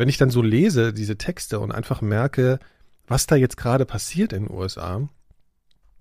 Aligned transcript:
wenn 0.00 0.08
ich 0.08 0.16
dann 0.16 0.30
so 0.30 0.40
lese, 0.40 0.94
diese 0.94 1.18
Texte 1.18 1.60
und 1.60 1.72
einfach 1.72 2.00
merke, 2.00 2.58
was 3.06 3.26
da 3.26 3.36
jetzt 3.36 3.58
gerade 3.58 3.84
passiert 3.84 4.32
in 4.32 4.46
den 4.46 4.56
USA, 4.56 5.06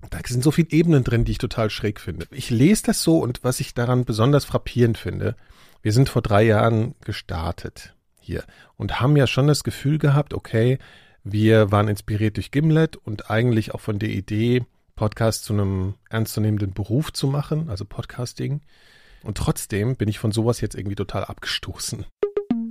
da 0.10 0.20
sind 0.26 0.42
so 0.42 0.52
viele 0.52 0.72
Ebenen 0.72 1.04
drin, 1.04 1.26
die 1.26 1.34
ich 1.34 1.38
total 1.38 1.70
schräg 1.70 2.00
finde. 2.00 2.26
Ich 2.32 2.50
lese 2.50 2.84
das 2.84 3.04
so 3.04 3.20
und 3.20 3.44
was 3.44 3.60
ich 3.60 3.74
daran 3.74 4.06
besonders 4.06 4.46
frappierend 4.46 4.98
finde, 4.98 5.36
wir 5.82 5.92
sind 5.92 6.08
vor 6.08 6.22
drei 6.22 6.44
Jahren 6.44 6.96
gestartet 7.04 7.94
hier 8.22 8.46
und 8.78 9.02
haben 9.02 9.18
ja 9.18 9.28
schon 9.28 9.48
das 9.48 9.66
Gefühl 9.66 9.98
gehabt, 9.98 10.34
okay, 10.34 10.80
wir 11.26 11.70
waren 11.74 11.90
inspiriert 11.90 12.38
durch 12.38 12.52
Gimlet 12.52 12.96
und 12.96 13.30
eigentlich 13.30 13.74
auch 13.74 13.82
von 13.82 14.00
der 14.00 14.12
Idee, 14.12 14.64
Podcast 14.96 15.44
zu 15.44 15.52
einem 15.52 15.96
ernstzunehmenden 16.10 16.72
Beruf 16.72 17.12
zu 17.12 17.28
machen, 17.28 17.70
also 17.70 17.84
Podcasting. 17.84 18.62
Und 19.24 19.38
trotzdem 19.38 19.98
bin 19.98 20.08
ich 20.08 20.20
von 20.20 20.32
sowas 20.32 20.62
jetzt 20.62 20.76
irgendwie 20.76 20.96
total 20.96 21.26
abgestoßen. 21.26 22.06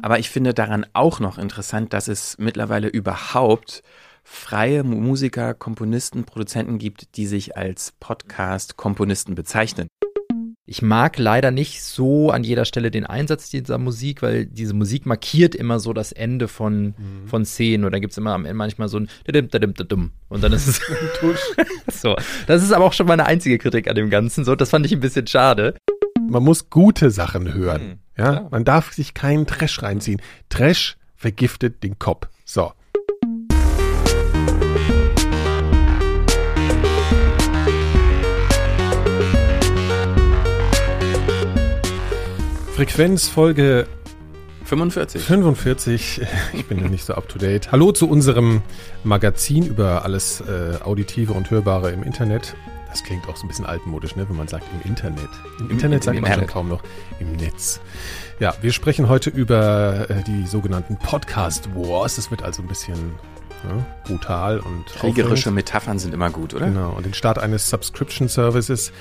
Aber 0.03 0.19
ich 0.19 0.31
finde 0.31 0.55
daran 0.55 0.87
auch 0.93 1.21
noch 1.21 1.39
interessant, 1.39 1.93
dass 1.93 2.09
es 2.09 2.37
mittlerweile 2.39 2.89
überhaupt 2.89 3.83
freie 4.23 4.85
Musiker, 4.85 5.55
Komponisten, 5.55 6.25
Produzenten 6.25 6.79
gibt, 6.79 7.17
die 7.17 7.27
sich 7.27 7.57
als 7.57 7.93
Podcast-Komponisten 7.99 9.35
bezeichnen. 9.35 9.89
Ich 10.71 10.83
mag 10.83 11.19
leider 11.19 11.51
nicht 11.51 11.83
so 11.83 12.31
an 12.31 12.45
jeder 12.45 12.67
Stelle 12.67 12.91
den 12.91 13.07
Einsatz 13.07 13.49
dieser 13.49 13.79
Musik, 13.79 14.21
weil 14.21 14.45
diese 14.45 14.75
Musik 14.75 15.07
markiert 15.07 15.55
immer 15.55 15.81
so 15.81 15.95
das 15.95 16.13
Ende 16.13 16.47
von, 16.47 16.89
mhm. 16.89 16.95
von 17.27 17.47
Szenen. 17.47 17.87
Und 17.87 17.93
dann 17.93 18.03
gibt 18.03 18.11
es 18.11 18.19
immer 18.19 18.35
am 18.35 18.45
Ende 18.45 18.55
manchmal 18.55 18.89
so 18.89 18.99
ein 19.01 19.09
und 20.29 20.45
dann 20.45 20.53
ist 20.53 20.69
es 20.69 20.81
so. 22.03 22.17
Das 22.47 22.63
ist 22.63 22.73
aber 22.73 22.85
auch 22.85 22.93
schon 22.93 23.07
meine 23.07 23.25
einzige 23.25 23.57
Kritik 23.57 23.89
an 23.89 23.97
dem 23.97 24.11
Ganzen. 24.11 24.45
So, 24.45 24.55
das 24.55 24.69
fand 24.69 24.85
ich 24.85 24.93
ein 24.93 25.01
bisschen 25.01 25.27
schade. 25.27 25.75
Man 26.31 26.43
muss 26.43 26.69
gute 26.69 27.11
Sachen 27.11 27.55
hören. 27.55 27.83
Mhm, 27.83 27.99
ja, 28.19 28.33
klar. 28.33 28.49
man 28.51 28.65
darf 28.65 28.93
sich 28.93 29.15
keinen 29.15 29.47
Trash 29.47 29.83
reinziehen. 29.83 30.21
Trash 30.51 30.99
vergiftet 31.17 31.83
den 31.83 31.99
Kopf. 31.99 32.29
So. 32.45 32.73
Frequenz 42.75 43.29
Folge 43.29 43.87
45. 44.65 45.23
45. 45.23 46.21
Ich 46.53 46.67
bin 46.67 46.79
ja 46.79 46.89
nicht 46.89 47.07
so 47.07 47.15
up 47.15 47.27
to 47.31 47.39
date. 47.39 47.73
Hallo 47.73 47.91
zu 47.93 48.07
unserem 48.07 48.61
Magazin 49.03 49.67
über 49.67 50.05
alles 50.05 50.43
äh, 50.43 50.77
Auditive 50.85 51.33
und 51.33 51.51
Hörbare 51.51 51.91
im 51.91 52.03
Internet. 52.03 52.55
Das 52.91 53.05
klingt 53.05 53.29
auch 53.29 53.37
so 53.37 53.45
ein 53.45 53.49
bisschen 53.49 53.67
altmodisch, 53.67 54.17
ne, 54.17 54.29
wenn 54.29 54.37
man 54.37 54.49
sagt 54.49 54.65
im 54.73 54.91
Internet. 54.91 55.29
Im, 55.59 55.71
Internet 55.71 56.05
sagt 56.05 56.21
man 56.21 56.33
schon 56.33 56.47
kaum 56.47 56.69
noch 56.69 56.83
im 57.21 57.33
Netz. 57.33 57.81
Ja, 58.41 58.55
wir 58.61 58.73
sprechen 58.73 59.09
heute 59.09 59.31
über 59.31 60.09
äh, 60.09 60.23
die 60.25 60.47
sogenannten 60.47 60.97
Podcast 60.97 61.69
Wars. 61.75 62.19
Es 62.19 62.31
wird 62.31 62.43
also 62.43 62.63
ein 62.63 62.69
bisschen 62.69 63.15
Ne? 63.65 63.85
Brutal 64.05 64.61
und 64.61 64.87
kriegerische 64.87 65.51
Metaphern 65.51 65.99
sind 65.99 66.15
immer 66.15 66.31
gut, 66.31 66.55
oder? 66.55 66.67
Genau. 66.67 66.93
Und 66.93 67.05
den 67.05 67.15
Start 67.15 67.39
eines 67.39 67.69
Subscription 67.69 68.29
Services. 68.29 68.93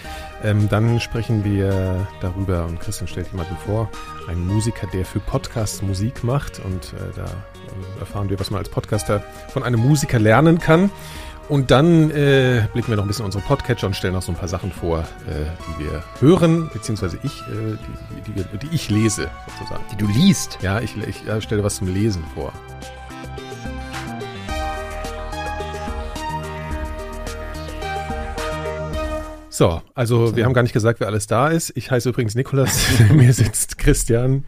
Ähm, 0.44 0.68
dann 0.70 1.00
sprechen 1.00 1.44
wir 1.44 2.08
darüber 2.22 2.66
und 2.66 2.80
Christian 2.80 3.08
stellt 3.08 3.32
jemanden 3.32 3.56
vor, 3.66 3.90
einen 4.28 4.48
Musiker, 4.48 4.88
der 4.88 5.06
für 5.06 5.20
Podcasts 5.20 5.82
Musik 5.82 6.24
macht 6.24 6.60
und 6.60 6.94
äh, 6.94 7.16
da 7.16 7.26
äh, 7.26 8.00
erfahren 8.00 8.30
wir, 8.30 8.40
was 8.40 8.50
man 8.50 8.60
als 8.60 8.70
Podcaster 8.70 9.24
von 9.50 9.64
einem 9.64 9.80
Musiker 9.80 10.18
lernen 10.18 10.60
kann. 10.60 10.90
Und 11.50 11.72
dann 11.72 12.12
äh, 12.12 12.68
blicken 12.74 12.90
wir 12.90 12.98
noch 12.98 13.06
ein 13.06 13.08
bisschen 13.08 13.24
unsere 13.24 13.42
Podcatcher 13.42 13.88
und 13.88 13.96
stellen 13.96 14.14
noch 14.14 14.22
so 14.22 14.34
ein 14.34 14.38
paar 14.38 14.50
Sachen 14.50 14.70
vor, 14.70 15.00
äh, 15.00 15.46
die 15.80 15.86
wir 15.86 16.04
hören, 16.20 16.70
beziehungsweise 16.74 17.18
ich, 17.24 17.42
äh, 17.44 17.78
die, 18.26 18.32
die, 18.32 18.44
die, 18.44 18.68
die, 18.68 18.76
ich 18.76 18.90
lese, 18.90 19.30
sozusagen. 19.58 19.84
Die 19.90 19.96
du 19.96 20.08
liest? 20.08 20.58
Ja, 20.62 20.82
ich, 20.82 20.98
ich 20.98 21.26
äh, 21.26 21.42
stelle 21.42 21.64
was 21.64 21.78
zum 21.78 21.88
Lesen 21.94 22.22
vor. 22.36 22.52
So, 29.50 29.82
also 29.96 30.36
wir 30.36 30.44
haben 30.44 30.54
gar 30.54 30.64
nicht 30.64 30.74
gesagt, 30.74 31.00
wer 31.00 31.08
alles 31.08 31.28
da 31.28 31.48
ist. 31.48 31.72
Ich 31.76 31.90
heiße 31.90 32.10
übrigens 32.10 32.36
Nikolas. 32.36 32.78
Mir 33.14 33.32
sitzt 33.32 33.78
Christian, 33.78 34.44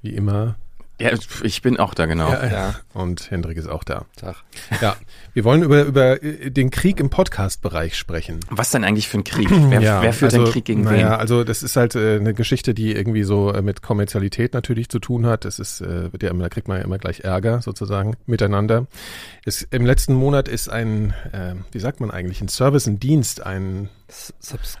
wie 0.00 0.14
immer. 0.14 0.56
Ja, 1.00 1.10
ich 1.42 1.60
bin 1.60 1.78
auch 1.78 1.92
da, 1.92 2.06
genau. 2.06 2.30
Ja, 2.30 2.46
ja. 2.46 2.74
Und 2.92 3.28
Hendrik 3.32 3.58
ist 3.58 3.68
auch 3.68 3.82
da. 3.82 4.04
Tag. 4.16 4.36
Ja, 4.80 4.96
wir 5.32 5.42
wollen 5.42 5.64
über, 5.64 5.82
über 5.82 6.22
äh, 6.22 6.52
den 6.52 6.70
Krieg 6.70 7.00
im 7.00 7.10
Podcast-Bereich 7.10 7.96
sprechen. 7.96 8.38
Was 8.48 8.70
denn 8.70 8.84
eigentlich 8.84 9.08
für 9.08 9.18
ein 9.18 9.24
Krieg? 9.24 9.50
Wer, 9.50 9.80
ja, 9.80 10.02
wer 10.02 10.12
führt 10.12 10.32
also, 10.32 10.44
den 10.44 10.52
Krieg 10.52 10.64
gegen 10.64 10.82
naja, 10.82 10.96
wen? 10.96 11.00
Ja, 11.00 11.16
also 11.16 11.42
das 11.42 11.64
ist 11.64 11.74
halt 11.74 11.96
äh, 11.96 12.16
eine 12.16 12.32
Geschichte, 12.32 12.74
die 12.74 12.92
irgendwie 12.92 13.24
so 13.24 13.52
äh, 13.52 13.60
mit 13.60 13.82
Kommerzialität 13.82 14.54
natürlich 14.54 14.88
zu 14.88 15.00
tun 15.00 15.26
hat. 15.26 15.44
Das 15.44 15.58
ist, 15.58 15.80
äh, 15.80 16.12
wird 16.12 16.22
ja 16.22 16.30
immer, 16.30 16.44
da 16.44 16.48
kriegt 16.48 16.68
man 16.68 16.78
ja 16.78 16.84
immer 16.84 16.98
gleich 16.98 17.20
Ärger 17.20 17.60
sozusagen 17.60 18.14
miteinander. 18.26 18.86
Es, 19.44 19.62
Im 19.62 19.84
letzten 19.84 20.14
Monat 20.14 20.46
ist 20.46 20.68
ein, 20.68 21.12
äh, 21.32 21.56
wie 21.72 21.80
sagt 21.80 21.98
man 21.98 22.12
eigentlich, 22.12 22.40
ein 22.40 22.48
Service, 22.48 22.86
ein 22.86 23.00
Dienst, 23.00 23.44
ein 23.44 23.88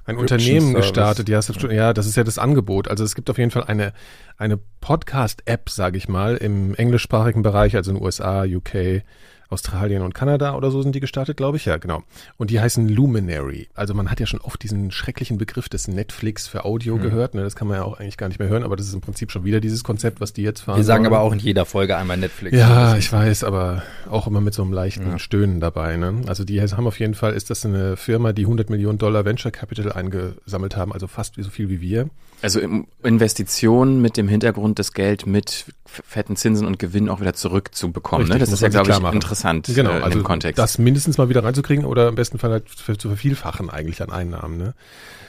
ein 0.04 0.16
Unternehmen 0.16 0.72
Service. 0.72 0.82
gestartet. 0.82 1.28
Ja, 1.28 1.40
ja, 1.70 1.92
das 1.92 2.06
ist 2.06 2.16
ja 2.16 2.24
das 2.24 2.38
Angebot. 2.38 2.88
Also 2.88 3.04
es 3.04 3.14
gibt 3.14 3.30
auf 3.30 3.38
jeden 3.38 3.50
Fall 3.50 3.64
eine, 3.64 3.92
eine 4.36 4.58
Podcast-App, 4.80 5.70
sage 5.70 5.96
ich 5.96 6.03
mal, 6.08 6.36
im 6.36 6.74
englischsprachigen 6.74 7.42
Bereich, 7.42 7.76
also 7.76 7.90
in 7.90 7.96
den 7.96 8.04
USA, 8.04 8.44
UK, 8.44 9.02
Australien 9.48 10.02
und 10.02 10.14
Kanada 10.14 10.54
oder 10.56 10.70
so 10.70 10.82
sind 10.82 10.94
die 10.94 11.00
gestartet, 11.00 11.36
glaube 11.36 11.56
ich. 11.56 11.64
Ja, 11.64 11.76
genau. 11.76 12.02
Und 12.36 12.50
die 12.50 12.60
heißen 12.60 12.88
Luminary. 12.88 13.68
Also 13.74 13.94
man 13.94 14.10
hat 14.10 14.20
ja 14.20 14.26
schon 14.26 14.40
oft 14.40 14.62
diesen 14.62 14.90
schrecklichen 14.90 15.38
Begriff 15.38 15.68
des 15.68 15.88
Netflix 15.88 16.48
für 16.48 16.64
Audio 16.64 16.96
mhm. 16.96 17.02
gehört. 17.02 17.34
Ne? 17.34 17.42
Das 17.42 17.56
kann 17.56 17.68
man 17.68 17.78
ja 17.78 17.84
auch 17.84 17.98
eigentlich 17.98 18.16
gar 18.16 18.28
nicht 18.28 18.38
mehr 18.38 18.48
hören, 18.48 18.64
aber 18.64 18.76
das 18.76 18.86
ist 18.86 18.94
im 18.94 19.00
Prinzip 19.00 19.30
schon 19.30 19.44
wieder 19.44 19.60
dieses 19.60 19.84
Konzept, 19.84 20.20
was 20.20 20.32
die 20.32 20.42
jetzt 20.42 20.62
fahren. 20.62 20.76
Wir 20.76 20.84
sagen 20.84 21.04
wollen. 21.04 21.14
aber 21.14 21.22
auch 21.22 21.32
in 21.32 21.38
jeder 21.38 21.64
Folge 21.66 21.96
einmal 21.96 22.16
Netflix. 22.16 22.56
Ja, 22.56 22.96
ich 22.96 23.12
weiß, 23.12 23.44
aber 23.44 23.82
auch 24.10 24.26
immer 24.26 24.40
mit 24.40 24.54
so 24.54 24.62
einem 24.62 24.72
leichten 24.72 25.10
ja. 25.10 25.18
Stöhnen 25.18 25.60
dabei. 25.60 25.96
Ne? 25.96 26.22
Also 26.26 26.44
die 26.44 26.60
haben 26.60 26.86
auf 26.86 26.98
jeden 26.98 27.14
Fall, 27.14 27.34
ist 27.34 27.50
das 27.50 27.64
eine 27.64 27.96
Firma, 27.96 28.32
die 28.32 28.42
100 28.42 28.70
Millionen 28.70 28.98
Dollar 28.98 29.24
Venture 29.24 29.50
Capital 29.50 29.92
eingesammelt 29.92 30.76
haben, 30.76 30.92
also 30.92 31.06
fast 31.06 31.34
so 31.36 31.50
viel 31.50 31.68
wie 31.68 31.80
wir. 31.80 32.08
Also 32.42 32.60
Investitionen 33.02 34.02
mit 34.02 34.16
dem 34.16 34.28
Hintergrund, 34.28 34.78
das 34.78 34.92
Geld 34.92 35.26
mit 35.26 35.66
fetten 35.86 36.36
Zinsen 36.36 36.66
und 36.66 36.78
Gewinn 36.78 37.08
auch 37.08 37.20
wieder 37.20 37.34
zurückzubekommen. 37.34 38.28
ne? 38.28 38.38
Das 38.38 38.52
ist 38.52 38.60
ja, 38.60 38.68
glaube 38.68 38.90
ich, 38.90 39.00
machen. 39.00 39.14
Interessant 39.34 39.74
genau, 39.74 39.90
äh, 39.90 40.02
also 40.02 40.22
Kontext. 40.22 40.58
Das 40.58 40.78
mindestens 40.78 41.18
mal 41.18 41.28
wieder 41.28 41.44
reinzukriegen 41.44 41.84
oder 41.84 42.08
im 42.08 42.14
besten 42.14 42.38
Fall 42.38 42.52
halt 42.52 42.68
zu 42.68 43.08
vervielfachen 43.08 43.70
eigentlich 43.70 44.02
an 44.02 44.10
Einnahmen. 44.10 44.56
Ne? 44.56 44.74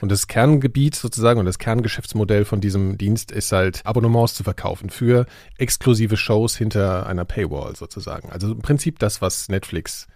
Und 0.02 0.12
das 0.12 0.28
Kerngebiet 0.28 0.96
sozusagen 0.96 1.40
und 1.40 1.46
das 1.46 1.60
Kerngeschäftsmodell 1.60 2.46
von 2.46 2.62
diesem 2.62 2.98
Dienst 2.98 3.32
ist 3.32 3.52
halt 3.52 3.82
Abonnements 3.86 4.36
zu 4.36 4.44
verkaufen 4.44 4.90
für 4.90 5.26
exklusive 5.58 6.18
Shows 6.18 6.56
hinter 6.56 7.08
einer 7.08 7.26
Paywall 7.26 7.76
sozusagen. 7.76 8.30
Also 8.32 8.52
im 8.52 8.62
Prinzip 8.62 9.00
das, 9.00 9.22
was 9.22 9.50
Netflix 9.50 10.08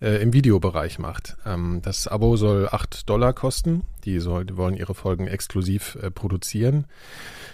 äh, 0.00 0.22
im 0.22 0.32
Videobereich 0.32 0.98
macht. 0.98 1.36
Ähm, 1.46 1.80
das 1.82 2.06
Abo 2.06 2.36
soll 2.36 2.68
8 2.70 3.08
Dollar 3.08 3.32
kosten. 3.32 3.82
Die, 4.04 4.18
soll, 4.20 4.44
die 4.44 4.56
wollen 4.56 4.76
ihre 4.76 4.94
Folgen 4.94 5.26
exklusiv 5.26 5.96
äh, 6.02 6.10
produzieren. 6.10 6.86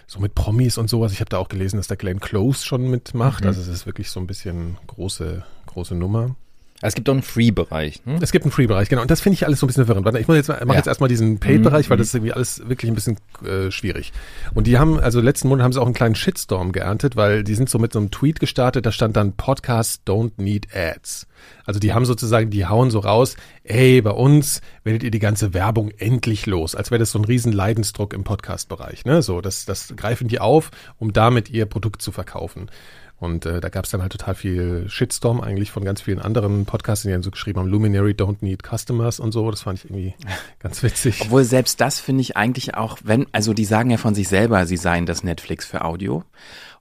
So 0.07 0.21
mit 0.21 0.35
Promis 0.35 0.79
und 0.79 0.91
sowas. 0.91 1.13
Ich 1.13 1.21
habe 1.21 1.29
da 1.29 1.39
auch 1.39 1.49
gelesen, 1.49 1.77
dass 1.77 1.87
der 1.87 1.97
Glenn 1.97 2.21
Close 2.21 2.65
schon 2.65 2.91
mitmacht. 2.91 3.43
Mhm. 3.43 3.49
Also 3.49 3.61
es 3.61 3.69
ist 3.69 3.87
wirklich 3.87 4.11
so 4.11 4.21
ein 4.21 4.27
bisschen 4.27 4.77
große, 4.87 5.45
große 5.73 5.95
Nummer. 5.95 6.37
Es 6.85 6.97
gibt 6.97 7.09
auch 7.09 7.13
einen 7.13 7.23
Free-Bereich. 7.23 8.05
Ne? 8.05 8.19
Es 8.21 8.33
gibt 8.33 8.45
einen 8.45 8.51
Free-Bereich, 8.51 8.89
genau. 8.89 9.03
Und 9.03 9.11
das 9.11 9.21
finde 9.21 9.35
ich 9.35 9.47
alles 9.47 9.61
so 9.61 9.67
ein 9.67 9.69
bisschen 9.69 9.87
verwirrend. 9.87 10.19
Ich 10.19 10.27
mache 10.27 10.37
jetzt, 10.37 10.49
mach 10.49 10.67
ja. 10.67 10.75
jetzt 10.75 10.89
erstmal 10.89 11.09
diesen 11.09 11.39
Paid-Bereich, 11.39 11.89
weil 11.89 11.97
mhm. 11.97 12.01
das 12.01 12.09
ist 12.09 12.15
irgendwie 12.15 12.33
alles 12.33 12.69
wirklich 12.69 12.91
ein 12.91 12.97
bisschen 12.97 13.19
äh, 13.47 13.71
schwierig. 13.71 14.13
Und 14.53 14.67
die 14.67 14.79
haben, 14.79 14.99
also 14.99 15.21
letzten 15.21 15.47
Monat 15.47 15.63
haben 15.63 15.73
sie 15.73 15.81
auch 15.81 15.87
einen 15.87 15.95
kleinen 15.95 16.17
Shitstorm 16.17 16.73
geerntet, 16.73 17.15
weil 17.15 17.45
die 17.45 17.55
sind 17.55 17.71
so 17.71 17.79
mit 17.79 17.93
so 17.93 18.01
einem 18.01 18.11
Tweet 18.11 18.41
gestartet, 18.41 18.85
da 18.85 18.91
stand 18.91 19.17
dann 19.17 19.35
Podcasts 19.35 20.03
don't 20.05 20.33
need 20.39 20.75
ads. 20.75 21.29
Also 21.65 21.79
die 21.79 21.93
haben 21.93 22.05
sozusagen, 22.05 22.51
die 22.51 22.67
hauen 22.67 22.91
so 22.91 22.99
raus, 22.99 23.37
ey, 23.63 24.03
bei 24.03 24.11
uns 24.11 24.61
werdet 24.83 25.05
ihr 25.05 25.13
die 25.13 25.21
ganze 25.21 25.55
Werbung 25.55 25.91
endlich 25.91 26.47
los, 26.47 26.75
als 26.75 26.91
wäre 26.91 26.99
das 26.99 27.13
so 27.13 27.19
ein 27.21 27.25
riesen 27.25 27.53
Leidensdruck 27.53 28.13
im 28.13 28.25
Podcast-Bereich. 28.25 29.05
Ne? 29.05 29.23
So, 29.23 29.41
das, 29.41 29.65
das 29.67 29.95
greifen 29.97 30.27
die 30.27 30.41
auf, 30.41 30.73
um 30.99 31.13
damit 31.13 31.49
ihr 31.49 31.67
Produkt 31.67 32.03
zu 32.03 32.11
verkaufen. 32.11 32.71
Und 33.23 33.47
äh, 33.47 33.61
da 33.61 33.69
gab 33.69 33.85
es 33.85 33.93
dann 33.93 34.03
halt 34.03 34.11
total 34.11 34.35
viel 34.35 34.85
Shitstorm 34.89 35.41
eigentlich 35.41 35.71
von 35.71 35.85
ganz 35.85 36.01
vielen 36.01 36.19
anderen 36.19 36.65
Podcasts, 36.65 37.05
die 37.05 37.13
dann 37.13 37.23
so 37.23 37.31
geschrieben 37.31 37.61
haben, 37.61 37.69
Luminary 37.69 38.15
don't 38.15 38.39
need 38.41 38.65
customers 38.69 39.21
und 39.21 39.31
so. 39.31 39.49
Das 39.49 39.63
fand 39.63 39.79
ich 39.79 39.85
irgendwie 39.85 40.15
ganz 40.59 40.83
witzig. 40.83 41.21
Obwohl 41.21 41.45
selbst 41.45 41.81
das 41.81 42.01
finde 42.01 42.23
ich 42.23 42.37
eigentlich 42.37 42.75
auch, 42.75 42.99
wenn, 43.05 43.29
also 43.31 43.55
die 43.55 43.65
sagen 43.65 43.91
ja 43.91 43.97
von 43.97 44.17
sich 44.17 44.27
selber, 44.27 44.67
sie 44.67 44.77
seien 44.77 45.07
das 45.07 45.23
Netflix 45.23 45.65
für 45.65 45.85
Audio. 45.85 46.25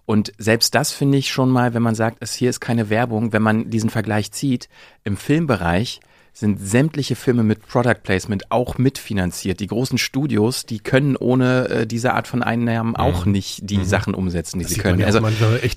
Und 0.08 0.34
selbst 0.40 0.74
das 0.74 0.92
finde 0.92 1.20
ich 1.20 1.30
schon 1.30 1.52
mal, 1.52 1.76
wenn 1.76 1.84
man 1.84 1.94
sagt, 1.94 2.18
es 2.22 2.34
hier 2.34 2.50
ist 2.50 2.60
keine 2.60 2.90
Werbung, 2.90 3.34
wenn 3.34 3.44
man 3.44 3.70
diesen 3.70 3.92
Vergleich 3.92 4.32
zieht, 4.32 4.68
im 5.04 5.18
Filmbereich 5.18 6.00
sind 6.33 6.60
sämtliche 6.66 7.16
Filme 7.16 7.44
mit 7.44 7.68
Product 7.68 7.98
Placement 8.04 8.51
auch 8.51 8.78
mitfinanziert. 8.78 9.60
Die 9.60 9.68
großen 9.68 9.98
Studios, 9.98 10.66
die 10.66 10.80
können 10.80 11.16
ohne 11.18 11.68
äh, 11.69 11.86
diese 11.88 12.13
Art 12.13 12.28
von 12.28 12.42
Einnahmen 12.42 12.95
auch 12.95 13.25
nicht 13.25 13.69
die 13.69 13.80
Mhm. 13.80 13.83
Sachen 13.83 14.13
umsetzen, 14.13 14.60
die 14.60 14.63
Das 14.66 14.74
sie 14.74 14.80
können. 14.80 15.00
ja 15.00 15.07
Also 15.07 15.19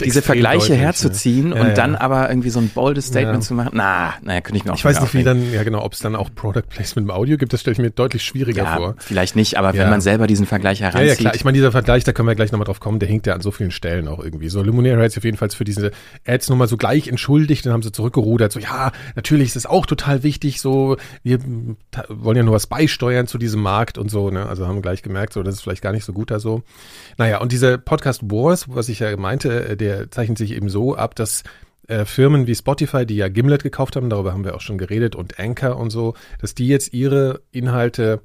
diese 0.01 0.23
Vergleiche 0.23 0.59
deutlich, 0.59 0.79
ne? 0.79 0.85
herzuziehen 0.85 1.49
Ja, 1.53 1.61
und 1.61 1.67
ja. 1.69 1.75
dann 1.75 1.97
aber 1.97 2.29
irgendwie 2.31 2.51
so 2.51 2.61
ein 2.61 2.69
boldes 2.69 3.07
Statement 3.07 3.43
zu 3.43 3.55
machen, 3.55 3.71
na, 3.75 4.15
naja, 4.23 4.41
könnte 4.41 4.59
ich 4.59 4.65
mir 4.65 4.73
auch 4.73 4.77
Ich 4.77 4.85
weiß 4.85 5.01
nicht, 5.01 5.15
wie 5.15 5.25
dann, 5.25 5.53
ja 5.53 5.65
genau, 5.65 5.83
ob 5.85 5.93
es 5.93 5.99
dann 5.99 6.15
auch 6.15 6.31
Product 6.35 6.63
Placement 6.69 7.09
im 7.09 7.15
Audio 7.15 7.37
gibt, 7.37 7.53
das 7.53 7.61
stelle 7.61 7.73
ich 7.73 7.79
mir 7.79 7.91
deutlich 7.91 8.23
schwieriger 8.23 8.63
ja, 8.65 8.77
vor. 8.77 8.95
vielleicht 8.99 9.35
nicht, 9.37 9.59
aber 9.59 9.75
wenn 9.75 9.91
man 9.91 10.01
selber 10.01 10.27
diesen 10.29 10.47
Vergleich 10.47 10.81
heranzieht, 10.81 11.09
ja, 11.09 11.15
klar. 11.17 11.35
Ich 11.35 11.45
meine, 11.45 11.57
dieser 11.57 11.73
Vergleich, 11.73 12.05
da 12.05 12.13
können 12.13 12.29
wir 12.29 12.35
gleich 12.37 12.53
nochmal 12.53 12.67
drauf 12.67 12.81
kommen, 12.81 13.01
der 13.01 13.09
hinkt 13.09 13.27
ja 13.27 13.35
an 13.35 13.41
so 13.41 13.51
vielen 13.51 13.73
Stellen 13.73 14.07
auch 14.09 14.23
irgendwie. 14.23 14.49
So, 14.49 14.63
Luminary 14.63 15.03
hat 15.03 15.11
sich 15.11 15.19
auf 15.19 15.25
jeden 15.25 15.37
Fall 15.37 15.51
für 15.51 15.65
diese 15.65 15.91
Ads 16.27 16.49
nochmal 16.49 16.69
so 16.69 16.77
gleich 16.77 17.09
entschuldigt, 17.09 17.67
dann 17.67 17.73
haben 17.73 17.83
sie 17.83 17.91
zurückgerudert, 17.93 18.53
so, 18.53 18.61
ja, 18.61 18.93
natürlich 19.17 19.49
ist 19.49 19.57
es 19.57 19.67
auch 19.67 19.85
total 19.87 20.23
wichtig, 20.23 20.44
so, 20.53 20.97
wir 21.23 21.39
wollen 22.09 22.37
ja 22.37 22.43
nur 22.43 22.55
was 22.55 22.67
beisteuern 22.67 23.27
zu 23.27 23.39
diesem 23.39 23.63
Markt 23.63 23.99
und 23.99 24.11
so, 24.11 24.31
ne, 24.31 24.47
also 24.47 24.67
haben 24.67 24.83
gleich 24.83 25.03
gemerkt, 25.03 25.33
so, 25.33 25.43
das 25.43 25.55
ist 25.57 25.63
vielleicht 25.63 25.83
gar 25.83 25.93
nicht 25.93 26.05
so 26.05 26.13
gut 26.13 26.31
da 26.31 26.39
so. 26.39 26.63
Naja, 27.17 27.41
und 27.41 27.53
dieser 27.53 27.79
Podcast 27.79 28.23
Wars, 28.31 28.67
was 28.69 28.89
ich 28.89 29.01
ja 29.01 29.17
meinte, 29.17 29.69
äh, 29.69 29.77
der 29.77 30.11
zeichnet 30.11 30.39
sich 30.39 30.53
eben 30.53 30.69
so 30.69 30.95
ab, 30.95 31.15
dass 31.15 31.43
äh, 31.89 32.05
Firmen 32.05 32.47
wie 32.47 32.55
Spotify, 32.55 33.07
die 33.07 33.17
ja 33.17 33.29
Gimlet 33.29 33.63
gekauft 33.63 33.97
haben, 33.97 34.11
darüber 34.11 34.33
haben 34.33 34.45
wir 34.45 34.55
auch 34.55 34.61
schon 34.61 34.79
geredet, 34.79 35.17
und 35.17 35.39
Anchor 35.39 35.77
und 35.77 35.91
so, 35.91 36.15
dass 36.41 36.55
die 36.55 36.69
jetzt 36.69 36.95
ihre 36.95 37.43
Inhalte 37.51 38.23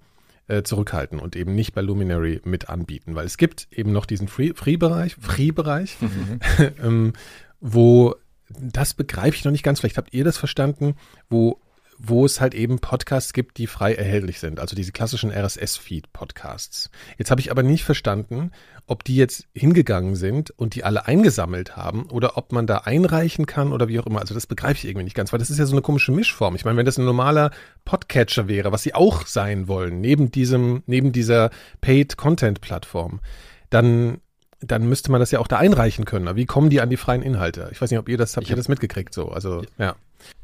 äh, 0.47 0.63
zurückhalten 0.63 1.19
und 1.19 1.35
eben 1.35 1.55
nicht 1.55 1.73
bei 1.73 1.81
Luminary 1.81 2.41
mit 2.43 2.69
anbieten, 2.69 3.15
weil 3.15 3.25
es 3.25 3.37
gibt 3.37 3.67
eben 3.71 3.91
noch 3.91 4.05
diesen 4.05 4.27
Free- 4.27 4.53
Free-Bereich, 4.55 5.15
Free-Bereich, 5.19 5.97
ähm, 6.83 7.13
wo 7.59 8.15
das 8.59 8.93
begreife 8.93 9.37
ich 9.37 9.45
noch 9.45 9.51
nicht 9.51 9.63
ganz. 9.63 9.79
Vielleicht 9.79 9.97
habt 9.97 10.13
ihr 10.13 10.23
das 10.23 10.37
verstanden, 10.37 10.95
wo 11.29 11.59
wo 11.99 12.25
es 12.25 12.39
halt 12.39 12.55
eben 12.55 12.79
Podcasts 12.79 13.33
gibt, 13.33 13.57
die 13.57 13.67
frei 13.67 13.93
erhältlich 13.93 14.39
sind, 14.39 14.59
also 14.59 14.73
diese 14.75 14.93
klassischen 14.93 15.31
RSS-Feed-Podcasts. 15.31 16.89
Jetzt 17.17 17.29
habe 17.29 17.41
ich 17.41 17.51
aber 17.51 17.61
nicht 17.61 17.83
verstanden, 17.83 18.51
ob 18.87 19.03
die 19.03 19.17
jetzt 19.17 19.47
hingegangen 19.53 20.15
sind 20.15 20.49
und 20.51 20.75
die 20.75 20.85
alle 20.85 21.07
eingesammelt 21.07 21.75
haben 21.75 22.05
oder 22.05 22.37
ob 22.37 22.53
man 22.53 22.65
da 22.67 22.79
einreichen 22.79 23.45
kann 23.45 23.73
oder 23.73 23.89
wie 23.89 23.99
auch 23.99 24.07
immer. 24.07 24.21
Also 24.21 24.33
das 24.33 24.47
begreife 24.47 24.79
ich 24.79 24.85
irgendwie 24.85 25.03
nicht 25.03 25.15
ganz, 25.15 25.33
weil 25.33 25.39
das 25.39 25.49
ist 25.49 25.59
ja 25.59 25.65
so 25.65 25.73
eine 25.73 25.81
komische 25.81 26.13
Mischform. 26.13 26.55
Ich 26.55 26.63
meine, 26.63 26.77
wenn 26.77 26.85
das 26.85 26.97
ein 26.97 27.05
normaler 27.05 27.51
Podcatcher 27.83 28.47
wäre, 28.47 28.71
was 28.71 28.83
sie 28.83 28.95
auch 28.95 29.27
sein 29.27 29.67
wollen, 29.67 29.99
neben 29.99 30.31
diesem, 30.31 30.83
neben 30.87 31.11
dieser 31.11 31.49
Paid-Content-Plattform, 31.81 33.19
dann 33.69 34.21
dann 34.61 34.87
müsste 34.89 35.11
man 35.11 35.19
das 35.19 35.31
ja 35.31 35.39
auch 35.39 35.47
da 35.47 35.57
einreichen 35.57 36.05
können. 36.05 36.27
Aber 36.27 36.35
Wie 36.37 36.45
kommen 36.45 36.69
die 36.69 36.81
an 36.81 36.89
die 36.89 36.97
freien 36.97 37.21
Inhalte? 37.21 37.69
Ich 37.71 37.81
weiß 37.81 37.89
nicht, 37.91 37.99
ob 37.99 38.09
ihr 38.09 38.17
das 38.17 38.35
habt, 38.35 38.43
Ich 38.45 38.49
ihr 38.49 38.55
das 38.55 38.67
mitgekriegt 38.67 39.13
so. 39.13 39.29
Also 39.29 39.63
ja. 39.77 39.95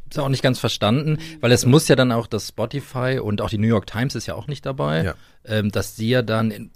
Ist 0.10 0.20
auch 0.20 0.30
nicht 0.30 0.44
ganz 0.44 0.60
verstanden, 0.60 1.18
weil 1.42 1.52
es 1.52 1.66
muss 1.66 1.88
ja 1.88 1.96
dann 1.96 2.12
auch 2.12 2.28
das 2.28 2.48
Spotify 2.50 3.20
und 3.22 3.42
auch 3.42 3.50
die 3.50 3.58
New 3.58 3.68
York 3.68 3.88
Times 3.88 4.14
ist 4.16 4.28
ja 4.28 4.36
auch 4.36 4.48
nicht 4.48 4.66
dabei, 4.66 5.04
Ja. 5.04 5.14
ähm, 5.46 5.72
dass 5.72 5.96
die 5.96 6.10
ja 6.10 6.22
dann 6.22 6.52
in, 6.52 6.72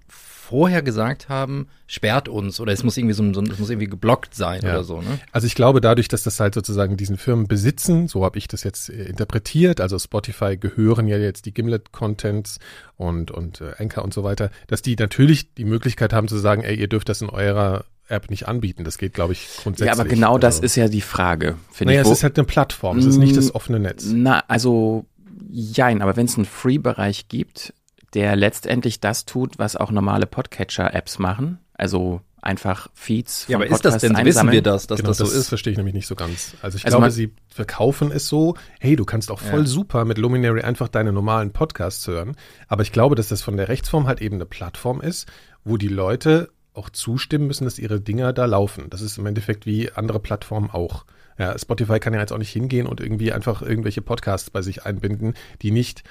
vorher 0.50 0.82
gesagt 0.82 1.30
haben, 1.30 1.68
sperrt 1.86 2.28
uns 2.28 2.60
oder 2.60 2.74
es 2.74 2.84
muss 2.84 2.98
irgendwie 2.98 3.14
so, 3.14 3.34
so 3.34 3.42
es 3.44 3.60
muss 3.60 3.70
irgendwie 3.70 3.88
geblockt 3.88 4.34
sein 4.34 4.62
Ja. 4.64 4.72
oder 4.72 4.84
so, 4.84 5.02
ne? 5.02 5.20
Also 5.32 5.46
ich 5.46 5.54
glaube, 5.54 5.80
dadurch, 5.80 6.08
dass 6.08 6.24
das 6.24 6.40
halt 6.40 6.56
sozusagen 6.56 6.98
diesen 6.98 7.18
Firmen 7.18 7.48
besitzen, 7.48 8.08
so 8.08 8.26
habe 8.26 8.40
ich 8.40 8.48
das 8.48 8.64
jetzt 8.64 8.90
äh, 8.90 9.04
interpretiert, 9.04 9.80
also 9.80 10.00
Spotify 10.00 10.58
gehören 10.58 11.08
ja 11.08 11.18
jetzt 11.18 11.46
die 11.46 11.54
Gimlet-Contents 11.54 12.58
und, 12.98 13.30
und 13.30 13.62
äh, 13.62 13.74
Anchor 13.78 14.04
und 14.04 14.14
so 14.14 14.24
weiter, 14.24 14.50
dass 14.68 14.82
die 14.82 14.96
natürlich 14.96 15.54
die 15.54 15.66
Möglichkeit 15.66 16.14
haben 16.14 16.28
zu 16.28 16.38
sagen, 16.38 16.64
ey, 16.64 16.76
ihr 16.76 16.88
dürft 16.88 17.10
das 17.10 17.22
in 17.22 17.30
eurer 17.30 17.86
App 18.08 18.32
nicht 18.32 18.48
anbieten. 18.48 18.84
Das 18.84 18.98
geht, 18.98 19.14
glaube 19.14 19.34
ich, 19.34 19.48
grundsätzlich. 19.62 19.86
ja, 19.88 19.94
aber 20.02 20.10
genau 20.10 20.40
das 20.40 20.56
also, 20.56 20.66
ist 20.66 20.76
ja 20.78 20.88
die 20.88 21.02
Frage, 21.02 21.58
finde 21.72 21.92
Naja, 21.94 22.02
ich. 22.02 22.06
es 22.06 22.10
Wo- 22.10 22.14
ist 22.14 22.24
halt 22.24 22.40
eine 22.40 22.48
Plattform, 22.48 22.98
es 22.98 23.06
ist 23.06 23.18
nicht 23.18 23.38
das 23.38 23.54
offene 23.54 23.80
Netz. 23.80 24.06
Na, 24.12 24.44
also, 24.48 25.06
jein, 25.52 26.02
aber 26.02 26.16
wenn 26.16 26.26
es 26.26 26.36
einen 26.36 26.46
Free-Bereich 26.46 27.28
gibt, 27.28 27.74
der 28.14 28.36
letztendlich 28.36 29.00
das 29.00 29.26
tut, 29.26 29.58
was 29.60 29.76
auch 29.76 29.92
normale 29.92 30.26
Podcatcher-Apps 30.26 31.20
machen, 31.20 31.60
also 31.74 32.22
einfach 32.42 32.88
Feeds 32.94 33.44
von 33.44 33.52
Ja, 33.52 33.58
aber 33.58 33.66
ist 33.66 33.72
das 33.72 33.82
Podcasts 33.82 34.02
denn, 34.02 34.12
wissen 34.12 34.28
einsammeln. 34.28 34.54
wir 34.54 34.62
das, 34.62 34.88
dass 34.88 34.98
genau, 34.98 35.10
das 35.10 35.18
so 35.18 35.24
das 35.26 35.34
ist? 35.34 35.50
verstehe 35.50 35.72
ich 35.72 35.78
nämlich 35.78 35.94
nicht 35.94 36.08
so 36.08 36.16
ganz. 36.16 36.54
Also 36.62 36.78
ich 36.78 36.86
Also 36.86 36.96
glaube, 36.96 37.02
man- 37.08 37.12
sie 37.12 37.34
verkaufen 37.50 38.12
es 38.14 38.28
so, 38.30 38.56
hey, 38.80 38.96
du 38.96 39.04
kannst 39.04 39.30
auch 39.30 39.40
voll 39.42 39.62
Ja. 39.62 39.66
super 39.66 40.06
mit 40.06 40.18
Luminary 40.18 40.62
einfach 40.62 40.88
deine 40.88 41.12
normalen 41.12 41.52
Podcasts 41.52 42.08
hören. 42.08 42.38
Aber 42.70 42.82
ich 42.84 42.94
glaube, 42.94 43.16
dass 43.16 43.28
das 43.28 43.42
von 43.42 43.58
der 43.58 43.68
Rechtsform 43.68 44.08
halt 44.08 44.22
eben 44.22 44.36
eine 44.36 44.46
Plattform 44.46 45.02
ist, 45.02 45.28
wo 45.66 45.76
die 45.76 45.90
Leute 45.90 46.50
auch 46.74 46.90
zustimmen 46.90 47.48
müssen, 47.48 47.66
dass 47.66 47.78
ihre 47.78 48.00
Dinger 48.00 48.32
da 48.32 48.46
laufen. 48.46 48.90
Das 48.90 49.02
ist 49.02 49.18
im 49.18 49.26
Endeffekt 49.26 49.66
wie 49.66 49.92
andere 49.92 50.22
Plattformen 50.22 50.70
auch. 50.72 51.04
Ja, 51.38 51.58
Spotify 51.60 52.00
kann 52.00 52.14
ja 52.14 52.22
jetzt 52.22 52.32
auch 52.32 52.38
nicht 52.38 52.52
hingehen 52.54 52.88
und 52.88 53.02
irgendwie 53.02 53.34
einfach 53.34 53.62
irgendwelche 53.62 54.02
Podcasts 54.02 54.50
bei 54.50 54.62
sich 54.62 54.86
einbinden, 54.86 55.34
die 55.62 55.72
nicht 55.72 56.04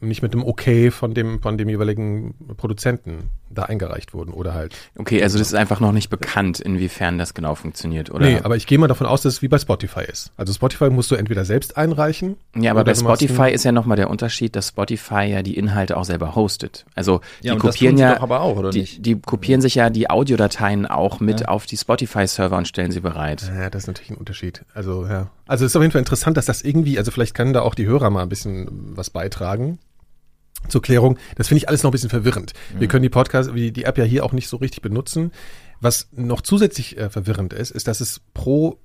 nicht 0.00 0.22
mit 0.22 0.34
dem 0.34 0.44
Okay 0.44 0.90
von 0.90 1.14
dem 1.14 1.40
von 1.40 1.56
dem 1.58 1.68
jeweiligen 1.68 2.34
Produzenten 2.56 3.30
da 3.50 3.62
eingereicht 3.64 4.12
wurden 4.14 4.32
oder 4.32 4.54
halt 4.54 4.74
Okay, 4.98 5.22
also 5.22 5.38
das 5.38 5.48
ist 5.48 5.54
einfach 5.54 5.80
noch 5.80 5.92
nicht 5.92 6.10
bekannt, 6.10 6.60
inwiefern 6.60 7.18
das 7.18 7.34
genau 7.34 7.54
funktioniert, 7.54 8.10
oder? 8.10 8.26
Nee, 8.26 8.40
aber 8.42 8.56
ich 8.56 8.66
gehe 8.66 8.78
mal 8.78 8.88
davon 8.88 9.06
aus, 9.06 9.22
dass 9.22 9.34
es 9.34 9.42
wie 9.42 9.48
bei 9.48 9.58
Spotify 9.58 10.00
ist. 10.02 10.32
Also 10.36 10.52
Spotify 10.52 10.90
musst 10.90 11.10
du 11.10 11.14
entweder 11.14 11.44
selbst 11.44 11.76
einreichen. 11.76 12.36
ja, 12.56 12.70
aber 12.72 12.84
bei 12.84 12.94
Spotify 12.94 13.50
ist 13.50 13.64
ja 13.64 13.72
nochmal 13.72 13.96
der 13.96 14.10
Unterschied, 14.10 14.56
dass 14.56 14.68
Spotify 14.68 15.24
ja 15.24 15.42
die 15.42 15.56
Inhalte 15.56 15.96
auch 15.96 16.04
selber 16.04 16.34
hostet. 16.34 16.84
Also 16.94 17.20
die 17.42 17.48
Ja, 17.48 17.56
kopieren 17.56 17.98
ja, 17.98 18.20
auch, 18.20 18.56
oder 18.56 18.70
die, 18.70 18.80
nicht? 18.80 19.06
die 19.06 19.18
kopieren 19.20 19.60
sich 19.60 19.74
ja 19.76 19.90
die 19.90 20.10
Audiodateien 20.10 20.86
auch 20.86 21.20
mit 21.20 21.40
Ja. 21.40 21.48
auf 21.48 21.66
die 21.66 21.76
Spotify-Server 21.76 22.56
und 22.56 22.66
stellen 22.68 22.90
sie 22.90 23.00
bereit. 23.00 23.50
Ja, 23.56 23.70
das 23.70 23.82
ist 23.84 23.86
natürlich 23.88 24.10
ein 24.10 24.16
Unterschied. 24.16 24.62
Also, 24.74 25.06
ja. 25.06 25.28
Also, 25.46 25.64
es 25.64 25.72
ist 25.72 25.76
auf 25.76 25.82
jeden 25.82 25.92
Fall 25.92 26.00
interessant, 26.00 26.36
dass 26.36 26.46
das 26.46 26.62
irgendwie, 26.62 26.98
also 26.98 27.10
vielleicht 27.10 27.34
können 27.34 27.52
da 27.52 27.62
auch 27.62 27.74
die 27.74 27.86
Hörer 27.86 28.10
mal 28.10 28.22
ein 28.22 28.28
bisschen 28.28 28.66
was 28.96 29.10
beitragen. 29.10 29.78
Zur 30.68 30.82
Klärung. 30.82 31.18
Das 31.36 31.48
finde 31.48 31.58
ich 31.58 31.68
alles 31.68 31.82
noch 31.82 31.90
ein 31.90 31.92
bisschen 31.92 32.10
verwirrend. 32.10 32.52
Wir 32.78 32.88
können 32.88 33.02
die 33.02 33.08
Podcast, 33.08 33.54
wie 33.54 33.70
die 33.70 33.84
App 33.84 33.98
ja 33.98 34.04
hier 34.04 34.24
auch 34.24 34.32
nicht 34.32 34.48
so 34.48 34.56
richtig 34.56 34.82
benutzen. 34.82 35.30
Was 35.80 36.08
noch 36.12 36.40
zusätzlich 36.40 36.96
äh, 36.98 37.10
verwirrend 37.10 37.52
ist, 37.52 37.70
ist, 37.70 37.86
dass 37.86 38.00
es 38.00 38.20
pro 38.34 38.78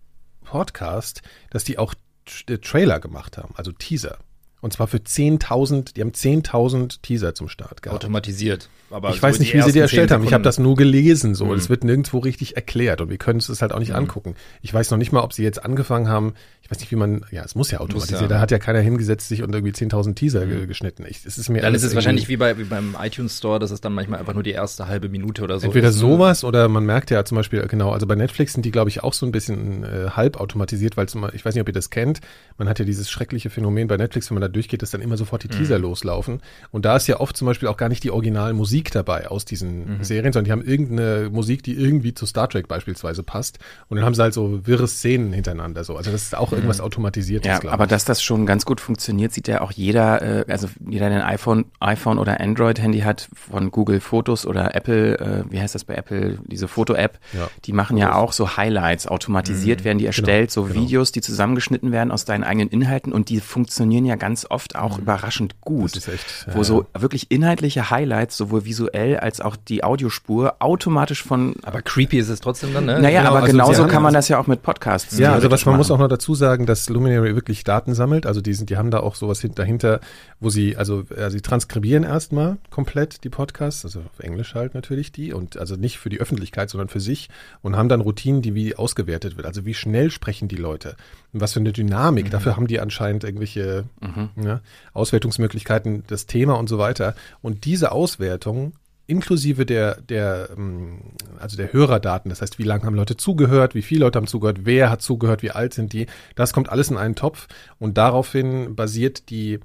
Podcast, 0.44 1.21
dass 1.50 1.63
die 1.63 1.77
auch 1.77 1.95
T- 2.25 2.57
Trailer 2.57 3.00
gemacht 3.00 3.38
haben, 3.38 3.53
also 3.56 3.71
Teaser. 3.71 4.18
Und 4.62 4.74
zwar 4.74 4.88
für 4.88 4.98
10.000, 4.98 5.96
die 5.96 6.02
haben 6.02 6.12
10.000 6.12 7.02
Teaser 7.02 7.34
zum 7.34 7.50
Start 7.50 7.81
gehabt. 7.81 8.04
Automatisiert. 8.04 8.69
Aber 8.92 9.10
ich 9.10 9.16
so 9.18 9.22
weiß 9.24 9.40
nicht, 9.40 9.54
wie 9.54 9.62
sie 9.62 9.72
die 9.72 9.80
erstellt 9.80 10.10
10 10.10 10.16
haben. 10.16 10.24
Ich 10.25 10.34
habe 10.34 10.44
das 10.44 10.60
nur 10.60 10.75
gelesen 10.75 11.34
so. 11.34 11.46
Mhm. 11.46 11.54
Es 11.54 11.69
wird 11.69 11.84
nirgendwo 11.84 12.19
richtig 12.19 12.56
erklärt 12.56 13.02
und 13.02 13.10
wir 13.10 13.18
können 13.18 13.40
es 13.40 13.50
uns 13.50 13.62
halt 13.62 13.72
auch 13.72 13.80
nicht 13.80 13.96
angucken. 13.96 14.36
Ich 14.62 14.74
weiß 14.74 14.92
noch 14.92 14.98
nicht 14.98 15.12
mal, 15.12 15.22
ob 15.22 15.34
sie 15.34 15.44
jetzt 15.44 15.63
angefangen 15.63 16.10
haben. 16.10 16.34
Ich 16.62 16.69
weiß 16.69 16.80
nicht, 16.80 16.92
wie 16.92 16.96
man. 16.96 17.25
Ja, 17.31 17.44
es 17.44 17.56
muss 17.56 17.72
ja 17.72 17.80
automatisiert. 17.80 18.22
ja. 18.22 18.28
Da 18.28 18.40
hat 18.40 18.52
ja 18.52 18.60
keiner 18.60 18.80
hingesetzt 18.80 19.30
sich 19.30 19.44
und 19.44 19.54
irgendwie 19.54 19.74
10.000 19.74 20.16
Teaser 20.16 20.46
ge 20.46 20.68
geschnitten. 20.68 21.06
Ich, 21.08 21.25
es 21.25 21.38
ist 21.38 21.50
mir 21.50 21.62
Dann 21.62 21.74
ist 21.74 21.84
es 21.84 21.96
wahrscheinlich 21.96 22.28
wie, 22.28 22.38
bei, 22.38 22.58
wie 22.58 22.66
beim 22.66 22.96
iTunes 23.02 23.38
Store, 23.38 23.60
dass 23.60 23.72
es 23.72 23.81
dann 23.81 23.94
manchmal 23.94 24.19
einfach 24.19 24.34
nur 24.34 24.44
die 24.44 24.52
erste 24.52 24.88
halbe 24.88 25.10
Minute 25.10 25.44
oder 25.44 25.60
so 25.60 25.66
Entweder 25.66 25.90
ist. 25.90 25.96
sowas 25.96 26.44
oder 26.44 26.68
man 26.68 26.86
merkt 26.86 27.12
ja 27.12 27.25
zum 27.25 27.38
Beispiel, 27.38 27.66
genau, 27.68 27.92
also 27.92 28.06
bei 28.06 28.16
Netflix 28.16 28.54
sind 28.54 28.66
die, 28.66 28.72
glaube 28.72 28.90
ich, 28.90 29.04
auch 29.04 29.13
so 29.13 29.25
ein 29.25 29.31
bisschen 29.31 29.84
äh, 29.84 30.12
halb 30.12 30.38
automatisiert, 30.40 30.98
weil 30.98 31.08
zum, 31.08 31.28
ich 31.34 31.44
weiß 31.44 31.56
nicht, 31.56 31.62
ob 31.62 31.68
ihr 31.68 31.74
das 31.74 31.90
kennt, 31.90 32.19
man 32.58 32.69
hat 32.69 32.80
ja 32.80 32.86
dieses 32.86 33.10
schreckliche 33.10 33.50
Phänomen 33.50 33.88
bei 33.88 33.98
Netflix, 33.98 34.30
wenn 34.30 34.36
man 34.36 34.42
da 34.42 34.48
durchgeht, 34.51 34.81
dass 34.81 34.92
dann 34.92 35.01
immer 35.01 35.18
sofort 35.18 35.44
die 35.44 35.48
Teaser 35.48 35.80
loslaufen. 35.80 36.42
Und 36.71 36.86
da 36.86 36.95
ist 36.95 37.07
ja 37.07 37.19
oft 37.19 37.36
zum 37.36 37.45
Beispiel 37.48 37.68
auch 37.68 37.77
gar 37.77 37.89
nicht 37.89 38.03
die 38.03 38.12
Originalmusik 38.12 38.92
dabei 38.92 39.27
aus 39.30 39.45
diesen 39.45 40.03
Serien, 40.03 40.33
sondern 40.33 40.45
die 40.45 40.51
haben 40.51 40.62
irgendeine 40.63 41.30
Musik, 41.31 41.63
die 41.63 41.74
irgendwie 41.74 42.13
zu 42.13 42.25
Star 42.25 42.50
Trek 42.50 42.68
beispielsweise 42.68 43.24
passt. 43.24 43.59
Und 43.89 43.98
dann 43.98 44.06
haben 44.06 44.13
sie 44.15 44.21
halt 44.21 44.33
so 44.33 44.65
wirre 44.68 44.88
Szenen 44.88 45.33
hintereinander 45.33 45.83
so. 45.83 45.95
Also 45.98 46.12
das 46.12 46.24
ist 46.24 46.36
auch 46.36 46.51
irgendwas 46.51 46.81
Automatisiertes, 46.81 47.48
Ja, 47.48 47.60
glaube 47.60 47.74
aber 47.74 47.86
ich. 47.86 47.89
dass 47.89 48.05
das 48.05 48.22
schon 48.22 48.46
ganz 48.46 48.65
gut 48.65 48.81
funktioniert, 48.81 49.31
sieht 49.34 49.48
ja 49.48 49.62
auch 49.62 49.72
jeder, 49.72 50.22
äh, 50.48 50.51
also 50.51 50.67
jeder, 50.88 51.10
der 51.10 51.25
ein 51.25 51.34
iPhone, 51.34 51.65
iPhone 51.79 52.17
oder 52.20 52.39
Android-Handy 52.41 53.00
hat, 53.01 53.29
von 53.34 53.72
Google 53.72 54.00
Fotos 54.00 54.46
oder 54.46 54.75
Apple, 54.75 55.17
äh, 55.20 55.43
wie 55.50 55.60
heißt 55.60 55.75
das 55.75 55.84
bei 55.86 55.96
Apple, 55.96 56.39
diese 56.46 56.67
Foto-App, 56.67 57.20
Ja. 57.34 57.50
die 57.65 57.74
machen 57.74 57.98
ja 57.98 58.15
auch 58.15 58.34
so 58.34 58.58
Highlights, 58.58 59.08
automatisiert 59.08 59.84
werden 59.84 59.98
die 59.98 60.05
erstellt, 60.05 60.51
so 60.51 60.63
genau. 60.63 60.75
Videos, 60.81 61.12
die 61.12 61.22
zusammengeschnitten 61.22 61.91
werden 61.91 62.12
aus 62.12 62.25
deinen 62.25 62.43
eigenen 62.43 62.70
Inhalten 62.70 63.13
und 63.13 63.29
die 63.29 63.39
funktionieren 63.39 64.05
ja 64.05 64.15
ganz 64.15 64.40
oft 64.50 64.75
auch 64.75 64.98
überraschend 64.98 65.60
gut. 65.62 65.95
Das 65.95 66.07
ist 66.07 66.13
echt, 66.13 66.48
wo 66.53 66.60
ja, 66.60 66.63
so 66.63 66.86
wirklich 66.98 67.29
inhaltliche 67.29 67.89
Highlights, 67.91 68.38
sowohl 68.38 68.65
visuell 68.65 69.17
als 69.17 69.41
auch 69.41 69.55
die 69.55 69.83
Audiospur, 69.83 70.55
automatisch 70.60 71.24
von 71.24 71.55
Aber 71.63 71.81
creepy 71.81 72.17
ist 72.17 72.29
es 72.29 72.39
trotzdem 72.39 72.74
dann, 72.74 72.86
ne? 72.86 73.00
naja, 73.01 73.19
genau, 73.21 73.31
aber 73.31 73.41
also 73.41 73.51
genauso 73.51 73.88
kann 73.88 74.01
man 74.01 74.13
das 74.13 74.27
ja 74.29 74.39
auch 74.39 74.48
mit 74.48 74.63
Podcasts. 74.63 75.17
Ja, 75.17 75.33
also 75.33 75.51
was 75.51 75.65
man 75.65 75.77
muss 75.77 75.89
machen. 75.89 75.98
auch 75.98 76.05
noch 76.05 76.10
dazu 76.10 76.33
sagen, 76.33 76.65
dass 76.65 76.89
Luminary 76.89 77.36
wirklich 77.36 77.63
Daten 77.63 77.93
sammelt. 77.93 78.25
Also 78.25 78.41
die 78.41 78.53
sind, 78.53 78.69
die 78.69 78.77
haben 78.77 78.91
da 78.91 79.01
auch 79.01 79.15
sowas 79.15 79.41
hin- 79.41 79.53
dahinter, 79.55 80.00
wo 80.39 80.50
sie, 80.50 80.77
also 80.77 81.03
äh, 81.15 81.29
sie 81.29 81.41
transkribieren 81.41 82.03
erstmal 82.03 82.57
komplett 82.69 83.24
die 83.24 83.29
Podcasts, 83.29 83.83
also 83.86 84.00
auf 84.00 84.19
Englisch 84.19 84.55
halt 84.55 84.74
natürlich 84.74 85.12
die 85.12 85.33
und 85.33 85.57
also 85.57 85.75
nicht 85.75 86.00
für 86.00 86.10
die 86.10 86.19
Öffentlichkeit, 86.19 86.69
sondern 86.69 86.88
für 86.88 87.00
sich 87.00 87.29
und 87.62 87.75
haben 87.75 87.89
dann 87.89 88.01
Routinen, 88.01 88.41
die 88.41 88.55
wie 88.55 88.75
ausgewertet 88.75 89.38
wird. 89.38 89.45
Also 89.45 89.65
wie 89.65 89.74
schnell 89.74 90.12
sprechen 90.12 90.48
die 90.48 90.55
Leute? 90.55 90.95
Und 91.33 91.41
was 91.41 91.53
für 91.53 91.60
eine 91.60 91.71
Dynamik? 91.71 92.29
Dafür 92.31 92.55
haben 92.55 92.67
die 92.67 92.79
anscheinend 92.79 93.24
irgendwelche 93.24 93.86
ja, 94.35 94.61
Auswertungsmöglichkeiten, 94.93 96.03
das 96.07 96.25
Thema 96.25 96.57
und 96.57 96.69
so 96.69 96.77
weiter. 96.77 97.15
Und 97.41 97.65
diese 97.65 97.91
Auswertung 97.91 98.73
inklusive 99.07 99.65
der, 99.65 100.01
der, 100.01 100.50
ähm, 100.55 101.01
also 101.39 101.57
der 101.57 101.73
Hörerdaten, 101.73 102.29
das 102.29 102.41
heißt, 102.41 102.59
wie 102.59 102.63
lange 102.63 102.85
haben 102.85 102.95
Leute 102.95 103.17
zugehört, 103.17 103.75
wie 103.75 103.81
viele 103.81 104.01
Leute 104.05 104.17
haben 104.17 104.27
zugehört, 104.27 104.59
wer 104.63 104.89
hat 104.89 105.01
zugehört, 105.01 105.43
wie 105.43 105.51
alt 105.51 105.73
sind 105.73 105.91
die, 105.93 106.07
das 106.35 106.53
kommt 106.53 106.69
alles 106.69 106.89
in 106.89 106.97
einen 106.97 107.15
Topf 107.15 107.47
und 107.77 107.97
daraufhin 107.97 108.75
basiert 108.75 109.29
die 109.29 109.59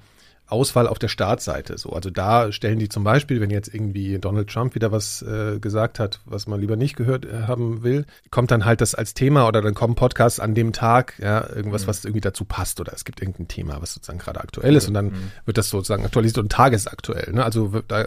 Auswahl 0.49 0.87
auf 0.87 0.99
der 0.99 1.09
Startseite. 1.09 1.77
So, 1.77 1.91
also 1.91 2.11
da 2.11 2.53
stellen 2.53 2.79
die 2.79 2.89
zum 2.89 3.03
Beispiel, 3.03 3.41
wenn 3.41 3.51
jetzt 3.51 3.73
irgendwie 3.73 4.19
Donald 4.19 4.49
Trump 4.49 4.75
wieder 4.75 4.93
was 4.93 5.23
äh, 5.23 5.59
gesagt 5.59 5.99
hat, 5.99 6.21
was 6.25 6.47
man 6.47 6.61
lieber 6.61 6.77
nicht 6.77 6.97
gehört 6.97 7.25
äh, 7.25 7.43
haben 7.47 7.83
will, 7.83 8.07
kommt 8.31 8.51
dann 8.53 8.65
halt 8.65 8.81
das 8.81 8.95
als 8.95 9.15
Thema 9.15 9.49
oder 9.49 9.61
dann 9.61 9.75
kommen 9.75 9.97
Podcasts 9.97 10.39
an 10.39 10.55
dem 10.55 10.73
Tag, 10.73 11.15
ja, 11.19 11.49
irgendwas, 11.49 11.83
mhm. 11.83 11.89
was 11.89 12.05
irgendwie 12.05 12.21
dazu 12.21 12.45
passt 12.45 12.81
oder 12.81 12.93
es 12.93 13.05
gibt 13.05 13.21
irgendein 13.21 13.49
Thema, 13.49 13.83
was 13.83 13.95
sozusagen 13.95 14.19
gerade 14.19 14.41
aktuell 14.41 14.77
ist 14.77 14.87
und 14.87 14.95
dann 14.95 15.07
mhm. 15.07 15.33
wird 15.45 15.59
das 15.59 15.69
sozusagen 15.69 16.05
aktualisiert 16.05 16.39
und 16.39 16.53
tagesaktuell. 16.53 17.33
Ne? 17.33 17.45
Also 17.45 17.83
da 17.89 18.07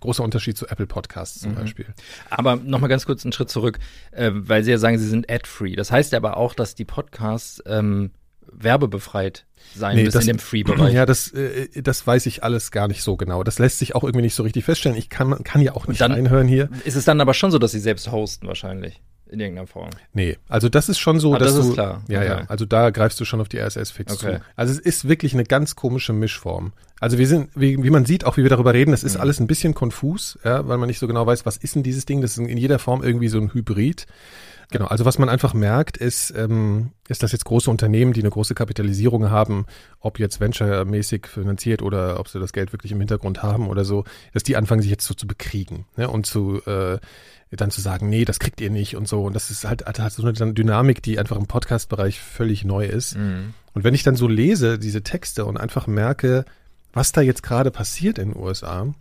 großer 0.00 0.22
Unterschied 0.22 0.56
zu 0.56 0.68
Apple 0.68 0.86
Podcasts 0.86 1.40
zum 1.40 1.52
mhm. 1.52 1.56
Beispiel. 1.56 1.86
Aber 2.30 2.56
nochmal 2.56 2.90
ganz 2.90 3.06
kurz 3.06 3.24
einen 3.24 3.32
Schritt 3.32 3.50
zurück, 3.50 3.80
äh, 4.12 4.30
weil 4.32 4.62
Sie 4.62 4.70
ja 4.70 4.78
sagen, 4.78 4.98
Sie 4.98 5.08
sind 5.08 5.30
ad-free. 5.30 5.74
Das 5.74 5.90
heißt 5.90 6.14
aber 6.14 6.36
auch, 6.36 6.54
dass 6.54 6.76
die 6.76 6.84
Podcasts 6.84 7.62
ähm, 7.66 8.10
werbebefreit 8.52 9.46
sein 9.74 9.96
nee, 9.96 10.04
bis 10.04 10.14
das, 10.14 10.24
in 10.24 10.36
dem 10.36 10.38
Free-Bereich. 10.40 10.94
Ja, 10.94 11.06
das, 11.06 11.32
äh, 11.32 11.82
das 11.82 12.06
weiß 12.06 12.26
ich 12.26 12.42
alles 12.42 12.70
gar 12.70 12.88
nicht 12.88 13.02
so 13.02 13.16
genau. 13.16 13.42
Das 13.42 13.58
lässt 13.58 13.78
sich 13.78 13.94
auch 13.94 14.04
irgendwie 14.04 14.22
nicht 14.22 14.34
so 14.34 14.42
richtig 14.42 14.64
feststellen. 14.64 14.96
Ich 14.96 15.08
kann, 15.08 15.42
kann 15.44 15.60
ja 15.60 15.74
auch 15.74 15.86
nicht 15.86 16.00
dann 16.00 16.12
reinhören 16.12 16.48
hier. 16.48 16.68
Ist 16.84 16.96
es 16.96 17.04
dann 17.04 17.20
aber 17.20 17.34
schon 17.34 17.50
so, 17.50 17.58
dass 17.58 17.72
sie 17.72 17.80
selbst 17.80 18.10
hosten 18.10 18.46
wahrscheinlich? 18.46 19.00
In 19.30 19.40
irgendeiner 19.40 19.66
Form. 19.66 19.88
Nee, 20.12 20.36
also 20.46 20.68
das 20.68 20.90
ist 20.90 20.98
schon 20.98 21.18
so, 21.18 21.34
ah, 21.34 21.38
dass 21.38 21.54
das 21.54 21.64
du. 21.64 21.70
Ist 21.70 21.74
klar. 21.74 22.02
Ja, 22.08 22.18
okay. 22.18 22.28
ja. 22.28 22.44
Also 22.48 22.66
da 22.66 22.90
greifst 22.90 23.18
du 23.18 23.24
schon 23.24 23.40
auf 23.40 23.48
die 23.48 23.58
RSS-Feeds 23.58 24.12
okay. 24.12 24.36
zu. 24.36 24.44
Also 24.56 24.74
es 24.74 24.78
ist 24.78 25.08
wirklich 25.08 25.32
eine 25.32 25.44
ganz 25.44 25.74
komische 25.74 26.12
Mischform. 26.12 26.74
Also 27.00 27.16
wir 27.16 27.26
sind, 27.26 27.48
wie, 27.54 27.82
wie 27.82 27.88
man 27.88 28.04
sieht, 28.04 28.26
auch 28.26 28.36
wie 28.36 28.42
wir 28.42 28.50
darüber 28.50 28.74
reden, 28.74 28.90
das 28.90 29.02
ist 29.02 29.14
mhm. 29.14 29.22
alles 29.22 29.40
ein 29.40 29.46
bisschen 29.46 29.72
konfus, 29.72 30.38
ja, 30.44 30.68
weil 30.68 30.76
man 30.76 30.86
nicht 30.86 30.98
so 30.98 31.06
genau 31.06 31.26
weiß, 31.26 31.46
was 31.46 31.56
ist 31.56 31.74
denn 31.74 31.82
dieses 31.82 32.04
Ding. 32.04 32.20
Das 32.20 32.32
ist 32.32 32.46
in 32.46 32.58
jeder 32.58 32.78
Form 32.78 33.02
irgendwie 33.02 33.28
so 33.28 33.38
ein 33.38 33.54
Hybrid. 33.54 34.06
Genau, 34.72 34.86
also 34.86 35.04
was 35.04 35.18
man 35.18 35.28
einfach 35.28 35.54
merkt, 35.54 35.96
ist, 35.96 36.32
ähm, 36.36 36.92
ist, 37.06 37.22
dass 37.22 37.32
jetzt 37.32 37.44
große 37.44 37.70
Unternehmen, 37.70 38.12
die 38.12 38.20
eine 38.20 38.30
große 38.30 38.54
Kapitalisierung 38.54 39.30
haben, 39.30 39.66
ob 40.00 40.18
jetzt 40.18 40.40
venture-mäßig 40.40 41.26
finanziert 41.26 41.82
oder 41.82 42.18
ob 42.18 42.28
sie 42.28 42.40
das 42.40 42.52
Geld 42.52 42.72
wirklich 42.72 42.90
im 42.90 42.98
Hintergrund 42.98 43.42
haben 43.42 43.68
oder 43.68 43.84
so, 43.84 44.04
dass 44.32 44.42
die 44.42 44.56
anfangen, 44.56 44.82
sich 44.82 44.90
jetzt 44.90 45.06
so 45.06 45.14
zu 45.14 45.26
bekriegen 45.26 45.86
ne? 45.96 46.08
und 46.08 46.26
zu 46.26 46.62
äh, 46.66 46.98
dann 47.50 47.70
zu 47.70 47.80
sagen, 47.82 48.08
nee, 48.08 48.24
das 48.24 48.38
kriegt 48.38 48.60
ihr 48.60 48.70
nicht 48.70 48.96
und 48.96 49.06
so. 49.06 49.24
Und 49.24 49.34
das 49.34 49.50
ist 49.50 49.64
halt, 49.64 49.84
hat 49.86 50.12
so 50.12 50.26
eine 50.26 50.54
Dynamik, 50.54 51.02
die 51.02 51.18
einfach 51.18 51.36
im 51.36 51.46
Podcast-Bereich 51.46 52.18
völlig 52.18 52.64
neu 52.64 52.86
ist. 52.86 53.16
Mhm. 53.16 53.52
Und 53.74 53.84
wenn 53.84 53.94
ich 53.94 54.02
dann 54.02 54.16
so 54.16 54.26
lese, 54.26 54.78
diese 54.78 55.02
Texte 55.02 55.44
und 55.44 55.58
einfach 55.58 55.86
merke, 55.86 56.44
was 56.92 57.12
da 57.12 57.20
jetzt 57.20 57.42
gerade 57.42 57.70
passiert 57.70 58.18
in 58.18 58.32
den 58.32 58.42
USA, 58.42 58.94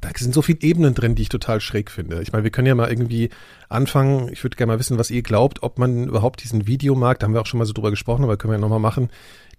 da 0.00 0.10
sind 0.14 0.34
so 0.34 0.42
viele 0.42 0.60
Ebenen 0.62 0.94
drin, 0.94 1.14
die 1.14 1.22
ich 1.22 1.28
total 1.28 1.60
schräg 1.60 1.90
finde. 1.90 2.22
Ich 2.22 2.32
meine, 2.32 2.44
wir 2.44 2.50
können 2.50 2.66
ja 2.66 2.74
mal 2.74 2.90
irgendwie 2.90 3.30
anfangen. 3.68 4.28
Ich 4.32 4.42
würde 4.44 4.56
gerne 4.56 4.72
mal 4.72 4.78
wissen, 4.78 4.98
was 4.98 5.10
ihr 5.10 5.22
glaubt, 5.22 5.62
ob 5.62 5.78
man 5.78 6.08
überhaupt 6.08 6.42
diesen 6.42 6.66
Videomarkt, 6.66 7.22
da 7.22 7.26
haben 7.26 7.34
wir 7.34 7.40
auch 7.40 7.46
schon 7.46 7.58
mal 7.58 7.66
so 7.66 7.72
drüber 7.72 7.90
gesprochen, 7.90 8.24
aber 8.24 8.36
können 8.36 8.52
wir 8.52 8.56
ja 8.56 8.60
nochmal 8.60 8.80
machen, 8.80 9.10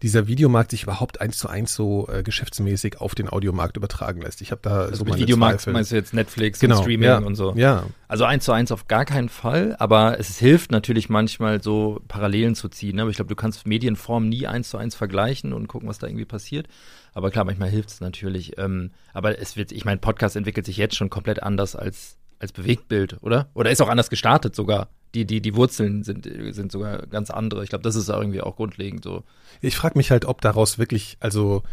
dieser 0.03 0.27
Videomarkt 0.27 0.71
sich 0.71 0.83
überhaupt 0.83 1.21
eins 1.21 1.37
zu 1.37 1.49
eins 1.49 1.73
so 1.73 2.07
äh, 2.07 2.21
geschäftsmäßig 2.21 3.01
auf 3.01 3.15
den 3.15 3.29
Audiomarkt 3.29 3.77
übertragen 3.77 4.21
lässt. 4.21 4.41
Ich 4.41 4.51
habe 4.51 4.61
da 4.61 4.81
also 4.81 4.97
so 4.97 5.05
meine 5.05 5.19
Videomarkt 5.19 5.61
Zweifel. 5.61 5.73
meinst 5.73 5.91
du 5.91 5.95
jetzt 5.95 6.13
Netflix 6.13 6.59
genau, 6.59 6.77
und 6.77 6.83
Streaming 6.83 7.07
ja, 7.07 7.17
und 7.17 7.35
so? 7.35 7.53
Ja. 7.55 7.85
Also 8.07 8.23
eins 8.25 8.45
zu 8.45 8.51
eins 8.51 8.71
auf 8.71 8.87
gar 8.87 9.05
keinen 9.05 9.29
Fall, 9.29 9.75
aber 9.79 10.19
es 10.19 10.37
hilft 10.37 10.71
natürlich 10.71 11.09
manchmal 11.09 11.63
so 11.63 12.01
Parallelen 12.07 12.53
zu 12.53 12.69
ziehen. 12.69 12.97
Ne? 12.97 13.01
Aber 13.01 13.11
ich 13.11 13.17
glaube, 13.17 13.29
du 13.29 13.35
kannst 13.35 13.65
Medienformen 13.65 14.29
nie 14.29 14.45
eins 14.45 14.69
zu 14.69 14.77
eins 14.77 14.93
vergleichen 14.93 15.51
und 15.51 15.67
gucken, 15.67 15.89
was 15.89 15.97
da 15.97 16.07
irgendwie 16.07 16.25
passiert. 16.25 16.67
Aber 17.13 17.31
klar, 17.31 17.45
manchmal 17.45 17.69
hilft 17.69 17.89
es 17.89 17.99
natürlich. 17.99 18.57
Ähm, 18.59 18.91
aber 19.13 19.39
es 19.39 19.57
wird, 19.57 19.71
ich 19.71 19.83
meine, 19.83 19.97
Podcast 19.97 20.35
entwickelt 20.35 20.67
sich 20.67 20.77
jetzt 20.77 20.95
schon 20.95 21.09
komplett 21.09 21.41
anders 21.41 21.75
als 21.75 22.17
als 22.39 22.51
Bewegtbild, 22.51 23.17
oder? 23.21 23.49
Oder 23.53 23.71
ist 23.71 23.81
auch 23.81 23.89
anders 23.89 24.09
gestartet 24.09 24.55
sogar. 24.55 24.89
Die, 25.17 25.25
die, 25.25 25.41
die 25.41 25.55
Wurzeln 25.55 26.03
sind, 26.03 26.29
sind 26.51 26.71
sogar 26.71 27.07
ganz 27.07 27.31
andere. 27.31 27.63
Ich 27.63 27.69
glaube, 27.69 27.81
das 27.81 27.95
ist 27.95 28.07
irgendwie 28.09 28.41
auch 28.41 28.55
grundlegend 28.55 29.03
so. 29.03 29.23
Ich 29.61 29.75
frage 29.75 29.97
mich 29.97 30.11
halt, 30.11 30.25
ob 30.25 30.41
daraus 30.41 30.77
wirklich, 30.77 31.17
also, 31.19 31.63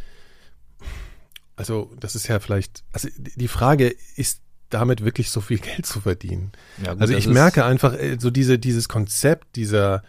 also, 1.55 1.93
das 2.01 2.15
ist 2.15 2.27
ja 2.27 2.41
vielleicht, 2.41 2.85
also 2.93 3.09
die 3.19 3.49
Frage 3.49 3.95
ist, 4.17 4.41
damit 4.71 5.05
wirklich 5.05 5.31
so 5.31 5.43
viel 5.43 5.59
Geld 5.77 5.85
zu 5.85 6.01
verdienen. 6.01 6.53
Ja, 6.83 6.95
gut, 6.95 7.03
also 7.03 7.15
ich 7.15 7.27
merke 7.27 7.67
einfach 7.67 7.93
äh, 7.93 8.17
so 8.19 8.31
diese, 8.31 8.59
dieses 8.59 8.89
Konzept 8.89 9.57
dieser, 9.57 10.03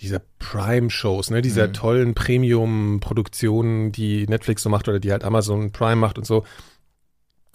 dieser 0.00 0.22
Prime-Shows, 0.38 1.28
ne, 1.30 1.42
dieser 1.42 1.68
mhm. 1.68 1.72
tollen 1.74 2.14
Premium-Produktionen, 2.14 3.92
die 3.92 4.26
Netflix 4.26 4.62
so 4.62 4.70
macht 4.70 4.88
oder 4.88 5.00
die 5.00 5.12
halt 5.12 5.22
Amazon 5.22 5.70
Prime 5.70 5.96
macht 5.96 6.16
und 6.16 6.24
so 6.24 6.44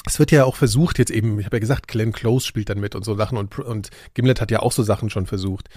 es 0.06 0.20
wird 0.20 0.32
ja 0.32 0.46
auch 0.46 0.56
versucht, 0.56 1.00
jetzt 1.00 1.12
eben, 1.12 1.39
ich 1.39 1.46
habe 1.46 1.58
ja 1.58 1.62
gesagt, 1.62 1.88
Glenn 1.88 2.12
Close 2.12 2.46
spielt 2.46 2.70
dann 2.70 2.79
mit 2.79 2.96
und 2.96 3.03
so 3.03 3.15
Sachen 3.15 3.38
und, 3.38 3.58
und 3.60 3.89
Gimlet 4.13 4.41
hat 4.41 4.51
ja 4.51 4.60
auch 4.60 4.72
so 4.72 4.84
Sachen 4.84 5.10
schon 5.10 5.25
versucht. 5.25 5.70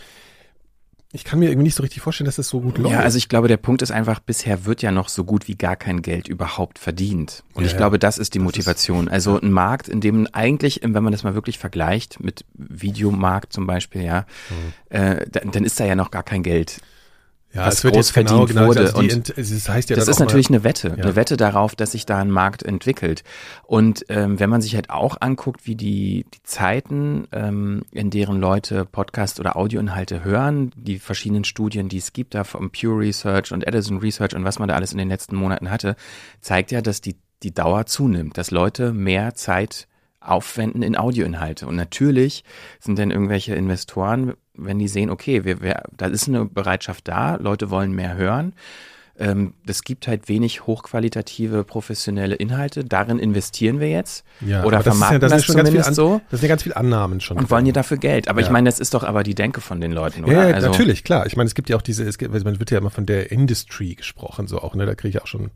Ich 1.14 1.25
kann 1.25 1.41
mir 1.41 1.50
irgendwie 1.50 1.64
nicht 1.64 1.75
so 1.75 1.83
richtig 1.83 2.00
vorstellen, 2.00 2.25
dass 2.25 2.37
das 2.37 2.49
so 2.49 2.62
gut 2.62 2.79
läuft. 2.79 2.95
Ja, 2.95 3.00
also 3.00 3.19
ich 3.19 3.29
glaube, 3.29 3.47
der 3.47 3.59
Punkt 3.59 3.83
ist 3.83 3.91
einfach, 3.91 4.19
bisher 4.21 4.64
wird 4.64 4.81
ja 4.81 4.91
noch 4.91 5.11
so 5.11 5.25
gut 5.25 5.47
wie 5.47 5.57
gar 5.57 5.76
kein 5.76 6.00
Geld 6.00 6.26
überhaupt 6.26 6.79
verdient. 6.79 7.45
Und 7.52 7.64
ja, 7.64 7.71
ich 7.71 7.76
glaube, 7.76 7.99
das 7.99 8.17
ist 8.17 8.33
die 8.33 8.38
Motivation. 8.38 9.09
Ist, 9.09 9.12
also 9.12 9.38
ein 9.38 9.52
Markt, 9.52 9.88
in 9.88 10.00
dem 10.00 10.26
eigentlich, 10.33 10.81
wenn 10.83 11.02
man 11.02 11.12
das 11.12 11.23
mal 11.23 11.35
wirklich 11.35 11.59
vergleicht 11.59 12.21
mit 12.21 12.47
Videomarkt 12.55 13.52
zum 13.52 13.67
Beispiel, 13.67 14.02
ja, 14.02 14.25
mhm. 14.49 14.97
äh, 14.97 15.26
dann, 15.31 15.50
dann 15.50 15.64
ist 15.64 15.79
da 15.79 15.85
ja 15.85 15.97
noch 15.97 16.11
gar 16.11 16.23
kein 16.23 16.43
Geld 16.43 16.81
ja, 17.55 17.67
was 17.67 17.75
es 17.75 17.85
wird 17.85 17.95
groß 17.95 18.13
genau, 18.13 18.29
verdient 18.29 18.49
genau, 18.51 18.69
wurde. 18.69 18.81
Also 18.81 18.99
und 18.99 19.35
das 19.37 19.69
heißt 19.69 19.91
ja 19.91 19.97
das 19.97 20.09
ist 20.09 20.21
natürlich 20.21 20.49
mal, 20.49 20.57
eine 20.57 20.65
Wette, 20.65 20.89
ja. 20.89 20.95
eine 20.95 21.17
Wette 21.17 21.37
darauf, 21.37 21.75
dass 21.75 21.93
sich 21.93 22.07
da 22.07 22.19
ein 22.19 22.31
Markt 22.31 22.63
entwickelt. 22.63 23.25
Und 23.65 24.07
ähm, 24.09 24.41
wenn 24.41 24.49
man 24.49 24.63
sich 24.63 24.75
halt 24.75 24.91
auch 24.91 25.17
anguckt, 25.21 25.67
wie 25.67 25.75
die, 25.75 26.25
die 26.33 26.43
Zeiten, 26.45 27.29
ähm, 27.33 27.83
in 27.93 28.11
deren 28.11 28.41
Leute 28.41 28.87
Podcast 28.87 29.39
oder 29.39 29.57
Audioinhalte 29.57 30.25
hören, 30.25 30.73
die 30.77 30.99
verschiedenen 30.99 31.45
Studien, 31.45 31.89
die 31.89 31.99
es 31.99 32.13
gibt, 32.13 32.35
da 32.35 32.45
vom 32.45 32.71
Pure 32.71 33.01
Research 33.01 33.53
und 33.53 33.67
Edison 33.67 33.99
Research 33.99 34.35
und 34.35 34.45
was 34.45 34.59
man 34.59 34.69
da 34.69 34.75
alles 34.75 34.93
in 34.93 34.99
den 34.99 35.09
letzten 35.09 35.37
Monaten 35.37 35.71
hatte, 35.71 35.97
zeigt 36.41 36.71
ja, 36.71 36.81
dass 36.81 37.03
die, 37.03 37.17
die 37.43 37.53
Dauer 37.53 37.85
zunimmt, 37.87 38.39
dass 38.39 38.51
Leute 38.51 38.93
mehr 38.93 39.35
Zeit 39.35 39.89
aufwenden 40.25 40.83
in 40.83 40.97
Audioinhalte. 40.97 41.67
Und 41.67 41.76
natürlich 41.76 42.45
sind 42.81 42.99
dann 42.99 43.11
irgendwelche 43.11 43.55
Investoren, 43.55 44.35
wenn 44.55 44.79
die 44.79 44.88
sehen, 44.88 45.11
okay, 45.11 45.45
wir, 45.45 45.62
wir, 45.62 45.83
da 45.97 46.07
ist 46.07 46.29
eine 46.29 46.45
Bereitschaft 46.45 47.09
da, 47.09 47.37
Leute 47.37 47.71
wollen 47.71 47.93
mehr 47.93 48.17
hören. 48.17 48.55
Ähm, 49.19 49.52
es 49.67 49.85
gibt 49.85 50.09
halt 50.09 50.29
wenig 50.29 50.67
hochqualitative 50.67 51.64
professionelle 51.64 52.35
Inhalte. 52.35 52.83
Darin 52.83 53.19
investieren 53.19 53.79
wir 53.79 53.91
jetzt. 53.91 54.25
Ja, 54.41 54.64
oder 54.64 54.83
vermarkten 54.83 55.21
das, 55.21 55.31
ja, 55.31 55.37
das, 55.37 55.47
das 55.47 55.55
zumindest 55.55 55.88
an, 55.88 55.95
so. 55.95 56.21
Das 56.31 56.41
sind 56.41 56.49
ja 56.49 56.52
ganz 56.52 56.62
viele 56.62 56.76
Annahmen 56.76 57.21
schon. 57.21 57.37
Und 57.37 57.50
wollen 57.50 57.67
ja 57.67 57.73
dafür 57.73 57.99
Geld. 57.99 58.29
Aber 58.29 58.41
ja. 58.41 58.47
ich 58.47 58.52
meine, 58.52 58.69
das 58.69 58.81
ist 58.81 58.95
doch 58.95 59.05
aber 59.05 59.23
die 59.23 59.35
Denke 59.35 59.61
von 59.61 59.81
den 59.83 59.93
Leuten, 59.93 60.25
oder? 60.25 60.49
Ja, 60.49 60.55
also, 60.55 60.71
natürlich, 60.71 61.05
klar. 61.05 61.26
Ich 61.26 61.37
meine, 61.37 61.47
es 61.47 61.55
gibt 61.55 61.69
ja 61.69 61.76
auch 61.76 61.83
diese, 61.83 62.05
es 62.05 62.17
gibt, 62.17 62.33
man 62.33 62.59
wird 62.59 62.71
ja 62.71 62.79
immer 62.79 62.91
von 62.91 63.05
der 63.05 63.31
Industry 63.31 63.95
gesprochen, 63.95 64.47
so 64.47 64.59
auch, 64.59 64.75
ne? 64.75 64.87
Da 64.87 64.95
kriege 64.95 65.17
ich 65.17 65.23
auch 65.23 65.26
schon 65.26 65.50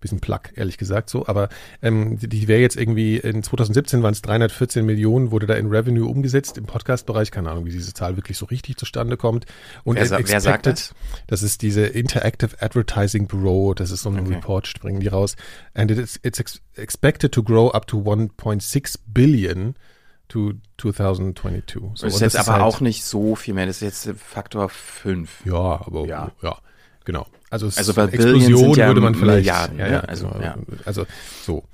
bisschen 0.00 0.20
Plug, 0.20 0.40
ehrlich 0.54 0.78
gesagt 0.78 1.10
so. 1.10 1.26
Aber 1.26 1.48
ähm, 1.82 2.18
die, 2.18 2.28
die 2.28 2.48
wäre 2.48 2.60
jetzt 2.60 2.76
irgendwie, 2.76 3.16
in 3.16 3.42
2017 3.42 4.02
waren 4.02 4.12
es 4.12 4.22
314 4.22 4.84
Millionen, 4.84 5.30
wurde 5.30 5.46
da 5.46 5.54
in 5.54 5.68
Revenue 5.68 6.08
umgesetzt 6.08 6.58
im 6.58 6.66
Podcast-Bereich. 6.66 7.30
Keine 7.30 7.50
Ahnung, 7.50 7.66
wie 7.66 7.70
diese 7.70 7.94
Zahl 7.94 8.16
wirklich 8.16 8.38
so 8.38 8.46
richtig 8.46 8.76
zustande 8.76 9.16
kommt. 9.16 9.46
Und 9.84 9.96
wer, 9.96 10.02
expected, 10.02 10.28
wer 10.28 10.40
sagt 10.40 10.66
das? 10.66 10.94
Das 11.26 11.42
ist 11.42 11.62
diese 11.62 11.86
Interactive 11.86 12.60
Advertising 12.60 13.26
Bureau, 13.26 13.74
das 13.74 13.90
ist 13.90 14.02
so 14.02 14.10
ein 14.10 14.20
okay. 14.20 14.34
Report, 14.34 14.66
springen 14.66 15.00
die 15.00 15.08
raus. 15.08 15.36
And 15.74 15.90
it's, 15.90 16.18
it's 16.22 16.42
expected 16.76 17.32
to 17.32 17.42
grow 17.42 17.70
up 17.70 17.86
to 17.88 17.98
1.6 17.98 18.98
billion 19.06 19.74
to 20.28 20.52
2022. 20.78 21.80
So, 21.94 22.06
das 22.06 22.14
ist 22.14 22.20
jetzt 22.20 22.34
das 22.34 22.48
aber 22.48 22.58
ist 22.58 22.62
halt, 22.64 22.74
auch 22.74 22.80
nicht 22.80 23.04
so 23.04 23.34
viel 23.34 23.54
mehr, 23.54 23.66
das 23.66 23.82
ist 23.82 24.06
jetzt 24.06 24.20
Faktor 24.20 24.68
5. 24.68 25.46
Ja, 25.46 25.86
aber 25.86 26.06
ja, 26.06 26.32
ja 26.42 26.58
genau. 27.08 27.26
Also, 27.48 27.66
also 27.74 27.94
bei 27.94 28.04
Explosion 28.04 28.76
ja 28.76 28.86
würde 28.86 29.00
man 29.00 29.14
vielleicht. 29.14 29.46
Milliarden, 29.46 29.78
ja, 29.78 29.88
ja, 29.88 30.00
also, 30.00 30.28
genau. 30.28 30.44
ja. 30.44 30.56
also 30.84 31.06
so. 31.42 31.64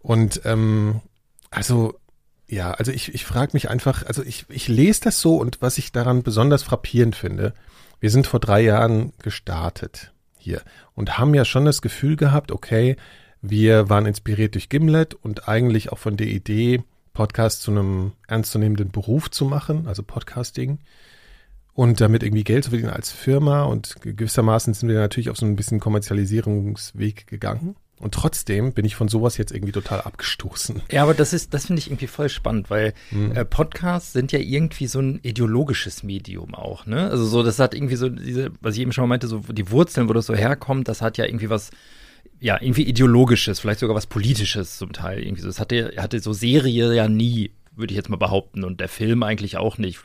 Und 0.00 0.40
ähm, 0.46 1.02
also 1.50 2.00
ja, 2.46 2.70
also 2.70 2.90
ich, 2.90 3.12
ich 3.14 3.26
frage 3.26 3.50
mich 3.52 3.68
einfach, 3.68 4.06
also 4.06 4.22
ich, 4.22 4.46
ich 4.48 4.66
lese 4.66 5.02
das 5.02 5.20
so 5.20 5.36
und 5.36 5.60
was 5.60 5.76
ich 5.76 5.92
daran 5.92 6.22
besonders 6.22 6.62
frappierend 6.62 7.14
finde, 7.14 7.52
wir 8.00 8.10
sind 8.10 8.26
vor 8.26 8.40
drei 8.40 8.62
Jahren 8.62 9.12
gestartet 9.22 10.14
hier 10.38 10.62
und 10.94 11.18
haben 11.18 11.34
ja 11.34 11.44
schon 11.44 11.66
das 11.66 11.82
Gefühl 11.82 12.16
gehabt, 12.16 12.50
okay, 12.50 12.96
wir 13.42 13.90
waren 13.90 14.06
inspiriert 14.06 14.54
durch 14.54 14.70
Gimlet 14.70 15.12
und 15.12 15.48
eigentlich 15.48 15.92
auch 15.92 15.98
von 15.98 16.16
der 16.16 16.28
Idee, 16.28 16.82
Podcast 17.12 17.60
zu 17.60 17.72
einem 17.72 18.12
ernstzunehmenden 18.26 18.90
Beruf 18.90 19.30
zu 19.30 19.44
machen, 19.44 19.86
also 19.86 20.02
Podcasting 20.02 20.78
und 21.78 22.00
damit 22.00 22.24
irgendwie 22.24 22.42
Geld 22.42 22.64
zu 22.64 22.70
verdienen 22.70 22.90
als 22.90 23.12
Firma 23.12 23.62
und 23.62 24.02
gewissermaßen 24.02 24.74
sind 24.74 24.88
wir 24.88 24.98
natürlich 24.98 25.30
auf 25.30 25.36
so 25.36 25.46
ein 25.46 25.54
bisschen 25.54 25.78
Kommerzialisierungsweg 25.78 27.28
gegangen. 27.28 27.76
Und 28.00 28.14
trotzdem 28.14 28.72
bin 28.72 28.84
ich 28.84 28.96
von 28.96 29.06
sowas 29.06 29.36
jetzt 29.36 29.52
irgendwie 29.52 29.70
total 29.70 30.00
abgestoßen. 30.00 30.82
Ja, 30.90 31.04
aber 31.04 31.14
das 31.14 31.32
ist, 31.32 31.54
das 31.54 31.66
finde 31.66 31.78
ich 31.78 31.86
irgendwie 31.86 32.08
voll 32.08 32.30
spannend, 32.30 32.68
weil 32.68 32.94
mhm. 33.12 33.30
äh, 33.30 33.44
Podcasts 33.44 34.12
sind 34.12 34.32
ja 34.32 34.40
irgendwie 34.40 34.88
so 34.88 34.98
ein 34.98 35.20
ideologisches 35.22 36.02
Medium 36.02 36.52
auch, 36.56 36.84
ne? 36.84 37.10
Also 37.10 37.24
so, 37.24 37.44
das 37.44 37.60
hat 37.60 37.76
irgendwie 37.76 37.94
so 37.94 38.08
diese, 38.08 38.50
was 38.60 38.74
ich 38.74 38.80
eben 38.80 38.90
schon 38.90 39.02
mal 39.02 39.08
meinte, 39.08 39.28
so 39.28 39.38
die 39.38 39.70
Wurzeln, 39.70 40.08
wo 40.08 40.12
das 40.14 40.26
so 40.26 40.34
herkommt, 40.34 40.88
das 40.88 41.00
hat 41.00 41.16
ja 41.16 41.26
irgendwie 41.26 41.48
was 41.48 41.70
ja, 42.40 42.60
irgendwie 42.60 42.88
ideologisches, 42.88 43.60
vielleicht 43.60 43.78
sogar 43.78 43.94
was 43.94 44.06
politisches 44.06 44.78
zum 44.78 44.92
Teil. 44.92 45.22
Irgendwie 45.22 45.42
so. 45.42 45.46
Das 45.46 45.60
hatte, 45.60 45.92
hatte 45.96 46.18
so 46.18 46.32
Serie 46.32 46.92
ja 46.92 47.06
nie, 47.08 47.52
würde 47.76 47.92
ich 47.92 47.96
jetzt 47.96 48.08
mal 48.08 48.16
behaupten, 48.16 48.64
und 48.64 48.80
der 48.80 48.88
Film 48.88 49.22
eigentlich 49.22 49.56
auch 49.58 49.78
nicht. 49.78 50.00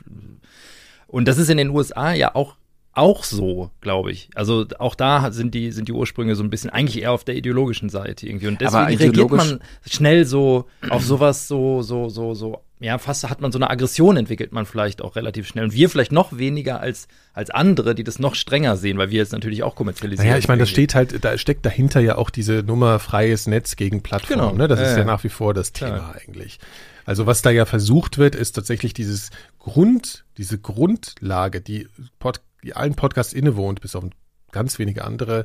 Und 1.06 1.26
das 1.28 1.38
ist 1.38 1.50
in 1.50 1.56
den 1.56 1.70
USA 1.70 2.12
ja 2.12 2.34
auch 2.34 2.56
auch 2.94 3.24
so, 3.24 3.70
glaube 3.80 4.12
ich. 4.12 4.28
Also 4.34 4.66
auch 4.78 4.94
da 4.94 5.32
sind 5.32 5.54
die, 5.54 5.72
sind 5.72 5.88
die 5.88 5.92
Ursprünge 5.92 6.36
so 6.36 6.42
ein 6.42 6.50
bisschen 6.50 6.70
eigentlich 6.70 7.02
eher 7.02 7.12
auf 7.12 7.24
der 7.24 7.34
ideologischen 7.34 7.88
Seite 7.88 8.26
irgendwie. 8.26 8.46
Und 8.46 8.60
deswegen 8.60 8.96
reagiert 8.96 9.30
man 9.30 9.60
schnell 9.88 10.24
so 10.24 10.66
auf 10.88 11.04
sowas 11.04 11.48
so, 11.48 11.82
so, 11.82 12.08
so, 12.08 12.34
so, 12.34 12.60
ja, 12.78 12.98
fast 12.98 13.28
hat 13.28 13.40
man 13.40 13.50
so 13.50 13.58
eine 13.58 13.70
Aggression 13.70 14.16
entwickelt 14.16 14.52
man 14.52 14.64
vielleicht 14.66 15.02
auch 15.02 15.16
relativ 15.16 15.48
schnell. 15.48 15.64
Und 15.64 15.74
wir 15.74 15.90
vielleicht 15.90 16.12
noch 16.12 16.38
weniger 16.38 16.80
als, 16.80 17.08
als 17.32 17.50
andere, 17.50 17.94
die 17.94 18.04
das 18.04 18.18
noch 18.18 18.34
strenger 18.34 18.76
sehen, 18.76 18.96
weil 18.98 19.10
wir 19.10 19.18
jetzt 19.18 19.32
natürlich 19.32 19.62
auch 19.62 19.74
kommerzialisieren. 19.74 20.26
Ja, 20.26 20.32
naja, 20.32 20.38
ich 20.38 20.48
meine, 20.48 20.60
das 20.60 20.70
steht 20.70 20.94
halt, 20.94 21.24
da 21.24 21.36
steckt 21.36 21.66
dahinter 21.66 22.00
ja 22.00 22.16
auch 22.16 22.30
diese 22.30 22.62
Nummer 22.62 22.98
freies 23.00 23.46
Netz 23.46 23.76
gegen 23.76 24.02
Plattform. 24.02 24.38
Genau. 24.38 24.52
Ne? 24.52 24.68
Das 24.68 24.78
äh, 24.78 24.84
ist 24.84 24.98
ja 24.98 25.04
nach 25.04 25.24
wie 25.24 25.28
vor 25.30 25.52
das 25.52 25.72
Thema 25.72 25.96
ja. 25.96 26.14
eigentlich. 26.14 26.58
Also 27.04 27.26
was 27.26 27.42
da 27.42 27.50
ja 27.50 27.66
versucht 27.66 28.18
wird, 28.18 28.34
ist 28.34 28.52
tatsächlich 28.52 28.94
dieses 28.94 29.30
Grund, 29.58 30.24
diese 30.38 30.58
Grundlage, 30.58 31.60
die 31.60 31.88
Pod 32.18 32.40
die 32.62 32.74
allen 32.74 32.94
Podcasts 32.94 33.34
innewohnt, 33.34 33.82
bis 33.82 33.94
auf 33.94 34.04
ganz 34.50 34.78
wenige 34.78 35.04
andere, 35.04 35.44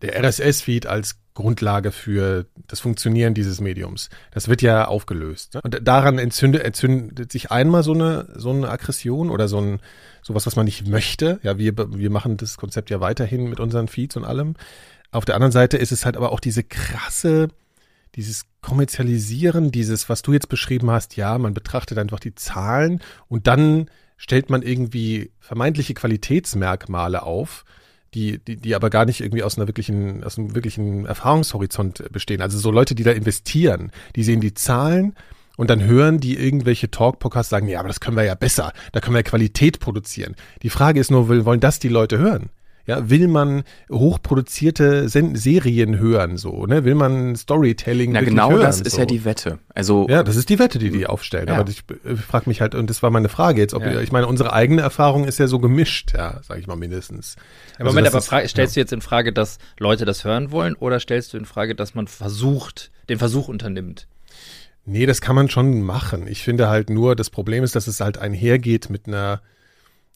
der 0.00 0.16
RSS-Feed 0.22 0.86
als 0.86 1.16
Grundlage 1.34 1.92
für 1.92 2.46
das 2.68 2.80
Funktionieren 2.80 3.34
dieses 3.34 3.60
Mediums. 3.60 4.10
Das 4.30 4.48
wird 4.48 4.62
ja 4.62 4.86
aufgelöst. 4.86 5.54
Ne? 5.54 5.60
Und 5.62 5.80
daran 5.86 6.18
entzündet, 6.18 6.62
entzündet 6.62 7.32
sich 7.32 7.50
einmal 7.50 7.82
so 7.82 7.92
eine, 7.92 8.28
so 8.34 8.50
eine 8.50 8.68
Aggression 8.68 9.30
oder 9.30 9.48
so 9.48 9.60
ein, 9.60 9.80
sowas, 10.22 10.46
was 10.46 10.56
man 10.56 10.64
nicht 10.64 10.86
möchte. 10.86 11.38
Ja, 11.42 11.58
wir, 11.58 11.76
wir 11.76 12.10
machen 12.10 12.36
das 12.36 12.56
Konzept 12.56 12.90
ja 12.90 13.00
weiterhin 13.00 13.48
mit 13.48 13.60
unseren 13.60 13.88
Feeds 13.88 14.16
und 14.16 14.24
allem. 14.24 14.54
Auf 15.12 15.24
der 15.24 15.34
anderen 15.34 15.52
Seite 15.52 15.76
ist 15.76 15.92
es 15.92 16.04
halt 16.04 16.16
aber 16.16 16.32
auch 16.32 16.40
diese 16.40 16.62
krasse, 16.62 17.48
dieses 18.16 18.44
Kommerzialisieren, 18.60 19.70
dieses, 19.70 20.08
was 20.08 20.22
du 20.22 20.32
jetzt 20.32 20.48
beschrieben 20.48 20.90
hast, 20.90 21.16
ja, 21.16 21.38
man 21.38 21.54
betrachtet 21.54 21.98
einfach 21.98 22.20
die 22.20 22.34
Zahlen 22.34 23.00
und 23.28 23.46
dann 23.46 23.90
stellt 24.16 24.50
man 24.50 24.62
irgendwie 24.62 25.30
vermeintliche 25.38 25.94
Qualitätsmerkmale 25.94 27.22
auf, 27.22 27.64
die, 28.12 28.38
die, 28.38 28.56
die 28.56 28.74
aber 28.74 28.90
gar 28.90 29.06
nicht 29.06 29.20
irgendwie 29.20 29.42
aus 29.42 29.56
einer 29.56 29.66
wirklichen, 29.66 30.24
aus 30.24 30.36
einem 30.36 30.54
wirklichen 30.54 31.06
Erfahrungshorizont 31.06 32.12
bestehen. 32.12 32.42
Also 32.42 32.58
so 32.58 32.70
Leute, 32.70 32.94
die 32.94 33.04
da 33.04 33.12
investieren, 33.12 33.92
die 34.16 34.24
sehen 34.24 34.40
die 34.40 34.52
Zahlen 34.52 35.14
und 35.56 35.70
dann 35.70 35.82
hören 35.82 36.18
die 36.20 36.36
irgendwelche 36.36 36.90
Talk-Podcasts 36.90 37.50
sagen, 37.50 37.68
ja, 37.68 37.78
aber 37.78 37.88
das 37.88 38.00
können 38.00 38.16
wir 38.16 38.24
ja 38.24 38.34
besser, 38.34 38.72
da 38.92 39.00
können 39.00 39.14
wir 39.14 39.20
ja 39.20 39.24
Qualität 39.30 39.80
produzieren. 39.80 40.34
Die 40.62 40.70
Frage 40.70 41.00
ist 41.00 41.10
nur, 41.10 41.28
wollen 41.44 41.60
das 41.60 41.78
die 41.78 41.88
Leute 41.88 42.18
hören? 42.18 42.50
Ja, 42.90 43.08
will 43.08 43.28
man 43.28 43.62
hochproduzierte 43.88 45.08
Sen 45.08 45.36
Serien 45.36 45.98
hören, 45.98 46.36
so, 46.36 46.66
ne? 46.66 46.84
Will 46.84 46.96
man 46.96 47.36
Storytelling 47.36 48.10
Na, 48.10 48.20
genau 48.20 48.50
hören, 48.50 48.62
das 48.62 48.80
ist 48.80 48.94
so. 48.94 48.98
ja 48.98 49.06
die 49.06 49.24
Wette. 49.24 49.60
Also 49.72 50.08
ja, 50.08 50.24
das 50.24 50.34
ist 50.34 50.48
die 50.48 50.58
Wette, 50.58 50.80
die 50.80 50.90
die 50.90 51.06
aufstellen. 51.06 51.46
Ja. 51.46 51.58
Aber 51.58 51.70
ich, 51.70 51.84
ich 52.04 52.20
frage 52.20 52.48
mich 52.48 52.60
halt, 52.60 52.74
und 52.74 52.90
das 52.90 53.00
war 53.02 53.10
meine 53.10 53.28
Frage 53.28 53.60
jetzt, 53.60 53.74
ob 53.74 53.84
ja. 53.84 54.00
ich 54.00 54.10
meine, 54.10 54.26
unsere 54.26 54.52
eigene 54.52 54.82
Erfahrung 54.82 55.24
ist 55.24 55.38
ja 55.38 55.46
so 55.46 55.60
gemischt, 55.60 56.14
ja, 56.14 56.40
sage 56.42 56.58
ich 56.58 56.66
mal 56.66 56.74
mindestens. 56.74 57.36
Ja, 57.36 57.84
also 57.84 57.90
Moment, 57.90 58.08
aber 58.08 58.18
ist, 58.18 58.50
stellst 58.50 58.74
du 58.74 58.80
jetzt 58.80 58.92
in 58.92 59.02
Frage, 59.02 59.32
dass 59.32 59.58
Leute 59.78 60.04
das 60.04 60.24
hören 60.24 60.50
wollen, 60.50 60.74
oder 60.74 60.98
stellst 60.98 61.32
du 61.32 61.36
in 61.36 61.44
Frage, 61.44 61.76
dass 61.76 61.94
man 61.94 62.08
versucht, 62.08 62.90
den 63.08 63.18
Versuch 63.18 63.46
unternimmt? 63.46 64.08
Nee, 64.84 65.06
das 65.06 65.20
kann 65.20 65.36
man 65.36 65.48
schon 65.48 65.82
machen. 65.82 66.26
Ich 66.26 66.42
finde 66.42 66.68
halt 66.68 66.90
nur, 66.90 67.14
das 67.14 67.30
Problem 67.30 67.62
ist, 67.62 67.76
dass 67.76 67.86
es 67.86 68.00
halt 68.00 68.18
einhergeht 68.18 68.90
mit 68.90 69.06
einer, 69.06 69.42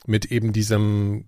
mit 0.07 0.27
eben 0.33 0.53
diesem 0.53 1.27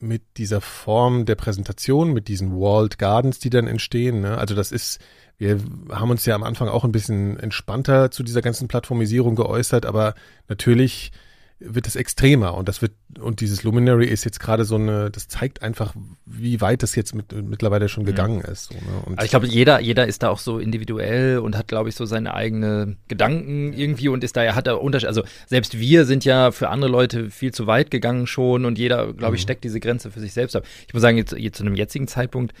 mit 0.00 0.22
dieser 0.36 0.60
Form 0.60 1.26
der 1.26 1.34
Präsentation, 1.34 2.12
mit 2.12 2.28
diesen 2.28 2.52
Walled 2.52 2.98
Gardens, 2.98 3.38
die 3.38 3.50
dann 3.50 3.66
entstehen. 3.66 4.20
Ne? 4.20 4.38
Also 4.38 4.54
das 4.54 4.72
ist, 4.72 5.00
wir 5.38 5.58
haben 5.90 6.10
uns 6.10 6.24
ja 6.24 6.34
am 6.34 6.44
Anfang 6.44 6.68
auch 6.68 6.84
ein 6.84 6.92
bisschen 6.92 7.38
entspannter 7.38 8.10
zu 8.10 8.22
dieser 8.22 8.42
ganzen 8.42 8.68
Plattformisierung 8.68 9.34
geäußert, 9.34 9.86
aber 9.86 10.14
natürlich 10.48 11.12
wird 11.60 11.88
es 11.88 11.96
extremer 11.96 12.54
und 12.54 12.68
das 12.68 12.82
wird 12.82 12.92
und 13.18 13.40
dieses 13.40 13.64
Luminary 13.64 14.06
ist 14.06 14.24
jetzt 14.24 14.38
gerade 14.38 14.64
so 14.64 14.76
eine, 14.76 15.10
das 15.10 15.26
zeigt 15.26 15.62
einfach, 15.62 15.92
wie 16.24 16.60
weit 16.60 16.84
das 16.84 16.94
jetzt 16.94 17.14
mit, 17.14 17.32
mittlerweile 17.32 17.88
schon 17.88 18.04
mhm. 18.04 18.08
gegangen 18.08 18.40
ist. 18.42 18.72
So, 18.72 18.74
ne? 18.74 19.02
und 19.06 19.18
also 19.18 19.24
ich 19.24 19.30
glaube, 19.30 19.46
jeder, 19.48 19.80
jeder 19.80 20.06
ist 20.06 20.22
da 20.22 20.28
auch 20.28 20.38
so 20.38 20.58
individuell 20.58 21.38
und 21.38 21.56
hat, 21.56 21.66
glaube 21.66 21.88
ich, 21.88 21.96
so 21.96 22.04
seine 22.04 22.34
eigene 22.34 22.96
Gedanken 23.08 23.72
irgendwie 23.72 24.08
und 24.08 24.22
ist 24.22 24.36
da 24.36 24.44
ja 24.44 24.54
hat 24.54 24.68
er 24.68 24.80
Unterschied. 24.80 25.08
Also 25.08 25.24
selbst 25.46 25.78
wir 25.78 26.04
sind 26.04 26.24
ja 26.24 26.52
für 26.52 26.68
andere 26.68 26.90
Leute 26.90 27.30
viel 27.30 27.52
zu 27.52 27.66
weit 27.66 27.90
gegangen 27.90 28.26
schon 28.28 28.64
und 28.64 28.78
jeder, 28.78 29.12
glaube 29.12 29.34
ich, 29.34 29.42
mhm. 29.42 29.46
steckt 29.46 29.64
diese 29.64 29.80
Grenze 29.80 30.12
für 30.12 30.20
sich 30.20 30.32
selbst 30.32 30.54
ab. 30.54 30.64
Ich 30.86 30.94
muss 30.94 31.02
sagen, 31.02 31.16
jetzt, 31.16 31.32
jetzt 31.32 31.58
zu 31.58 31.64
einem 31.64 31.74
jetzigen 31.74 32.06
Zeitpunkt 32.06 32.54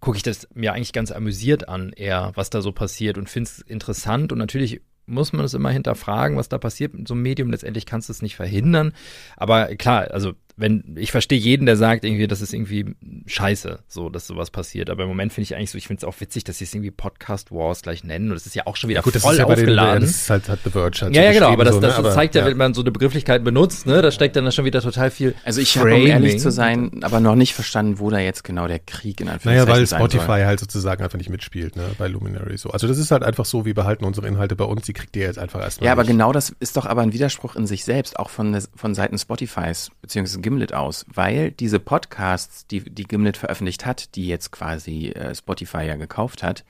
gucke 0.00 0.16
ich 0.16 0.22
das 0.22 0.48
mir 0.54 0.72
eigentlich 0.72 0.92
ganz 0.92 1.12
amüsiert 1.12 1.68
an, 1.68 1.92
eher, 1.94 2.32
was 2.34 2.50
da 2.50 2.62
so 2.62 2.72
passiert 2.72 3.18
und 3.18 3.28
finde 3.28 3.50
es 3.50 3.60
interessant 3.60 4.32
und 4.32 4.38
natürlich 4.38 4.80
muss 5.06 5.32
man 5.32 5.44
es 5.44 5.54
immer 5.54 5.70
hinterfragen, 5.70 6.36
was 6.36 6.48
da 6.48 6.58
passiert 6.58 6.94
mit 6.94 7.08
so 7.08 7.14
einem 7.14 7.22
Medium. 7.22 7.50
Letztendlich 7.50 7.86
kannst 7.86 8.08
du 8.08 8.12
es 8.12 8.22
nicht 8.22 8.36
verhindern. 8.36 8.92
Aber 9.36 9.66
klar, 9.76 10.10
also 10.10 10.34
wenn, 10.56 10.96
ich 10.96 11.12
verstehe 11.12 11.38
jeden, 11.38 11.66
der 11.66 11.76
sagt 11.76 12.04
irgendwie, 12.04 12.26
das 12.26 12.40
ist 12.40 12.52
irgendwie 12.52 12.94
scheiße, 13.26 13.80
so, 13.88 14.08
dass 14.08 14.26
sowas 14.26 14.50
passiert. 14.50 14.90
Aber 14.90 15.04
im 15.04 15.08
Moment 15.08 15.32
finde 15.32 15.44
ich 15.44 15.56
eigentlich 15.56 15.70
so, 15.70 15.78
ich 15.78 15.86
finde 15.86 16.00
es 16.00 16.04
auch 16.04 16.20
witzig, 16.20 16.44
dass 16.44 16.58
sie 16.58 16.64
es 16.64 16.74
irgendwie 16.74 16.90
Podcast 16.90 17.50
Wars 17.50 17.82
gleich 17.82 18.04
nennen. 18.04 18.30
Und 18.30 18.34
das 18.34 18.46
ist 18.46 18.54
ja 18.54 18.66
auch 18.66 18.76
schon 18.76 18.88
wieder 18.88 19.00
ja, 19.00 19.02
gut, 19.02 19.14
voll 19.14 19.20
das 19.20 19.32
ist 19.32 19.38
ja 19.38 19.46
aufgeladen. 19.46 20.00
Den, 20.00 20.02
das 20.02 20.10
ist 20.10 20.30
halt, 20.30 20.48
hat 20.48 20.60
The 20.64 20.70
Verge 20.70 20.98
halt 21.02 21.14
Ja, 21.14 21.22
ja, 21.22 21.32
genau, 21.32 21.50
aber 21.50 21.64
das, 21.64 21.74
so, 21.74 21.80
das, 21.80 21.96
ne? 21.96 22.02
das 22.02 22.14
zeigt 22.14 22.36
aber, 22.36 22.46
ja, 22.46 22.50
wenn 22.50 22.58
man 22.58 22.74
so 22.74 22.80
eine 22.80 22.90
Begrifflichkeit 22.90 23.44
benutzt, 23.44 23.86
ne, 23.86 24.02
da 24.02 24.10
steckt 24.10 24.36
dann 24.36 24.50
schon 24.52 24.64
wieder 24.64 24.80
total 24.80 25.10
viel. 25.10 25.34
Also 25.44 25.60
ich 25.60 25.76
habe, 25.76 25.94
um 25.94 26.06
ehrlich 26.06 26.38
zu 26.38 26.50
sein, 26.50 27.02
aber 27.02 27.20
noch 27.20 27.36
nicht 27.36 27.54
verstanden, 27.54 27.98
wo 27.98 28.10
da 28.10 28.18
jetzt 28.18 28.44
genau 28.44 28.66
der 28.66 28.78
Krieg 28.78 29.20
in 29.20 29.28
Anführungszeichen 29.28 29.68
Naja, 29.68 29.78
weil 29.78 29.86
Spotify 29.86 30.44
halt 30.44 30.60
sozusagen 30.60 31.02
einfach 31.02 31.18
nicht 31.18 31.30
mitspielt, 31.30 31.76
ne, 31.76 31.84
bei 31.98 32.08
Luminary 32.08 32.58
so. 32.58 32.70
Also 32.70 32.86
das 32.86 32.98
ist 32.98 33.10
halt 33.10 33.22
einfach 33.22 33.44
so, 33.44 33.64
wir 33.64 33.74
behalten 33.74 34.04
unsere 34.04 34.26
Inhalte 34.26 34.56
bei 34.56 34.64
uns, 34.64 34.82
die 34.82 34.92
kriegt 34.92 35.16
ihr 35.16 35.24
jetzt 35.24 35.38
einfach 35.38 35.60
erstmal. 35.60 35.86
Ja, 35.86 35.92
aber 35.92 36.04
genau 36.04 36.32
das 36.32 36.54
ist 36.60 36.76
doch 36.76 36.86
aber 36.86 37.02
ein 37.02 37.12
Widerspruch 37.12 37.56
in 37.56 37.66
sich 37.66 37.84
selbst, 37.84 38.18
auch 38.18 38.30
von, 38.30 38.58
von 38.74 38.94
Seiten 38.94 39.18
Spotifys, 39.18 39.90
beziehungsweise 40.02 40.40
Gimlet 40.50 40.74
aus, 40.74 41.06
weil 41.06 41.52
diese 41.52 41.78
Podcasts, 41.78 42.66
die, 42.66 42.80
die 42.80 43.04
Gimlet 43.04 43.36
veröffentlicht 43.36 43.86
hat, 43.86 44.16
die 44.16 44.26
jetzt 44.26 44.50
quasi 44.50 45.10
äh, 45.10 45.32
Spotify 45.32 45.84
ja 45.84 45.94
gekauft 45.94 46.42
hat, 46.42 46.64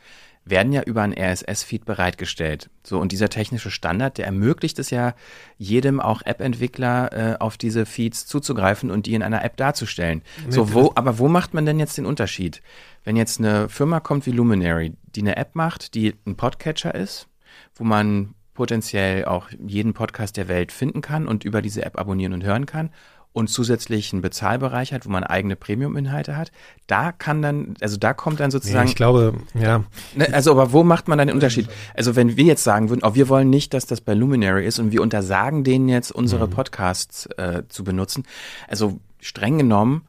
werden 0.44 0.72
ja 0.72 0.82
über 0.82 1.00
einen 1.00 1.14
RSS-Feed 1.16 1.86
bereitgestellt. 1.86 2.68
So, 2.82 2.98
und 2.98 3.12
dieser 3.12 3.30
technische 3.30 3.70
Standard, 3.70 4.18
der 4.18 4.26
ermöglicht 4.26 4.78
es 4.78 4.90
ja 4.90 5.14
jedem, 5.56 5.98
auch 5.98 6.20
App-Entwickler, 6.22 7.12
äh, 7.12 7.36
auf 7.38 7.56
diese 7.56 7.86
Feeds 7.86 8.26
zuzugreifen 8.26 8.90
und 8.90 9.06
die 9.06 9.14
in 9.14 9.22
einer 9.22 9.44
App 9.44 9.56
darzustellen. 9.56 10.20
Nee, 10.44 10.52
so, 10.52 10.74
wo, 10.74 10.92
aber 10.94 11.18
wo 11.18 11.28
macht 11.28 11.54
man 11.54 11.64
denn 11.64 11.78
jetzt 11.78 11.96
den 11.96 12.06
Unterschied? 12.06 12.60
Wenn 13.02 13.16
jetzt 13.16 13.38
eine 13.38 13.70
Firma 13.70 14.00
kommt 14.00 14.26
wie 14.26 14.32
Luminary, 14.32 14.92
die 15.14 15.20
eine 15.20 15.36
App 15.36 15.54
macht, 15.54 15.94
die 15.94 16.14
ein 16.26 16.36
Podcatcher 16.36 16.94
ist, 16.94 17.28
wo 17.74 17.84
man 17.84 18.34
potenziell 18.54 19.24
auch 19.24 19.48
jeden 19.66 19.94
Podcast 19.94 20.36
der 20.36 20.48
Welt 20.48 20.70
finden 20.70 21.00
kann 21.00 21.26
und 21.26 21.44
über 21.44 21.62
diese 21.62 21.82
App 21.82 21.98
abonnieren 21.98 22.34
und 22.34 22.44
hören 22.44 22.66
kann 22.66 22.90
und 23.32 23.48
zusätzlich 23.48 24.12
einen 24.12 24.22
Bezahlbereich 24.22 24.92
hat, 24.92 25.06
wo 25.06 25.10
man 25.10 25.22
eigene 25.22 25.54
Premium-Inhalte 25.54 26.36
hat, 26.36 26.50
da 26.86 27.12
kann 27.12 27.42
dann, 27.42 27.74
also 27.80 27.96
da 27.96 28.12
kommt 28.12 28.40
dann 28.40 28.50
sozusagen. 28.50 28.86
Ja, 28.86 28.90
ich 28.90 28.96
glaube, 28.96 29.34
ja. 29.54 29.84
Ne, 30.16 30.32
also, 30.32 30.50
aber 30.50 30.72
wo 30.72 30.82
macht 30.82 31.06
man 31.06 31.18
dann 31.18 31.28
den 31.28 31.34
Unterschied? 31.34 31.68
Also, 31.94 32.16
wenn 32.16 32.36
wir 32.36 32.44
jetzt 32.44 32.64
sagen 32.64 32.88
würden, 32.88 33.02
oh, 33.04 33.14
wir 33.14 33.28
wollen 33.28 33.48
nicht, 33.48 33.72
dass 33.72 33.86
das 33.86 34.00
bei 34.00 34.14
Luminary 34.14 34.66
ist 34.66 34.80
und 34.80 34.90
wir 34.90 35.00
untersagen 35.00 35.62
denen 35.62 35.88
jetzt 35.88 36.10
unsere 36.10 36.48
mhm. 36.48 36.50
Podcasts 36.50 37.26
äh, 37.36 37.62
zu 37.68 37.84
benutzen, 37.84 38.24
also 38.68 38.98
streng 39.20 39.58
genommen 39.58 40.02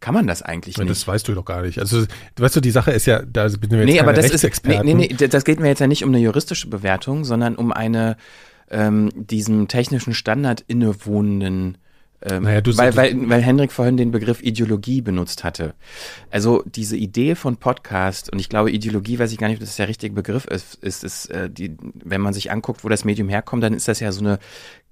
kann 0.00 0.12
man 0.12 0.26
das 0.26 0.42
eigentlich 0.42 0.76
nicht. 0.76 0.90
Das 0.90 1.08
weißt 1.08 1.26
du 1.28 1.34
doch 1.34 1.46
gar 1.46 1.62
nicht. 1.62 1.78
Also, 1.78 2.04
weißt 2.36 2.56
du, 2.56 2.60
die 2.60 2.72
Sache 2.72 2.90
ist 2.90 3.06
ja, 3.06 3.22
da 3.22 3.48
bin 3.48 3.70
wir 3.70 3.78
jetzt 3.78 3.86
nee, 3.86 4.00
aber 4.00 4.12
das 4.12 4.28
ist, 4.28 4.66
nee, 4.66 4.80
nee, 4.82 4.92
nee, 4.92 5.08
das 5.08 5.44
geht 5.44 5.60
mir 5.60 5.68
jetzt 5.68 5.78
ja 5.78 5.86
nicht 5.86 6.04
um 6.04 6.10
eine 6.10 6.18
juristische 6.18 6.68
Bewertung, 6.68 7.24
sondern 7.24 7.56
um 7.56 7.72
eine 7.72 8.18
ähm, 8.70 9.08
diesem 9.14 9.66
technischen 9.66 10.12
Standard 10.12 10.60
innewohnenden 10.66 11.78
ähm, 12.24 12.44
naja, 12.44 12.62
weil, 12.64 12.96
weil, 12.96 13.28
weil 13.28 13.42
Hendrik 13.42 13.70
vorhin 13.70 13.96
den 13.96 14.10
Begriff 14.10 14.42
Ideologie 14.42 15.02
benutzt 15.02 15.44
hatte. 15.44 15.74
Also 16.30 16.62
diese 16.66 16.96
Idee 16.96 17.34
von 17.34 17.58
Podcast, 17.58 18.32
und 18.32 18.38
ich 18.38 18.48
glaube, 18.48 18.70
Ideologie, 18.70 19.18
weiß 19.18 19.30
ich 19.32 19.38
gar 19.38 19.48
nicht, 19.48 19.58
ob 19.58 19.60
das 19.60 19.76
der 19.76 19.88
richtige 19.88 20.14
Begriff 20.14 20.46
ist, 20.46 20.76
ist, 20.76 21.04
ist 21.04 21.26
äh, 21.26 21.50
die, 21.50 21.76
wenn 21.94 22.22
man 22.22 22.32
sich 22.32 22.50
anguckt, 22.50 22.82
wo 22.82 22.88
das 22.88 23.04
Medium 23.04 23.28
herkommt, 23.28 23.62
dann 23.62 23.74
ist 23.74 23.88
das 23.88 24.00
ja 24.00 24.10
so 24.10 24.20
eine 24.20 24.38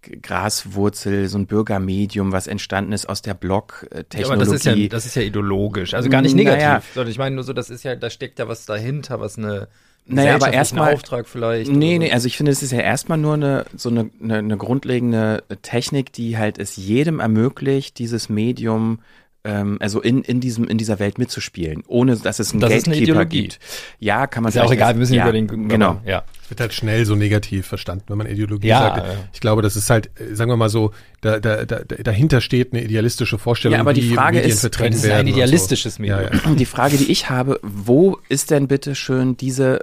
Graswurzel, 0.03 1.29
so 1.29 1.39
ein 1.39 1.47
Bürgermedium, 1.47 2.33
was 2.33 2.49
entstanden 2.49 2.93
ist 2.93 3.09
aus 3.09 3.23
der 3.23 3.35
Blog-Technologie. 3.35 4.21
Ja, 4.21 4.27
aber 4.27 4.37
das 4.37 4.49
ist 4.49 4.65
ja, 4.67 4.89
das 4.89 5.07
ist 5.07 5.15
ja 5.15 5.23
ideologisch, 5.23 5.95
also 5.95 6.11
gar 6.11 6.21
nicht 6.23 6.35
negativ, 6.35 6.61
naja. 6.61 6.83
sondern 6.95 7.11
ich 7.11 7.19
meine 7.19 7.37
nur 7.37 7.45
so, 7.45 7.53
das 7.53 7.71
ist 7.71 7.83
ja, 7.83 7.95
da 7.95 8.11
steckt 8.11 8.41
ja 8.41 8.49
was 8.49 8.67
dahinter, 8.67 9.21
was 9.21 9.39
eine 9.39 9.69
naja, 10.07 10.35
aber 10.35 10.53
erstmal 10.53 10.95
Auftrag 10.95 11.29
vielleicht. 11.29 11.71
Nee, 11.71 11.99
nee, 11.99 12.13
also 12.13 12.27
ich 12.27 12.37
finde, 12.37 12.53
es 12.53 12.63
ist 12.63 12.73
ja 12.73 12.81
erstmal 12.81 13.19
nur 13.19 13.35
eine 13.35 13.67
so 13.77 13.89
eine, 13.89 14.11
eine, 14.23 14.39
eine 14.39 14.57
grundlegende 14.57 15.45
Technik, 15.63 16.13
die 16.13 16.37
halt 16.37 16.59
es 16.59 16.77
jedem 16.77 17.21
ermöglicht, 17.21 17.99
dieses 17.99 18.29
Medium 18.29 18.99
ähm, 19.45 19.79
also 19.81 20.01
in, 20.01 20.23
in 20.23 20.41
diesem, 20.41 20.69
in 20.69 20.79
dieser 20.79 20.99
Welt 20.99 21.19
mitzuspielen, 21.19 21.83
ohne 21.87 22.17
dass 22.17 22.39
es 22.39 22.53
einen 22.53 22.61
das 22.61 22.71
Gatekeeper 22.71 23.25
gibt. 23.25 23.59
Ja, 23.99 24.27
kann 24.27 24.43
man 24.43 24.51
Ist 24.51 24.57
ja 24.57 24.65
auch 24.65 24.73
egal, 24.73 24.95
wir 24.95 25.01
müssen 25.01 25.15
ja, 25.15 25.25
über 25.25 25.33
den, 25.33 25.69
genau. 25.69 26.01
Ja. 26.05 26.25
Es 26.43 26.51
wird 26.51 26.61
halt 26.61 26.73
schnell 26.73 27.05
so 27.07 27.17
negativ 27.17 27.67
verstanden, 27.67 28.05
wenn 28.09 28.19
man 28.19 28.27
Ideologie 28.27 28.69
ja, 28.69 28.95
sagt. 28.95 29.07
Ich 29.33 29.41
glaube, 29.41 29.63
das 29.63 29.75
ist 29.75 29.91
halt, 29.91 30.11
äh, 30.21 30.35
sagen 30.35 30.51
wir 30.51 30.57
mal 30.57 30.69
so, 30.69 30.93
da, 31.23 31.41
da, 31.41 31.65
da, 31.65 31.81
dahinter 31.81 32.41
steht 32.41 32.73
eine 32.73 32.85
idealistische 32.85 33.39
Vorstellung, 33.39 33.75
ja, 33.75 33.81
aber 33.81 33.95
die 33.95 34.15
Frage 34.15 34.37
Medien 34.37 34.53
ist, 34.53 34.61
vertreten 34.61 34.93
das 34.93 35.05
ist 35.05 35.11
ein 35.11 35.27
idealistisches 35.27 35.97
so. 35.97 36.03
Medium. 36.03 36.21
Ja, 36.21 36.31
ja. 36.33 36.55
Die 36.55 36.67
Frage, 36.67 36.97
die 36.97 37.11
ich 37.11 37.29
habe, 37.31 37.59
wo 37.63 38.19
ist 38.29 38.51
denn 38.51 38.69
bitte 38.69 38.95
schön 38.95 39.37
diese 39.37 39.81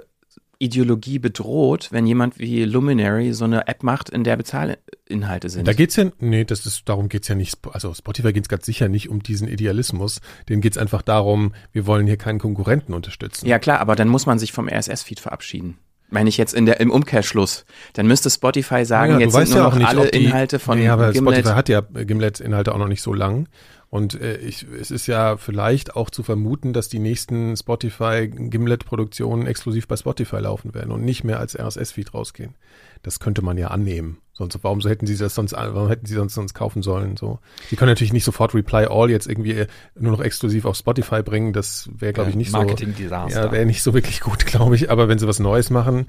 Ideologie 0.60 1.18
bedroht, 1.18 1.88
wenn 1.90 2.06
jemand 2.06 2.38
wie 2.38 2.64
Luminary 2.64 3.32
so 3.32 3.46
eine 3.46 3.66
App 3.66 3.82
macht, 3.82 4.10
in 4.10 4.24
der 4.24 4.36
Bezahlinhalte 4.36 5.48
sind. 5.48 5.66
Da 5.66 5.72
geht's 5.72 5.96
ja, 5.96 6.12
nee, 6.18 6.44
das 6.44 6.66
ist, 6.66 6.88
darum 6.88 7.08
geht's 7.08 7.28
ja 7.28 7.34
nicht, 7.34 7.58
also 7.72 7.94
Spotify 7.94 8.34
geht's 8.34 8.50
ganz 8.50 8.66
sicher 8.66 8.88
nicht 8.88 9.08
um 9.08 9.22
diesen 9.22 9.48
Idealismus, 9.48 10.20
denen 10.48 10.60
geht's 10.60 10.76
einfach 10.76 11.00
darum, 11.00 11.54
wir 11.72 11.86
wollen 11.86 12.06
hier 12.06 12.18
keinen 12.18 12.38
Konkurrenten 12.38 12.92
unterstützen. 12.92 13.46
Ja 13.46 13.58
klar, 13.58 13.80
aber 13.80 13.96
dann 13.96 14.08
muss 14.08 14.26
man 14.26 14.38
sich 14.38 14.52
vom 14.52 14.68
RSS-Feed 14.68 15.18
verabschieden. 15.18 15.78
Meine 16.10 16.28
ich 16.28 16.36
jetzt 16.36 16.54
in 16.54 16.66
der, 16.66 16.80
im 16.80 16.90
Umkehrschluss. 16.90 17.64
Dann 17.92 18.06
müsste 18.06 18.30
Spotify 18.30 18.84
sagen, 18.84 19.14
ja, 19.14 19.18
jetzt 19.20 19.34
sind 19.34 19.50
nur 19.50 19.58
ja 19.58 19.62
noch 19.64 19.76
nicht, 19.76 19.88
alle 19.88 20.10
die, 20.10 20.24
Inhalte 20.24 20.58
von 20.58 20.78
nee, 20.78 20.88
aber 20.88 21.12
Gimlet. 21.12 21.34
Spotify 21.38 21.54
hat 21.54 21.68
ja 21.68 21.80
Gimlet-Inhalte 21.80 22.74
auch 22.74 22.78
noch 22.78 22.88
nicht 22.88 23.02
so 23.02 23.14
lang. 23.14 23.48
Und 23.90 24.20
äh, 24.20 24.36
ich, 24.36 24.66
es 24.80 24.90
ist 24.92 25.08
ja 25.08 25.36
vielleicht 25.36 25.96
auch 25.96 26.10
zu 26.10 26.22
vermuten, 26.22 26.72
dass 26.72 26.88
die 26.88 27.00
nächsten 27.00 27.56
Spotify-Gimlet-Produktionen 27.56 29.46
exklusiv 29.46 29.88
bei 29.88 29.96
Spotify 29.96 30.36
laufen 30.36 30.74
werden 30.74 30.92
und 30.92 31.04
nicht 31.04 31.24
mehr 31.24 31.40
als 31.40 31.58
RSS-Feed 31.58 32.14
rausgehen. 32.14 32.54
Das 33.02 33.20
könnte 33.20 33.42
man 33.42 33.56
ja 33.56 33.68
annehmen. 33.68 34.18
Sonst, 34.32 34.58
warum 34.62 34.80
so 34.80 34.88
hätten 34.88 35.06
sie 35.06 35.16
das 35.16 35.34
sonst, 35.34 35.52
warum 35.52 35.88
hätten 35.88 36.06
sie 36.06 36.14
sonst 36.14 36.34
sonst 36.34 36.54
kaufen 36.54 36.82
sollen? 36.82 37.16
So, 37.16 37.40
sie 37.68 37.76
können 37.76 37.90
natürlich 37.90 38.12
nicht 38.12 38.24
sofort 38.24 38.54
Reply 38.54 38.86
All 38.86 39.10
jetzt 39.10 39.26
irgendwie 39.26 39.66
nur 39.98 40.12
noch 40.12 40.20
exklusiv 40.20 40.64
auf 40.64 40.76
Spotify 40.76 41.22
bringen. 41.22 41.52
Das 41.52 41.90
wäre, 41.92 42.14
glaube 42.14 42.30
ich, 42.30 42.36
nicht 42.36 42.52
Marketing 42.52 42.92
so. 42.92 43.02
Desaster. 43.02 43.44
Ja, 43.46 43.52
wäre 43.52 43.66
nicht 43.66 43.82
so 43.82 43.92
wirklich 43.92 44.20
gut, 44.20 44.46
glaube 44.46 44.74
ich. 44.76 44.90
Aber 44.90 45.08
wenn 45.08 45.18
sie 45.18 45.28
was 45.28 45.40
Neues 45.40 45.68
machen, 45.68 46.06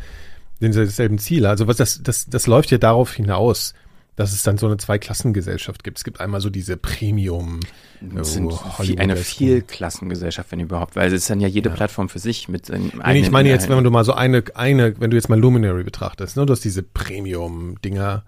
sind 0.61 0.73
sie 0.73 0.85
dasselben 0.85 1.17
Ziel. 1.17 1.45
Also 1.45 1.67
was 1.67 1.77
das, 1.77 2.03
das, 2.03 2.27
das 2.27 2.47
läuft 2.47 2.71
ja 2.71 2.77
darauf 2.77 3.13
hinaus, 3.13 3.73
dass 4.21 4.33
es 4.33 4.43
dann 4.43 4.57
so 4.57 4.67
eine 4.67 4.77
Zweiklassengesellschaft 4.77 5.83
gibt. 5.83 5.97
Es 5.97 6.03
gibt 6.03 6.19
einmal 6.19 6.41
so 6.41 6.49
diese 6.49 6.77
Premium. 6.77 7.59
Das 8.01 8.33
sind 8.33 8.51
wie 8.79 8.97
eine 8.97 9.15
Vielklassengesellschaft, 9.17 10.51
wenn 10.51 10.59
überhaupt, 10.59 10.95
weil 10.95 11.07
es 11.07 11.13
ist 11.13 11.29
dann 11.29 11.39
ja 11.39 11.47
jede 11.47 11.69
Ja. 11.69 11.75
Plattform 11.75 12.07
für 12.09 12.19
sich 12.19 12.47
mit 12.47 12.65
seinen 12.67 12.91
Nee, 12.93 13.01
eigenen 13.01 13.25
ich 13.25 13.31
meine 13.31 13.49
jetzt, 13.49 13.67
wenn 13.69 13.83
du 13.83 13.91
mal 13.91 14.05
so 14.05 14.13
eine, 14.13 14.43
eine, 14.53 14.99
wenn 14.99 15.11
du 15.11 15.17
jetzt 15.17 15.29
mal 15.29 15.39
Luminary 15.39 15.83
betrachtest, 15.83 16.37
ne, 16.37 16.45
du 16.45 16.53
hast 16.53 16.63
diese 16.63 16.83
Premium-Dinger. 16.83 18.23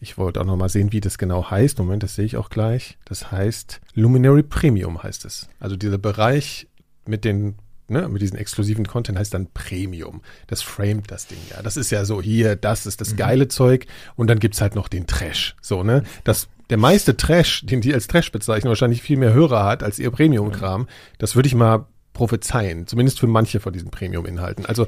Ich 0.00 0.18
wollte 0.18 0.40
auch 0.40 0.44
noch 0.44 0.56
mal 0.56 0.68
sehen, 0.68 0.92
wie 0.92 1.00
das 1.00 1.16
genau 1.18 1.50
heißt. 1.50 1.78
Moment, 1.78 2.02
das 2.02 2.16
sehe 2.16 2.24
ich 2.24 2.36
auch 2.36 2.50
gleich. 2.50 2.98
Das 3.04 3.30
heißt 3.30 3.80
Luminary 3.94 4.42
Premium 4.42 5.02
heißt 5.02 5.24
es. 5.24 5.48
Also 5.60 5.76
dieser 5.76 5.98
Bereich 5.98 6.66
mit 7.06 7.24
den, 7.24 7.54
ne, 7.88 8.08
mit 8.08 8.22
diesen 8.22 8.38
exklusiven 8.38 8.86
Content 8.86 9.18
heißt 9.18 9.34
dann 9.34 9.48
Premium. 9.52 10.22
Das 10.46 10.62
framet 10.62 11.10
das 11.10 11.26
Ding 11.26 11.38
ja. 11.50 11.62
Das 11.62 11.76
ist 11.76 11.90
ja 11.90 12.04
so 12.04 12.20
hier, 12.22 12.56
das 12.56 12.86
ist 12.86 13.00
das 13.00 13.16
geile 13.16 13.48
Zeug 13.48 13.86
und 14.16 14.28
dann 14.28 14.38
gibt's 14.38 14.60
halt 14.60 14.74
noch 14.74 14.88
den 14.88 15.06
Trash. 15.06 15.56
So, 15.60 15.82
ne? 15.82 16.02
Das, 16.24 16.48
der 16.70 16.78
meiste 16.78 17.16
Trash, 17.16 17.64
den 17.66 17.80
die 17.80 17.94
als 17.94 18.06
Trash 18.06 18.32
bezeichnen, 18.32 18.68
wahrscheinlich 18.68 19.02
viel 19.02 19.18
mehr 19.18 19.32
Hörer 19.32 19.64
hat 19.64 19.82
als 19.82 19.98
ihr 19.98 20.10
Premium-Kram. 20.10 20.88
Das 21.18 21.36
würde 21.36 21.46
ich 21.46 21.54
mal 21.54 21.86
prophezeien, 22.12 22.86
zumindest 22.86 23.20
für 23.20 23.26
manche 23.26 23.60
von 23.60 23.72
diesen 23.72 23.90
Premium-Inhalten. 23.90 24.66
Also 24.66 24.86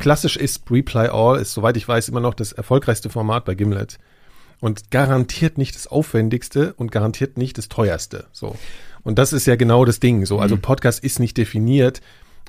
klassisch 0.00 0.36
ist 0.36 0.70
Reply 0.70 1.08
All, 1.08 1.40
ist 1.40 1.52
soweit 1.52 1.76
ich 1.76 1.86
weiß 1.86 2.08
immer 2.08 2.20
noch 2.20 2.34
das 2.34 2.52
erfolgreichste 2.52 3.10
Format 3.10 3.44
bei 3.44 3.54
Gimlet 3.54 3.98
und 4.60 4.90
garantiert 4.90 5.56
nicht 5.56 5.76
das 5.76 5.86
aufwendigste 5.86 6.74
und 6.74 6.90
garantiert 6.90 7.38
nicht 7.38 7.58
das 7.58 7.68
teuerste. 7.68 8.26
So 8.32 8.56
und 9.04 9.18
das 9.18 9.32
ist 9.32 9.46
ja 9.46 9.54
genau 9.54 9.84
das 9.84 10.00
Ding. 10.00 10.26
So 10.26 10.40
also 10.40 10.56
Podcast 10.56 11.04
ist 11.04 11.20
nicht 11.20 11.36
definiert. 11.36 12.00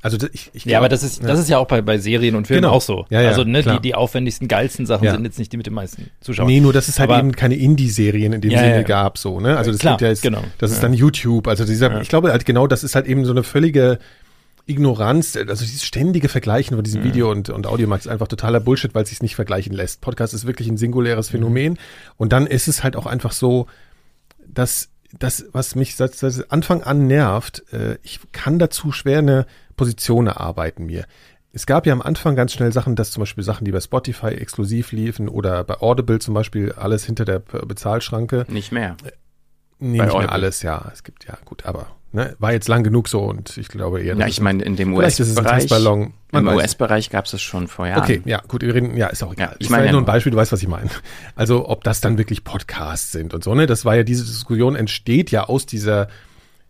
Also 0.06 0.18
das- 0.18 0.30
ich, 0.34 0.52
ich 0.54 0.66
Ja, 0.66 0.70
glaub- 0.70 0.78
aber 0.82 0.90
das 0.90 1.02
ist, 1.04 1.24
das 1.24 1.40
ist 1.40 1.50
ja 1.50 1.58
auch 1.58 1.66
bei, 1.68 1.82
bei 1.82 1.98
Serien 1.98 2.36
und 2.36 2.46
Filmen 2.46 2.62
Genau. 2.62 2.74
auch 2.76 2.82
so. 2.82 3.06
Ja, 3.10 3.22
ja, 3.22 3.30
also 3.30 3.44
ne, 3.44 3.64
die, 3.64 3.80
die 3.82 3.96
aufwendigsten, 3.96 4.48
geilsten 4.48 4.86
Sachen 4.86 5.04
Ja. 5.06 5.14
sind 5.14 5.26
jetzt 5.26 5.40
nicht 5.40 5.52
die 5.52 5.58
mit 5.58 5.66
den 5.66 5.74
meisten 5.74 6.12
Zuschauern. 6.22 6.48
Nee, 6.48 6.60
nur 6.60 6.74
dass 6.74 6.88
es 6.88 7.00
halt 7.00 7.10
Aber- 7.10 7.20
eben 7.20 7.32
keine 7.32 7.56
Indie-Serien 7.56 8.32
in 8.34 8.42
dem 8.42 8.52
Ja, 8.52 8.60
Sinne 8.60 8.70
ja, 8.72 8.76
ja. 8.78 8.84
gab, 8.84 9.18
so, 9.18 9.40
ne? 9.40 9.58
Also 9.58 9.72
das 9.72 9.80
Klar, 9.80 10.00
ja 10.00 10.10
jetzt, 10.10 10.22
genau. 10.22 10.44
das 10.60 10.70
ist 10.72 10.78
Ja. 10.78 10.82
dann 10.84 10.94
YouTube. 10.94 11.48
Also 11.48 11.66
dieser, 11.66 11.92
Ja. 11.92 12.02
ich 12.02 12.10
glaube 12.10 12.32
halt 12.32 12.46
genau, 12.46 12.68
das 12.68 12.84
ist 12.84 12.94
halt 12.96 13.08
eben 13.08 13.26
so 13.26 13.32
eine 13.32 13.42
völlige 13.44 13.98
Ignoranz, 14.68 15.36
also 15.36 15.64
dieses 15.64 15.84
ständige 15.84 16.28
Vergleichen 16.28 16.76
von 16.76 16.84
diesem 16.84 17.04
Video 17.04 17.30
und, 17.32 17.50
und 17.50 17.68
Audiomax 17.68 18.06
ist 18.08 18.12
einfach 18.12 18.28
totaler 18.28 18.60
Bullshit, 18.60 18.96
weil 18.96 19.04
es 19.04 19.10
sich 19.10 19.22
nicht 19.22 19.36
vergleichen 19.36 19.74
lässt. 19.74 20.02
Podcast 20.02 20.34
ist 20.34 20.48
wirklich 20.48 20.68
ein 20.68 20.78
singuläres 20.78 21.30
Phänomen. 21.30 21.78
Und 22.18 22.34
dann 22.34 22.48
ist 22.48 22.68
es 22.68 22.84
halt 22.84 22.96
auch 22.96 23.06
einfach 23.06 23.32
so, 23.32 23.68
dass 24.48 24.90
das, 25.20 25.46
was 25.52 25.76
mich 25.76 25.96
seit, 25.96 26.16
seit 26.16 26.52
Anfang 26.52 26.82
an 26.82 27.06
nervt, 27.08 27.64
äh, 27.72 27.98
ich 28.02 28.20
kann 28.32 28.58
dazu 28.58 28.92
schwer 28.92 29.20
eine 29.20 29.46
Position 29.76 30.28
erarbeiten 30.28 30.86
mir. 30.86 31.06
Es 31.52 31.66
gab 31.66 31.86
ja 31.86 31.94
am 31.94 32.02
Anfang 32.02 32.36
ganz 32.36 32.52
schnell 32.52 32.74
Sachen, 32.74 32.96
dass 32.96 33.12
zum 33.12 33.22
Beispiel 33.22 33.44
Sachen, 33.44 33.64
die 33.64 33.72
bei 33.72 33.80
Spotify 33.80 34.28
exklusiv 34.28 34.92
liefen 34.92 35.30
oder 35.30 35.64
bei 35.64 35.80
Audible 35.80 36.20
zum 36.20 36.34
Beispiel 36.34 36.74
alles 36.74 37.06
hinter 37.06 37.24
der 37.24 37.40
Bezahlschranke. 37.40 38.46
Nicht 38.50 38.74
mehr. 38.74 38.98
Nee, 39.80 39.98
Bei 40.00 40.06
nicht 40.06 40.14
mehr 40.14 40.14
Audible. 40.16 40.32
alles, 40.34 40.62
ja. 40.64 40.90
Es 40.94 41.04
gibt, 41.04 41.26
ja 41.26 41.38
gut, 41.46 41.66
aber 41.66 41.88
ne, 42.12 42.36
war 42.40 42.52
jetzt 42.52 42.68
lang 42.68 42.84
genug 42.84 43.08
so 43.08 43.22
und 43.22 43.58
ich 43.58 43.68
glaube 43.68 44.02
eher. 44.02 44.18
Ja, 44.18 44.28
ich 44.28 44.42
meine, 44.42 44.64
in 44.64 44.76
dem 44.76 44.94
US-Bereich, 44.96 45.70
im 45.70 46.48
US-Bereich 46.48 47.10
gab 47.10 47.26
es 47.26 47.34
es 47.34 47.42
schon 47.42 47.68
vor 47.68 47.88
Jahren. 47.88 48.04
Okay, 48.04 48.22
ja, 48.26 48.42
gut, 48.48 48.62
wir 48.62 48.74
reden, 48.74 48.98
ja, 48.98 49.08
ist 49.08 49.24
auch 49.24 49.34
egal. 49.34 49.50
Ja, 49.50 49.56
ich 49.60 49.68
ich 49.68 49.70
meine 49.70 49.86
ja 49.86 49.92
nur 49.92 50.02
ein 50.02 50.06
Beispiel, 50.06 50.32
du 50.32 50.38
weißt, 50.38 50.52
was 50.52 50.62
ich 50.62 50.68
meine. 50.68 50.90
Also, 51.36 51.70
ob 51.70 51.84
das 51.84 52.02
dann 52.02 52.18
wirklich 52.18 52.44
Podcasts 52.44 53.12
sind 53.12 53.34
und 53.34 53.44
so, 53.44 53.54
ne? 53.54 53.68
Das 53.68 53.86
war 53.86 53.96
ja, 53.96 54.04
diese 54.04 54.26
Diskussion 54.26 54.76
entsteht 54.76 55.32
ja 55.32 55.46
aus 55.46 55.66
dieser 55.66 56.08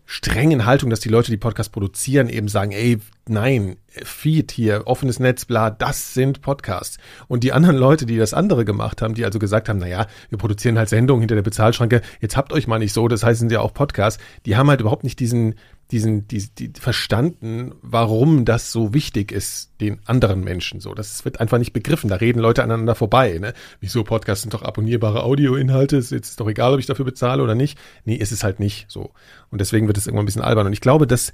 strengen 0.06 0.64
Haltung, 0.64 0.88
dass 0.88 1.00
die 1.00 1.08
Leute, 1.08 1.32
die 1.32 1.36
Podcasts 1.36 1.70
produzieren, 1.70 2.28
eben 2.28 2.46
sagen, 2.48 2.70
ey, 2.70 2.98
nein, 3.28 3.76
Feed 3.88 4.52
hier, 4.52 4.82
offenes 4.86 5.18
Netz, 5.18 5.44
bla, 5.44 5.70
das 5.70 6.14
sind 6.14 6.40
Podcasts. 6.42 6.98
Und 7.26 7.42
die 7.42 7.52
anderen 7.52 7.76
Leute, 7.76 8.06
die 8.06 8.16
das 8.16 8.32
andere 8.32 8.64
gemacht 8.64 9.02
haben, 9.02 9.14
die 9.14 9.24
also 9.24 9.40
gesagt 9.40 9.68
haben, 9.68 9.78
naja, 9.78 10.06
wir 10.28 10.38
produzieren 10.38 10.78
halt 10.78 10.88
Sendungen 10.88 11.22
hinter 11.22 11.34
der 11.34 11.42
Bezahlschranke, 11.42 12.02
jetzt 12.20 12.36
habt 12.36 12.52
euch 12.52 12.68
mal 12.68 12.78
nicht 12.78 12.92
so, 12.92 13.08
das 13.08 13.24
heißen 13.24 13.50
ja 13.50 13.60
auch 13.60 13.74
Podcasts, 13.74 14.22
die 14.46 14.56
haben 14.56 14.70
halt 14.70 14.80
überhaupt 14.80 15.04
nicht 15.04 15.18
diesen, 15.18 15.56
diesen, 15.92 16.26
die, 16.26 16.48
die 16.48 16.72
verstanden, 16.78 17.74
warum 17.80 18.44
das 18.44 18.72
so 18.72 18.92
wichtig 18.92 19.30
ist, 19.30 19.70
den 19.80 20.00
anderen 20.04 20.42
Menschen 20.42 20.80
so. 20.80 20.94
Das 20.94 21.24
wird 21.24 21.40
einfach 21.40 21.58
nicht 21.58 21.72
begriffen. 21.72 22.10
Da 22.10 22.16
reden 22.16 22.40
Leute 22.40 22.64
aneinander 22.64 22.96
vorbei. 22.96 23.38
Ne? 23.38 23.52
Wieso 23.80 24.02
Podcasts 24.02 24.42
sind 24.42 24.52
doch 24.52 24.62
abonnierbare 24.62 25.22
Audioinhalte? 25.22 25.96
Ist 25.96 26.10
jetzt 26.10 26.40
doch 26.40 26.48
egal, 26.48 26.74
ob 26.74 26.80
ich 26.80 26.86
dafür 26.86 27.04
bezahle 27.04 27.42
oder 27.42 27.54
nicht. 27.54 27.78
Nee, 28.04 28.16
ist 28.16 28.32
es 28.32 28.42
halt 28.42 28.58
nicht 28.58 28.86
so. 28.88 29.12
Und 29.50 29.60
deswegen 29.60 29.86
wird 29.86 29.96
es 29.96 30.06
irgendwann 30.06 30.24
ein 30.24 30.26
bisschen 30.26 30.42
albern. 30.42 30.66
Und 30.66 30.72
ich 30.72 30.80
glaube, 30.80 31.06
dass 31.06 31.32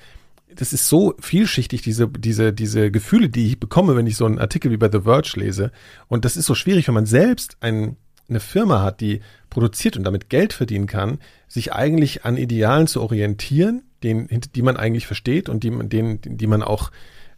das 0.55 0.75
ist 0.75 0.87
so 0.87 1.15
vielschichtig, 1.19 1.81
diese, 1.81 2.09
diese, 2.09 2.53
diese 2.53 2.91
Gefühle, 2.91 3.31
die 3.31 3.47
ich 3.47 3.61
bekomme, 3.61 3.97
wenn 3.97 4.07
ich 4.07 4.17
so 4.17 4.27
einen 4.27 4.38
Artikel 4.38 4.71
wie 4.71 4.77
bei 4.77 4.91
The 4.91 5.01
Verge 5.01 5.33
lese. 5.37 5.73
Und 6.09 6.27
das 6.27 6.37
ist 6.37 6.45
so 6.45 6.55
schwierig, 6.55 6.88
wenn 6.88 6.95
man 6.95 7.07
selbst 7.07 7.57
ein, 7.61 7.97
eine 8.29 8.41
Firma 8.41 8.83
hat, 8.83 9.01
die 9.01 9.21
produziert 9.49 9.97
und 9.97 10.05
damit 10.05 10.29
Geld 10.29 10.53
verdienen 10.53 10.87
kann, 10.87 11.21
sich 11.49 11.73
eigentlich 11.73 12.27
an 12.27 12.37
Idealen 12.37 12.87
zu 12.87 13.01
orientieren, 13.01 13.83
den, 14.03 14.29
die 14.55 14.62
man 14.62 14.77
eigentlich 14.77 15.07
versteht 15.07 15.49
und 15.49 15.62
die, 15.65 15.71
man- 15.71 15.88
den, 15.88 16.19
die 16.23 16.47
man 16.47 16.62
auch 16.62 16.91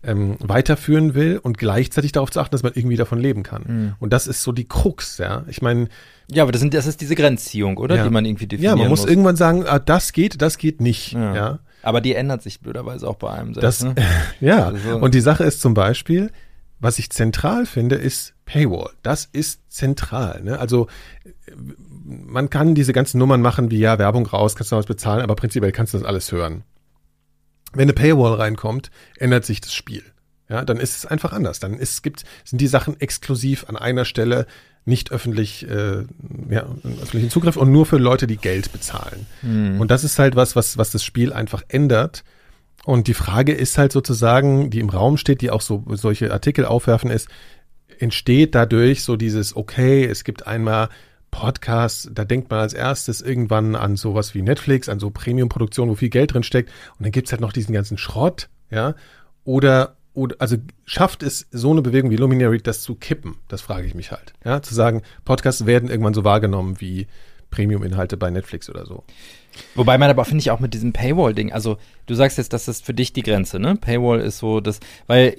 ähm, 0.02 0.36
weiterführen 0.40 1.14
will 1.14 1.38
und 1.42 1.56
gleichzeitig 1.56 2.12
darauf 2.12 2.30
zu 2.30 2.38
achten, 2.40 2.52
dass 2.52 2.62
man 2.62 2.72
irgendwie 2.74 2.96
davon 2.96 3.18
leben 3.18 3.42
kann. 3.42 3.94
Und 4.00 4.12
das 4.12 4.26
ist 4.26 4.42
so 4.42 4.52
die 4.52 4.68
Krux, 4.68 5.16
ja. 5.16 5.44
Ich 5.48 5.62
meine, 5.62 5.88
Ja, 6.30 6.42
aber 6.42 6.52
das, 6.52 6.60
sind, 6.60 6.74
das 6.74 6.86
ist 6.86 7.00
diese 7.00 7.14
Grenzziehung, 7.14 7.78
oder? 7.78 7.96
Ja. 7.96 8.04
Die 8.04 8.10
man 8.10 8.24
irgendwie 8.26 8.46
definieren 8.46 8.76
ja, 8.76 8.82
man 8.82 8.90
muss, 8.90 9.00
muss. 9.00 9.08
irgendwann 9.08 9.36
sagen, 9.36 9.64
ah, 9.66 9.78
das 9.78 10.12
geht, 10.12 10.42
das 10.42 10.58
geht 10.58 10.80
nicht, 10.82 11.12
Ja. 11.12 11.34
ja. 11.34 11.58
Aber 11.82 12.00
die 12.02 12.14
ändert 12.14 12.42
sich 12.42 12.60
blöderweise 12.60 13.06
auch 13.08 13.16
bei 13.16 13.30
einem 13.30 13.52
Das, 13.54 13.78
selbst. 13.78 13.98
ne? 13.98 14.06
ja, 14.40 14.66
Also- 14.66 14.96
und 14.98 15.14
die 15.14 15.20
Sache 15.20 15.44
ist 15.44 15.60
zum 15.62 15.72
Beispiel, 15.74 16.30
was 16.80 16.98
ich 16.98 17.08
zentral 17.10 17.64
finde, 17.64 17.96
ist 17.96 18.34
Paywall. 18.44 18.90
Das 19.02 19.26
ist 19.32 19.60
zentral. 19.72 20.42
Ne? 20.42 20.58
Also 20.58 20.86
äh, 21.24 21.52
man 22.04 22.50
kann 22.50 22.74
diese 22.74 22.92
ganzen 22.92 23.18
Nummern 23.18 23.40
machen, 23.40 23.70
wie 23.70 23.78
ja, 23.78 23.98
Werbung 23.98 24.26
raus, 24.26 24.54
kannst 24.54 24.72
du 24.72 24.76
was 24.76 24.86
bezahlen, 24.86 25.22
aber 25.22 25.34
prinzipiell 25.34 25.72
kannst 25.72 25.94
du 25.94 25.98
das 25.98 26.06
alles 26.06 26.30
hören. 26.30 26.64
Wenn 27.72 27.84
eine 27.84 27.92
Paywall 27.92 28.34
reinkommt, 28.34 28.90
ändert 29.16 29.44
sich 29.44 29.60
das 29.60 29.74
Spiel. 29.74 30.02
Ja, 30.48 30.64
dann 30.64 30.76
ist 30.76 30.96
es 30.96 31.06
einfach 31.06 31.32
anders. 31.32 31.58
Dann 31.58 31.74
ist, 31.74 32.02
gibt, 32.02 32.24
sind 32.44 32.60
die 32.60 32.66
Sachen 32.66 33.00
exklusiv 33.00 33.64
an 33.68 33.76
einer 33.76 34.04
Stelle 34.04 34.46
nicht 34.84 35.10
öffentlich, 35.10 35.66
äh, 35.68 36.04
ja, 36.50 36.66
öffentlichen 37.02 37.30
Zugriff 37.30 37.56
und 37.56 37.72
nur 37.72 37.86
für 37.86 37.96
Leute, 37.96 38.26
die 38.26 38.36
Geld 38.36 38.70
bezahlen. 38.70 39.26
Und 39.80 39.90
das 39.90 40.04
ist 40.04 40.18
halt 40.18 40.36
was, 40.36 40.56
was, 40.56 40.76
was 40.76 40.90
das 40.90 41.02
Spiel 41.02 41.32
einfach 41.32 41.62
ändert. 41.68 42.22
Und 42.84 43.08
die 43.08 43.14
Frage 43.14 43.52
ist 43.52 43.78
halt 43.78 43.92
sozusagen, 43.92 44.68
die 44.68 44.80
im 44.80 44.90
Raum 44.90 45.16
steht, 45.16 45.40
die 45.40 45.50
auch 45.50 45.62
so 45.62 45.84
solche 45.92 46.30
Artikel 46.30 46.66
aufwerfen, 46.66 47.10
ist, 47.10 47.28
entsteht 47.98 48.54
dadurch 48.54 49.02
so 49.02 49.16
dieses, 49.16 49.56
okay, 49.56 50.04
es 50.04 50.22
gibt 50.22 50.46
einmal 50.46 50.90
Podcasts, 51.34 52.08
da 52.12 52.24
denkt 52.24 52.48
man 52.48 52.60
als 52.60 52.74
erstes 52.74 53.20
irgendwann 53.20 53.74
an 53.74 53.96
sowas 53.96 54.36
wie 54.36 54.42
Netflix, 54.42 54.88
an 54.88 55.00
so 55.00 55.10
Premium-Produktionen, 55.10 55.90
wo 55.90 55.96
viel 55.96 56.08
Geld 56.08 56.32
drin 56.32 56.44
steckt. 56.44 56.70
Und 56.96 57.02
dann 57.02 57.10
gibt's 57.10 57.32
halt 57.32 57.40
noch 57.40 57.52
diesen 57.52 57.74
ganzen 57.74 57.98
Schrott, 57.98 58.48
ja. 58.70 58.94
Oder, 59.42 59.96
oder, 60.12 60.36
also 60.38 60.56
schafft 60.84 61.24
es 61.24 61.48
so 61.50 61.72
eine 61.72 61.82
Bewegung 61.82 62.12
wie 62.12 62.16
Luminary, 62.16 62.58
das 62.58 62.82
zu 62.82 62.94
kippen? 62.94 63.34
Das 63.48 63.62
frage 63.62 63.84
ich 63.84 63.96
mich 63.96 64.12
halt. 64.12 64.32
Ja, 64.44 64.62
zu 64.62 64.76
sagen, 64.76 65.02
Podcasts 65.24 65.66
werden 65.66 65.90
irgendwann 65.90 66.14
so 66.14 66.22
wahrgenommen 66.22 66.80
wie 66.80 67.08
Premium-Inhalte 67.50 68.16
bei 68.16 68.30
Netflix 68.30 68.70
oder 68.70 68.86
so. 68.86 69.02
Wobei 69.74 69.98
man 69.98 70.10
aber, 70.10 70.24
finde 70.24 70.40
ich, 70.40 70.52
auch 70.52 70.60
mit 70.60 70.72
diesem 70.72 70.92
Paywall-Ding, 70.92 71.52
also 71.52 71.78
du 72.06 72.14
sagst 72.14 72.38
jetzt, 72.38 72.52
das 72.52 72.68
ist 72.68 72.86
für 72.86 72.94
dich 72.94 73.12
die 73.12 73.22
Grenze, 73.24 73.58
ne? 73.58 73.74
Paywall 73.74 74.20
ist 74.20 74.38
so 74.38 74.60
das, 74.60 74.78
weil 75.08 75.36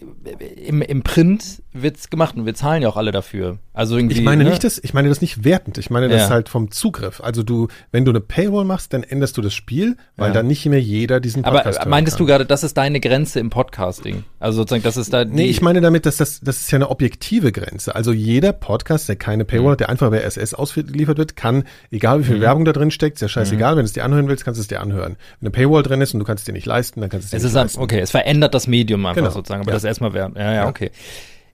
im, 0.58 0.82
im 0.82 1.04
Print 1.04 1.64
wird's 1.82 2.10
gemacht 2.10 2.36
und 2.36 2.46
wir 2.46 2.54
zahlen 2.56 2.82
ja 2.82 2.90
auch 2.90 2.98
alle 2.98 3.12
dafür. 3.12 3.58
Also 3.74 3.98
irgendwie. 3.98 4.16
Ich 4.18 4.24
meine 4.24 4.44
ne? 4.44 4.50
nicht 4.52 4.64
das, 4.64 4.80
ich 4.82 4.94
meine 4.94 5.10
das 5.10 5.22
nicht 5.22 5.44
wertend. 5.44 5.78
Ich 5.78 5.90
meine 5.90 6.08
das 6.08 6.24
Ja. 6.24 6.30
halt 6.30 6.48
vom 6.50 6.72
Zugriff. 6.72 7.22
Also 7.22 7.44
du, 7.44 7.68
wenn 7.92 8.06
du 8.06 8.12
eine 8.12 8.22
Paywall 8.22 8.64
machst, 8.66 8.94
dann 8.94 9.04
änderst 9.04 9.36
du 9.38 9.42
das 9.42 9.54
Spiel, 9.54 9.98
weil 10.16 10.30
Ja. 10.30 10.34
dann 10.36 10.48
nicht 10.48 10.66
mehr 10.66 10.82
jeder 10.82 11.20
diesen 11.20 11.44
Aber 11.44 11.58
Podcast 11.60 11.80
hören 11.80 11.90
meintest 11.90 12.20
du 12.20 12.26
gerade, 12.26 12.46
das 12.46 12.64
ist 12.64 12.78
deine 12.78 13.00
Grenze 13.00 13.40
im 13.40 13.50
Podcasting? 13.50 14.24
Also 14.40 14.58
sozusagen, 14.60 14.84
das 14.84 14.98
ist 14.98 15.12
da 15.14 15.26
Nee, 15.26 15.46
ich 15.48 15.62
meine 15.62 15.82
damit, 15.82 16.06
dass 16.06 16.18
das, 16.18 16.40
das 16.42 16.62
ist 16.62 16.72
ja 16.72 16.78
eine 16.78 16.90
objektive 16.90 17.52
Grenze. 17.52 17.96
Also 17.96 18.14
jeder 18.14 18.54
Podcast, 18.54 19.10
der 19.10 19.16
keine 19.18 19.44
Paywall 19.46 19.74
hat, 19.74 19.82
der 19.82 19.90
einfach 19.90 20.10
bei 20.10 20.22
SS 20.22 20.54
ausgeliefert 20.54 21.18
wird, 21.18 21.36
kann, 21.36 21.64
egal 21.92 22.20
wie 22.22 22.24
viel 22.24 22.42
Werbung 22.42 22.64
da 22.66 22.72
drin 22.72 22.92
steckt, 22.92 23.18
ist 23.18 23.22
ja 23.22 23.28
scheißegal, 23.28 23.72
wenn 23.76 23.82
du 23.84 23.86
es 23.86 23.94
dir 23.94 24.06
anhören 24.06 24.28
willst, 24.30 24.46
kannst 24.46 24.60
du 24.60 24.62
es 24.62 24.68
dir 24.68 24.80
anhören. 24.82 25.18
Wenn 25.42 25.48
eine 25.48 25.52
Paywall 25.52 25.84
drin 25.84 26.00
ist 26.02 26.14
und 26.14 26.20
du 26.22 26.26
kannst 26.26 26.42
es 26.42 26.46
dir 26.46 26.54
nicht 26.54 26.66
leisten, 26.66 27.02
dann 27.02 27.10
kannst 27.10 27.26
du 27.26 27.28
es 27.28 27.32
dir 27.32 27.38
Es 27.38 27.44
nicht 27.44 27.50
ist 27.52 27.56
leisten. 27.56 27.82
okay, 27.82 28.00
es 28.00 28.12
verändert 28.12 28.54
das 28.54 28.68
Medium 28.68 29.06
einfach 29.06 29.22
Genau. 29.22 29.32
sozusagen, 29.34 29.62
aber 29.62 29.72
Ja. 29.72 29.76
das 29.76 29.84
erstmal. 29.84 30.16
Ja, 30.16 30.30
ja, 30.36 30.54
Ja. 30.54 30.68
okay. 30.68 30.92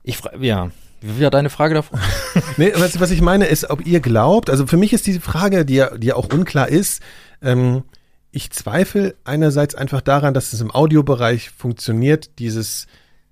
Ich 0.03 0.17
frage, 0.17 0.45
ja. 0.45 0.71
Wie 1.01 1.23
war 1.23 1.31
deine 1.31 1.49
Frage 1.49 1.73
davor? 1.75 1.99
Nee, 2.57 2.71
was, 2.75 2.99
was 2.99 3.11
ich 3.11 3.21
meine 3.21 3.45
ist, 3.45 3.69
ob 3.69 3.85
ihr 3.85 3.99
glaubt, 4.01 4.49
also 4.49 4.67
für 4.67 4.77
mich 4.77 4.93
ist 4.93 5.07
diese 5.07 5.19
Frage, 5.21 5.65
die 5.65 5.75
ja, 5.75 5.95
die 5.97 6.07
ja 6.07 6.15
auch 6.15 6.31
unklar 6.31 6.67
ist, 6.69 7.01
ähm, 7.41 7.83
ich 8.31 8.51
zweifle 8.51 9.15
einerseits 9.23 9.75
einfach 9.75 10.01
daran, 10.01 10.33
dass 10.33 10.53
es 10.53 10.61
im 10.61 10.71
Audiobereich 10.71 11.49
funktioniert, 11.49 12.39
dieses 12.39 12.87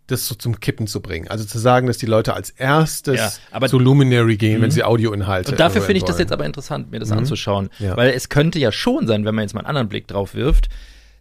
das 0.07 0.25
so 0.27 0.33
zum 0.33 0.59
Kippen 0.59 0.87
zu 0.87 1.01
bringen. 1.01 1.27
Also 1.27 1.45
zu 1.45 1.59
sagen, 1.59 1.85
dass 1.85 1.99
die 1.99 2.07
Leute 2.07 2.33
als 2.33 2.49
erstes 2.49 3.39
Ja, 3.53 3.67
zu 3.67 3.77
Luminary 3.77 4.37
gehen, 4.37 4.59
wenn 4.61 4.69
Mhm. 4.69 4.71
sie 4.71 4.83
Audioinhalte 4.83 5.51
Und 5.51 5.59
dafür 5.59 5.81
finde 5.83 5.97
ich 5.97 6.03
das 6.03 6.13
wollen. 6.15 6.21
jetzt 6.21 6.31
aber 6.31 6.45
interessant, 6.45 6.89
mir 6.89 6.99
das 6.99 7.11
Mhm. 7.11 7.19
anzuschauen. 7.19 7.69
Ja. 7.77 7.95
Weil 7.95 8.09
es 8.13 8.27
könnte 8.29 8.57
ja 8.57 8.71
schon 8.71 9.05
sein, 9.05 9.23
wenn 9.23 9.35
man 9.35 9.43
jetzt 9.43 9.53
mal 9.53 9.59
einen 9.61 9.67
anderen 9.67 9.87
Blick 9.89 10.07
drauf 10.07 10.33
wirft, 10.33 10.67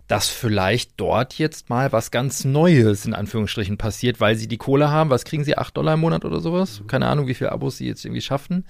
dass 0.08 0.28
vielleicht 0.28 0.92
dort 0.96 1.34
jetzt 1.34 1.70
mal 1.70 1.92
was 1.92 2.10
ganz 2.10 2.44
Neues 2.44 3.04
in 3.04 3.14
Anführungsstrichen 3.14 3.76
passiert, 3.76 4.20
weil 4.20 4.36
sie 4.36 4.48
die 4.48 4.56
Kohle 4.56 4.90
haben. 4.90 5.10
Was 5.10 5.24
kriegen 5.24 5.44
sie? 5.44 5.56
8 5.56 5.76
Dollar 5.76 5.94
im 5.94 6.00
Monat 6.00 6.24
oder 6.24 6.40
sowas? 6.40 6.82
Keine 6.86 7.06
Ahnung, 7.06 7.28
wie 7.28 7.34
viele 7.34 7.52
Abos 7.52 7.76
sie 7.76 7.86
jetzt 7.86 8.04
irgendwie 8.04 8.22
schaffen. 8.22 8.64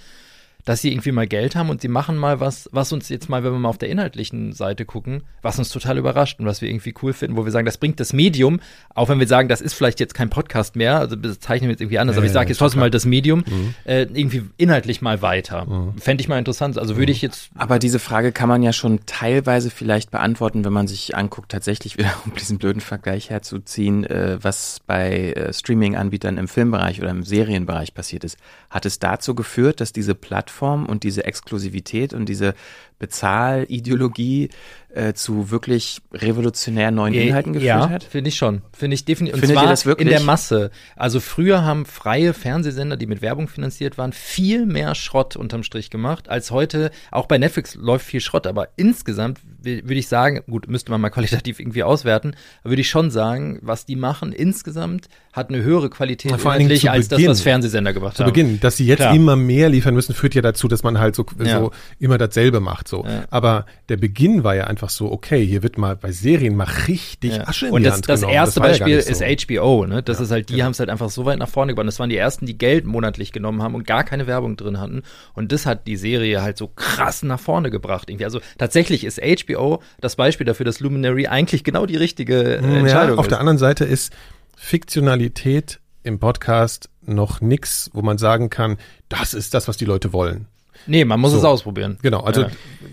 Dass 0.68 0.82
sie 0.82 0.92
irgendwie 0.92 1.12
mal 1.12 1.26
Geld 1.26 1.56
haben 1.56 1.70
und 1.70 1.80
sie 1.80 1.88
machen 1.88 2.18
mal 2.18 2.40
was, 2.40 2.68
was 2.72 2.92
uns 2.92 3.08
jetzt 3.08 3.30
mal, 3.30 3.42
wenn 3.42 3.52
wir 3.52 3.58
mal 3.58 3.70
auf 3.70 3.78
der 3.78 3.88
inhaltlichen 3.88 4.52
Seite 4.52 4.84
gucken, 4.84 5.22
was 5.40 5.58
uns 5.58 5.70
total 5.70 5.96
überrascht 5.96 6.38
und 6.40 6.44
was 6.44 6.60
wir 6.60 6.68
irgendwie 6.68 6.92
cool 7.02 7.14
finden, 7.14 7.38
wo 7.38 7.46
wir 7.46 7.52
sagen, 7.52 7.64
das 7.64 7.78
bringt 7.78 8.00
das 8.00 8.12
Medium, 8.12 8.60
auch 8.94 9.08
wenn 9.08 9.18
wir 9.18 9.26
sagen, 9.26 9.48
das 9.48 9.62
ist 9.62 9.72
vielleicht 9.72 9.98
jetzt 9.98 10.12
kein 10.12 10.28
Podcast 10.28 10.76
mehr, 10.76 10.98
also 10.98 11.16
das 11.16 11.40
zeichnen 11.40 11.68
wir 11.68 11.72
jetzt 11.72 11.80
irgendwie 11.80 11.98
anders, 11.98 12.16
Ja, 12.16 12.18
aber 12.18 12.26
ich 12.26 12.32
ja, 12.32 12.34
sage 12.34 12.44
ist 12.44 12.56
jetzt 12.56 12.58
trotzdem 12.58 12.80
mal 12.80 12.90
das 12.90 13.06
Medium, 13.06 13.44
äh, 13.84 14.02
irgendwie 14.02 14.42
inhaltlich 14.58 15.00
mal 15.00 15.22
weiter. 15.22 15.66
Fände 15.98 16.20
ich 16.20 16.28
mal 16.28 16.38
interessant. 16.38 16.76
Also 16.76 16.98
würde 16.98 17.12
ich 17.12 17.22
jetzt 17.22 17.48
Aber 17.54 17.78
diese 17.78 17.98
Frage 17.98 18.32
kann 18.32 18.50
man 18.50 18.62
ja 18.62 18.74
schon 18.74 19.00
teilweise 19.06 19.70
vielleicht 19.70 20.10
beantworten, 20.10 20.66
wenn 20.66 20.72
man 20.74 20.86
sich 20.86 21.16
anguckt, 21.16 21.50
tatsächlich 21.50 21.96
wieder, 21.96 22.12
um 22.26 22.34
diesen 22.34 22.58
blöden 22.58 22.82
Vergleich 22.82 23.30
herzuziehen, 23.30 24.04
äh, 24.04 24.36
was 24.42 24.80
bei 24.86 25.32
äh, 25.32 25.50
Streaming-Anbietern 25.50 26.36
im 26.36 26.46
Filmbereich 26.46 27.00
oder 27.00 27.10
im 27.10 27.22
Serienbereich 27.22 27.94
passiert 27.94 28.24
ist. 28.24 28.36
Hat 28.68 28.84
es 28.84 28.98
dazu 28.98 29.34
geführt, 29.34 29.80
dass 29.80 29.94
diese 29.94 30.14
Plattform 30.14 30.57
und 30.86 31.04
diese 31.04 31.24
Exklusivität 31.24 32.12
und 32.12 32.26
diese 32.26 32.54
Bezahlideologie 32.98 34.50
äh, 34.94 35.12
zu 35.12 35.50
wirklich 35.50 36.00
revolutionär 36.12 36.90
neuen 36.90 37.14
Inhalten 37.14 37.52
geführt 37.52 37.68
ja, 37.68 37.90
hat? 37.90 38.04
finde 38.04 38.28
ich 38.28 38.36
schon. 38.36 38.62
Finde 38.72 38.94
ich 38.94 39.04
definitiv. 39.04 39.34
Und 39.34 39.40
Findet 39.40 39.56
ihr 39.56 39.60
zwar 39.60 39.70
das 39.70 39.86
wirklich? 39.86 40.06
in 40.08 40.10
der 40.10 40.22
Masse. 40.22 40.70
Also 40.96 41.20
früher 41.20 41.62
haben 41.62 41.84
freie 41.84 42.32
Fernsehsender, 42.32 42.96
die 42.96 43.06
mit 43.06 43.22
Werbung 43.22 43.48
finanziert 43.48 43.98
waren, 43.98 44.12
viel 44.12 44.66
mehr 44.66 44.94
Schrott 44.94 45.36
unterm 45.36 45.62
Strich 45.62 45.90
gemacht, 45.90 46.28
als 46.28 46.50
heute. 46.50 46.90
Auch 47.10 47.26
bei 47.26 47.38
Netflix 47.38 47.74
läuft 47.74 48.06
viel 48.06 48.20
Schrott, 48.20 48.46
aber 48.46 48.68
insgesamt 48.76 49.40
würde 49.62 49.94
ich 49.94 50.08
sagen, 50.08 50.42
gut, 50.48 50.68
müsste 50.68 50.90
man 50.90 51.00
mal 51.00 51.10
qualitativ 51.18 51.60
irgendwie 51.60 51.82
auswerten, 51.82 52.34
würde 52.64 52.80
ich 52.80 52.88
schon 52.88 53.10
sagen, 53.10 53.58
was 53.62 53.84
die 53.84 53.96
machen 53.96 54.32
insgesamt 54.32 55.08
hat 55.32 55.50
eine 55.50 55.62
höhere 55.62 55.88
Qualität 55.90 56.32
Na, 56.32 56.38
vor 56.38 56.50
allen 56.50 56.60
Dingen 56.60 56.70
inhaltlich 56.70 56.82
zu 56.82 56.90
als 56.90 57.08
das, 57.08 57.16
Beginn. 57.18 57.30
was 57.30 57.40
Fernsehsender 57.42 57.92
gemacht 57.92 58.16
zu 58.16 58.24
haben. 58.24 58.32
Beginn, 58.32 58.60
dass 58.60 58.76
sie 58.76 58.86
jetzt 58.86 59.00
Klar. 59.00 59.14
immer 59.14 59.36
mehr 59.36 59.68
liefern 59.68 59.94
müssen, 59.94 60.14
führt 60.14 60.34
ja 60.34 60.42
dazu, 60.42 60.66
dass 60.66 60.82
man 60.82 60.98
halt 60.98 61.14
so, 61.14 61.24
Ja. 61.44 61.60
so 61.60 61.70
immer 62.00 62.18
dasselbe 62.18 62.58
macht. 62.60 62.87
So. 62.88 63.04
Ja. 63.04 63.24
Aber 63.30 63.66
der 63.88 63.96
Beginn 63.96 64.44
war 64.44 64.54
ja 64.56 64.64
einfach 64.64 64.90
so, 64.90 65.10
okay, 65.12 65.44
hier 65.46 65.62
wird 65.62 65.78
mal 65.78 65.94
bei 65.96 66.10
Serien 66.12 66.56
mal 66.56 66.66
richtig 66.88 67.36
Ja. 67.36 67.46
Asche 67.46 67.66
in 67.68 67.72
Und 67.72 67.80
die 67.82 67.84
das, 67.86 67.94
Hand 67.94 68.08
das 68.08 68.20
genommen. 68.20 68.34
erste 68.34 68.60
gar 68.60 68.68
Beispiel 68.70 69.00
so. 69.02 69.10
ist 69.24 69.46
HBO, 69.46 69.86
ne? 69.86 70.02
Das 70.02 70.18
Ja, 70.18 70.24
ist 70.24 70.30
halt, 70.30 70.48
die 70.48 70.54
genau. 70.54 70.64
haben 70.64 70.72
es 70.72 70.80
halt 70.80 70.90
einfach 70.90 71.10
so 71.10 71.24
weit 71.24 71.38
nach 71.38 71.48
vorne 71.48 71.72
gebracht. 71.72 71.86
Das 71.88 71.98
waren 72.00 72.10
die 72.10 72.16
ersten, 72.16 72.46
die 72.46 72.56
Geld 72.58 72.84
monatlich 72.86 73.32
genommen 73.32 73.62
haben 73.62 73.74
und 73.74 73.86
gar 73.86 74.04
keine 74.04 74.26
Werbung 74.26 74.56
drin 74.56 74.80
hatten. 74.80 75.02
Und 75.34 75.52
das 75.52 75.66
hat 75.66 75.86
die 75.86 75.96
Serie 75.96 76.42
halt 76.42 76.56
so 76.58 76.68
krass 76.68 77.22
nach 77.22 77.38
vorne 77.40 77.70
gebracht. 77.70 78.08
Irgendwie. 78.10 78.24
Also 78.24 78.40
tatsächlich 78.58 79.04
ist 79.04 79.20
HBO 79.20 79.82
das 80.00 80.16
Beispiel 80.16 80.46
dafür, 80.46 80.64
dass 80.64 80.80
Luminary 80.80 81.26
eigentlich 81.26 81.64
genau 81.64 81.86
die 81.86 81.96
richtige 81.96 82.56
äh, 82.56 82.78
Entscheidung 82.78 83.14
ja, 83.14 83.14
auf 83.16 83.26
ist. 83.26 83.30
der 83.30 83.40
anderen 83.40 83.58
Seite 83.58 83.84
ist 83.84 84.12
Fiktionalität 84.56 85.80
im 86.04 86.18
Podcast 86.18 86.88
noch 87.04 87.40
nix, 87.40 87.90
wo 87.92 88.02
man 88.02 88.16
sagen 88.18 88.48
kann, 88.48 88.76
das 89.08 89.34
ist 89.34 89.52
das, 89.54 89.66
was 89.68 89.76
die 89.76 89.84
Leute 89.84 90.12
wollen. 90.12 90.46
Nee, 90.86 91.04
man 91.04 91.18
muss 91.20 91.32
So. 91.32 91.38
es 91.38 91.44
ausprobieren. 91.44 91.98
Genau, 92.02 92.20
also 92.20 92.42
Ja. 92.42 92.48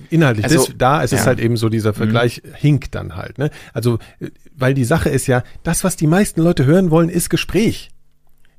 inhaltlich, 0.10 0.46
Also, 0.46 0.58
das, 0.66 0.74
da 0.78 1.02
ist 1.04 1.14
es 1.14 1.20
ja. 1.22 1.26
halt 1.28 1.40
eben 1.40 1.58
so, 1.58 1.70
dieser 1.70 1.94
Vergleich 1.94 2.42
hinkt 2.56 2.96
dann 2.96 3.16
halt. 3.16 3.38
Ne? 3.38 3.50
Also, 3.74 4.00
weil 4.56 4.74
die 4.74 4.86
Sache 4.86 5.10
ist 5.10 5.28
ja, 5.28 5.44
das, 5.64 5.84
was 5.84 5.96
die 5.96 6.08
meisten 6.08 6.42
Leute 6.42 6.66
hören 6.66 6.92
wollen, 6.92 7.10
ist 7.10 7.30
Gespräch. 7.30 7.90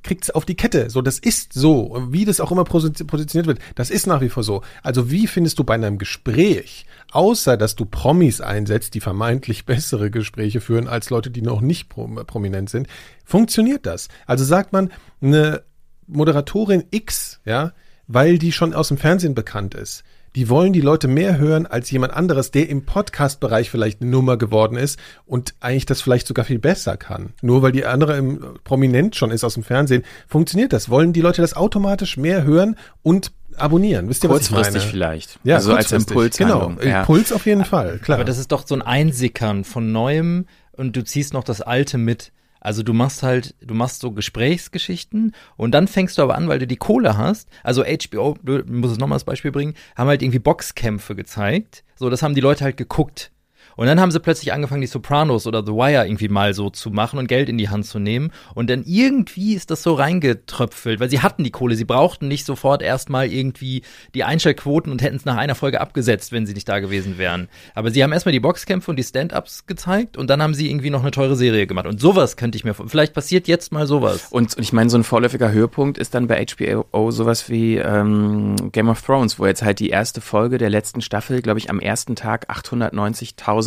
Kriegt's 0.03 0.31
auf 0.31 0.45
die 0.45 0.55
Kette. 0.55 0.89
So, 0.89 1.03
das 1.03 1.19
ist 1.19 1.53
so. 1.53 2.07
Wie 2.11 2.25
das 2.25 2.39
auch 2.39 2.53
immer 2.53 2.63
posi- 2.63 3.05
positioniert 3.05 3.49
wird, 3.49 3.59
das 3.75 3.91
ist 3.91 4.07
nach 4.07 4.21
wie 4.21 4.29
vor 4.29 4.45
so. 4.45 4.63
Also, 4.85 5.11
wie 5.11 5.27
findest 5.27 5.59
du 5.59 5.65
bei 5.65 5.75
einem 5.75 5.99
Gespräch, 5.99 6.87
außer 7.11 7.57
dass 7.57 7.75
du 7.75 7.87
Promis 7.87 8.41
einsetzt, 8.41 8.95
die 8.95 9.01
vermeintlich 9.01 9.65
bessere 9.67 10.13
Gespräche 10.13 10.61
führen 10.61 10.87
als 10.87 11.11
Leute, 11.11 11.31
die 11.33 11.43
noch 11.43 11.61
nicht 11.61 11.89
prom 11.89 12.21
prominent 12.25 12.71
sind, 12.71 12.87
funktioniert 13.25 13.85
das? 13.85 14.07
Also 14.27 14.45
sagt 14.45 14.73
man, 14.73 14.93
eine 15.21 15.63
Moderatorin 16.07 16.85
X, 16.93 17.41
ja, 17.45 17.73
weil 18.07 18.39
die 18.39 18.53
schon 18.53 18.75
aus 18.75 18.89
dem 18.89 18.99
Fernsehen 18.99 19.35
bekannt 19.35 19.75
ist. 19.75 20.05
Die 20.35 20.51
wollen 20.51 20.75
die 20.75 20.83
Leute 20.83 21.09
mehr 21.09 21.39
hören 21.39 21.67
als 21.67 21.91
jemand 21.91 22.13
anderes, 22.13 22.51
der 22.51 22.69
im 22.69 22.85
Podcast-Bereich 22.85 23.71
vielleicht 23.71 24.03
eine 24.03 24.11
Nummer 24.11 24.37
geworden 24.37 24.77
ist 24.77 24.99
und 25.25 25.55
eigentlich 25.61 25.87
das 25.87 26.03
vielleicht 26.03 26.27
sogar 26.27 26.45
viel 26.45 26.59
besser 26.59 26.99
kann. 26.99 27.33
Nur 27.41 27.63
weil 27.63 27.73
die 27.73 27.87
andere 27.87 28.19
im, 28.19 28.59
prominent 28.63 29.17
schon 29.17 29.31
ist 29.31 29.45
aus 29.45 29.55
dem 29.55 29.63
Fernsehen, 29.63 30.05
funktioniert 30.29 30.75
das. 30.75 30.91
Wollen 30.91 31.15
die 31.15 31.23
Leute 31.23 31.41
das 31.41 31.57
automatisch 31.57 32.19
mehr 32.19 32.45
hören 32.45 32.77
und 33.03 33.33
abonnieren? 33.57 34.11
Wisst 34.11 34.25
ihr, 34.25 34.31
was 34.31 34.43
ich 34.43 34.51
meine? 34.51 34.65
Kurzfristig 34.65 34.91
vielleicht. 34.91 35.39
Ja, 35.43 35.57
also 35.57 35.75
als. 35.75 35.91
Impulshandlung. 35.93 36.77
Genau, 36.77 36.87
ja. 36.87 37.01
Impuls 37.01 37.33
auf 37.33 37.47
jeden 37.47 37.65
Fall, 37.65 37.99
klar. 37.99 38.19
Aber 38.19 38.27
das 38.27 38.37
ist 38.37 38.53
doch 38.53 38.67
so 38.67 38.75
ein 38.75 38.83
Einsickern 38.83 39.65
von 39.65 39.91
Neuem 39.91 40.45
und 40.73 40.97
du 40.97 41.03
ziehst 41.03 41.33
noch 41.33 41.45
das 41.45 41.63
Alte 41.63 41.97
mit. 41.97 42.33
Also 42.67 42.83
du 42.83 42.93
machst 42.93 43.23
halt, 43.23 43.55
du 43.61 43.75
machst 43.75 44.01
so 44.01 44.11
Gesprächsgeschichten 44.11 45.37
und 45.57 45.71
dann 45.71 45.87
fängst 45.87 46.19
du 46.19 46.23
aber 46.23 46.35
an, 46.35 46.49
weil 46.49 46.59
du 46.59 46.67
die 46.67 46.75
Kohle 46.75 47.17
hast. 47.17 47.49
Also 47.63 47.85
HBO, 47.85 48.37
du 48.43 48.65
musst 48.67 48.95
es 48.95 48.99
nochmal 48.99 49.15
als 49.15 49.23
Beispiel 49.23 49.53
bringen, 49.53 49.75
haben 49.95 50.09
halt 50.09 50.21
irgendwie 50.21 50.41
Boxkämpfe 50.41 51.15
gezeigt. 51.15 51.85
So, 51.95 52.11
das 52.11 52.25
haben 52.25 52.35
die 52.35 52.41
Leute 52.41 52.65
halt 52.65 52.77
geguckt. 52.77 53.31
Und 53.77 53.87
dann 53.87 54.01
haben 54.01 54.11
sie 54.11 54.21
plötzlich 54.21 54.53
angefangen, 54.53 54.81
die 54.81 54.87
Sopranos 54.87 55.47
oder 55.47 55.63
The 55.65 55.73
Wire 55.73 56.07
irgendwie 56.07 56.29
mal 56.29 56.55
so 56.55 56.71
zu 56.71 56.91
machen 56.91 57.19
und 57.19 57.29
Geld 57.29 57.49
in 57.49 57.59
die 57.59 57.69
Hand 57.69 57.87
zu 57.87 57.99
nehmen. 57.99 58.33
Und 58.55 58.71
dann 58.71 58.83
irgendwie 58.87 59.55
ist 59.55 59.71
das 59.71 59.83
so 59.83 59.95
reingetröpfelt, 59.95 60.99
weil 61.01 61.11
sie 61.11 61.21
hatten 61.21 61.45
die 61.45 61.51
Kohle. 61.51 61.75
Sie 61.77 61.85
brauchten 61.85 62.29
nicht 62.29 62.45
sofort 62.47 62.83
erstmal 62.83 63.27
irgendwie 63.29 63.83
die 64.15 64.25
Einschaltquoten 64.25 64.91
und 64.91 65.03
hätten 65.03 65.17
es 65.17 65.25
nach 65.25 65.37
einer 65.37 65.55
Folge 65.55 65.81
abgesetzt, 65.81 66.33
wenn 66.33 66.47
sie 66.47 66.55
nicht 66.55 66.69
da 66.69 66.79
gewesen 66.81 67.19
wären. 67.19 67.49
Aber 67.75 67.91
sie 67.91 68.03
haben 68.03 68.13
erstmal 68.13 68.33
die 68.33 68.41
Boxkämpfe 68.41 68.91
und 68.91 68.97
die 68.99 69.03
Stand-Ups 69.05 69.67
gezeigt 69.67 70.17
und 70.17 70.31
dann 70.31 70.43
haben 70.43 70.55
sie 70.55 70.71
irgendwie 70.71 70.91
noch 70.91 71.03
eine 71.03 71.11
teure 71.11 71.37
Serie 71.37 71.67
gemacht. 71.67 71.87
Und 71.87 72.01
sowas 72.01 72.37
könnte 72.37 72.57
ich 72.57 72.65
mir, 72.65 72.75
vor- 72.75 72.89
vielleicht 72.89 73.15
passiert 73.15 73.47
jetzt 73.49 73.73
mal 73.73 73.87
sowas. 73.87 74.29
Und, 74.31 74.57
und 74.57 74.63
ich 74.63 74.73
meine, 74.73 74.91
so 74.91 74.97
ein 74.99 75.05
vorläufiger 75.05 75.53
Höhepunkt 75.53 75.99
ist 75.99 76.15
dann 76.15 76.27
bei 76.27 76.45
HBO 76.45 77.11
sowas 77.11 77.49
wie 77.51 77.77
ähm, 77.77 78.57
Game 78.73 78.89
of 78.89 79.03
Thrones, 79.03 79.39
wo 79.39 79.47
jetzt 79.47 79.63
halt 79.63 79.81
die 79.81 79.91
erste 79.91 80.21
Folge 80.21 80.59
der 80.59 80.71
letzten 80.71 81.01
Staffel, 81.03 81.43
glaube 81.43 81.59
ich, 81.59 81.69
am 81.71 81.79
ersten 81.81 82.17
Tag 82.17 82.49
890.000 82.51 83.66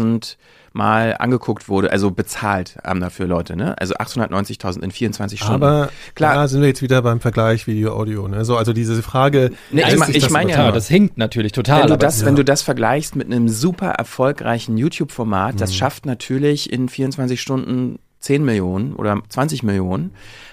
Mal 0.72 1.16
angeguckt 1.18 1.68
wurde, 1.68 1.92
also 1.92 2.12
bezahlt 2.12 2.78
haben 2.84 3.00
dafür 3.00 3.26
Leute, 3.26 3.56
ne? 3.56 3.76
Also 3.80 3.96
890.000 3.96 4.84
in 4.84 4.92
24 4.92 5.40
Stunden. 5.40 5.56
Aber 5.64 5.90
Klar. 6.14 6.36
da 6.36 6.48
sind 6.48 6.62
wir 6.62 6.68
jetzt 6.68 6.84
wieder 6.84 7.02
beim 7.02 7.20
Vergleich 7.22 7.66
Video-Audio. 7.66 8.28
Ne? 8.28 8.46
So, 8.46 8.56
also 8.56 8.72
diese 8.72 9.02
Frage, 9.02 9.50
Nee, 9.72 9.82
ich 9.88 9.98
mein- 9.98 10.12
ich 10.12 10.24
das 10.24 10.32
meine 10.32 10.52
ja 10.52 10.66
Ja, 10.66 10.72
das 10.72 10.88
hinkt 10.88 11.18
natürlich 11.18 11.54
total. 11.54 11.82
wenn 11.82 11.88
du 11.88 11.94
aber- 11.94 12.02
das, 12.06 12.24
wenn 12.24 12.36
du 12.36 12.46
das 12.46 12.62
vergleichst 12.62 13.16
mit 13.16 13.26
einem 13.28 13.50
super 13.50 13.90
erfolgreichen 13.90 14.78
YouTube-Format, 14.78 15.56
Mhm. 15.56 15.58
das 15.60 15.76
schafft 15.76 16.06
natürlich 16.06 16.72
in 16.72 16.88
24 16.88 17.42
Stunden 17.42 17.98
10 18.20 18.46
Millionen 18.46 18.94
oder 18.94 19.22
20 19.28 19.64
Millionen, 19.64 20.12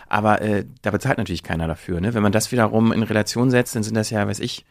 aber 0.08 0.40
äh, 0.40 0.64
da 0.80 0.92
bezahlt 0.92 1.18
natürlich 1.18 1.42
keiner 1.42 1.66
dafür. 1.68 2.00
Ne? 2.00 2.14
Wenn 2.14 2.22
man 2.22 2.32
das 2.32 2.50
wiederum 2.52 2.90
in 2.90 3.02
Relation 3.02 3.50
setzt, 3.50 3.76
dann 3.76 3.82
sind 3.82 3.94
das 3.96 4.08
ja, 4.08 4.26
weiß 4.26 4.40
ich, 4.40 4.64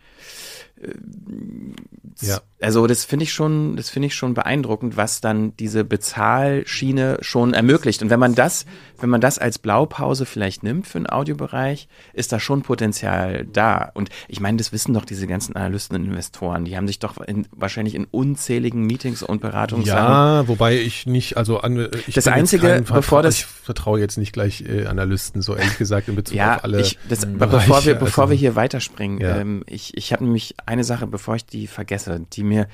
ja. 2.21 2.41
Also 2.61 2.87
das 2.87 3.05
finde 3.05 3.23
ich 3.23 3.33
schon, 3.33 3.75
das 3.75 3.89
finde 3.89 4.07
ich 4.07 4.15
schon 4.15 4.33
beeindruckend, 4.33 4.97
was 4.97 5.21
dann 5.21 5.55
diese 5.57 5.83
Bezahlschiene 5.83 7.17
schon 7.21 7.53
ermöglicht. 7.53 8.01
Und 8.01 8.09
wenn 8.09 8.19
man 8.19 8.33
das, 8.33 8.65
wenn 8.99 9.09
man 9.09 9.21
das 9.21 9.37
als 9.39 9.59
Blaupause 9.59 10.25
vielleicht 10.25 10.63
nimmt 10.63 10.87
für 10.87 10.97
den 10.97 11.07
Audiobereich, 11.07 11.87
ist 12.13 12.31
da 12.31 12.39
schon 12.39 12.61
Potenzial 12.61 13.45
da. 13.45 13.91
Und 13.93 14.09
ich 14.27 14.39
meine, 14.39 14.57
das 14.57 14.71
wissen 14.71 14.93
doch 14.93 15.05
diese 15.05 15.27
ganzen 15.27 15.55
Analysten 15.55 15.97
und 15.97 16.05
Investoren. 16.05 16.65
Die 16.65 16.75
haben 16.77 16.87
sich 16.87 16.99
doch 16.99 17.19
in, 17.21 17.47
wahrscheinlich 17.51 17.93
in 17.93 18.05
unzähligen 18.05 18.81
Meetings 18.85 19.21
und 19.21 19.41
Beratungen. 19.41 19.85
Ja, 19.85 20.47
wobei 20.47 20.77
ich 20.79 21.05
nicht, 21.05 21.37
also 21.37 21.59
an, 21.59 21.89
ich 22.07 22.15
das 22.15 22.27
einzige, 22.27 22.83
bevor 22.87 23.21
das, 23.21 23.35
ich 23.35 23.45
vertraue 23.45 23.99
jetzt 23.99 24.17
nicht 24.17 24.31
gleich 24.31 24.61
äh, 24.61 24.85
Analysten 24.85 25.41
so 25.41 25.55
ehrlich 25.55 25.77
gesagt 25.77 26.07
in 26.07 26.15
Bezug 26.15 26.37
ja, 26.37 26.55
auf 26.55 26.63
alle. 26.63 26.81
Ich, 26.81 26.97
das, 27.09 27.25
bevor 27.25 27.85
wir, 27.85 27.95
bevor 27.95 28.23
also, 28.23 28.31
wir 28.31 28.37
hier 28.37 28.55
weiterspringen, 28.55 29.19
ja. 29.19 29.37
ähm, 29.37 29.63
ich, 29.67 29.95
ich 29.97 30.13
habe 30.13 30.23
nämlich 30.23 30.55
eine 30.65 30.83
Sache, 30.83 31.07
bevor 31.07 31.35
ich 31.35 31.45
die 31.45 31.67
vergesse, 31.67 32.25
die 32.33 32.43
mir 32.43 32.67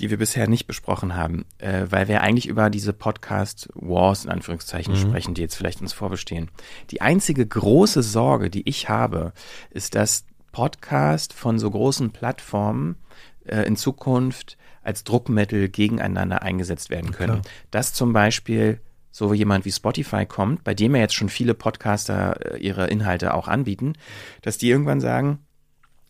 die 0.00 0.10
wir 0.10 0.18
bisher 0.18 0.48
nicht 0.48 0.66
besprochen 0.66 1.14
haben, 1.14 1.44
äh, 1.58 1.86
weil 1.88 2.08
wir 2.08 2.20
eigentlich 2.22 2.46
über 2.46 2.70
diese 2.70 2.92
Podcast 2.92 3.68
Wars 3.74 4.24
in 4.24 4.30
Anführungszeichen 4.30 4.94
mhm. 4.94 4.98
sprechen, 4.98 5.34
die 5.34 5.42
jetzt 5.42 5.54
vielleicht 5.54 5.80
uns 5.80 5.92
vorbestehen. 5.92 6.50
Die 6.90 7.00
einzige 7.00 7.46
große 7.46 8.02
Sorge, 8.02 8.50
die 8.50 8.68
ich 8.68 8.88
habe, 8.88 9.32
ist, 9.70 9.94
dass 9.94 10.24
Podcast 10.52 11.32
von 11.32 11.58
so 11.58 11.70
großen 11.70 12.10
Plattformen 12.10 12.96
äh, 13.44 13.62
in 13.62 13.76
Zukunft 13.76 14.56
als 14.82 15.04
Druckmittel 15.04 15.68
gegeneinander 15.68 16.42
eingesetzt 16.42 16.90
werden 16.90 17.12
können. 17.12 17.42
Klar. 17.42 17.52
Dass 17.70 17.92
zum 17.92 18.12
Beispiel 18.12 18.80
so 19.10 19.34
jemand 19.34 19.64
wie 19.64 19.72
Spotify 19.72 20.26
kommt, 20.26 20.64
bei 20.64 20.74
dem 20.74 20.94
ja 20.94 21.02
jetzt 21.02 21.14
schon 21.14 21.28
viele 21.28 21.54
Podcaster 21.54 22.54
äh, 22.54 22.58
ihre 22.58 22.86
Inhalte 22.86 23.34
auch 23.34 23.48
anbieten, 23.48 23.94
dass 24.42 24.58
die 24.58 24.70
irgendwann 24.70 25.00
sagen, 25.00 25.40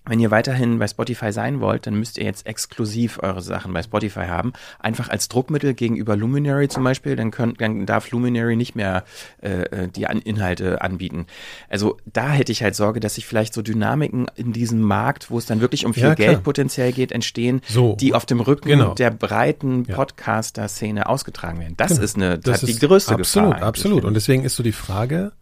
wenn 0.08 0.20
ihr 0.20 0.30
weiterhin 0.30 0.78
bei 0.78 0.88
Spotify 0.88 1.32
sein 1.32 1.60
wollt, 1.60 1.86
dann 1.86 1.94
müsst 1.94 2.18
ihr 2.18 2.24
jetzt 2.24 2.46
exklusiv 2.46 3.18
eure 3.22 3.42
Sachen 3.42 3.72
bei 3.72 3.82
Spotify 3.82 4.26
haben. 4.26 4.52
Einfach 4.78 5.08
als 5.08 5.28
Druckmittel 5.28 5.74
gegenüber 5.74 6.16
Luminary 6.16 6.68
zum 6.68 6.84
Beispiel, 6.84 7.16
dann, 7.16 7.30
könnt, 7.30 7.60
dann 7.60 7.86
darf 7.86 8.10
Luminary 8.10 8.56
nicht 8.56 8.74
mehr 8.74 9.04
äh, 9.42 9.62
äh 9.62 9.88
die 9.88 10.06
An 10.06 10.20
Inhalte 10.20 10.82
anbieten. 10.82 11.26
Also 11.68 11.96
da 12.06 12.30
hätte 12.30 12.52
ich 12.52 12.62
halt 12.62 12.74
Sorge, 12.74 13.00
dass 13.00 13.14
sich 13.14 13.26
vielleicht 13.26 13.54
so 13.54 13.62
Dynamiken 13.62 14.26
in 14.34 14.52
diesem 14.52 14.80
Markt, 14.80 15.30
wo 15.30 15.38
es 15.38 15.46
dann 15.46 15.60
wirklich 15.60 15.86
um 15.86 15.94
viel 15.94 16.04
ja, 16.04 16.14
Geld 16.14 16.42
potenziell 16.42 16.92
geht, 16.92 17.12
entstehen, 17.12 17.60
so. 17.68 17.96
die 17.96 18.14
auf 18.14 18.26
dem 18.26 18.40
Rücken 18.40 18.68
genau. 18.68 18.94
der 18.94 19.10
breiten 19.10 19.84
Podcaster-Szene 19.86 21.08
ausgetragen 21.08 21.60
werden. 21.60 21.74
Das 21.76 21.92
genau. 21.92 22.02
ist 22.02 22.16
eine 22.16 22.38
das 22.38 22.62
ist 22.62 22.80
die 22.80 22.86
größte 22.86 23.14
absolut, 23.14 23.54
Gefahr. 23.54 23.68
Absolut, 23.68 24.04
Und 24.04 24.14
deswegen 24.14 24.44
ist 24.44 24.56
so 24.56 24.62
die 24.62 24.72
Frage, 24.72 25.32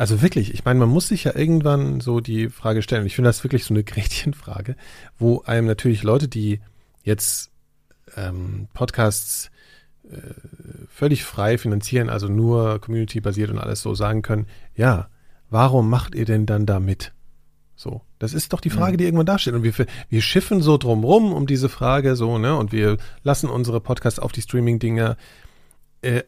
also 0.00 0.22
wirklich, 0.22 0.54
ich 0.54 0.64
meine, 0.64 0.80
man 0.80 0.88
muss 0.88 1.08
sich 1.08 1.24
ja 1.24 1.36
irgendwann 1.36 2.00
so 2.00 2.20
die 2.20 2.48
Frage 2.48 2.80
stellen, 2.80 3.04
ich 3.04 3.16
finde 3.16 3.28
das 3.28 3.44
wirklich 3.44 3.64
so 3.64 3.74
eine 3.74 3.84
Gretchenfrage, 3.84 4.74
wo 5.18 5.42
einem 5.42 5.66
natürlich 5.66 6.02
Leute, 6.02 6.26
die 6.26 6.60
jetzt 7.02 7.50
ähm, 8.16 8.68
Podcasts 8.72 9.50
äh, 10.10 10.16
völlig 10.88 11.24
frei 11.24 11.58
finanzieren, 11.58 12.08
also 12.08 12.28
nur 12.28 12.80
community-basiert 12.80 13.50
und 13.50 13.58
alles 13.58 13.82
so 13.82 13.94
sagen 13.94 14.22
können, 14.22 14.46
ja, 14.74 15.10
warum 15.50 15.90
macht 15.90 16.14
ihr 16.14 16.24
denn 16.24 16.46
dann 16.46 16.64
da 16.64 16.80
mit? 16.80 17.12
So, 17.76 18.00
das 18.18 18.32
ist 18.32 18.54
doch 18.54 18.62
die 18.62 18.70
Frage, 18.70 18.96
die 18.96 19.04
irgendwann 19.04 19.26
dasteht. 19.26 19.52
Und 19.52 19.64
wir, 19.64 19.74
wir 20.08 20.22
schiffen 20.22 20.62
so 20.62 20.78
drumrum 20.78 21.30
um 21.34 21.46
diese 21.46 21.68
Frage 21.68 22.16
so, 22.16 22.38
ne? 22.38 22.56
Und 22.56 22.72
wir 22.72 22.96
lassen 23.22 23.50
unsere 23.50 23.82
Podcasts 23.82 24.18
auf 24.18 24.32
die 24.32 24.40
Streaming-Dinger. 24.40 25.18
Äh, 26.00 26.22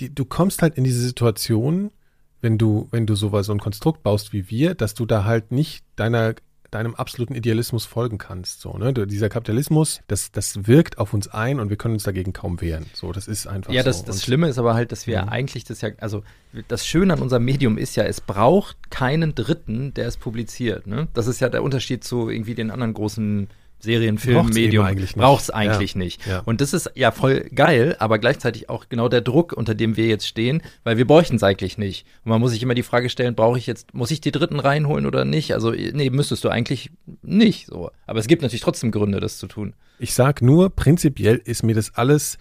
du 0.00 0.24
kommst 0.24 0.62
halt 0.62 0.76
in 0.76 0.82
diese 0.82 1.00
Situation, 1.00 1.92
wenn 2.40 2.58
du, 2.58 2.88
wenn 2.90 3.06
du 3.06 3.14
sowas, 3.14 3.46
so 3.46 3.52
ein 3.52 3.60
Konstrukt 3.60 4.02
baust 4.02 4.32
wie 4.32 4.50
wir, 4.50 4.74
dass 4.74 4.94
du 4.94 5.06
da 5.06 5.24
halt 5.24 5.52
nicht 5.52 5.84
deiner 5.96 6.34
deinem 6.70 6.94
absoluten 6.94 7.34
Idealismus 7.34 7.86
folgen 7.86 8.18
kannst. 8.18 8.60
So, 8.60 8.76
ne? 8.76 8.92
Dieser 8.92 9.28
Kapitalismus, 9.28 10.00
das, 10.06 10.32
das 10.32 10.66
wirkt 10.66 10.98
auf 10.98 11.14
uns 11.14 11.28
ein 11.28 11.60
und 11.60 11.70
wir 11.70 11.76
können 11.76 11.94
uns 11.94 12.02
dagegen 12.02 12.32
kaum 12.32 12.60
wehren. 12.60 12.86
So, 12.92 13.12
das 13.12 13.26
ist 13.26 13.46
einfach 13.46 13.72
ja, 13.72 13.82
so. 13.82 13.88
Ja, 13.88 13.92
das, 13.92 14.04
das 14.04 14.22
Schlimme 14.22 14.48
ist 14.48 14.58
aber 14.58 14.74
halt, 14.74 14.92
dass 14.92 15.06
wir 15.06 15.22
mhm. 15.22 15.28
eigentlich 15.30 15.64
das 15.64 15.80
ja, 15.80 15.90
also 15.98 16.22
das 16.68 16.86
Schöne 16.86 17.14
an 17.14 17.20
unserem 17.20 17.44
Medium 17.44 17.78
ist 17.78 17.96
ja, 17.96 18.04
es 18.04 18.20
braucht 18.20 18.90
keinen 18.90 19.34
Dritten, 19.34 19.94
der 19.94 20.08
es 20.08 20.16
publiziert. 20.16 20.86
Ne? 20.86 21.08
Das 21.14 21.26
ist 21.26 21.40
ja 21.40 21.48
der 21.48 21.62
Unterschied 21.62 22.04
zu 22.04 22.28
irgendwie 22.28 22.54
den 22.54 22.70
anderen 22.70 22.92
großen 22.92 23.48
Serien, 23.80 24.18
Film, 24.18 24.48
Medium 24.48 24.88
braucht 25.14 25.42
es 25.42 25.50
eigentlich 25.50 25.94
ja. 25.94 25.98
nicht. 25.98 26.26
Ja. 26.26 26.40
Und 26.40 26.60
das 26.60 26.72
ist 26.72 26.90
ja 26.94 27.12
voll 27.12 27.48
geil, 27.54 27.96
aber 27.98 28.18
gleichzeitig 28.18 28.68
auch 28.68 28.88
genau 28.88 29.08
der 29.08 29.20
Druck, 29.20 29.52
unter 29.52 29.74
dem 29.74 29.96
wir 29.96 30.06
jetzt 30.06 30.26
stehen, 30.26 30.62
weil 30.82 30.96
wir 30.96 31.06
bräuchten 31.06 31.36
es 31.36 31.42
eigentlich 31.42 31.78
nicht. 31.78 32.04
Und 32.24 32.30
man 32.30 32.40
muss 32.40 32.50
sich 32.52 32.62
immer 32.62 32.74
die 32.74 32.82
Frage 32.82 33.08
stellen, 33.08 33.34
brauche 33.34 33.58
ich 33.58 33.66
jetzt, 33.66 33.94
muss 33.94 34.10
ich 34.10 34.20
die 34.20 34.32
Dritten 34.32 34.58
reinholen 34.58 35.06
oder 35.06 35.24
nicht? 35.24 35.54
Also, 35.54 35.70
nee, 35.70 36.10
müsstest 36.10 36.44
du 36.44 36.48
eigentlich 36.48 36.90
nicht 37.22 37.66
so. 37.66 37.90
Aber 38.06 38.18
es 38.18 38.26
gibt 38.26 38.42
natürlich 38.42 38.62
trotzdem 38.62 38.90
Gründe, 38.90 39.20
das 39.20 39.38
zu 39.38 39.46
tun. 39.46 39.74
Ich 40.00 40.14
sag 40.14 40.42
nur, 40.42 40.70
prinzipiell 40.70 41.40
ist 41.44 41.62
mir 41.62 41.74
das 41.74 41.94
alles 41.94 42.38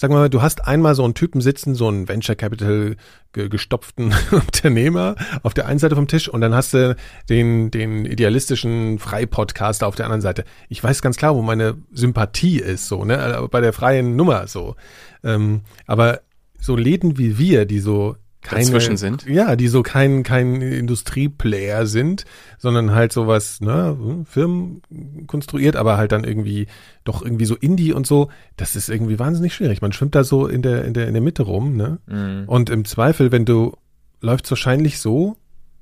Sag 0.00 0.12
mal, 0.12 0.30
du 0.30 0.42
hast 0.42 0.64
einmal 0.64 0.94
so 0.94 1.02
einen 1.02 1.14
Typen 1.14 1.40
sitzen, 1.40 1.74
so 1.74 1.88
einen 1.88 2.06
Venture 2.06 2.36
Capital 2.36 2.94
gestopften 3.32 4.14
Unternehmer 4.30 5.16
auf 5.42 5.54
der 5.54 5.66
einen 5.66 5.80
Seite 5.80 5.96
vom 5.96 6.06
Tisch 6.06 6.28
und 6.28 6.40
dann 6.40 6.54
hast 6.54 6.72
du 6.72 6.94
den, 7.28 7.72
den 7.72 8.04
idealistischen 8.04 9.00
Freipodcaster 9.00 9.88
auf 9.88 9.96
der 9.96 10.06
anderen 10.06 10.20
Seite. 10.20 10.44
Ich 10.68 10.84
weiß 10.84 11.02
ganz 11.02 11.16
klar, 11.16 11.34
wo 11.34 11.42
meine 11.42 11.78
Sympathie 11.90 12.60
ist, 12.60 12.86
so, 12.86 13.04
ne, 13.04 13.48
bei 13.50 13.60
der 13.60 13.72
freien 13.72 14.14
Nummer, 14.14 14.46
so. 14.46 14.76
Ähm, 15.24 15.62
aber 15.88 16.20
so 16.60 16.76
Läden 16.76 17.18
wie 17.18 17.36
wir, 17.36 17.66
die 17.66 17.80
so 17.80 18.14
keine, 18.42 18.62
dazwischen 18.62 18.96
sind. 18.96 19.26
Ja, 19.26 19.56
die 19.56 19.68
so 19.68 19.82
kein, 19.82 20.22
kein 20.22 20.60
Industrieplayer 20.60 21.86
sind, 21.86 22.24
sondern 22.58 22.92
halt 22.92 23.12
sowas, 23.12 23.60
ne, 23.60 24.24
Firmen 24.28 24.82
konstruiert, 25.26 25.76
aber 25.76 25.96
halt 25.96 26.12
dann 26.12 26.24
irgendwie 26.24 26.66
doch 27.04 27.22
irgendwie 27.22 27.44
so 27.46 27.56
Indie 27.56 27.92
und 27.92 28.06
so. 28.06 28.30
Das 28.56 28.76
ist 28.76 28.88
irgendwie 28.88 29.18
wahnsinnig 29.18 29.54
schwierig. 29.54 29.82
Man 29.82 29.92
schwimmt 29.92 30.14
da 30.14 30.24
so 30.24 30.46
in 30.46 30.62
der, 30.62 30.84
in 30.84 30.94
der, 30.94 31.08
in 31.08 31.14
der 31.14 31.22
Mitte 31.22 31.42
rum, 31.42 31.76
ne? 31.76 31.98
Mhm. 32.06 32.44
Und 32.46 32.70
im 32.70 32.84
Zweifel, 32.84 33.32
wenn 33.32 33.44
du, 33.44 33.76
läuft 34.20 34.48
wahrscheinlich 34.50 34.98
so, 34.98 35.36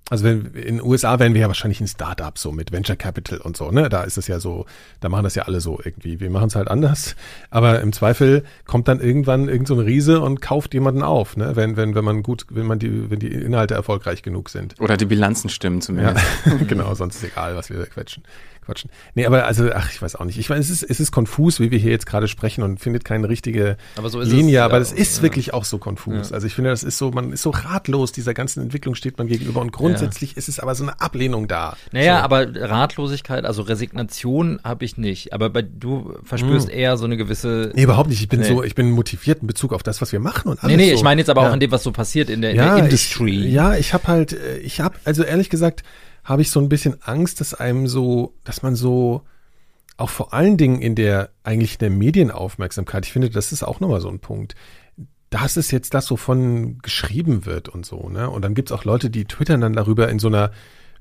also 0.08 0.24
wenn, 0.24 0.46
in 0.54 0.76
den 0.76 0.82
USA 0.82 1.18
wären 1.18 1.34
wir 1.34 1.40
ja 1.40 1.46
wahrscheinlich 1.48 1.80
ein 1.80 1.88
Startup 1.88 2.38
so 2.38 2.52
mit 2.52 2.70
Venture 2.70 2.94
Capital 2.94 3.38
und 3.38 3.56
so, 3.56 3.70
ne? 3.72 3.88
Da 3.88 4.04
ist 4.04 4.16
es 4.16 4.28
ja 4.28 4.38
so, 4.38 4.66
da 5.00 5.08
machen 5.08 5.24
das 5.24 5.34
ja 5.34 5.44
alle 5.44 5.60
so 5.60 5.80
irgendwie. 5.82 6.20
Wir 6.20 6.30
machen 6.30 6.46
es 6.46 6.54
halt 6.54 6.68
anders. 6.68 7.16
Aber 7.50 7.80
im 7.80 7.92
Zweifel 7.92 8.44
kommt 8.66 8.86
dann 8.86 9.00
irgendwann 9.00 9.48
irgend 9.48 9.66
so 9.66 9.74
ein 9.74 9.80
Riese 9.80 10.20
und 10.20 10.40
kauft 10.40 10.74
jemanden 10.74 11.02
auf, 11.02 11.36
ne? 11.36 11.56
Wenn, 11.56 11.76
wenn, 11.76 11.96
wenn 11.96 12.04
man 12.04 12.22
gut, 12.22 12.46
wenn 12.50 12.66
man 12.66 12.78
die, 12.78 13.10
wenn 13.10 13.18
die 13.18 13.32
Inhalte 13.32 13.74
erfolgreich 13.74 14.22
genug 14.22 14.48
sind. 14.48 14.80
Oder 14.80 14.96
die 14.96 15.06
Bilanzen 15.06 15.50
stimmen 15.50 15.80
zumindest. 15.80 16.24
Ja, 16.44 16.54
genau, 16.68 16.94
sonst 16.94 17.16
ist 17.16 17.24
egal, 17.24 17.56
was 17.56 17.70
wir 17.70 17.84
quetschen 17.86 18.22
quatschen. 18.66 18.90
Nee, 19.14 19.26
aber 19.26 19.46
also, 19.46 19.70
ach, 19.72 19.90
ich 19.90 20.02
weiß 20.02 20.16
auch 20.16 20.24
nicht. 20.24 20.38
Ich 20.38 20.48
meine, 20.48 20.60
es 20.60 20.70
ist, 20.70 20.82
es 20.82 21.00
ist 21.00 21.12
konfus, 21.12 21.60
wie 21.60 21.70
wir 21.70 21.78
hier 21.78 21.90
jetzt 21.90 22.06
gerade 22.06 22.28
sprechen 22.28 22.62
und 22.62 22.78
findet 22.80 23.04
keine 23.04 23.28
richtige 23.28 23.76
aber 23.96 24.10
so 24.10 24.20
Linie, 24.20 24.58
es, 24.58 24.64
aber 24.64 24.78
das 24.78 24.92
ist 24.92 25.18
ja. 25.18 25.22
wirklich 25.22 25.54
auch 25.54 25.64
so 25.64 25.78
konfus. 25.78 26.30
Ja. 26.30 26.34
Also 26.34 26.46
ich 26.46 26.54
finde, 26.54 26.70
das 26.70 26.82
ist 26.82 26.98
so, 26.98 27.10
man 27.10 27.32
ist 27.32 27.42
so 27.42 27.50
ratlos, 27.50 28.12
dieser 28.12 28.34
ganzen 28.34 28.62
Entwicklung 28.62 28.94
steht 28.94 29.18
man 29.18 29.28
gegenüber 29.28 29.60
und 29.60 29.72
grundsätzlich 29.72 30.36
ist 30.36 30.48
es 30.48 30.60
aber 30.60 30.74
so 30.74 30.82
eine 30.82 31.00
Ablehnung 31.00 31.48
da. 31.48 31.76
Naja, 31.92 32.18
so. 32.18 32.24
aber 32.24 32.46
Ratlosigkeit, 32.54 33.44
also 33.44 33.62
Resignation 33.62 34.60
habe 34.64 34.84
ich 34.84 34.98
nicht. 34.98 35.32
Aber 35.32 35.50
bei, 35.50 35.62
du 35.62 36.14
verspürst 36.24 36.68
hm. 36.68 36.76
eher 36.76 36.96
so 36.96 37.04
eine 37.04 37.16
gewisse. 37.16 37.72
Nee, 37.74 37.84
überhaupt 37.84 38.10
nicht. 38.10 38.20
Ich 38.20 38.28
bin 38.28 38.40
nee. 38.40 38.48
so, 38.48 38.62
ich 38.62 38.74
bin 38.74 38.90
motiviert 38.90 39.40
in 39.42 39.46
Bezug 39.46 39.72
auf 39.72 39.82
das, 39.82 40.02
was 40.02 40.12
wir 40.12 40.20
machen 40.20 40.50
und 40.50 40.62
alles. 40.62 40.76
Nee, 40.76 40.82
nee, 40.82 40.90
so. 40.90 40.96
ich 40.96 41.02
meine 41.02 41.20
jetzt 41.20 41.30
aber 41.30 41.42
auch 41.42 41.52
an 41.52 41.60
dem, 41.60 41.70
was 41.70 41.82
so 41.82 41.92
passiert 41.92 42.30
in 42.30 42.42
der, 42.42 42.50
in 42.50 42.56
der 42.56 42.76
Industry. 42.78 43.46
Ich, 43.46 43.52
ja, 43.52 43.76
ich 43.76 43.94
habe 43.94 44.08
halt, 44.08 44.32
äh, 44.32 44.58
ich 44.58 44.80
habe, 44.80 44.96
also 45.04 45.22
ehrlich 45.22 45.50
gesagt, 45.50 45.82
habe 46.26 46.42
ich 46.42 46.50
so 46.50 46.60
ein 46.60 46.68
bisschen 46.68 47.00
Angst, 47.02 47.40
dass 47.40 47.54
einem 47.54 47.86
so, 47.86 48.34
dass 48.44 48.62
man 48.62 48.74
so 48.74 49.22
auch 49.96 50.10
vor 50.10 50.34
allen 50.34 50.58
Dingen 50.58 50.82
in 50.82 50.94
der 50.94 51.30
eigentlich 51.44 51.74
in 51.74 51.78
der 51.78 51.90
Medienaufmerksamkeit, 51.90 53.06
ich 53.06 53.12
finde, 53.12 53.30
das 53.30 53.52
ist 53.52 53.62
auch 53.62 53.80
nochmal 53.80 54.00
so 54.00 54.10
ein 54.10 54.18
Punkt. 54.18 54.54
Das 55.30 55.56
ist 55.56 55.70
jetzt 55.70 55.94
das, 55.94 56.10
wovon 56.10 56.78
geschrieben 56.80 57.46
wird 57.46 57.68
und 57.68 57.86
so, 57.86 58.08
ne? 58.08 58.28
Und 58.28 58.42
dann 58.42 58.54
gibt's 58.54 58.72
auch 58.72 58.84
Leute, 58.84 59.08
die 59.08 59.24
twittern 59.24 59.60
dann 59.60 59.72
darüber 59.72 60.08
in 60.08 60.18
so 60.18 60.28
einer 60.28 60.50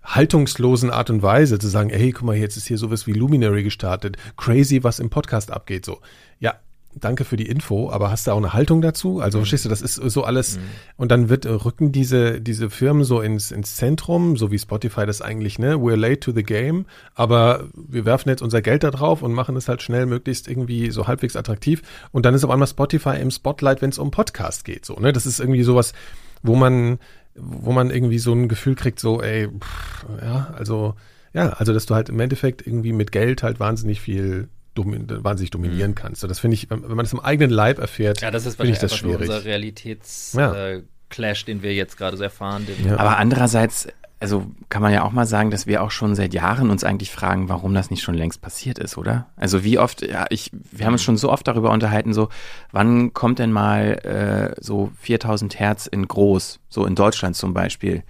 haltungslosen 0.03 0.91
Art 0.91 1.09
und 1.09 1.23
Weise 1.23 1.57
zu 1.57 1.67
sagen, 1.67 1.89
hey, 1.89 2.11
guck 2.11 2.23
mal, 2.23 2.35
jetzt 2.35 2.57
ist 2.57 2.67
hier 2.67 2.77
sowas 2.77 3.07
wie 3.07 3.13
Luminary 3.13 3.63
gestartet. 3.63 4.17
Crazy, 4.37 4.83
was 4.83 4.99
im 4.99 5.09
Podcast 5.09 5.51
abgeht, 5.51 5.85
so. 5.85 6.01
Ja, 6.39 6.55
danke 6.95 7.25
für 7.25 7.37
die 7.37 7.47
Info, 7.47 7.89
aber 7.91 8.09
hast 8.09 8.27
du 8.27 8.31
auch 8.31 8.37
eine 8.37 8.53
Haltung 8.53 8.81
dazu? 8.81 9.19
Also, 9.19 9.37
mhm. 9.37 9.41
verstehst 9.41 9.65
du, 9.65 9.69
das 9.69 9.81
ist 9.81 9.95
so 9.95 10.23
alles, 10.23 10.57
mhm. 10.57 10.61
und 10.97 11.11
dann 11.11 11.29
wird, 11.29 11.45
äh, 11.45 11.49
rücken 11.49 11.91
diese, 11.91 12.41
diese 12.41 12.69
Firmen 12.69 13.03
so 13.03 13.21
ins, 13.21 13.51
ins 13.51 13.75
Zentrum, 13.75 14.37
so 14.37 14.51
wie 14.51 14.59
Spotify 14.59 15.05
das 15.05 15.21
eigentlich, 15.21 15.59
ne? 15.59 15.75
We're 15.75 15.95
late 15.95 16.21
to 16.21 16.31
the 16.31 16.43
game, 16.43 16.85
aber 17.13 17.65
wir 17.75 18.05
werfen 18.05 18.29
jetzt 18.29 18.41
unser 18.41 18.61
Geld 18.61 18.83
da 18.83 18.91
drauf 18.91 19.21
und 19.21 19.33
machen 19.33 19.55
es 19.55 19.67
halt 19.67 19.81
schnell 19.81 20.05
möglichst 20.05 20.47
irgendwie 20.47 20.91
so 20.91 21.07
halbwegs 21.07 21.35
attraktiv. 21.35 21.81
Und 22.11 22.25
dann 22.25 22.33
ist 22.33 22.43
auf 22.43 22.51
einmal 22.51 22.67
Spotify 22.67 23.17
im 23.19 23.31
Spotlight, 23.31 23.81
wenn 23.81 23.89
es 23.89 23.97
um 23.97 24.11
Podcast 24.11 24.65
geht, 24.65 24.85
so, 24.85 24.95
ne? 24.95 25.13
Das 25.13 25.25
ist 25.25 25.39
irgendwie 25.39 25.63
sowas, 25.63 25.93
wo 26.41 26.55
man, 26.55 26.99
wo 27.35 27.71
man 27.71 27.89
irgendwie 27.89 28.19
so 28.19 28.33
ein 28.33 28.47
Gefühl 28.47 28.75
kriegt, 28.75 28.99
so, 28.99 29.21
ey, 29.21 29.47
pff, 29.47 30.05
ja, 30.21 30.53
also, 30.57 30.95
ja, 31.33 31.49
also, 31.49 31.73
dass 31.73 31.85
du 31.85 31.95
halt 31.95 32.07
im 32.07 32.19
Endeffekt 32.19 32.65
irgendwie 32.65 32.93
mit 32.93 33.11
Geld 33.11 33.43
halt 33.43 33.59
wahnsinnig 33.59 33.99
viel 33.99 34.47
domin 34.75 35.07
wahnsinnig 35.07 35.51
dominieren 35.51 35.91
mhm. 35.91 35.95
kannst. 35.95 36.21
So, 36.21 36.27
das 36.27 36.39
finde 36.39 36.55
ich, 36.55 36.69
wenn, 36.69 36.81
man 36.81 36.99
das 36.99 37.13
im 37.13 37.19
eigenen 37.19 37.49
Leib 37.49 37.79
erfährt, 37.79 38.21
ja, 38.21 38.31
das 38.31 38.45
ist 38.45 38.57
finde 38.57 38.73
ich 38.73 38.79
das 38.79 38.95
schwierig. 38.95 39.21
unser 39.21 39.43
Realitätsclash, 39.45 40.83
ja. 41.13 41.31
äh, 41.31 41.43
den 41.45 41.63
wir 41.63 41.73
jetzt 41.73 41.97
gerade 41.97 42.17
so 42.17 42.23
erfahren. 42.23 42.67
Ja. 42.85 42.97
Aber 42.97 43.17
andererseits 43.17 43.87
also 44.19 44.45
kann 44.69 44.81
man 44.81 44.93
ja 44.93 45.03
auch 45.03 45.11
mal 45.11 45.25
sagen, 45.25 45.51
dass 45.51 45.67
wir 45.67 45.83
auch 45.83 45.91
schon 45.91 46.15
seit 46.15 46.33
Jahren 46.33 46.69
uns 46.69 46.83
eigentlich 46.83 47.11
fragen, 47.11 47.49
warum 47.49 47.73
das 47.73 47.91
nicht 47.91 48.01
schon 48.01 48.15
längst 48.15 48.41
passiert 48.41 48.79
ist, 48.79 48.97
oder? 48.97 49.27
Also 49.35 49.63
wie 49.63 49.77
oft, 49.77 50.01
ja, 50.01 50.25
ich, 50.29 50.51
wir 50.71 50.85
haben 50.85 50.93
uns 50.93 51.03
schon 51.03 51.17
so 51.17 51.31
oft 51.31 51.47
darüber 51.47 51.71
unterhalten, 51.71 52.13
so, 52.13 52.29
wann 52.71 53.13
kommt 53.13 53.39
denn 53.39 53.51
mal 53.51 54.55
äh, 54.57 54.61
so 54.61 54.91
4000 55.01 55.59
Hertz 55.59 55.85
in 55.85 56.07
groß, 56.07 56.59
so 56.69 56.85
in 56.85 56.95
Deutschland 56.95 57.35
zum 57.35 57.53
Beispiel? 57.53 58.03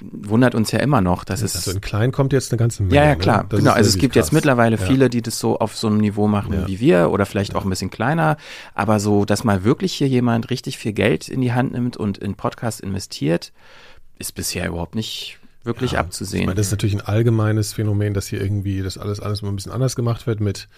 Wundert 0.00 0.54
uns 0.54 0.70
ja 0.72 0.78
immer 0.80 1.00
noch, 1.00 1.24
dass 1.24 1.42
es. 1.42 1.56
Also 1.56 1.72
in 1.72 1.80
klein 1.80 2.12
kommt 2.12 2.32
jetzt 2.32 2.52
eine 2.52 2.58
ganze 2.58 2.82
Menge. 2.82 2.94
Ja, 2.94 3.04
ja, 3.04 3.14
klar. 3.14 3.44
Ne? 3.44 3.58
Genau. 3.58 3.72
Also 3.72 3.88
es 3.88 3.98
gibt 3.98 4.14
krass. 4.14 4.26
jetzt 4.26 4.32
mittlerweile 4.32 4.76
ja. 4.76 4.84
viele, 4.84 5.10
die 5.10 5.22
das 5.22 5.38
so 5.38 5.58
auf 5.58 5.76
so 5.76 5.86
einem 5.86 5.98
Niveau 5.98 6.28
machen 6.28 6.52
ja. 6.52 6.66
wie 6.66 6.80
wir 6.80 7.10
oder 7.10 7.26
vielleicht 7.26 7.54
auch 7.54 7.64
ein 7.64 7.70
bisschen 7.70 7.90
kleiner. 7.90 8.36
Aber 8.74 9.00
so, 9.00 9.24
dass 9.24 9.44
mal 9.44 9.64
wirklich 9.64 9.92
hier 9.92 10.08
jemand 10.08 10.50
richtig 10.50 10.78
viel 10.78 10.92
Geld 10.92 11.28
in 11.28 11.40
die 11.40 11.52
Hand 11.52 11.72
nimmt 11.72 11.96
und 11.96 12.18
in 12.18 12.34
Podcast 12.34 12.80
investiert, 12.80 13.52
ist 14.18 14.34
bisher 14.34 14.68
überhaupt 14.68 14.94
nicht 14.94 15.38
wirklich 15.64 15.92
ja, 15.92 16.00
abzusehen. 16.00 16.42
Ich 16.42 16.46
meine, 16.46 16.56
das 16.56 16.66
ist 16.66 16.72
natürlich 16.72 16.94
ein 16.94 17.02
allgemeines 17.02 17.72
Phänomen, 17.74 18.14
dass 18.14 18.28
hier 18.28 18.40
irgendwie 18.40 18.82
das 18.82 18.98
alles, 18.98 19.20
alles 19.20 19.42
mal 19.42 19.48
ein 19.48 19.56
bisschen 19.56 19.72
anders 19.72 19.96
gemacht 19.96 20.26
wird 20.26 20.40
mit, 20.40 20.68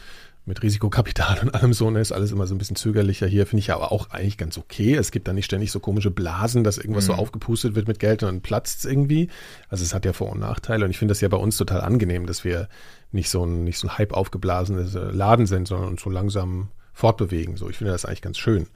mit 0.44 0.62
Risikokapital 0.62 1.38
und 1.40 1.54
allem 1.54 1.72
so, 1.72 1.88
ne, 1.90 2.00
ist 2.00 2.10
alles 2.10 2.32
immer 2.32 2.46
so 2.46 2.54
ein 2.54 2.58
bisschen 2.58 2.74
zögerlicher. 2.74 3.26
Hier 3.26 3.46
finde 3.46 3.60
ich 3.60 3.70
aber 3.72 3.92
auch 3.92 4.10
eigentlich 4.10 4.38
ganz 4.38 4.58
okay. 4.58 4.94
Es 4.94 5.12
gibt 5.12 5.28
da 5.28 5.32
nicht 5.32 5.44
ständig 5.44 5.70
so 5.70 5.78
komische 5.78 6.10
Blasen, 6.10 6.64
dass 6.64 6.78
irgendwas 6.78 7.04
mhm. 7.04 7.12
so 7.12 7.14
aufgepustet 7.14 7.74
wird 7.76 7.86
mit 7.86 8.00
Geld 8.00 8.22
und 8.22 8.28
dann 8.28 8.40
platzt 8.40 8.80
es 8.80 8.84
irgendwie. 8.84 9.28
Also 9.68 9.84
es 9.84 9.94
hat 9.94 10.04
ja 10.04 10.12
Vor- 10.12 10.32
und 10.32 10.40
Nachteile 10.40 10.84
und 10.84 10.90
ich 10.90 10.98
finde 10.98 11.12
das 11.12 11.20
ja 11.20 11.28
bei 11.28 11.36
uns 11.36 11.56
total 11.56 11.80
angenehm, 11.80 12.26
dass 12.26 12.44
wir 12.44 12.68
nicht 13.12 13.30
so 13.30 13.44
ein, 13.44 13.62
nicht 13.62 13.78
so 13.78 13.86
ein 13.86 13.98
Hype 13.98 14.12
aufgeblasenes 14.12 14.94
äh, 14.94 15.10
Laden 15.10 15.46
sind, 15.46 15.68
sondern 15.68 15.90
uns 15.90 16.02
so 16.02 16.10
langsam 16.10 16.68
fortbewegen. 16.92 17.56
So, 17.56 17.70
ich 17.70 17.76
finde 17.76 17.92
das 17.92 18.04
eigentlich 18.04 18.22
ganz 18.22 18.38
schön. 18.38 18.66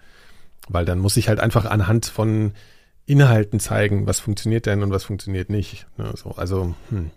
Weil 0.69 0.85
dann 0.85 1.01
muss 1.01 1.17
ich 1.17 1.29
halt 1.29 1.41
einfach 1.41 1.65
anhand 1.65 2.07
von 2.07 2.53
Inhalten 3.07 3.61
zeigen, 3.61 4.07
was 4.07 4.21
funktioniert 4.21 4.67
denn 4.67 4.83
und 4.83 4.91
was 4.91 5.05
funktioniert 5.05 5.51
nicht. 5.51 5.87
Ne, 5.97 6.13
so, 6.17 6.31
also, 6.31 6.75
hm. 6.91 7.11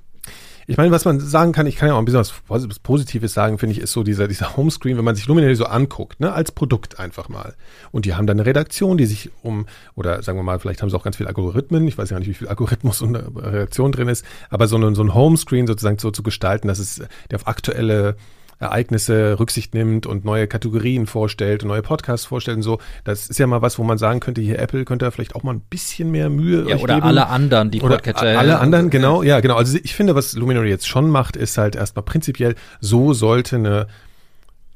Ich 0.69 0.77
meine, 0.77 0.91
was 0.91 1.03
man 1.03 1.19
sagen 1.19 1.51
kann, 1.51 1.65
ich 1.65 1.77
kann 1.77 1.87
ja 1.87 1.95
auch 1.95 1.97
ein 1.97 2.05
bisschen 2.05 2.23
was 2.47 2.77
Positives 2.77 3.33
sagen, 3.33 3.57
finde 3.57 3.73
ich, 3.73 3.81
ist 3.81 3.91
so 3.91 4.03
dieser, 4.03 4.27
dieser 4.27 4.55
Homescreen, 4.55 4.97
wenn 4.97 5.03
man 5.03 5.15
sich 5.15 5.25
Luminary 5.25 5.55
so 5.55 5.65
anguckt, 5.65 6.19
ne, 6.19 6.31
als 6.31 6.51
Produkt 6.51 6.99
einfach 6.99 7.27
mal. 7.27 7.55
Und 7.89 8.05
die 8.05 8.13
haben 8.13 8.27
dann 8.27 8.37
eine 8.37 8.45
Redaktion, 8.45 8.95
die 8.95 9.07
sich 9.07 9.31
um, 9.41 9.65
oder 9.95 10.21
sagen 10.21 10.37
wir 10.37 10.43
mal, 10.43 10.59
vielleicht 10.59 10.83
haben 10.83 10.91
sie 10.91 10.95
auch 10.95 11.03
ganz 11.03 11.17
viel 11.17 11.25
Algorithmen, 11.25 11.87
ich 11.87 11.97
weiß 11.97 12.11
ja 12.11 12.19
nicht, 12.19 12.27
wie 12.27 12.35
viel 12.35 12.49
Algorithmus 12.49 13.01
und 13.01 13.15
Redaktion 13.15 13.91
drin 13.91 14.09
ist, 14.09 14.23
aber 14.51 14.67
so, 14.67 14.77
ein, 14.77 14.93
so 14.93 15.01
ein 15.01 15.15
Homescreen 15.15 15.65
sozusagen 15.65 15.97
so 15.97 16.11
zu 16.11 16.21
gestalten, 16.21 16.67
dass 16.67 16.77
es, 16.77 17.01
der 17.31 17.39
auf 17.39 17.47
aktuelle 17.47 18.15
Ereignisse 18.59 19.39
Rücksicht 19.39 19.73
nimmt 19.73 20.05
und 20.05 20.25
neue 20.25 20.47
Kategorien 20.47 21.07
vorstellt 21.07 21.63
und 21.63 21.69
neue 21.69 21.81
Podcasts 21.81 22.25
vorstellt 22.25 22.57
und 22.57 22.63
so. 22.63 22.79
Das 23.03 23.29
ist 23.29 23.39
ja 23.39 23.47
mal 23.47 23.61
was, 23.61 23.79
wo 23.79 23.83
man 23.83 23.97
sagen 23.97 24.19
könnte, 24.19 24.41
hier 24.41 24.59
Apple 24.59 24.83
könnte 24.85 25.05
da 25.05 25.11
vielleicht 25.11 25.35
auch 25.35 25.43
mal 25.43 25.53
ein 25.53 25.61
bisschen 25.61 26.11
mehr 26.11 26.29
Mühe 26.29 26.69
ja, 26.69 26.77
oder 26.77 26.95
geben. 26.95 27.07
alle 27.07 27.27
anderen, 27.27 27.71
die 27.71 27.79
Podcatcher. 27.79 28.37
Alle 28.37 28.59
anderen, 28.59 28.89
genau, 28.89 29.23
ja, 29.23 29.39
genau. 29.39 29.55
Also 29.55 29.77
ich 29.81 29.95
finde, 29.95 30.15
was 30.15 30.33
Luminary 30.33 30.69
jetzt 30.69 30.87
schon 30.87 31.09
macht, 31.09 31.37
ist 31.37 31.57
halt 31.57 31.75
erstmal 31.75 32.03
prinzipiell, 32.03 32.55
so 32.81 33.13
sollte 33.13 33.55
eine 33.55 33.87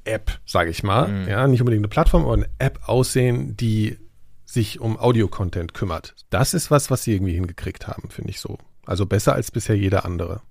App, 0.05 0.31
sage 0.45 0.69
ich 0.69 0.83
mal, 0.83 1.07
mhm. 1.07 1.27
ja, 1.27 1.47
nicht 1.47 1.61
unbedingt 1.61 1.81
eine 1.81 1.89
Plattform, 1.89 2.23
aber 2.23 2.33
eine 2.33 2.49
App 2.59 2.79
aussehen, 2.87 3.55
die 3.57 3.97
sich 4.45 4.79
um 4.79 4.99
Audio-Content 4.99 5.73
kümmert. 5.73 6.15
Das 6.29 6.53
ist 6.53 6.71
was, 6.71 6.91
was 6.91 7.03
sie 7.03 7.13
irgendwie 7.13 7.33
hingekriegt 7.33 7.87
haben, 7.87 8.09
finde 8.09 8.29
ich 8.29 8.39
so. 8.39 8.57
Also 8.85 9.05
besser 9.05 9.33
als 9.33 9.51
bisher 9.51 9.75
jeder 9.75 10.05
andere. 10.05 10.41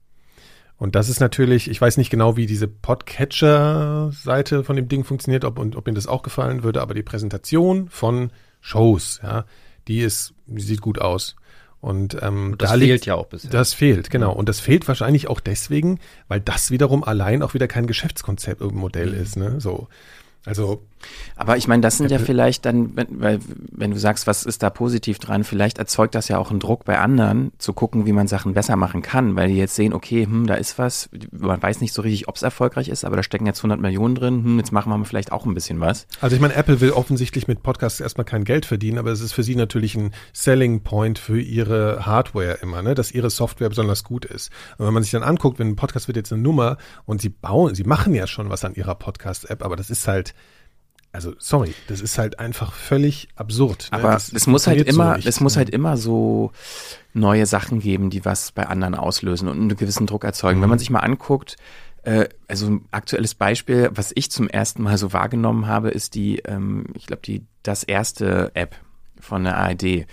Und 0.78 0.94
das 0.94 1.08
ist 1.08 1.20
natürlich, 1.20 1.70
ich 1.70 1.80
weiß 1.80 1.96
nicht 1.96 2.10
genau, 2.10 2.36
wie 2.36 2.46
diese 2.46 2.66
Podcatcher-Seite 2.66 4.64
von 4.64 4.76
dem 4.76 4.88
Ding 4.88 5.04
funktioniert, 5.04 5.44
ob, 5.44 5.58
und 5.58 5.76
ob 5.76 5.86
Ihnen 5.86 5.94
das 5.94 6.06
auch 6.06 6.22
gefallen 6.22 6.62
würde, 6.64 6.82
aber 6.82 6.94
die 6.94 7.02
Präsentation 7.02 7.88
von 7.88 8.32
Shows, 8.60 9.20
ja, 9.22 9.44
die 9.86 10.00
ist, 10.00 10.34
die 10.46 10.62
sieht 10.62 10.80
gut 10.80 11.00
aus. 11.00 11.36
Und, 11.80 12.16
ähm, 12.22 12.52
und 12.52 12.62
das 12.62 12.70
da 12.70 12.78
fehlt 12.78 12.90
liegt, 12.90 13.06
ja 13.06 13.16
auch 13.16 13.26
bisher. 13.26 13.50
Das 13.50 13.74
fehlt, 13.74 14.08
genau. 14.08 14.32
Und 14.32 14.48
das 14.48 14.60
fehlt 14.60 14.86
wahrscheinlich 14.86 15.28
auch 15.28 15.40
deswegen, 15.40 15.98
weil 16.28 16.40
das 16.40 16.70
wiederum 16.70 17.02
allein 17.02 17.42
auch 17.42 17.54
wieder 17.54 17.66
kein 17.66 17.88
Geschäftskonzept, 17.88 18.60
Modell 18.60 19.10
mhm. 19.10 19.20
ist, 19.20 19.36
ne? 19.36 19.60
So. 19.60 19.88
Also. 20.44 20.84
Aber 21.36 21.56
ich 21.56 21.68
meine, 21.68 21.82
das 21.82 21.98
sind 21.98 22.10
ja 22.10 22.18
vielleicht 22.18 22.64
dann, 22.64 22.92
weil, 23.10 23.40
wenn 23.70 23.90
du 23.90 23.98
sagst, 23.98 24.26
was 24.26 24.44
ist 24.44 24.62
da 24.62 24.70
positiv 24.70 25.18
dran, 25.18 25.44
vielleicht 25.44 25.78
erzeugt 25.78 26.14
das 26.14 26.28
ja 26.28 26.38
auch 26.38 26.50
einen 26.50 26.60
Druck 26.60 26.84
bei 26.84 26.98
anderen, 26.98 27.52
zu 27.58 27.72
gucken, 27.72 28.06
wie 28.06 28.12
man 28.12 28.26
Sachen 28.26 28.54
besser 28.54 28.76
machen 28.76 29.02
kann, 29.02 29.36
weil 29.36 29.48
die 29.48 29.56
jetzt 29.56 29.74
sehen, 29.74 29.92
okay, 29.92 30.24
hm, 30.24 30.46
da 30.46 30.54
ist 30.54 30.78
was, 30.78 31.08
man 31.30 31.62
weiß 31.62 31.80
nicht 31.80 31.92
so 31.92 32.02
richtig, 32.02 32.28
ob 32.28 32.36
es 32.36 32.42
erfolgreich 32.42 32.88
ist, 32.88 33.04
aber 33.04 33.16
da 33.16 33.22
stecken 33.22 33.46
jetzt 33.46 33.58
100 33.60 33.80
Millionen 33.80 34.14
drin, 34.14 34.44
hm, 34.44 34.58
jetzt 34.58 34.72
machen 34.72 34.90
wir 34.90 34.98
mal 34.98 35.04
vielleicht 35.04 35.32
auch 35.32 35.46
ein 35.46 35.54
bisschen 35.54 35.80
was. 35.80 36.06
Also 36.20 36.36
ich 36.36 36.42
meine, 36.42 36.54
Apple 36.54 36.80
will 36.80 36.92
offensichtlich 36.92 37.48
mit 37.48 37.62
Podcasts 37.62 38.00
erstmal 38.00 38.24
kein 38.24 38.44
Geld 38.44 38.66
verdienen, 38.66 38.98
aber 38.98 39.10
es 39.10 39.20
ist 39.20 39.32
für 39.32 39.42
sie 39.42 39.56
natürlich 39.56 39.94
ein 39.94 40.12
Selling 40.32 40.82
Point 40.82 41.18
für 41.18 41.40
ihre 41.40 42.06
Hardware 42.06 42.58
immer, 42.62 42.82
ne, 42.82 42.94
dass 42.94 43.12
ihre 43.12 43.30
Software 43.30 43.68
besonders 43.68 44.04
gut 44.04 44.24
ist. 44.24 44.50
Und 44.78 44.86
wenn 44.86 44.94
man 44.94 45.02
sich 45.02 45.12
dann 45.12 45.22
anguckt, 45.22 45.58
wenn 45.58 45.68
ein 45.68 45.76
Podcast 45.76 46.08
wird 46.08 46.16
jetzt 46.16 46.32
eine 46.32 46.42
Nummer 46.42 46.76
und 47.04 47.20
sie 47.20 47.28
bauen, 47.30 47.74
sie 47.74 47.84
machen 47.84 48.14
ja 48.14 48.26
schon 48.26 48.50
was 48.50 48.64
an 48.64 48.74
ihrer 48.74 48.94
Podcast-App, 48.94 49.64
aber 49.64 49.76
das 49.76 49.90
ist 49.90 50.08
halt, 50.08 50.34
also 51.12 51.34
sorry, 51.38 51.74
das 51.88 52.00
ist 52.00 52.16
halt 52.16 52.38
einfach 52.38 52.72
völlig 52.72 53.28
absurd. 53.36 53.88
Ne? 53.92 53.98
Aber 53.98 54.16
es 54.16 54.46
muss 54.46 54.66
halt 54.66 54.86
immer, 54.86 55.20
so 55.20 55.28
es 55.28 55.40
muss 55.40 55.56
halt 55.56 55.70
immer 55.70 55.96
so 55.96 56.52
neue 57.12 57.44
Sachen 57.44 57.80
geben, 57.80 58.08
die 58.08 58.24
was 58.24 58.52
bei 58.52 58.66
anderen 58.66 58.94
auslösen 58.94 59.48
und 59.48 59.58
einen 59.58 59.76
gewissen 59.76 60.06
Druck 60.06 60.24
erzeugen. 60.24 60.58
Mhm. 60.58 60.62
Wenn 60.62 60.70
man 60.70 60.78
sich 60.78 60.90
mal 60.90 61.00
anguckt, 61.00 61.56
äh, 62.02 62.28
also 62.48 62.66
ein 62.66 62.88
aktuelles 62.90 63.34
Beispiel, 63.34 63.90
was 63.92 64.12
ich 64.14 64.30
zum 64.30 64.48
ersten 64.48 64.82
Mal 64.82 64.96
so 64.96 65.12
wahrgenommen 65.12 65.66
habe, 65.66 65.90
ist 65.90 66.14
die, 66.14 66.38
ähm, 66.38 66.86
ich 66.94 67.06
glaube, 67.06 67.22
die 67.22 67.44
das 67.62 67.84
erste 67.84 68.50
App 68.54 68.74
von 69.20 69.44
der 69.44 69.58
ARD. 69.58 69.82
Mhm 69.82 70.04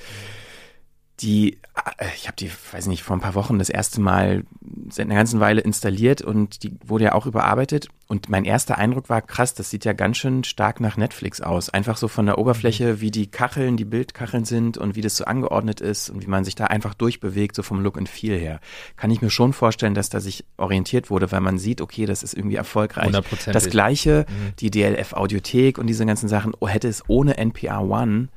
die, 1.22 1.60
äh, 1.98 2.06
ich 2.16 2.28
habe 2.28 2.36
die, 2.38 2.50
weiß 2.72 2.88
nicht, 2.88 3.04
vor 3.04 3.16
ein 3.16 3.22
paar 3.22 3.36
Wochen 3.36 3.60
das 3.60 3.70
erste 3.70 4.02
Mal 4.02 4.44
seit 4.90 5.06
einer 5.06 5.16
ganzen 5.16 5.40
Weile 5.40 5.62
installiert 5.62 6.22
und 6.22 6.64
die 6.64 6.74
wurde 6.86 7.06
ja 7.06 7.14
auch 7.14 7.26
überarbeitet. 7.26 7.90
Und 8.08 8.28
mein 8.28 8.44
erster 8.44 8.78
Eindruck 8.78 9.10
war, 9.10 9.22
krass, 9.22 9.54
das 9.54 9.70
sieht 9.70 9.86
ja 9.86 9.94
ganz 9.94 10.18
schön 10.18 10.44
stark 10.44 10.80
nach 10.80 10.98
Netflix 10.98 11.42
aus. 11.42 11.70
Einfach 11.70 11.98
so 11.98 12.08
von 12.08 12.26
der 12.26 12.40
Oberfläche, 12.40 12.94
mhm. 12.94 13.02
wie 13.02 13.12
die 13.12 13.28
Kacheln, 13.28 13.78
die 13.78 13.86
Bildkacheln 13.86 14.46
sind 14.46 14.78
und 14.78 14.96
wie 14.96 15.02
das 15.02 15.16
so 15.16 15.26
angeordnet 15.26 15.80
ist 15.82 16.10
und 16.10 16.24
wie 16.24 16.30
man 16.30 16.44
sich 16.44 16.56
da 16.56 16.66
einfach 16.66 16.96
durchbewegt, 16.96 17.56
so 17.56 17.62
vom 17.62 17.82
Look 17.82 17.98
and 17.98 18.10
Feel 18.10 18.38
her. 18.38 18.60
Kann 18.96 19.12
ich 19.12 19.22
mir 19.22 19.30
schon 19.30 19.54
vorstellen, 19.54 19.94
dass 19.94 20.10
da 20.10 20.20
sich 20.20 20.46
orientiert 20.58 21.10
wurde, 21.10 21.32
weil 21.32 21.42
man 21.42 21.60
sieht, 21.60 21.82
okay, 21.82 22.06
das 22.06 22.24
ist 22.24 22.34
irgendwie 22.34 22.56
erfolgreich. 22.56 23.12
Das 23.54 23.70
gleiche, 23.70 24.26
mhm. 24.28 24.56
die 24.60 24.72
DLF 24.72 25.14
Audiothek 25.14 25.78
und 25.78 25.88
diese 25.88 26.06
ganzen 26.06 26.30
Sachen, 26.30 26.54
oh, 26.60 26.68
hätte 26.68 26.88
es 26.88 27.04
ohne 27.08 27.38
NPR 27.38 27.84
One 27.84 28.30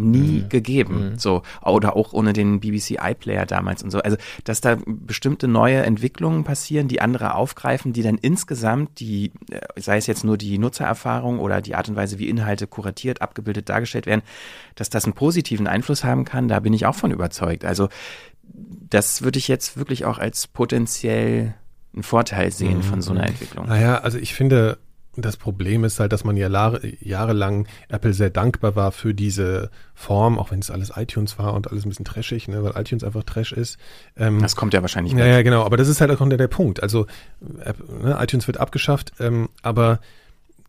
nie 0.00 0.42
mhm. 0.42 0.48
gegeben. 0.48 1.10
Mhm. 1.10 1.18
So, 1.18 1.42
oder 1.62 1.96
auch 1.96 2.12
ohne 2.12 2.32
den 2.32 2.60
BBC 2.60 2.98
iPlayer 3.00 3.46
damals 3.46 3.82
und 3.82 3.90
so. 3.90 4.00
Also, 4.00 4.16
dass 4.44 4.60
da 4.60 4.78
bestimmte 4.86 5.48
neue 5.48 5.82
Entwicklungen 5.82 6.44
passieren, 6.44 6.88
die 6.88 7.00
andere 7.00 7.34
aufgreifen, 7.34 7.92
die 7.92 8.02
dann 8.02 8.18
insgesamt 8.18 9.00
die, 9.00 9.32
äh, 9.50 9.60
sei 9.76 9.96
es 9.96 10.06
jetzt 10.06 10.24
nur 10.24 10.36
die 10.36 10.58
Nutzererfahrung 10.58 11.38
oder 11.38 11.60
die 11.60 11.74
Art 11.74 11.88
und 11.88 11.96
Weise, 11.96 12.18
wie 12.18 12.28
Inhalte 12.28 12.66
kuratiert, 12.66 13.22
abgebildet, 13.22 13.68
dargestellt 13.68 14.06
werden, 14.06 14.22
dass 14.74 14.90
das 14.90 15.04
einen 15.04 15.14
positiven 15.14 15.66
Einfluss 15.66 16.04
haben 16.04 16.24
kann, 16.24 16.48
da 16.48 16.60
bin 16.60 16.72
ich 16.72 16.86
auch 16.86 16.94
von 16.94 17.10
überzeugt. 17.10 17.64
Also, 17.64 17.88
das 18.42 19.22
würde 19.22 19.38
ich 19.38 19.48
jetzt 19.48 19.76
wirklich 19.76 20.04
auch 20.04 20.18
als 20.18 20.48
potenziell 20.48 21.54
einen 21.94 22.02
Vorteil 22.02 22.52
sehen 22.52 22.78
mhm. 22.78 22.82
von 22.82 23.02
so 23.02 23.12
einer 23.12 23.26
Entwicklung. 23.26 23.66
Naja, 23.66 23.98
also 23.98 24.18
ich 24.18 24.34
finde, 24.34 24.78
das 25.16 25.36
Problem 25.36 25.84
ist 25.84 25.98
halt, 25.98 26.12
dass 26.12 26.24
man 26.24 26.36
ja 26.36 26.48
jahrelang 27.00 27.66
Apple 27.88 28.14
sehr 28.14 28.30
dankbar 28.30 28.76
war 28.76 28.92
für 28.92 29.12
diese 29.12 29.70
Form, 29.94 30.38
auch 30.38 30.50
wenn 30.50 30.60
es 30.60 30.70
alles 30.70 30.92
iTunes 30.94 31.38
war 31.38 31.54
und 31.54 31.70
alles 31.70 31.84
ein 31.84 31.88
bisschen 31.88 32.04
trashig, 32.04 32.48
ne, 32.48 32.62
weil 32.62 32.80
iTunes 32.80 33.02
einfach 33.02 33.24
Trash 33.24 33.52
ist. 33.52 33.78
Ähm, 34.16 34.40
das 34.40 34.54
kommt 34.54 34.72
ja 34.72 34.82
wahrscheinlich 34.82 35.12
Ja, 35.14 35.26
ja, 35.26 35.42
genau. 35.42 35.64
Aber 35.64 35.76
das 35.76 35.88
ist 35.88 36.00
halt 36.00 36.10
auch 36.10 36.28
der 36.28 36.48
Punkt. 36.48 36.82
Also 36.82 37.06
ne, 37.40 38.16
iTunes 38.20 38.46
wird 38.46 38.58
abgeschafft, 38.58 39.12
ähm, 39.18 39.48
aber 39.62 40.00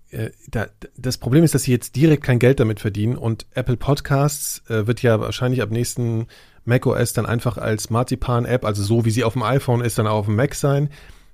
äh, 0.10 0.32
da, 0.50 0.68
das 0.98 1.18
Problem 1.18 1.44
ist, 1.44 1.54
dass 1.54 1.64
sie 1.64 1.72
jetzt 1.72 1.96
direkt 1.96 2.24
kein 2.24 2.39
Geld 2.39 2.60
damit 2.60 2.80
verdienen 2.80 3.18
und 3.18 3.46
Apple 3.54 3.78
Podcasts 3.78 4.64
äh, 4.70 4.88
wird 4.88 5.02
ja 5.02 5.20
wahrscheinlich 5.20 5.62
ab 5.62 5.70
nächsten 5.72 6.28
macOS 6.66 7.14
dann 7.14 7.26
einfach 7.26 7.58
als 7.58 7.89
Marzipan-App, 7.89 8.66
also 8.66 8.84
so 8.84 9.06
wie 9.06 9.12
sie 9.12 9.24
auf 9.24 9.34
dem 9.34 9.44
iPhone 9.44 9.82
ist, 9.82 9.98
dann 9.98 10.08
auch 10.08 10.20
auf 10.20 10.26
dem 10.26 10.36
Mac 10.36 10.56
sein. 10.56 10.89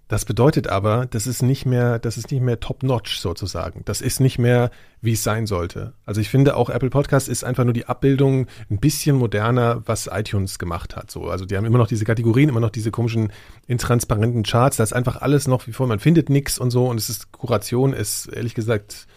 Das 0.07 0.23
bedeutet 0.23 0.67
aber, 0.67 1.05
das 1.05 1.27
ist 1.27 1.41
nicht 1.41 1.65
mehr, 1.65 1.99
das 1.99 2.17
ist 2.17 2.31
nicht 2.31 2.41
mehr 2.41 2.61
top-notch 2.61 3.19
sozusagen. 3.19 3.81
Das 3.83 3.99
ist 3.99 4.21
nicht 4.21 4.39
mehr, 4.39 4.71
wie 5.01 5.13
es 5.13 5.23
sein 5.23 5.47
sollte. 5.47 5.93
Also 6.05 6.21
ich 6.21 6.29
finde 6.29 6.55
auch 6.55 6.69
Apple 6.69 6.89
Podcast 6.89 7.27
ist 7.27 7.43
einfach 7.43 7.65
nur 7.65 7.73
die 7.73 7.87
Abbildung 7.87 8.47
ein 8.69 8.79
bisschen 8.79 9.17
moderner, 9.17 9.81
was 9.85 10.09
iTunes 10.11 10.59
gemacht 10.59 10.95
hat. 10.95 11.11
So, 11.11 11.29
also 11.29 11.45
die 11.45 11.57
haben 11.57 11.65
immer 11.65 11.77
noch 11.77 11.87
diese 11.87 12.05
Kategorien, 12.05 12.47
immer 12.47 12.61
noch 12.61 12.69
diese 12.69 12.89
komischen 12.89 13.33
intransparenten 13.67 14.43
Charts. 14.43 14.77
Da 14.77 14.83
ist 14.83 14.93
einfach 14.93 15.21
alles 15.21 15.45
noch 15.47 15.67
wie 15.67 15.73
vor. 15.73 15.87
Man 15.87 15.99
findet 15.99 16.29
nichts 16.29 16.57
und 16.57 16.71
so 16.71 16.87
und 16.87 16.97
es 16.97 17.09
ist 17.09 17.33
Kuration 17.33 17.91
ist 17.91 18.27
ehrlich 18.27 18.55
gesagt 18.55 19.07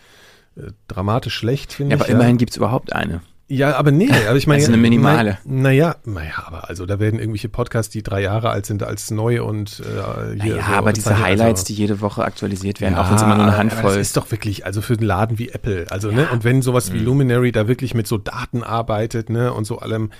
äh, 0.56 0.72
dramatisch 0.88 1.34
schlecht 1.34 1.72
finde 1.72 1.94
ja, 1.94 1.96
ich. 1.96 2.02
Aber 2.02 2.10
immerhin 2.12 2.34
ja. 2.34 2.38
gibt's 2.38 2.56
überhaupt 2.56 2.92
eine. 2.92 3.20
Ja, 3.50 3.74
aber 3.76 3.90
nee, 3.90 4.08
aber 4.28 4.36
ich 4.36 4.46
meine. 4.46 4.60
Das 4.60 4.68
ist 4.68 4.72
eine 4.72 4.80
minimale. 4.80 5.38
Naja, 5.44 5.96
naja, 6.04 6.44
aber 6.46 6.68
also 6.68 6.86
da 6.86 7.00
werden 7.00 7.18
irgendwelche 7.18 7.48
Podcasts, 7.48 7.90
die 7.90 8.04
drei 8.04 8.22
Jahre 8.22 8.50
alt 8.50 8.64
sind, 8.64 8.84
als 8.84 9.10
neu 9.10 9.42
und 9.42 9.80
äh, 9.80 10.40
hier. 10.40 10.54
Naja, 10.54 10.66
so 10.68 10.72
aber 10.72 10.92
diese 10.92 11.18
Highlights, 11.18 11.62
also, 11.62 11.66
die 11.66 11.74
jede 11.74 12.00
Woche 12.00 12.24
aktualisiert 12.24 12.80
werden, 12.80 12.94
ja, 12.94 13.02
auch 13.02 13.08
wenn 13.08 13.16
es 13.16 13.22
immer 13.22 13.34
nur 13.34 13.46
eine 13.46 13.56
Handvoll. 13.56 13.90
Das 13.90 13.96
ist 13.96 14.16
doch 14.16 14.30
wirklich, 14.30 14.66
also 14.66 14.80
für 14.82 14.92
einen 14.94 15.02
Laden 15.02 15.38
wie 15.40 15.48
Apple, 15.48 15.86
also, 15.90 16.12
ne, 16.12 16.22
ja. 16.22 16.22
ne, 16.26 16.32
und 16.32 16.44
wenn 16.44 16.62
sowas 16.62 16.92
wie 16.92 17.00
mhm. 17.00 17.06
Luminary 17.06 17.50
da 17.50 17.66
wirklich 17.66 17.92
mit 17.94 18.06
so 18.06 18.18
Daten 18.18 18.62
arbeitet, 18.62 19.30
ne, 19.30 19.52
und 19.52 19.64
so 19.64 19.80
allem, 19.80 20.10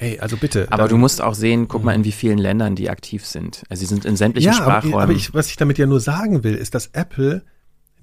Ey, 0.00 0.20
also 0.20 0.36
bitte. 0.36 0.68
Aber 0.70 0.86
du 0.86 0.96
musst 0.96 1.20
auch 1.20 1.34
sehen, 1.34 1.66
guck 1.66 1.82
mal, 1.82 1.92
in 1.92 2.04
wie 2.04 2.12
vielen 2.12 2.38
Ländern 2.38 2.76
die 2.76 2.88
aktiv 2.88 3.26
sind. 3.26 3.64
Also 3.68 3.80
sie 3.80 3.86
sind 3.86 4.04
in 4.04 4.14
sämtlichen 4.14 4.52
ja, 4.52 4.56
Sprachräumen. 4.56 4.94
Aber, 4.94 5.02
aber 5.02 5.12
ich, 5.12 5.34
was 5.34 5.50
ich 5.50 5.56
damit 5.56 5.76
ja 5.76 5.86
nur 5.86 5.98
sagen 5.98 6.44
will, 6.44 6.54
ist, 6.54 6.76
dass 6.76 6.90
Apple 6.92 7.42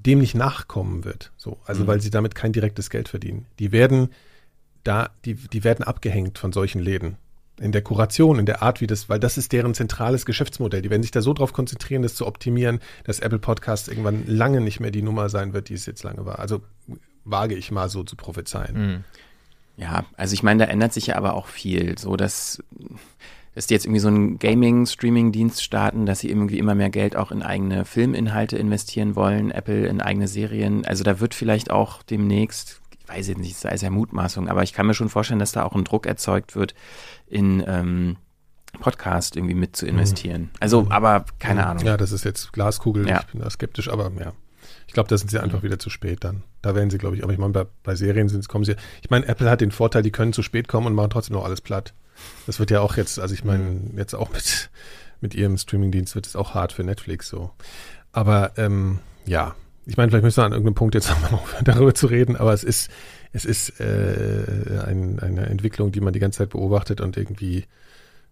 dem 0.06 0.20
nicht 0.20 0.36
nachkommen 0.36 1.06
wird. 1.06 1.32
So, 1.38 1.58
also 1.66 1.84
mhm. 1.84 1.88
weil 1.88 2.02
sie 2.02 2.10
damit 2.10 2.36
kein 2.36 2.52
direktes 2.52 2.90
Geld 2.90 3.08
verdienen. 3.08 3.46
Die 3.60 3.72
werden 3.72 4.10
da, 4.86 5.10
die, 5.26 5.36
die 5.36 5.64
werden 5.64 5.84
abgehängt 5.84 6.38
von 6.38 6.54
solchen 6.54 6.80
Läden. 6.80 7.18
In 7.60 7.72
der 7.72 7.82
Kuration, 7.82 8.38
in 8.38 8.46
der 8.46 8.62
Art, 8.62 8.82
wie 8.82 8.88
das, 8.88 9.08
weil 9.08 9.20
das 9.20 9.38
ist 9.38 9.54
deren 9.54 9.74
zentrales 9.74 10.26
Geschäftsmodell. 10.26 10.82
Die 10.82 10.90
werden 10.90 11.04
sich 11.04 11.12
da 11.12 11.22
so 11.22 11.34
drauf 11.34 11.54
konzentrieren, 11.54 12.02
das 12.02 12.16
zu 12.16 12.28
optimieren, 12.28 12.80
dass 13.06 13.20
Apple 13.20 13.40
Podcast 13.40 13.88
irgendwann 13.88 14.26
lange 14.28 14.60
nicht 14.60 14.82
mehr 14.82 14.92
die 14.92 15.02
Nummer 15.02 15.30
sein 15.30 15.54
wird, 15.54 15.70
die 15.70 15.74
es 15.74 15.86
jetzt 15.86 16.04
lange 16.04 16.26
war. 16.26 16.40
Also 16.40 16.62
wage 17.24 17.56
ich 17.56 17.72
mal 17.72 17.90
so 17.90 18.04
zu 18.04 18.16
prophezeien. 18.16 18.76
Mhm. 18.76 19.04
Ja, 19.78 20.06
also 20.16 20.34
ich 20.34 20.44
meine, 20.44 20.66
da 20.66 20.72
ändert 20.72 20.94
sich 20.94 21.08
ja 21.08 21.16
aber 21.16 21.34
auch 21.34 21.48
viel. 21.48 21.98
So, 21.98 22.16
dass, 22.16 22.64
dass 23.54 23.68
die 23.68 23.74
jetzt 23.74 23.86
irgendwie 23.86 24.00
so 24.00 24.08
einen 24.08 24.40
Gaming-Streaming-Dienst 24.40 25.64
starten, 25.64 26.06
dass 26.06 26.20
sie 26.20 26.30
irgendwie 26.30 26.60
immer 26.60 26.76
mehr 26.76 26.90
Geld 26.90 27.16
auch 27.16 27.32
in 27.32 27.42
eigene 27.42 27.84
Filminhalte 27.86 28.58
investieren 28.58 29.16
wollen, 29.16 29.52
Apple 29.52 29.88
in 29.88 30.02
eigene 30.02 30.28
Serien. 30.28 30.86
Also 30.86 31.04
da 31.04 31.20
wird 31.20 31.34
vielleicht 31.34 31.72
auch 31.72 32.04
demnächst, 32.04 32.82
weiß 33.08 33.28
jetzt 33.28 33.40
nicht, 33.40 33.58
sei 33.58 33.72
es 33.72 33.82
ja 33.82 33.90
Mutmaßung, 33.90 34.50
aber 34.50 34.64
ich 34.64 34.74
kann 34.74 34.88
mir 34.88 34.94
schon 34.94 35.10
vorstellen, 35.10 35.40
dass 35.40 35.52
da 35.52 35.64
auch 35.64 35.74
ein 35.74 35.84
Druck 35.84 36.06
erzeugt 36.06 36.56
wird, 36.56 36.76
in 37.28 37.64
ähm, 37.66 38.18
Podcast 38.80 39.36
irgendwie 39.36 39.56
mit 39.56 39.76
zu 39.76 39.86
investieren. 39.86 40.42
Mhm. 40.44 40.50
Also, 40.60 40.84
mhm. 40.84 40.92
aber 40.92 41.26
keine 41.40 41.62
mhm. 41.62 41.68
Ahnung. 41.68 41.86
Ja, 41.86 41.98
das 41.98 42.12
ist 42.12 42.26
jetzt 42.26 42.54
Glaskugel. 42.54 43.08
Ja. 43.08 43.22
Ich 43.22 43.28
bin 43.28 43.42
da 43.42 43.50
skeptisch, 43.50 43.90
aber 43.90 44.12
ja. 44.20 44.34
Ich 44.88 44.94
glaube, 44.94 45.10
da 45.10 45.18
sind 45.18 45.32
sie 45.32 45.40
einfach 45.40 45.64
wieder 45.64 45.80
zu 45.80 45.90
spät 45.90 46.24
dann. 46.24 46.44
Da 46.62 46.76
werden 46.76 46.90
sie, 46.90 46.98
glaube 46.98 47.16
ich, 47.16 47.24
aber 47.24 47.34
ich 47.34 47.40
meine, 47.40 47.54
bei, 47.54 47.66
bei 47.84 47.96
Serien 47.96 48.30
sind, 48.30 48.48
kommen 48.48 48.64
sie. 48.64 48.76
Ich 49.02 49.10
meine, 49.10 49.28
Apple 49.28 49.50
hat 49.50 49.62
den 49.62 49.72
Vorteil, 49.72 50.04
die 50.04 50.12
können 50.12 50.34
zu 50.34 50.44
spät 50.44 50.68
kommen 50.68 50.88
und 50.88 50.96
machen 50.96 51.10
trotzdem 51.10 51.36
noch 51.36 51.46
alles 51.46 51.62
platt. 51.62 51.94
Das 52.46 52.60
wird 52.60 52.72
ja 52.72 52.82
auch 52.82 52.96
jetzt, 52.96 53.20
also 53.20 53.34
ich 53.34 53.44
meine, 53.44 53.64
mhm. 53.64 53.98
jetzt 53.98 54.14
auch 54.14 54.32
mit, 54.32 54.70
mit 55.22 55.36
ihrem 55.36 55.58
Streamingdienst 55.58 56.16
wird 56.16 56.28
es 56.28 56.36
auch 56.36 56.54
hart 56.54 56.72
für 56.72 56.84
Netflix 56.84 57.28
so. 57.28 57.52
Aber 58.12 58.54
ähm, 58.58 59.00
ja, 59.26 59.56
ich 59.86 59.98
meine, 59.98 60.10
vielleicht 60.10 60.24
müssen 60.24 60.38
wir 60.38 60.46
an 60.46 60.52
irgendeinem 60.52 60.76
Punkt 60.76 60.96
jetzt 60.96 61.10
nochmal 61.32 61.42
darüber 61.64 61.94
zu 61.94 62.08
reden, 62.08 62.36
aber 62.36 62.54
es 62.54 62.64
ist, 62.64 62.90
es 63.34 63.46
ist 63.46 63.80
äh, 63.80 64.82
ein, 64.86 65.20
eine 65.20 65.46
Entwicklung, 65.48 65.92
die 65.92 66.02
man 66.02 66.14
die 66.14 66.20
ganze 66.20 66.40
Zeit 66.40 66.50
beobachtet 66.50 67.02
und 67.02 67.18
irgendwie 67.18 67.66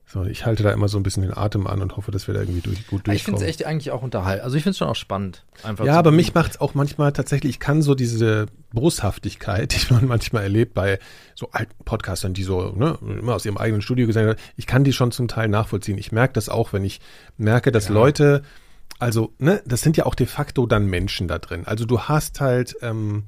so, 0.05 0.25
ich 0.25 0.45
halte 0.45 0.63
da 0.63 0.71
immer 0.71 0.89
so 0.89 0.97
ein 0.97 1.03
bisschen 1.03 1.23
den 1.23 1.35
Atem 1.35 1.65
an 1.65 1.81
und 1.81 1.95
hoffe, 1.95 2.11
dass 2.11 2.27
wir 2.27 2.33
da 2.33 2.41
irgendwie 2.41 2.61
durch, 2.61 2.85
gut 2.87 3.07
durchkommen. 3.07 3.15
Ich 3.15 3.23
finde 3.23 3.41
es 3.41 3.47
echt 3.47 3.65
eigentlich 3.65 3.91
auch 3.91 4.03
unterhalten. 4.03 4.43
Also 4.43 4.57
ich 4.57 4.63
finde 4.63 4.71
es 4.71 4.77
schon 4.77 4.87
auch 4.87 4.95
spannend. 4.95 5.43
Einfach 5.63 5.85
ja, 5.85 5.97
aber 5.97 6.11
mich 6.11 6.33
macht 6.33 6.51
es 6.51 6.61
auch 6.61 6.73
manchmal 6.73 7.13
tatsächlich, 7.13 7.51
ich 7.51 7.59
kann 7.59 7.81
so 7.81 7.95
diese 7.95 8.47
Boshaftigkeit, 8.73 9.73
die 9.89 9.93
man 9.93 10.05
manchmal 10.05 10.43
erlebt 10.43 10.73
bei 10.73 10.99
so 11.35 11.49
alten 11.51 11.83
Podcastern, 11.85 12.33
die 12.33 12.43
so 12.43 12.73
ne, 12.75 12.97
immer 13.01 13.33
aus 13.33 13.45
ihrem 13.45 13.57
eigenen 13.57 13.81
Studio 13.81 14.05
gesagt 14.05 14.27
haben, 14.27 14.39
ich 14.55 14.67
kann 14.67 14.83
die 14.83 14.93
schon 14.93 15.11
zum 15.11 15.27
Teil 15.27 15.47
nachvollziehen. 15.47 15.97
Ich 15.97 16.11
merke 16.11 16.33
das 16.33 16.49
auch, 16.49 16.73
wenn 16.73 16.83
ich 16.83 16.99
merke, 17.37 17.71
dass 17.71 17.87
ja. 17.87 17.93
Leute, 17.93 18.43
also, 19.03 19.33
ne, 19.37 19.61
das 19.65 19.81
sind 19.81 19.97
ja 19.97 20.05
auch 20.05 20.15
de 20.15 20.25
facto 20.25 20.65
dann 20.65 20.85
Menschen 20.85 21.27
da 21.27 21.37
drin. 21.37 21.63
Also 21.65 21.83
du 21.83 21.99
hast 21.99 22.39
halt 22.39 22.77
ähm, 22.81 23.23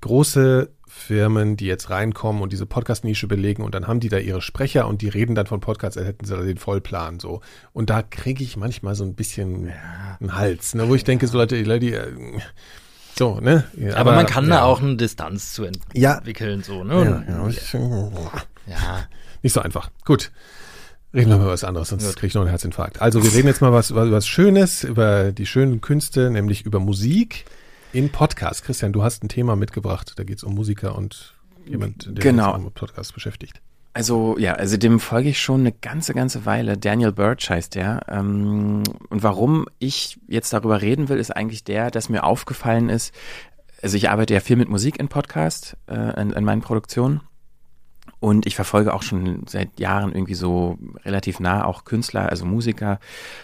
große 0.00 0.70
Firmen, 0.86 1.56
die 1.56 1.66
jetzt 1.66 1.90
reinkommen 1.90 2.40
und 2.40 2.52
diese 2.52 2.66
Podcast-Nische 2.66 3.26
belegen 3.26 3.64
und 3.64 3.74
dann 3.74 3.88
haben 3.88 3.98
die 3.98 4.08
da 4.08 4.18
ihre 4.18 4.40
Sprecher 4.40 4.86
und 4.86 5.02
die 5.02 5.08
reden 5.08 5.34
dann 5.34 5.46
von 5.46 5.58
Podcasts, 5.58 5.98
als 5.98 6.06
hätten 6.06 6.24
sie 6.24 6.36
da 6.36 6.42
den 6.42 6.56
Vollplan 6.56 7.18
so. 7.18 7.40
Und 7.72 7.90
da 7.90 8.02
kriege 8.02 8.44
ich 8.44 8.56
manchmal 8.56 8.94
so 8.94 9.02
ein 9.02 9.14
bisschen 9.14 9.66
ja. 9.66 10.18
einen 10.20 10.36
Hals, 10.36 10.74
ne, 10.74 10.88
wo 10.88 10.94
ich 10.94 11.02
denke, 11.02 11.26
so 11.26 11.36
Leute, 11.36 11.56
die, 11.56 11.64
Leute, 11.64 12.14
so, 13.18 13.40
ne? 13.40 13.64
Ja, 13.76 13.96
aber, 13.96 13.98
aber, 13.98 14.12
man 14.12 14.26
kann 14.26 14.44
ja. 14.44 14.50
da 14.50 14.62
auch 14.62 14.80
eine 14.80 14.94
Distanz 14.94 15.52
zu 15.52 15.64
entwickeln, 15.64 16.62
so, 16.62 16.84
ne? 16.84 17.24
Ja, 17.28 17.48
ich, 17.48 17.72
ja. 17.72 19.08
Nicht 19.42 19.52
so 19.52 19.60
einfach. 19.60 19.90
Gut. 20.04 20.30
Reden 21.14 21.30
wir 21.30 21.36
mal 21.36 21.44
über 21.44 21.52
was 21.52 21.64
anderes, 21.64 21.88
sonst 21.88 22.16
kriege 22.16 22.26
ich 22.26 22.34
noch 22.34 22.42
einen 22.42 22.50
Herzinfarkt. 22.50 23.00
Also 23.00 23.22
wir 23.22 23.32
reden 23.32 23.46
jetzt 23.48 23.62
mal 23.62 23.72
was, 23.72 23.94
was, 23.94 24.10
was 24.10 24.26
Schönes, 24.26 24.84
über 24.84 25.32
die 25.32 25.46
schönen 25.46 25.80
Künste, 25.80 26.30
nämlich 26.30 26.66
über 26.66 26.80
Musik 26.80 27.46
in 27.94 28.10
Podcast. 28.10 28.62
Christian, 28.62 28.92
du 28.92 29.02
hast 29.02 29.24
ein 29.24 29.30
Thema 29.30 29.56
mitgebracht, 29.56 30.12
da 30.16 30.24
geht 30.24 30.36
es 30.36 30.44
um 30.44 30.54
Musiker 30.54 30.96
und 30.96 31.34
jemand, 31.64 32.06
der 32.06 32.22
genau. 32.22 32.54
sich 32.54 32.64
mit 32.64 32.74
Podcast 32.74 33.14
beschäftigt. 33.14 33.62
Also 33.94 34.36
ja, 34.38 34.52
also 34.52 34.76
dem 34.76 35.00
folge 35.00 35.30
ich 35.30 35.40
schon 35.40 35.60
eine 35.60 35.72
ganze, 35.72 36.12
ganze 36.12 36.44
Weile. 36.44 36.76
Daniel 36.76 37.12
Birch 37.12 37.48
heißt 37.48 37.74
der. 37.74 38.02
Ähm, 38.08 38.84
und 39.08 39.22
warum 39.22 39.66
ich 39.78 40.20
jetzt 40.28 40.52
darüber 40.52 40.82
reden 40.82 41.08
will, 41.08 41.18
ist 41.18 41.34
eigentlich 41.34 41.64
der, 41.64 41.90
dass 41.90 42.10
mir 42.10 42.22
aufgefallen 42.22 42.90
ist, 42.90 43.14
also 43.82 43.96
ich 43.96 44.10
arbeite 44.10 44.34
ja 44.34 44.40
viel 44.40 44.56
mit 44.56 44.68
Musik 44.68 44.98
in 44.98 45.08
Podcast, 45.08 45.76
äh, 45.88 46.20
in, 46.20 46.32
in 46.32 46.44
meinen 46.44 46.62
Produktionen. 46.62 47.22
Und 48.20 48.46
ich 48.46 48.56
verfolge 48.56 48.94
auch 48.94 49.02
schon 49.02 49.44
seit 49.46 49.78
Jahren 49.78 50.12
irgendwie 50.12 50.34
so 50.34 50.78
relativ 51.04 51.38
nah 51.38 51.64
auch 51.64 51.84
Künstler, 51.84 52.28
also 52.28 52.44
Musiker 52.44 52.98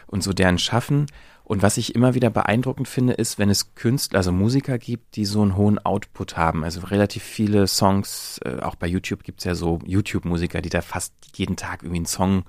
und 0.07 0.23
so 0.23 0.33
deren 0.33 0.59
Schaffen. 0.59 1.07
Und 1.45 1.63
was 1.63 1.77
ich 1.77 1.95
immer 1.95 2.15
wieder 2.15 2.31
beeindruckend 2.31 2.89
finde, 2.89 3.13
ist, 3.13 3.39
wenn 3.39 3.51
es 3.51 3.75
Künstler, 3.75 4.17
also 4.19 4.33
Musiker 4.33 4.79
gibt, 4.79 5.17
die 5.17 5.27
so 5.27 5.43
einen 5.43 5.57
hohen 5.57 5.79
Output 5.79 6.39
haben. 6.39 6.65
Also 6.65 6.81
relativ 6.81 7.23
viele 7.23 7.67
Songs, 7.67 8.41
äh, 8.45 8.61
auch 8.61 8.77
bei 8.77 8.87
YouTube 8.87 9.23
gibt's 9.23 9.45
ja 9.45 9.55
so 9.55 9.79
YouTube-Musiker, 9.85 10.63
die 10.63 10.71
da 10.71 10.81
fast 10.81 11.13
jeden 11.35 11.57
Tag 11.57 11.83
irgendwie 11.83 11.99
einen 11.99 12.07
Song 12.07 12.45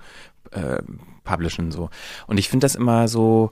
äh, 0.50 0.82
publishen. 1.24 1.70
so. 1.70 1.90
Und 2.26 2.38
ich 2.38 2.48
finde 2.48 2.64
das 2.64 2.74
immer 2.74 3.06
so, 3.06 3.50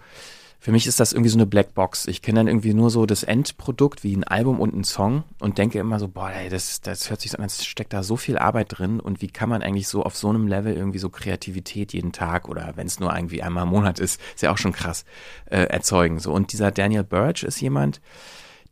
für 0.64 0.72
mich 0.72 0.86
ist 0.86 0.98
das 0.98 1.12
irgendwie 1.12 1.28
so 1.28 1.36
eine 1.36 1.44
Blackbox. 1.44 2.06
Ich 2.06 2.22
kenne 2.22 2.40
dann 2.40 2.48
irgendwie 2.48 2.72
nur 2.72 2.88
so 2.88 3.04
das 3.04 3.22
Endprodukt 3.22 4.02
wie 4.02 4.16
ein 4.16 4.24
Album 4.24 4.60
und 4.60 4.74
ein 4.74 4.82
Song 4.82 5.24
und 5.38 5.58
denke 5.58 5.78
immer 5.78 6.00
so, 6.00 6.08
boah, 6.08 6.30
ey, 6.30 6.48
das, 6.48 6.80
das 6.80 7.10
hört 7.10 7.20
sich 7.20 7.32
so 7.32 7.36
an, 7.36 7.44
als 7.44 7.66
steckt 7.66 7.92
da 7.92 8.02
so 8.02 8.16
viel 8.16 8.38
Arbeit 8.38 8.68
drin 8.70 8.98
und 8.98 9.20
wie 9.20 9.28
kann 9.28 9.50
man 9.50 9.62
eigentlich 9.62 9.88
so 9.88 10.02
auf 10.04 10.16
so 10.16 10.30
einem 10.30 10.46
Level 10.46 10.74
irgendwie 10.74 11.00
so 11.00 11.10
Kreativität 11.10 11.92
jeden 11.92 12.12
Tag 12.12 12.48
oder 12.48 12.72
wenn 12.76 12.86
es 12.86 12.98
nur 12.98 13.14
irgendwie 13.14 13.42
einmal 13.42 13.64
im 13.64 13.68
Monat 13.68 13.98
ist, 13.98 14.18
ist 14.34 14.42
ja 14.42 14.50
auch 14.52 14.56
schon 14.56 14.72
krass, 14.72 15.04
äh, 15.50 15.64
erzeugen. 15.64 16.18
So. 16.18 16.32
Und 16.32 16.54
dieser 16.54 16.70
Daniel 16.70 17.04
Birch 17.04 17.42
ist 17.42 17.60
jemand, 17.60 18.00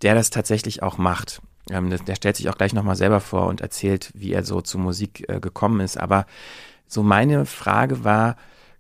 der 0.01 0.15
das 0.15 0.31
tatsächlich 0.31 0.83
auch 0.83 0.97
macht. 0.97 1.43
Ähm, 1.69 1.91
der 1.91 2.15
stellt 2.15 2.37
sich 2.37 2.49
auch 2.49 2.57
gleich 2.57 2.73
nochmal 2.73 2.97
selber 2.97 3.21
vor 3.21 3.49
und 3.49 3.61
erzählt, 3.61 4.13
wie 4.15 4.33
er 4.33 4.45
so 4.45 4.63
zur 4.63 4.81
Musik 4.81 5.29
äh, 5.29 5.41
gekommen 5.41 5.81
ist. 5.81 5.99
Aber 5.99 6.25
so 6.87 7.03
meine 7.03 7.45
Frage 7.45 8.03
war, 8.03 8.37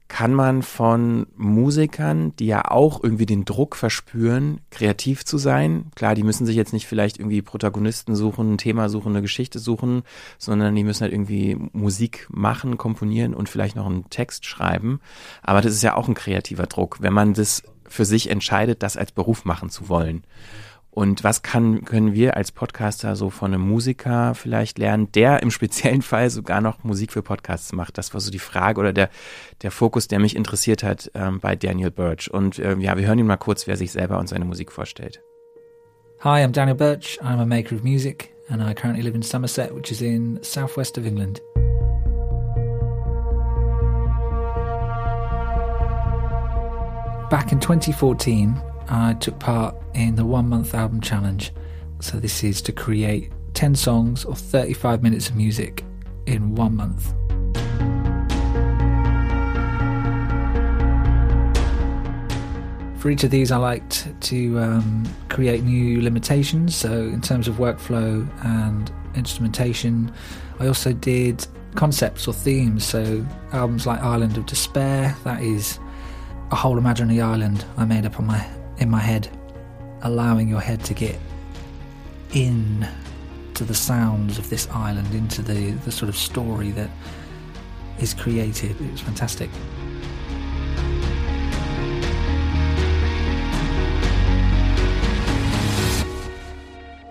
kann 0.08 0.34
man 0.34 0.62
von 0.62 1.26
Musikern, 1.36 2.36
die 2.36 2.46
ja 2.46 2.70
auch 2.70 3.02
irgendwie 3.02 3.26
den 3.26 3.44
Druck 3.44 3.76
verspüren, 3.76 4.60
kreativ 4.70 5.24
zu 5.24 5.38
sein. 5.38 5.90
Klar, 5.94 6.14
die 6.14 6.22
müssen 6.22 6.44
sich 6.44 6.54
jetzt 6.54 6.72
nicht 6.74 6.86
vielleicht 6.86 7.18
irgendwie 7.18 7.40
Protagonisten 7.40 8.14
suchen, 8.14 8.54
ein 8.54 8.58
Thema 8.58 8.88
suchen, 8.90 9.12
eine 9.12 9.22
Geschichte 9.22 9.58
suchen, 9.58 10.02
sondern 10.38 10.74
die 10.74 10.84
müssen 10.84 11.02
halt 11.02 11.12
irgendwie 11.12 11.56
Musik 11.72 12.26
machen, 12.30 12.76
komponieren 12.76 13.32
und 13.32 13.48
vielleicht 13.48 13.74
noch 13.74 13.86
einen 13.86 14.10
Text 14.10 14.44
schreiben. 14.44 15.00
Aber 15.42 15.62
das 15.62 15.72
ist 15.72 15.82
ja 15.82 15.96
auch 15.96 16.08
ein 16.08 16.14
kreativer 16.14 16.66
Druck, 16.66 16.98
wenn 17.00 17.14
man 17.14 17.32
das 17.32 17.62
für 17.88 18.04
sich 18.04 18.30
entscheidet, 18.30 18.82
das 18.82 18.96
als 18.96 19.12
Beruf 19.12 19.44
machen 19.44 19.70
zu 19.70 19.88
wollen. 19.88 20.24
Und 20.94 21.24
was 21.24 21.40
kann, 21.40 21.86
können 21.86 22.12
wir 22.12 22.36
als 22.36 22.52
Podcaster 22.52 23.16
so 23.16 23.30
von 23.30 23.54
einem 23.54 23.66
Musiker 23.66 24.34
vielleicht 24.34 24.76
lernen, 24.76 25.10
der 25.12 25.42
im 25.42 25.50
speziellen 25.50 26.02
Fall 26.02 26.28
sogar 26.28 26.60
noch 26.60 26.84
Musik 26.84 27.12
für 27.12 27.22
Podcasts 27.22 27.72
macht? 27.72 27.96
Das 27.96 28.12
war 28.12 28.20
so 28.20 28.30
die 28.30 28.38
Frage 28.38 28.78
oder 28.78 28.92
der, 28.92 29.08
der 29.62 29.70
Fokus, 29.70 30.06
der 30.06 30.18
mich 30.18 30.36
interessiert 30.36 30.82
hat 30.82 31.10
ähm, 31.14 31.40
bei 31.40 31.56
Daniel 31.56 31.90
Birch. 31.90 32.30
Und 32.30 32.58
ähm, 32.58 32.82
ja, 32.82 32.98
wir 32.98 33.06
hören 33.06 33.18
ihn 33.18 33.26
mal 33.26 33.38
kurz, 33.38 33.66
wer 33.66 33.78
sich 33.78 33.90
selber 33.90 34.18
und 34.18 34.28
seine 34.28 34.44
Musik 34.44 34.70
vorstellt. 34.70 35.22
Hi, 36.20 36.44
I'm 36.44 36.52
Daniel 36.52 36.76
Birch. 36.76 37.18
I'm 37.22 37.40
a 37.40 37.46
maker 37.46 37.74
of 37.74 37.82
music 37.82 38.30
and 38.50 38.62
I 38.62 38.74
currently 38.74 39.02
live 39.02 39.14
in 39.14 39.22
Somerset, 39.22 39.74
which 39.74 39.90
is 39.90 40.02
in 40.02 40.40
southwest 40.42 40.98
of 40.98 41.06
England. 41.06 41.40
Back 47.30 47.50
in 47.50 47.60
2014, 47.62 48.60
I 48.88 49.14
took 49.14 49.38
part 49.38 49.74
in 49.94 50.16
the 50.16 50.24
one 50.24 50.48
month 50.48 50.74
album 50.74 51.00
challenge. 51.00 51.52
So, 52.00 52.18
this 52.18 52.42
is 52.42 52.60
to 52.62 52.72
create 52.72 53.30
10 53.54 53.74
songs 53.74 54.24
or 54.24 54.34
35 54.34 55.02
minutes 55.02 55.28
of 55.28 55.36
music 55.36 55.84
in 56.26 56.54
one 56.54 56.76
month. 56.76 57.12
For 62.98 63.10
each 63.10 63.24
of 63.24 63.30
these, 63.30 63.50
I 63.50 63.56
liked 63.56 64.08
to 64.28 64.58
um, 64.60 65.04
create 65.28 65.64
new 65.64 66.00
limitations. 66.02 66.76
So, 66.76 66.92
in 66.92 67.20
terms 67.20 67.48
of 67.48 67.56
workflow 67.56 68.28
and 68.44 68.92
instrumentation, 69.14 70.12
I 70.60 70.68
also 70.68 70.92
did 70.92 71.46
concepts 71.74 72.28
or 72.28 72.32
themes. 72.32 72.84
So, 72.84 73.26
albums 73.52 73.86
like 73.86 74.00
Island 74.00 74.38
of 74.38 74.46
Despair, 74.46 75.16
that 75.24 75.42
is 75.42 75.80
a 76.52 76.54
whole 76.54 76.78
imaginary 76.78 77.20
island 77.20 77.64
I 77.76 77.84
made 77.84 78.06
up 78.06 78.20
on 78.20 78.26
my 78.26 78.46
in 78.82 78.90
my 78.90 78.98
head, 78.98 79.28
allowing 80.02 80.48
your 80.48 80.60
head 80.60 80.84
to 80.84 80.92
get 80.92 81.18
in 82.34 82.86
to 83.54 83.64
the 83.64 83.74
sounds 83.74 84.38
of 84.38 84.50
this 84.50 84.68
island, 84.70 85.14
into 85.14 85.40
the, 85.40 85.70
the 85.84 85.92
sort 85.92 86.08
of 86.08 86.16
story 86.16 86.72
that 86.72 86.90
is 88.00 88.12
created. 88.12 88.78
It 88.80 88.90
was 88.90 89.00
fantastic. 89.00 89.48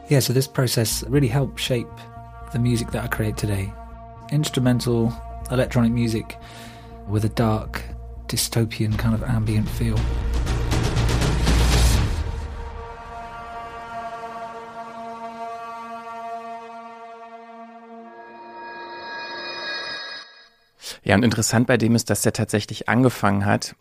Yeah, 0.09 0.19
so 0.19 0.33
this 0.33 0.47
process 0.47 1.03
really 1.05 1.29
helped 1.29 1.57
shape 1.57 1.87
the 2.51 2.59
music 2.59 2.91
that 2.91 3.05
I 3.05 3.07
create 3.07 3.37
today. 3.37 3.73
Instrumental 4.29 5.13
electronic 5.51 5.93
music 5.93 6.37
with 7.07 7.23
a 7.23 7.29
dark, 7.29 7.81
dystopian 8.27 8.97
kind 8.97 9.15
of 9.15 9.23
ambient 9.23 9.69
feel. 9.69 9.97
Ja, 21.03 21.15
und 21.15 21.23
interessant 21.23 21.67
bei 21.67 21.77
dem 21.77 21.95
ist, 21.95 22.09
dass 22.09 22.25
er 22.25 22.33
tatsächlich 22.33 22.87
angefangen 22.87 23.45
hat, 23.45 23.75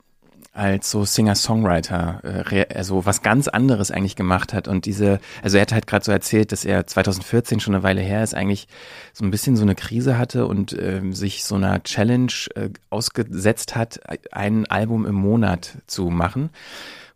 als 0.52 0.90
so 0.90 1.04
Singer-Songwriter, 1.04 2.44
äh, 2.52 2.66
also 2.74 3.06
was 3.06 3.22
ganz 3.22 3.46
anderes 3.46 3.90
eigentlich 3.90 4.16
gemacht 4.16 4.52
hat. 4.52 4.66
Und 4.66 4.84
diese, 4.84 5.20
also 5.42 5.56
er 5.56 5.62
hat 5.62 5.72
halt 5.72 5.86
gerade 5.86 6.04
so 6.04 6.10
erzählt, 6.10 6.50
dass 6.50 6.64
er 6.64 6.86
2014 6.86 7.60
schon 7.60 7.74
eine 7.74 7.84
Weile 7.84 8.00
her 8.00 8.24
ist, 8.24 8.34
eigentlich 8.34 8.66
so 9.12 9.24
ein 9.24 9.30
bisschen 9.30 9.56
so 9.56 9.62
eine 9.62 9.74
Krise 9.76 10.18
hatte 10.18 10.46
und 10.46 10.72
äh, 10.72 11.02
sich 11.12 11.44
so 11.44 11.54
einer 11.54 11.82
Challenge 11.82 12.32
äh, 12.56 12.70
ausgesetzt 12.90 13.76
hat, 13.76 14.00
ein 14.32 14.66
Album 14.66 15.06
im 15.06 15.14
Monat 15.14 15.78
zu 15.86 16.10
machen. 16.10 16.50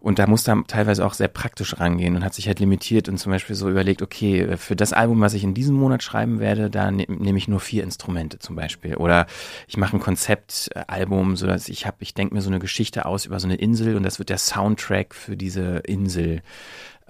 Und 0.04 0.18
da 0.18 0.26
musste 0.26 0.50
er 0.50 0.62
teilweise 0.66 1.02
auch 1.06 1.14
sehr 1.14 1.28
praktisch 1.28 1.80
rangehen 1.80 2.14
und 2.14 2.24
hat 2.26 2.34
sich 2.34 2.46
halt 2.46 2.60
limitiert 2.60 3.08
und 3.08 3.16
zum 3.16 3.32
Beispiel 3.32 3.56
so 3.56 3.70
überlegt, 3.70 4.02
okay, 4.02 4.58
für 4.58 4.76
das 4.76 4.92
Album, 4.92 5.22
was 5.22 5.32
ich 5.32 5.44
in 5.44 5.54
diesem 5.54 5.76
Monat 5.76 6.02
schreiben 6.02 6.40
werde, 6.40 6.68
da 6.68 6.90
ne 6.90 7.06
nehme 7.08 7.38
ich 7.38 7.48
nur 7.48 7.58
vier 7.58 7.82
Instrumente 7.82 8.38
zum 8.38 8.54
Beispiel. 8.54 8.96
Oder 8.96 9.26
ich 9.66 9.78
mache 9.78 9.96
ein 9.96 10.00
Konzeptalbum, 10.00 11.36
so 11.36 11.46
dass 11.46 11.70
ich 11.70 11.86
habe, 11.86 11.96
ich 12.00 12.12
denke 12.12 12.34
mir 12.34 12.42
so 12.42 12.50
eine 12.50 12.58
Geschichte 12.58 13.06
aus 13.06 13.24
über 13.24 13.40
so 13.40 13.46
eine 13.46 13.56
Insel 13.56 13.96
und 13.96 14.02
das 14.02 14.18
wird 14.18 14.28
der 14.28 14.36
Soundtrack 14.36 15.14
für 15.14 15.38
diese 15.38 15.78
Insel. 15.86 16.42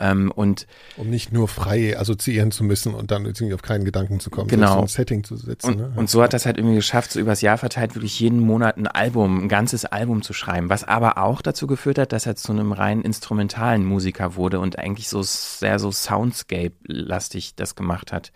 Ähm, 0.05 0.30
und 0.30 0.66
um 0.98 1.09
nicht 1.09 1.32
nur 1.32 1.48
frei 1.48 1.98
assoziieren 1.98 2.50
zu 2.50 2.62
müssen 2.62 2.92
und 2.94 3.11
dann 3.11 3.24
irgendwie 3.24 3.55
auf 3.55 3.62
keinen 3.62 3.84
Gedanken 3.84 4.20
zu 4.20 4.28
kommen, 4.28 4.48
genau. 4.48 4.74
so 4.74 4.80
ein 4.82 4.86
Setting 4.86 5.24
zu 5.24 5.36
setzen. 5.36 5.68
Und, 5.68 5.76
ne? 5.78 5.92
und 5.96 6.11
so 6.11 6.22
hat 6.22 6.34
das 6.34 6.44
halt 6.44 6.59
irgendwie 6.59 6.74
geschafft, 6.74 7.12
so 7.12 7.20
übers 7.20 7.40
Jahr 7.40 7.57
verteilt 7.57 7.94
wirklich 7.94 8.20
jeden 8.20 8.40
Monat 8.40 8.76
ein 8.76 8.86
Album, 8.86 9.44
ein 9.44 9.48
ganzes 9.48 9.86
Album 9.86 10.20
zu 10.20 10.34
schreiben, 10.34 10.68
was 10.68 10.84
aber 10.84 11.16
auch 11.16 11.40
dazu 11.40 11.66
geführt 11.66 11.98
hat, 11.98 12.12
dass 12.12 12.26
er 12.26 12.36
zu 12.36 12.52
einem 12.52 12.72
rein 12.72 13.00
instrumentalen 13.00 13.84
Musiker 13.86 14.36
wurde 14.36 14.61
und 14.61 14.78
eigentlich 14.78 15.09
so 15.09 15.22
sehr 15.22 15.78
so 15.78 15.90
Soundscape-lastig 15.90 17.55
das 17.55 17.74
gemacht 17.74 18.12
hat. 18.12 18.30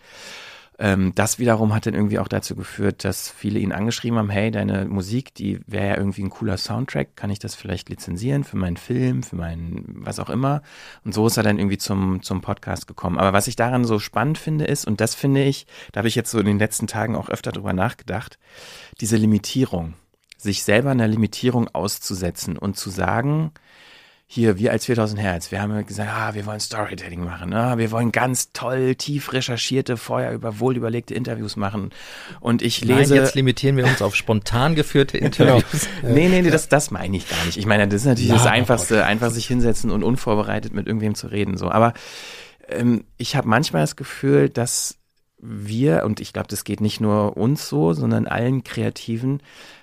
Ähm, 0.81 1.11
das 1.13 1.39
wiederum 1.39 1.75
hat 1.75 1.85
dann 1.85 1.93
irgendwie 1.93 2.19
auch 2.19 2.29
dazu 2.29 2.55
geführt, 2.55 3.03
dass 3.03 3.29
viele 3.29 3.59
ihn 3.59 3.73
angeschrieben 3.73 4.17
haben, 4.17 4.29
hey, 4.29 4.49
deine 4.49 4.85
Musik, 4.85 5.33
die 5.33 5.59
wäre 5.67 5.89
ja 5.89 5.97
irgendwie 5.97 6.23
ein 6.23 6.29
cooler 6.29 6.55
Soundtrack, 6.57 7.17
kann 7.17 7.29
ich 7.29 7.39
das 7.39 7.53
vielleicht 7.53 7.89
lizenzieren 7.89 8.45
für 8.45 8.55
meinen 8.55 8.77
Film, 8.77 9.21
für 9.21 9.35
meinen 9.35 9.83
was 10.05 10.19
auch 10.19 10.29
immer. 10.29 10.61
Und 11.03 11.13
so 11.13 11.27
ist 11.27 11.35
er 11.35 11.43
dann 11.43 11.59
irgendwie 11.59 11.77
zum, 11.77 12.23
zum 12.23 12.39
Podcast 12.39 12.87
gekommen. 12.87 13.19
Aber 13.19 13.33
was 13.33 13.47
ich 13.47 13.57
daran 13.57 13.83
so 13.83 13.99
spannend 13.99 14.37
finde 14.37 14.65
ist, 14.65 14.87
und 14.87 15.01
das 15.01 15.15
finde 15.15 15.43
ich, 15.43 15.67
da 15.91 15.99
habe 15.99 16.07
ich 16.07 16.15
jetzt 16.15 16.31
so 16.31 16.39
in 16.39 16.45
den 16.45 16.59
letzten 16.59 16.87
Tagen 16.87 17.17
auch 17.17 17.27
öfter 17.27 17.51
drüber 17.51 17.73
nachgedacht, 17.73 18.39
diese 19.01 19.17
Limitierung, 19.17 19.95
sich 20.37 20.63
selber 20.63 20.91
einer 20.91 21.09
Limitierung 21.09 21.67
auszusetzen 21.67 22.57
und 22.57 22.77
zu 22.77 22.89
sagen, 22.89 23.51
hier, 24.31 24.59
wir 24.59 24.71
als 24.71 24.85
4000 24.85 25.19
Hertz, 25.19 25.51
wir 25.51 25.59
haben 25.59 25.83
gesagt, 25.87 26.07
ah, 26.13 26.35
wir 26.35 26.45
wollen 26.45 26.59
Storytelling 26.59 27.23
machen, 27.23 27.51
ah, 27.51 27.79
wir 27.79 27.89
wollen 27.89 28.11
ganz 28.11 28.53
toll, 28.53 28.93
tief 28.93 29.33
recherchierte, 29.33 29.97
vorher 29.97 30.33
über 30.33 30.59
wohl 30.59 30.77
überlegte 30.77 31.15
Interviews 31.15 31.55
machen. 31.55 31.89
Und 32.39 32.61
ich 32.61 32.81
lese. 32.81 33.15
Nein, 33.15 33.23
jetzt 33.23 33.33
limitieren 33.33 33.75
wir 33.75 33.87
uns 33.87 34.03
auf 34.03 34.15
spontan 34.15 34.75
geführte 34.75 35.17
Interviews. 35.17 35.87
genau. 36.01 36.13
Nee, 36.13 36.29
nee, 36.29 36.43
nee, 36.43 36.51
das, 36.51 36.69
das 36.69 36.91
meine 36.91 37.17
ich 37.17 37.27
gar 37.27 37.43
nicht. 37.43 37.57
Ich 37.57 37.65
meine, 37.65 37.87
das 37.87 38.01
ist 38.01 38.05
natürlich 38.05 38.29
ja, 38.29 38.35
das 38.35 38.45
Einfachste, 38.45 39.03
einfach 39.03 39.31
sich 39.31 39.47
hinsetzen 39.47 39.89
und 39.89 40.03
unvorbereitet 40.03 40.75
mit 40.75 40.85
irgendwem 40.85 41.15
zu 41.15 41.25
reden, 41.25 41.57
so. 41.57 41.71
Aber 41.71 41.93
ähm, 42.67 43.05
ich 43.17 43.35
habe 43.35 43.47
manchmal 43.47 43.81
das 43.81 43.95
Gefühl, 43.95 44.47
dass 44.47 44.99
wir, 45.39 46.03
und 46.05 46.19
ich 46.19 46.33
glaube, 46.33 46.49
das 46.49 46.63
geht 46.63 46.81
nicht 46.81 47.01
nur 47.01 47.35
uns 47.35 47.67
so, 47.67 47.93
sondern 47.93 48.27
allen 48.27 48.63
Kreativen, 48.63 49.41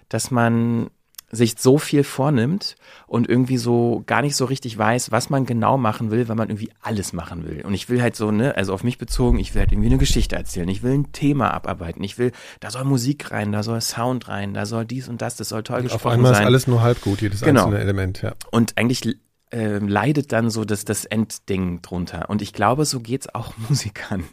dass 0.08 0.30
man 0.30 0.88
sich 1.36 1.54
so 1.58 1.78
viel 1.78 2.02
vornimmt 2.02 2.74
und 3.06 3.28
irgendwie 3.28 3.58
so 3.58 4.02
gar 4.06 4.22
nicht 4.22 4.34
so 4.34 4.44
richtig 4.44 4.76
weiß, 4.76 5.12
was 5.12 5.30
man 5.30 5.46
genau 5.46 5.78
machen 5.78 6.10
will, 6.10 6.28
weil 6.28 6.36
man 6.36 6.48
irgendwie 6.48 6.70
alles 6.80 7.12
machen 7.12 7.46
will. 7.46 7.62
Und 7.64 7.74
ich 7.74 7.88
will 7.88 8.02
halt 8.02 8.16
so, 8.16 8.30
ne, 8.30 8.56
also 8.56 8.74
auf 8.74 8.82
mich 8.82 8.98
bezogen, 8.98 9.38
ich 9.38 9.54
will 9.54 9.60
halt 9.60 9.72
irgendwie 9.72 9.88
eine 9.88 9.98
Geschichte 9.98 10.36
erzählen, 10.36 10.68
ich 10.68 10.82
will 10.82 10.92
ein 10.92 11.12
Thema 11.12 11.52
abarbeiten, 11.52 12.02
ich 12.02 12.18
will, 12.18 12.32
da 12.60 12.70
soll 12.70 12.84
Musik 12.84 13.30
rein, 13.30 13.52
da 13.52 13.62
soll 13.62 13.80
Sound 13.80 14.28
rein, 14.28 14.54
da 14.54 14.66
soll 14.66 14.84
dies 14.84 15.08
und 15.08 15.22
das, 15.22 15.36
das 15.36 15.50
soll 15.50 15.62
toll 15.62 15.82
gesprochen 15.82 16.02
sein. 16.02 16.10
Auf 16.10 16.14
einmal 16.14 16.34
sein. 16.34 16.42
ist 16.42 16.46
alles 16.46 16.66
nur 16.66 16.82
halb 16.82 17.00
gut, 17.00 17.20
jedes 17.20 17.40
genau. 17.42 17.64
einzelne 17.64 17.80
Element, 17.80 18.22
ja. 18.22 18.34
Und 18.50 18.76
eigentlich 18.76 19.16
äh, 19.52 19.78
leidet 19.78 20.32
dann 20.32 20.50
so 20.50 20.64
das, 20.64 20.84
das 20.84 21.04
Endding 21.04 21.82
drunter. 21.82 22.28
Und 22.30 22.42
ich 22.42 22.52
glaube, 22.52 22.84
so 22.84 23.00
geht's 23.00 23.32
auch 23.34 23.54
Musikern. 23.68 24.24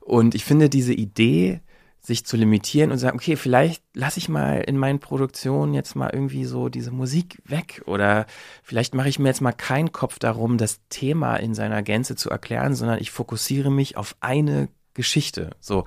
Und 0.00 0.34
ich 0.34 0.44
finde 0.44 0.68
diese 0.68 0.92
Idee, 0.92 1.60
sich 2.00 2.24
zu 2.24 2.36
limitieren 2.36 2.90
und 2.90 2.98
sagen, 2.98 3.18
okay, 3.18 3.36
vielleicht 3.36 3.82
lasse 3.94 4.18
ich 4.18 4.28
mal 4.28 4.62
in 4.62 4.78
meinen 4.78 5.00
Produktionen 5.00 5.74
jetzt 5.74 5.94
mal 5.94 6.10
irgendwie 6.12 6.44
so 6.44 6.68
diese 6.68 6.90
Musik 6.90 7.42
weg 7.44 7.82
oder 7.86 8.26
vielleicht 8.62 8.94
mache 8.94 9.08
ich 9.08 9.18
mir 9.18 9.28
jetzt 9.28 9.42
mal 9.42 9.52
keinen 9.52 9.92
Kopf 9.92 10.18
darum, 10.18 10.56
das 10.56 10.80
Thema 10.88 11.36
in 11.36 11.54
seiner 11.54 11.82
Gänze 11.82 12.16
zu 12.16 12.30
erklären, 12.30 12.74
sondern 12.74 12.98
ich 13.00 13.10
fokussiere 13.10 13.70
mich 13.70 13.96
auf 13.96 14.16
eine 14.20 14.68
Geschichte. 14.94 15.50
So, 15.60 15.84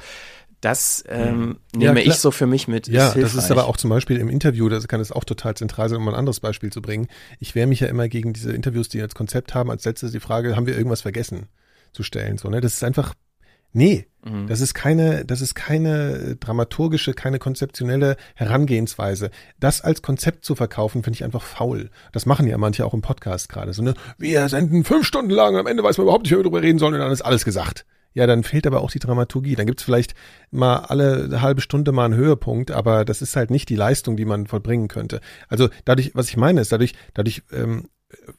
das 0.61 1.03
ähm, 1.09 1.57
nehme 1.76 2.01
ja, 2.01 2.07
ich 2.11 2.16
so 2.16 2.32
für 2.32 2.45
mich 2.47 2.70
mit. 2.70 2.88
Ja, 2.88 3.14
das 3.14 3.36
ist 3.36 3.51
aber 3.51 3.66
auch 3.68 3.76
zum 3.76 3.89
Beispiel 3.89 4.18
im 4.18 4.30
Interview, 4.30 4.70
das 4.70 4.88
kann 4.88 5.01
es 5.01 5.11
auch 5.11 5.26
total 5.26 5.55
zentral 5.55 5.89
sein, 5.89 5.97
um 5.97 6.07
ein 6.07 6.16
anderes 6.16 6.39
Beispiel 6.39 6.72
zu 6.72 6.82
bringen. 6.82 7.07
Ich 7.39 7.53
wehre 7.53 7.68
mich 7.68 7.82
ja 7.82 7.88
immer 7.88 8.07
gegen 8.07 8.32
diese 8.32 8.53
Interviews, 8.53 8.88
die 8.88 9.01
als 9.01 9.14
Konzept 9.14 9.55
haben, 9.55 9.70
als 9.70 9.84
letztes 9.84 10.14
die 10.14 10.22
Frage, 10.22 10.55
haben 10.55 10.66
wir 10.66 10.78
irgendwas 10.78 11.01
vergessen 11.01 11.47
zu 11.91 12.03
stellen? 12.03 12.38
So, 12.38 12.49
ne? 12.49 12.61
Das 12.61 12.76
ist 12.76 12.84
einfach 12.84 13.14
Nee, 13.74 14.08
mhm. 14.24 14.48
das 14.48 14.62
ist 14.62 14.74
keine, 14.74 15.26
das 15.26 15.42
ist 15.42 15.56
keine 15.56 16.36
dramaturgische, 16.40 17.14
keine 17.14 17.40
konzeptionelle 17.40 18.16
Herangehensweise. 18.36 19.32
Das 19.60 19.82
als 19.82 20.02
Konzept 20.02 20.46
zu 20.46 20.56
verkaufen, 20.56 21.04
finde 21.04 21.18
ich 21.18 21.24
einfach 21.24 21.42
faul. 21.42 21.90
Das 22.12 22.26
machen 22.26 22.48
ja 22.48 22.58
manche 22.58 22.86
auch 22.86 22.94
im 22.94 23.02
Podcast 23.02 23.50
gerade. 23.50 23.74
So, 23.74 23.82
ne? 23.82 23.96
Wir 24.18 24.48
senden 24.48 24.84
fünf 24.84 25.06
Stunden 25.06 25.32
lang 25.32 25.56
und 25.56 25.60
am 25.60 25.68
Ende 25.68 25.84
weiß 25.84 25.98
man 25.98 26.06
überhaupt 26.06 26.24
nicht, 26.24 26.32
mehr, 26.32 26.40
worüber 26.40 26.62
reden 26.62 26.80
sollen 26.80 26.94
und 26.94 27.00
dann 27.00 27.12
ist 27.12 27.24
alles 27.24 27.46
gesagt. 27.46 27.86
Ja, 28.14 28.28
dann 28.28 28.44
fehlt 28.44 28.68
aber 28.68 28.82
auch 28.82 28.92
die 28.92 29.00
Dramaturgie. 29.00 29.56
Dann 29.56 29.66
gibt's 29.66 29.84
vielleicht 29.84 30.14
mal 30.52 30.78
alle 30.78 31.42
halbe 31.42 31.62
Stunde 31.62 31.92
mal 31.92 32.06
einen 32.06 32.16
Höhepunkt, 32.16 32.70
aber 32.70 33.06
das 33.06 33.24
ist 33.24 33.36
halt 33.36 33.50
nicht 33.50 33.70
die 33.70 33.76
Leistung, 33.76 34.18
die 34.18 34.26
man 34.26 34.46
vollbringen 34.46 34.88
könnte. 34.88 35.20
Also 35.48 35.70
dadurch, 35.84 36.12
was 36.14 36.30
ich 36.30 36.38
meine, 36.38 36.62
ist, 36.62 36.72
dadurch, 36.72 36.94
dadurch 37.16 37.42
ähm, 37.52 37.90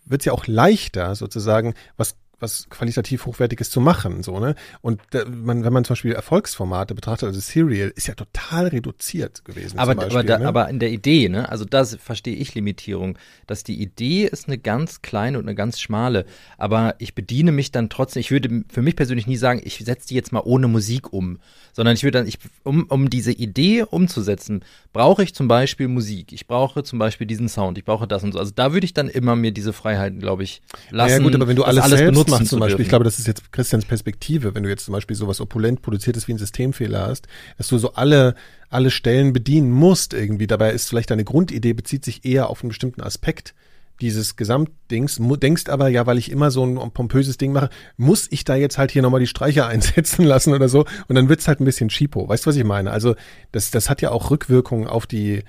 wird 0.05 0.23
es 0.23 0.27
ja 0.27 0.33
auch 0.33 0.47
leichter, 0.47 1.17
sozusagen, 1.17 1.75
was 1.97 2.17
was 2.41 2.69
qualitativ 2.69 3.27
Hochwertiges 3.27 3.71
zu 3.71 3.81
machen, 3.81 4.23
so, 4.23 4.39
ne? 4.39 4.55
Und 4.81 5.01
da, 5.11 5.25
man, 5.25 5.65
wenn 5.65 5.73
man 5.73 5.85
zum 5.85 5.95
Beispiel 5.95 6.13
Erfolgsformate 6.13 6.95
betrachtet, 6.95 7.29
also 7.29 7.41
Serial, 7.41 7.93
ist 7.95 8.07
ja 8.07 8.15
total 8.15 8.69
reduziert 8.69 9.45
gewesen. 9.45 9.79
Aber, 9.79 9.95
Beispiel, 9.95 10.19
aber, 10.19 10.25
da, 10.25 10.39
ne? 10.39 10.49
aber 10.49 10.69
in 10.69 10.79
der 10.79 10.91
Idee, 10.91 11.29
ne? 11.29 11.49
Also 11.49 11.65
das 11.65 11.97
verstehe 11.97 12.37
ich 12.37 12.55
Limitierung, 12.55 13.19
dass 13.47 13.65
die 13.65 13.81
Idee 13.81 14.25
ist 14.25 14.49
eine 14.49 14.59
ganz 14.59 15.03
kleine 15.03 15.39
und 15.39 15.45
eine 15.45 15.55
ganz 15.55 15.81
schmale, 15.81 16.25
aber 16.59 16.95
ich 16.99 17.15
bediene 17.15 17.53
mich 17.53 17.73
dann 17.73 17.89
trotzdem, 17.89 18.21
ich 18.21 18.31
würde 18.31 18.65
für 18.69 18.83
mich 18.83 18.97
persönlich 18.97 19.27
nie 19.27 19.37
sagen, 19.37 19.61
ich 19.65 19.79
setze 19.79 20.09
die 20.09 20.15
jetzt 20.15 20.33
mal 20.33 20.43
ohne 20.45 20.69
Musik 20.69 21.13
um, 21.13 21.39
sondern 21.73 21.95
ich 21.95 22.03
würde 22.03 22.19
dann, 22.19 22.27
ich, 22.27 22.39
um, 22.63 22.85
um 22.89 23.11
diese 23.11 23.33
Idee 23.33 23.83
umzusetzen, 23.83 24.65
brauche 24.93 25.23
ich 25.23 25.35
zum 25.35 25.49
Beispiel 25.49 25.89
Musik, 25.89 26.33
ich 26.33 26.47
brauche 26.47 26.83
zum 26.85 26.99
Beispiel 26.99 27.27
diesen 27.27 27.49
Sound, 27.49 27.79
ich 27.79 27.85
brauche 27.85 28.07
das 28.07 28.23
und 28.23 28.33
so. 28.33 28.39
Also 28.39 28.53
da 28.55 28.73
würde 28.73 28.85
ich 28.85 28.95
dann 28.95 29.09
immer 29.09 29.37
mir 29.37 29.53
diese 29.53 29.73
Freiheiten, 29.73 30.21
glaube 30.21 30.45
ich, 30.45 30.63
lassen. 30.91 31.11
Ja 31.11 31.19
gut, 31.19 31.35
aber 31.35 31.49
wenn 31.49 31.57
du 31.57 31.65
alles, 31.65 31.83
alles 31.83 31.99
selbst 31.99 32.24
machst 32.29 32.49
zum 32.49 32.61
Beispiel, 32.61 32.83
ich 32.83 32.89
glaube, 32.89 33.05
das 33.05 33.19
ist 33.19 33.27
jetzt 33.27 33.53
Christians 33.53 33.85
Perspektive, 33.85 34.55
wenn 34.55 34.63
du 34.63 34.69
jetzt 34.69 34.85
zum 34.85 34.93
Beispiel 34.93 35.17
sowas 35.17 35.41
opulent 35.41 35.83
produziertes 35.83 36.29
wie 36.29 36.33
ein 36.33 36.39
Systemfehler 36.39 37.07
hast, 37.07 37.27
dass 37.59 37.69
du 37.69 37.79
so 37.79 37.95
alle 37.95 38.35
alle 38.71 38.91
Stellen 38.91 39.33
bedienen 39.33 39.71
musst 39.71 40.15
irgendwie. 40.15 40.49
Dabei 40.49 40.73
ist 40.73 40.89
vielleicht 40.89 41.11
deine 41.11 41.25
Grundidee 41.25 41.75
bezieht 41.75 42.05
sich 42.05 42.25
eher 42.25 42.51
auf 42.51 42.63
einen 42.63 42.71
bestimmten 42.71 43.03
Aspekt 43.03 43.55
dieses 44.01 44.35
Gesamtdings, 44.35 45.21
denkst 45.21 45.69
aber, 45.69 45.89
ja, 45.89 46.05
weil 46.07 46.19
ich 46.19 46.31
immer 46.31 46.51
so 46.51 46.67
ein 46.67 46.91
pompöses 46.91 47.39
Ding 47.39 47.53
mache, 47.53 47.71
muss 47.97 48.27
ich 48.31 48.45
da 48.45 48.57
jetzt 48.57 48.77
halt 48.77 48.91
hier 48.91 49.03
nochmal 49.03 49.21
die 49.21 49.29
Streicher 49.29 49.67
einsetzen 49.69 50.25
lassen 50.25 50.53
oder 50.53 50.69
so 50.69 50.85
und 51.07 51.15
dann 51.15 51.29
wird's 51.29 51.47
halt 51.47 51.61
ein 51.61 51.65
bisschen 51.65 51.89
cheapo. 51.89 52.29
Weißt 52.29 52.45
du, 52.45 52.51
was 52.51 52.57
ich 52.57 52.65
meine? 52.65 52.91
Also 52.91 53.15
das, 53.53 53.71
das 53.71 53.89
hat 53.89 54.03
ja 54.03 54.11
auch 54.11 54.31
Rückwirkungen 54.31 54.89
auf 54.89 55.07
die, 55.07 55.45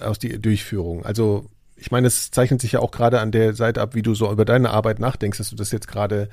auf 0.00 0.18
die 0.18 0.40
Durchführung. 0.40 1.04
Also 1.04 1.50
ich 1.76 1.90
meine, 1.90 2.06
es 2.06 2.30
zeichnet 2.30 2.60
sich 2.60 2.72
ja 2.72 2.80
auch 2.80 2.90
gerade 2.90 3.20
an 3.20 3.32
der 3.32 3.54
Seite 3.54 3.80
ab, 3.80 3.94
wie 3.94 4.02
du 4.02 4.14
so 4.14 4.30
über 4.30 4.44
deine 4.44 4.70
Arbeit 4.70 5.00
nachdenkst, 5.00 5.38
dass 5.38 5.50
du 5.50 5.56
das 5.56 5.72
jetzt 5.72 5.88
gerade 5.88 6.28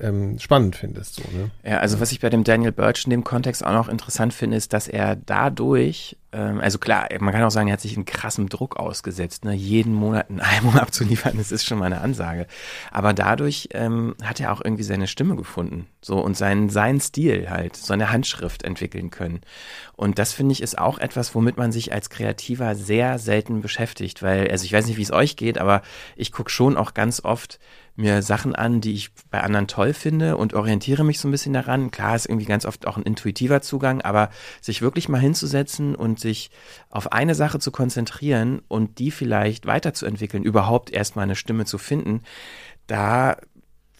ähm, 0.00 0.38
spannend 0.38 0.76
findest. 0.76 1.16
So, 1.16 1.22
ne? 1.22 1.50
Ja, 1.64 1.78
also 1.78 2.00
was 2.00 2.12
ich 2.12 2.20
bei 2.20 2.30
dem 2.30 2.44
Daniel 2.44 2.72
Birch 2.72 3.04
in 3.04 3.10
dem 3.10 3.24
Kontext 3.24 3.64
auch 3.64 3.72
noch 3.72 3.88
interessant 3.88 4.34
finde, 4.34 4.56
ist, 4.56 4.72
dass 4.72 4.88
er 4.88 5.14
dadurch, 5.16 6.16
ähm, 6.32 6.60
also 6.60 6.78
klar, 6.78 7.08
man 7.20 7.32
kann 7.32 7.44
auch 7.44 7.50
sagen, 7.50 7.68
er 7.68 7.74
hat 7.74 7.80
sich 7.80 7.96
einen 7.96 8.04
krassen 8.04 8.48
Druck 8.48 8.76
ausgesetzt, 8.76 9.44
ne? 9.44 9.54
jeden 9.54 9.94
Monat 9.94 10.30
ein 10.30 10.40
Album 10.40 10.76
abzuliefern, 10.76 11.36
das 11.36 11.52
ist 11.52 11.64
schon 11.64 11.78
mal 11.78 11.86
eine 11.86 12.00
Ansage. 12.00 12.46
Aber 12.90 13.12
dadurch 13.12 13.68
ähm, 13.72 14.14
hat 14.22 14.40
er 14.40 14.52
auch 14.52 14.62
irgendwie 14.64 14.82
seine 14.82 15.06
Stimme 15.06 15.36
gefunden, 15.36 15.86
so 16.00 16.18
und 16.18 16.36
seinen, 16.36 16.70
seinen 16.70 17.00
Stil 17.00 17.48
halt, 17.48 17.76
so 17.76 17.92
eine 17.92 18.10
Handschrift 18.10 18.64
entwickeln 18.64 19.10
können. 19.10 19.42
Und 19.96 20.18
das 20.18 20.32
finde 20.32 20.52
ich 20.52 20.62
ist 20.62 20.76
auch 20.76 20.98
etwas, 20.98 21.34
womit 21.34 21.56
man 21.56 21.70
sich 21.70 21.92
als 21.92 22.10
Kreativer 22.10 22.74
sehr 22.74 23.18
selten 23.18 23.60
beschäftigt, 23.60 24.22
weil, 24.22 24.50
also 24.50 24.64
ich 24.64 24.72
weiß 24.72 24.86
nicht, 24.86 24.96
wie 24.96 25.02
es 25.02 25.12
euch 25.12 25.36
geht, 25.36 25.58
aber 25.58 25.82
ich 26.16 26.32
gucke 26.32 26.50
schon 26.50 26.76
auch 26.76 26.94
ganz 26.94 27.24
oft 27.24 27.60
mir 27.96 28.22
Sachen 28.22 28.54
an, 28.54 28.80
die 28.80 28.92
ich 28.92 29.10
bei 29.30 29.40
anderen 29.40 29.68
toll 29.68 29.92
finde 29.92 30.36
und 30.36 30.54
orientiere 30.54 31.04
mich 31.04 31.20
so 31.20 31.28
ein 31.28 31.30
bisschen 31.30 31.52
daran. 31.52 31.90
Klar 31.90 32.16
ist 32.16 32.26
irgendwie 32.26 32.46
ganz 32.46 32.66
oft 32.66 32.86
auch 32.86 32.96
ein 32.96 33.04
intuitiver 33.04 33.62
Zugang, 33.62 34.02
aber 34.02 34.30
sich 34.60 34.82
wirklich 34.82 35.08
mal 35.08 35.20
hinzusetzen 35.20 35.94
und 35.94 36.18
sich 36.18 36.50
auf 36.90 37.12
eine 37.12 37.34
Sache 37.34 37.60
zu 37.60 37.70
konzentrieren 37.70 38.62
und 38.66 38.98
die 38.98 39.10
vielleicht 39.10 39.66
weiterzuentwickeln, 39.66 40.42
überhaupt 40.42 40.90
erstmal 40.90 41.24
eine 41.24 41.36
Stimme 41.36 41.66
zu 41.66 41.78
finden, 41.78 42.22
da 42.86 43.36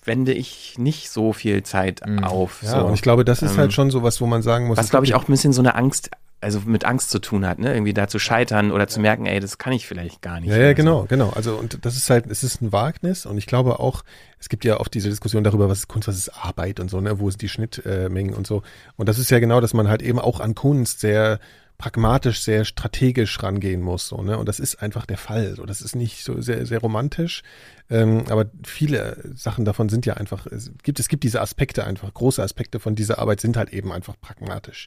wende 0.04 0.32
ich 0.32 0.74
nicht 0.76 1.10
so 1.10 1.32
viel 1.32 1.62
Zeit 1.62 2.02
mhm. 2.06 2.24
auf. 2.24 2.62
Ja, 2.62 2.80
so. 2.80 2.86
und 2.86 2.94
ich 2.94 3.02
glaube, 3.02 3.24
das 3.24 3.38
ist 3.38 3.50
halt 3.50 3.52
ähm, 3.52 3.60
halt 3.60 3.72
schon 3.72 3.90
so 3.90 4.02
was, 4.02 4.20
wo 4.20 4.26
man 4.26 4.42
sagen 4.42 4.66
muss. 4.66 4.76
Was, 4.76 4.90
glaube 4.90 5.06
ich, 5.06 5.14
auch 5.14 5.28
ein 5.28 5.32
bisschen 5.32 5.52
so 5.52 5.62
eine 5.62 5.76
Angst 5.76 6.10
also 6.44 6.60
mit 6.66 6.84
Angst 6.84 7.10
zu 7.10 7.18
tun 7.18 7.46
hat, 7.46 7.58
ne? 7.58 7.72
Irgendwie 7.72 7.94
da 7.94 8.06
zu 8.06 8.18
scheitern 8.18 8.70
oder 8.70 8.86
zu 8.86 9.00
merken, 9.00 9.26
ey, 9.26 9.40
das 9.40 9.58
kann 9.58 9.72
ich 9.72 9.86
vielleicht 9.86 10.22
gar 10.22 10.40
nicht. 10.40 10.50
Ja, 10.50 10.58
ja, 10.58 10.72
genau, 10.74 11.00
so. 11.00 11.06
genau. 11.06 11.30
Also 11.30 11.56
und 11.56 11.84
das 11.84 11.96
ist 11.96 12.08
halt, 12.10 12.26
es 12.26 12.44
ist 12.44 12.62
ein 12.62 12.72
Wagnis 12.72 13.26
und 13.26 13.38
ich 13.38 13.46
glaube 13.46 13.80
auch, 13.80 14.04
es 14.38 14.48
gibt 14.48 14.64
ja 14.64 14.78
oft 14.78 14.92
diese 14.94 15.08
Diskussion 15.08 15.42
darüber, 15.42 15.68
was 15.68 15.78
ist 15.78 15.88
Kunst, 15.88 16.06
was 16.06 16.16
ist 16.16 16.28
Arbeit 16.28 16.78
und 16.78 16.90
so, 16.90 17.00
ne? 17.00 17.18
Wo 17.18 17.30
sind 17.30 17.42
die 17.42 17.48
Schnittmengen 17.48 18.34
und 18.34 18.46
so. 18.46 18.62
Und 18.96 19.08
das 19.08 19.18
ist 19.18 19.30
ja 19.30 19.38
genau, 19.40 19.60
dass 19.60 19.74
man 19.74 19.88
halt 19.88 20.02
eben 20.02 20.18
auch 20.18 20.40
an 20.40 20.54
Kunst 20.54 21.00
sehr 21.00 21.40
pragmatisch, 21.78 22.42
sehr 22.42 22.64
strategisch 22.64 23.42
rangehen 23.42 23.82
muss. 23.82 24.08
So, 24.08 24.22
ne? 24.22 24.38
Und 24.38 24.48
das 24.48 24.60
ist 24.60 24.76
einfach 24.76 25.06
der 25.06 25.18
Fall. 25.18 25.54
So, 25.56 25.66
das 25.66 25.80
ist 25.80 25.96
nicht 25.96 26.24
so 26.24 26.40
sehr, 26.40 26.66
sehr 26.66 26.78
romantisch. 26.78 27.42
Ähm, 27.90 28.24
aber 28.30 28.46
viele 28.64 29.32
Sachen 29.34 29.64
davon 29.64 29.88
sind 29.88 30.06
ja 30.06 30.14
einfach, 30.14 30.46
es 30.46 30.70
gibt, 30.82 31.00
es 31.00 31.08
gibt 31.08 31.24
diese 31.24 31.40
Aspekte 31.40 31.84
einfach, 31.84 32.12
große 32.14 32.42
Aspekte 32.42 32.80
von 32.80 32.94
dieser 32.94 33.18
Arbeit 33.18 33.40
sind 33.40 33.56
halt 33.56 33.70
eben 33.70 33.92
einfach 33.92 34.14
pragmatisch. 34.20 34.86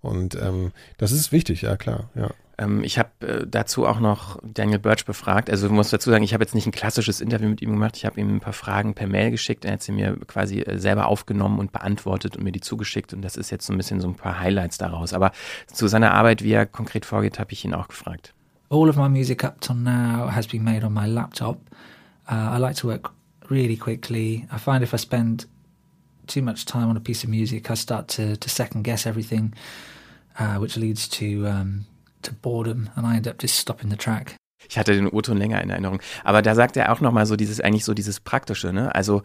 Und 0.00 0.36
ähm, 0.36 0.72
das 0.96 1.12
ist 1.12 1.32
wichtig, 1.32 1.62
ja 1.62 1.76
klar, 1.76 2.10
ja. 2.14 2.30
Ähm, 2.58 2.82
ich 2.82 2.98
habe 2.98 3.10
äh, 3.20 3.46
dazu 3.46 3.86
auch 3.86 4.00
noch 4.00 4.38
Daniel 4.42 4.80
Birch 4.80 5.04
befragt. 5.04 5.48
Also 5.48 5.66
ich 5.66 5.72
muss 5.72 5.90
dazu 5.90 6.10
sagen, 6.10 6.24
ich 6.24 6.34
habe 6.34 6.42
jetzt 6.42 6.54
nicht 6.54 6.66
ein 6.66 6.72
klassisches 6.72 7.20
Interview 7.20 7.48
mit 7.48 7.62
ihm 7.62 7.70
gemacht. 7.70 7.96
Ich 7.96 8.04
habe 8.04 8.20
ihm 8.20 8.36
ein 8.36 8.40
paar 8.40 8.52
Fragen 8.52 8.94
per 8.94 9.06
Mail 9.06 9.30
geschickt. 9.30 9.64
Er 9.64 9.74
hat 9.74 9.82
sie 9.82 9.92
mir 9.92 10.16
quasi 10.26 10.60
äh, 10.60 10.78
selber 10.78 11.06
aufgenommen 11.06 11.60
und 11.60 11.72
beantwortet 11.72 12.36
und 12.36 12.42
mir 12.42 12.52
die 12.52 12.60
zugeschickt. 12.60 13.14
Und 13.14 13.22
das 13.22 13.36
ist 13.36 13.50
jetzt 13.50 13.66
so 13.66 13.72
ein 13.72 13.76
bisschen 13.76 14.00
so 14.00 14.08
ein 14.08 14.16
paar 14.16 14.40
Highlights 14.40 14.76
daraus. 14.76 15.12
Aber 15.12 15.30
zu 15.72 15.86
seiner 15.86 16.12
Arbeit, 16.12 16.42
wie 16.42 16.52
er 16.52 16.66
konkret 16.66 17.06
vorgeht, 17.06 17.38
habe 17.38 17.52
ich 17.52 17.64
ihn 17.64 17.74
auch 17.74 17.88
gefragt. 17.88 18.34
All 18.70 18.88
of 18.88 18.96
my 18.96 19.08
music 19.08 19.44
up 19.44 19.60
till 19.60 19.76
now 19.76 20.28
has 20.30 20.46
been 20.46 20.64
made 20.64 20.84
on 20.84 20.92
my 20.92 21.06
laptop. 21.06 21.58
Uh, 22.30 22.56
I 22.56 22.58
like 22.58 22.76
to 22.80 22.88
work 22.88 23.12
really 23.48 23.76
quickly. 23.76 24.46
I 24.52 24.58
find 24.58 24.82
if 24.82 24.92
I 24.92 24.98
spend 24.98 25.46
too 26.26 26.42
much 26.42 26.66
time 26.66 26.90
on 26.90 26.96
a 26.96 27.00
piece 27.00 27.24
of 27.24 27.30
music, 27.30 27.70
I 27.70 27.74
start 27.74 28.08
to, 28.08 28.36
to 28.36 28.48
second 28.50 28.82
guess 28.84 29.06
everything, 29.06 29.54
uh, 30.38 30.60
which 30.60 30.76
leads 30.76 31.08
to 31.08 31.46
um, 31.46 31.86
to 32.22 32.32
boredom, 32.32 32.90
and 32.96 33.06
I 33.06 33.16
end 33.16 33.28
up 33.28 33.40
just 33.40 33.56
stopping 33.56 33.90
the 33.90 33.96
track. 33.96 34.36
Ich 34.68 34.76
hatte 34.76 34.92
den 34.92 35.08
O-Ton 35.08 35.38
länger 35.38 35.62
in 35.62 35.70
Erinnerung, 35.70 36.00
aber 36.24 36.42
da 36.42 36.54
sagt 36.54 36.76
er 36.76 36.92
auch 36.92 37.00
noch 37.00 37.12
mal 37.12 37.26
so 37.26 37.36
dieses 37.36 37.60
eigentlich 37.60 37.84
so 37.84 37.94
dieses 37.94 38.20
praktische, 38.20 38.72
ne? 38.72 38.94
Also 38.94 39.22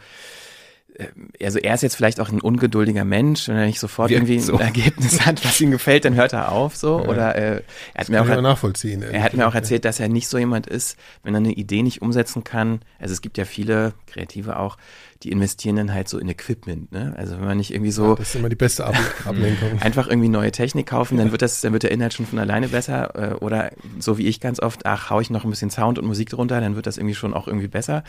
also 1.42 1.60
er 1.60 1.74
ist 1.74 1.82
jetzt 1.82 1.96
vielleicht 1.96 2.20
auch 2.20 2.30
ein 2.30 2.42
ungeduldiger 2.42 3.04
Mensch, 3.04 3.48
wenn 3.48 3.56
er 3.56 3.66
nicht 3.66 3.80
sofort 3.80 4.10
Wirkt 4.10 4.30
irgendwie 4.30 4.52
ein 4.52 4.60
Ergebnis 4.60 5.26
hat, 5.26 5.44
was 5.44 5.60
ihm 5.60 5.72
gefällt, 5.72 6.06
dann 6.06 6.16
hört 6.16 6.34
er 6.34 6.52
auf 6.52 6.76
so. 6.76 7.00
Ja. 7.00 7.08
Oder 7.08 7.36
äh, 7.36 7.62
er 7.94 8.02
hat 8.02 8.10
mir 8.10 8.22
auch 8.22 8.42
nachvollziehen. 8.42 9.02
Er 9.02 9.24
hat 9.24 9.34
mir 9.34 9.48
auch 9.48 9.56
erzählt, 9.56 9.86
dass 9.86 10.00
er 10.00 10.10
nicht 10.10 10.28
so 10.28 10.38
jemand 10.38 10.68
ist, 10.68 10.98
wenn 11.24 11.34
er 11.34 11.40
eine 11.40 11.52
Idee 11.52 11.82
nicht 11.82 12.02
umsetzen 12.02 12.44
kann. 12.44 12.82
Also 13.00 13.14
es 13.14 13.22
gibt 13.22 13.38
ja 13.38 13.46
viele 13.46 13.94
Kreative 14.08 14.60
auch, 14.60 14.78
die 15.24 15.32
investieren 15.32 15.78
dann 15.78 15.94
halt 15.94 16.10
so 16.10 16.18
in 16.20 16.28
Equipment, 16.28 16.92
ne? 16.92 17.14
Also 17.18 17.38
wenn 17.38 17.46
man 17.46 17.58
nicht 17.58 17.72
irgendwie 17.72 17.92
so. 17.92 18.10
Ja, 18.10 18.16
das 18.16 18.30
ist 18.30 18.36
immer 18.36 18.50
die 18.50 18.56
beste 18.56 18.86
Ab 18.86 18.96
Ablenkung. 19.26 19.82
einfach 19.82 20.08
irgendwie 20.08 20.28
neue 20.28 20.52
Technik 20.52 20.88
kaufen, 20.88 21.18
dann 21.18 21.32
wird 21.32 21.42
das, 21.42 21.62
dann 21.62 21.72
wird 21.72 21.84
der 21.84 21.92
Inhalt 21.92 22.14
schon 22.14 22.26
von 22.26 22.40
alleine 22.40 22.68
besser. 22.68 23.32
Äh, 23.32 23.36
oder 23.36 23.72
so 24.00 24.18
wie 24.18 24.28
ich 24.28 24.42
ganz 24.42 24.60
oft, 24.60 24.86
ach, 24.86 25.10
hau 25.10 25.22
ich 25.22 25.30
noch 25.30 25.46
ein 25.46 25.50
bisschen 25.50 25.70
Sound 25.70 25.98
und 25.98 26.06
Musik 26.06 26.30
drunter, 26.30 26.60
dann 26.60 26.76
wird 26.76 26.88
das 26.88 26.98
irgendwie 26.98 27.16
schon 27.16 27.34
auch 27.34 27.48
irgendwie 27.48 27.68
besser. 27.68 28.04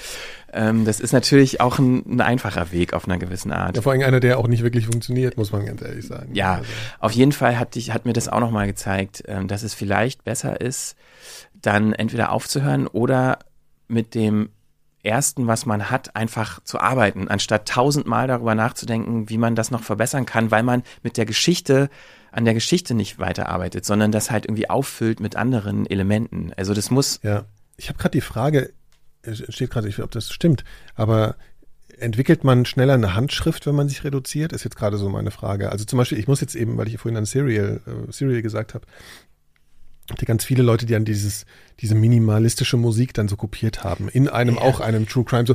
Ähm, 0.52 0.84
das 0.84 1.00
ist 1.00 1.12
natürlich 1.12 1.60
auch 1.60 1.78
ein, 1.78 2.04
ein, 2.06 2.20
einfacher 2.20 2.72
Weg 2.72 2.73
auf 2.92 3.06
einer 3.06 3.18
gewissen 3.18 3.52
Art. 3.52 3.76
Ja, 3.76 3.82
vor 3.82 3.92
allem 3.92 4.02
einer, 4.02 4.20
der 4.20 4.38
auch 4.38 4.48
nicht 4.48 4.62
wirklich 4.62 4.86
funktioniert, 4.86 5.36
muss 5.36 5.52
man 5.52 5.64
ganz 5.66 5.82
ehrlich 5.82 6.06
sagen. 6.06 6.34
Ja, 6.34 6.56
also. 6.56 6.70
auf 6.98 7.12
jeden 7.12 7.32
Fall 7.32 7.58
hat, 7.58 7.74
dich, 7.74 7.92
hat 7.92 8.04
mir 8.04 8.12
das 8.12 8.28
auch 8.28 8.40
nochmal 8.40 8.66
gezeigt, 8.66 9.22
ähm, 9.26 9.48
dass 9.48 9.62
es 9.62 9.74
vielleicht 9.74 10.24
besser 10.24 10.60
ist, 10.60 10.96
dann 11.54 11.92
entweder 11.92 12.32
aufzuhören 12.32 12.86
oder 12.86 13.38
mit 13.88 14.14
dem 14.14 14.50
Ersten, 15.02 15.46
was 15.46 15.66
man 15.66 15.90
hat, 15.90 16.16
einfach 16.16 16.62
zu 16.64 16.80
arbeiten, 16.80 17.28
anstatt 17.28 17.68
tausendmal 17.68 18.26
darüber 18.26 18.54
nachzudenken, 18.54 19.28
wie 19.28 19.38
man 19.38 19.54
das 19.54 19.70
noch 19.70 19.82
verbessern 19.82 20.24
kann, 20.24 20.50
weil 20.50 20.62
man 20.62 20.82
mit 21.02 21.16
der 21.16 21.26
Geschichte 21.26 21.90
an 22.32 22.44
der 22.44 22.54
Geschichte 22.54 22.94
nicht 22.94 23.18
weiterarbeitet, 23.18 23.84
sondern 23.84 24.10
das 24.10 24.30
halt 24.30 24.46
irgendwie 24.46 24.68
auffüllt 24.68 25.20
mit 25.20 25.36
anderen 25.36 25.86
Elementen. 25.86 26.52
Also 26.56 26.74
das 26.74 26.90
muss. 26.90 27.20
Ja, 27.22 27.44
ich 27.76 27.88
habe 27.88 27.98
gerade 27.98 28.12
die 28.12 28.22
Frage, 28.22 28.72
steht 29.32 29.70
gerade, 29.70 29.88
ich 29.88 30.02
ob 30.02 30.10
das 30.10 30.30
stimmt, 30.30 30.64
aber 30.94 31.36
entwickelt 31.98 32.44
man 32.44 32.64
schneller 32.64 32.94
eine 32.94 33.14
Handschrift, 33.14 33.66
wenn 33.66 33.74
man 33.74 33.88
sich 33.88 34.04
reduziert? 34.04 34.52
Ist 34.52 34.64
jetzt 34.64 34.76
gerade 34.76 34.96
so 34.96 35.08
meine 35.08 35.30
Frage. 35.30 35.70
Also 35.70 35.84
zum 35.84 35.98
Beispiel, 35.98 36.18
ich 36.18 36.28
muss 36.28 36.40
jetzt 36.40 36.54
eben, 36.54 36.76
weil 36.76 36.88
ich 36.88 36.98
vorhin 36.98 37.16
an 37.16 37.24
Serial, 37.24 37.80
äh, 37.86 38.12
Serial 38.12 38.42
gesagt 38.42 38.74
habe, 38.74 38.86
die 40.20 40.24
ganz 40.24 40.44
viele 40.44 40.62
Leute, 40.62 40.86
die 40.86 40.96
an 40.96 41.04
dieses 41.04 41.46
diese 41.80 41.94
minimalistische 41.94 42.76
Musik 42.76 43.14
dann 43.14 43.28
so 43.28 43.36
kopiert 43.36 43.84
haben 43.84 44.08
in 44.08 44.28
einem 44.28 44.56
ja. 44.56 44.62
auch 44.62 44.80
einem 44.80 45.08
True 45.08 45.24
Crime 45.24 45.46
so. 45.46 45.54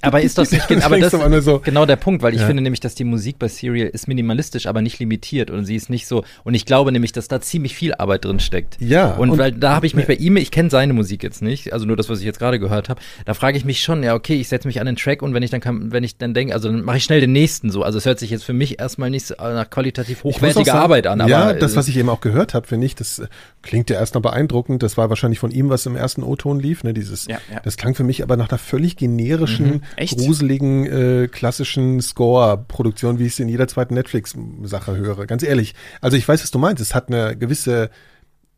Aber 0.00 0.20
ist 0.20 0.38
das 0.38 0.52
nicht 0.52 0.70
aber 0.84 0.98
das 0.98 1.12
so, 1.44 1.60
genau 1.60 1.86
der 1.86 1.96
Punkt, 1.96 2.22
weil 2.22 2.34
ich 2.34 2.40
ja. 2.40 2.46
finde 2.46 2.62
nämlich, 2.62 2.80
dass 2.80 2.94
die 2.94 3.04
Musik 3.04 3.38
bei 3.38 3.48
Serial 3.48 3.88
ist 3.88 4.08
minimalistisch, 4.08 4.66
aber 4.66 4.82
nicht 4.82 4.98
limitiert 4.98 5.50
und 5.50 5.64
sie 5.64 5.76
ist 5.76 5.90
nicht 5.90 6.06
so 6.06 6.24
und 6.44 6.54
ich 6.54 6.66
glaube 6.66 6.92
nämlich, 6.92 7.12
dass 7.12 7.28
da 7.28 7.40
ziemlich 7.40 7.74
viel 7.74 7.94
Arbeit 7.94 8.24
drin 8.24 8.40
steckt. 8.40 8.80
Ja. 8.80 9.14
Und, 9.14 9.30
und 9.30 9.38
weil 9.38 9.52
da 9.52 9.74
habe 9.74 9.86
ich 9.86 9.94
mich 9.94 10.06
bei 10.06 10.14
ihm, 10.14 10.36
ich 10.36 10.50
kenne 10.50 10.70
seine 10.70 10.92
Musik 10.92 11.22
jetzt 11.22 11.42
nicht, 11.42 11.72
also 11.72 11.86
nur 11.86 11.96
das, 11.96 12.08
was 12.08 12.20
ich 12.20 12.24
jetzt 12.24 12.38
gerade 12.38 12.58
gehört 12.58 12.88
habe. 12.88 13.00
Da 13.24 13.34
frage 13.34 13.58
ich 13.58 13.64
mich 13.64 13.80
schon, 13.80 14.02
ja 14.02 14.14
okay, 14.14 14.40
ich 14.40 14.48
setze 14.48 14.68
mich 14.68 14.80
an 14.80 14.86
den 14.86 14.96
Track 14.96 15.22
und 15.22 15.34
wenn 15.34 15.42
ich 15.42 15.50
dann 15.50 15.60
kann, 15.60 15.92
wenn 15.92 16.04
ich 16.04 16.16
dann 16.16 16.34
denke, 16.34 16.54
also 16.54 16.68
dann 16.70 16.82
mache 16.82 16.98
ich 16.98 17.04
schnell 17.04 17.20
den 17.20 17.32
nächsten 17.32 17.70
so. 17.70 17.82
Also 17.82 17.98
es 17.98 18.06
hört 18.06 18.18
sich 18.18 18.30
jetzt 18.30 18.44
für 18.44 18.52
mich 18.52 18.78
erstmal 18.78 19.10
nicht 19.10 19.34
nach 19.38 19.68
qualitativ 19.68 20.24
hochwertiger 20.24 20.64
sagen, 20.64 20.78
Arbeit 20.78 21.06
an. 21.06 21.20
Aber 21.20 21.30
ja, 21.30 21.52
das, 21.52 21.76
was 21.76 21.88
ich 21.88 21.96
eben 21.96 22.08
auch 22.08 22.20
gehört 22.20 22.54
habe, 22.54 22.66
finde 22.66 22.86
ich, 22.86 22.94
das 22.94 23.22
klingt 23.62 23.90
ja 23.90 23.96
erstmal 23.96 24.22
beeindruckend. 24.22 24.82
Das 24.82 24.96
war 24.96 25.08
wahrscheinlich 25.08 25.23
von 25.38 25.50
ihm, 25.50 25.68
was 25.68 25.86
im 25.86 25.96
ersten 25.96 26.22
O-Ton 26.22 26.60
lief. 26.60 26.84
Ne, 26.84 26.92
dieses, 26.92 27.26
ja, 27.26 27.38
ja. 27.50 27.60
Das 27.60 27.76
klang 27.76 27.94
für 27.94 28.04
mich 28.04 28.22
aber 28.22 28.36
nach 28.36 28.50
einer 28.50 28.58
völlig 28.58 28.96
generischen, 28.96 29.82
mhm, 29.98 30.06
gruseligen, 30.06 30.86
äh, 30.86 31.28
klassischen 31.28 32.00
Score-Produktion, 32.00 33.18
wie 33.18 33.26
ich 33.26 33.34
es 33.34 33.40
in 33.40 33.48
jeder 33.48 33.68
zweiten 33.68 33.94
Netflix-Sache 33.94 34.96
höre. 34.96 35.26
Ganz 35.26 35.42
ehrlich. 35.42 35.74
Also 36.00 36.16
ich 36.16 36.26
weiß, 36.26 36.42
was 36.42 36.50
du 36.50 36.58
meinst. 36.58 36.82
Es 36.82 36.94
hat 36.94 37.08
eine 37.08 37.36
gewisse, 37.36 37.90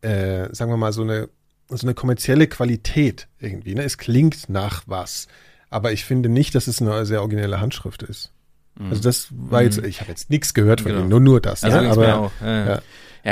äh, 0.01 0.53
sagen 0.53 0.71
wir 0.71 0.77
mal, 0.77 0.93
so 0.93 1.03
eine, 1.03 1.29
so 1.69 1.85
eine 1.85 1.93
kommerzielle 1.93 2.47
Qualität 2.47 3.27
irgendwie. 3.39 3.75
Ne? 3.75 3.83
Es 3.83 3.97
klingt 3.97 4.49
nach 4.49 4.83
was. 4.87 5.27
Aber 5.69 5.91
ich 5.91 6.05
finde 6.05 6.29
nicht, 6.29 6.55
dass 6.55 6.67
es 6.67 6.81
eine 6.81 7.05
sehr 7.05 7.21
originelle 7.21 7.59
Handschrift 7.59 8.03
ist. 8.03 8.31
Mhm. 8.79 8.89
Also 8.89 9.01
das 9.01 9.27
war 9.31 9.63
jetzt, 9.63 9.81
mhm. 9.81 9.87
ich 9.87 10.01
habe 10.01 10.11
jetzt 10.11 10.29
nichts 10.29 10.53
gehört 10.53 10.81
von 10.81 10.91
genau. 10.91 11.03
ihm, 11.03 11.09
nur 11.09 11.19
nur 11.19 11.41
das. 11.41 11.63
Also 11.63 11.81
ne? 11.81 11.89
aber, 11.89 12.17
auch. 12.19 12.31
Ja, 12.41 12.47
ja. 12.47 12.65
Ja 12.67 12.81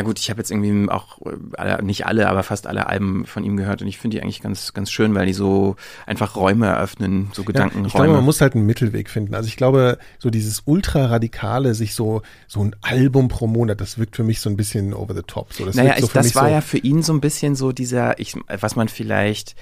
gut, 0.01 0.19
ich 0.19 0.29
habe 0.29 0.39
jetzt 0.39 0.51
irgendwie 0.51 0.89
auch 0.89 1.19
äh, 1.57 1.81
nicht 1.81 2.05
alle, 2.05 2.27
aber 2.27 2.43
fast 2.43 2.67
alle 2.67 2.87
Alben 2.87 3.25
von 3.25 3.43
ihm 3.43 3.57
gehört 3.57 3.81
und 3.81 3.87
ich 3.87 3.97
finde 3.97 4.17
die 4.17 4.23
eigentlich 4.23 4.41
ganz 4.41 4.73
ganz 4.73 4.91
schön, 4.91 5.15
weil 5.15 5.25
die 5.25 5.33
so 5.33 5.75
einfach 6.05 6.35
Räume 6.35 6.67
eröffnen, 6.67 7.29
so 7.33 7.43
Gedankenräume. 7.43 7.83
Ja, 7.83 7.87
ich 7.87 7.93
glaube, 7.93 8.13
man 8.13 8.25
muss 8.25 8.41
halt 8.41 8.55
einen 8.55 8.65
Mittelweg 8.65 9.09
finden. 9.09 9.35
Also 9.35 9.47
ich 9.47 9.57
glaube, 9.57 9.97
so 10.19 10.29
dieses 10.29 10.63
ultra 10.65 11.05
radikale, 11.05 11.75
sich 11.75 11.95
so 11.95 12.21
so 12.47 12.63
ein 12.63 12.75
Album 12.81 13.27
pro 13.27 13.47
Monat, 13.47 13.81
das 13.81 13.97
wirkt 13.97 14.15
für 14.15 14.23
mich 14.23 14.41
so 14.41 14.49
ein 14.49 14.57
bisschen 14.57 14.93
over 14.93 15.13
the 15.13 15.23
top. 15.25 15.53
So, 15.53 15.65
das 15.65 15.75
naja, 15.75 15.93
ich, 15.95 16.01
so 16.01 16.09
das 16.13 16.35
war 16.35 16.45
so 16.45 16.49
ja 16.49 16.61
für 16.61 16.77
ihn 16.77 17.03
so 17.03 17.13
ein 17.13 17.21
bisschen 17.21 17.55
so 17.55 17.71
dieser, 17.71 18.19
ich, 18.19 18.35
was 18.47 18.75
man 18.75 18.87
vielleicht 18.89 19.55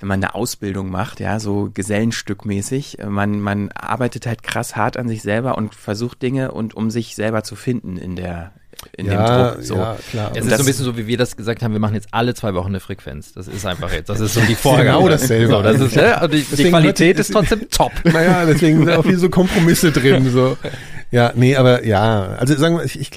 wenn 0.00 0.08
man 0.08 0.24
eine 0.24 0.34
Ausbildung 0.34 0.90
macht, 0.90 1.20
ja, 1.20 1.38
so 1.38 1.70
Gesellenstückmäßig. 1.72 2.98
Man, 3.06 3.38
man 3.38 3.70
arbeitet 3.72 4.26
halt 4.26 4.42
krass 4.42 4.74
hart 4.74 4.96
an 4.96 5.08
sich 5.08 5.20
selber 5.20 5.58
und 5.58 5.74
versucht 5.74 6.22
Dinge 6.22 6.52
und 6.52 6.74
um 6.74 6.90
sich 6.90 7.14
selber 7.14 7.44
zu 7.44 7.54
finden 7.54 7.98
in 7.98 8.16
der, 8.16 8.52
in 8.96 9.06
ja, 9.06 9.48
dem 9.48 9.54
Druck. 9.54 9.64
So. 9.64 9.76
Ja, 9.76 9.96
klar. 10.10 10.32
Es 10.34 10.44
ist 10.44 10.50
so 10.50 10.62
ein 10.62 10.66
bisschen 10.66 10.84
so, 10.84 10.96
wie 10.96 11.06
wir 11.06 11.16
das 11.16 11.36
gesagt 11.36 11.62
haben, 11.62 11.72
wir 11.72 11.80
machen 11.80 11.94
jetzt 11.94 12.08
alle 12.12 12.34
zwei 12.34 12.54
Wochen 12.54 12.68
eine 12.68 12.80
Frequenz. 12.80 13.32
Das 13.32 13.48
ist 13.48 13.66
einfach 13.66 13.92
jetzt, 13.92 14.08
das 14.08 14.20
ist 14.20 14.34
so 14.34 14.40
die 14.40 14.54
Vorgabe. 14.54 14.84
genau 14.84 15.08
dasselbe. 15.08 15.52
So, 15.52 15.62
das 15.62 15.80
ist, 15.80 15.96
ja, 15.96 16.26
die, 16.26 16.42
die 16.42 16.64
Qualität 16.64 17.18
ist 17.18 17.32
trotzdem 17.32 17.68
top. 17.70 17.92
Naja, 18.04 18.44
deswegen 18.44 18.78
sind 18.78 18.90
auch 18.90 19.04
viel 19.04 19.18
so 19.18 19.28
Kompromisse 19.28 19.92
drin. 19.92 20.30
So. 20.30 20.56
Ja, 21.12 21.32
nee, 21.34 21.56
aber 21.56 21.84
ja, 21.84 22.36
also 22.38 22.54
sagen 22.56 22.76
wir, 22.76 22.84
ich, 22.84 23.00
ich 23.00 23.10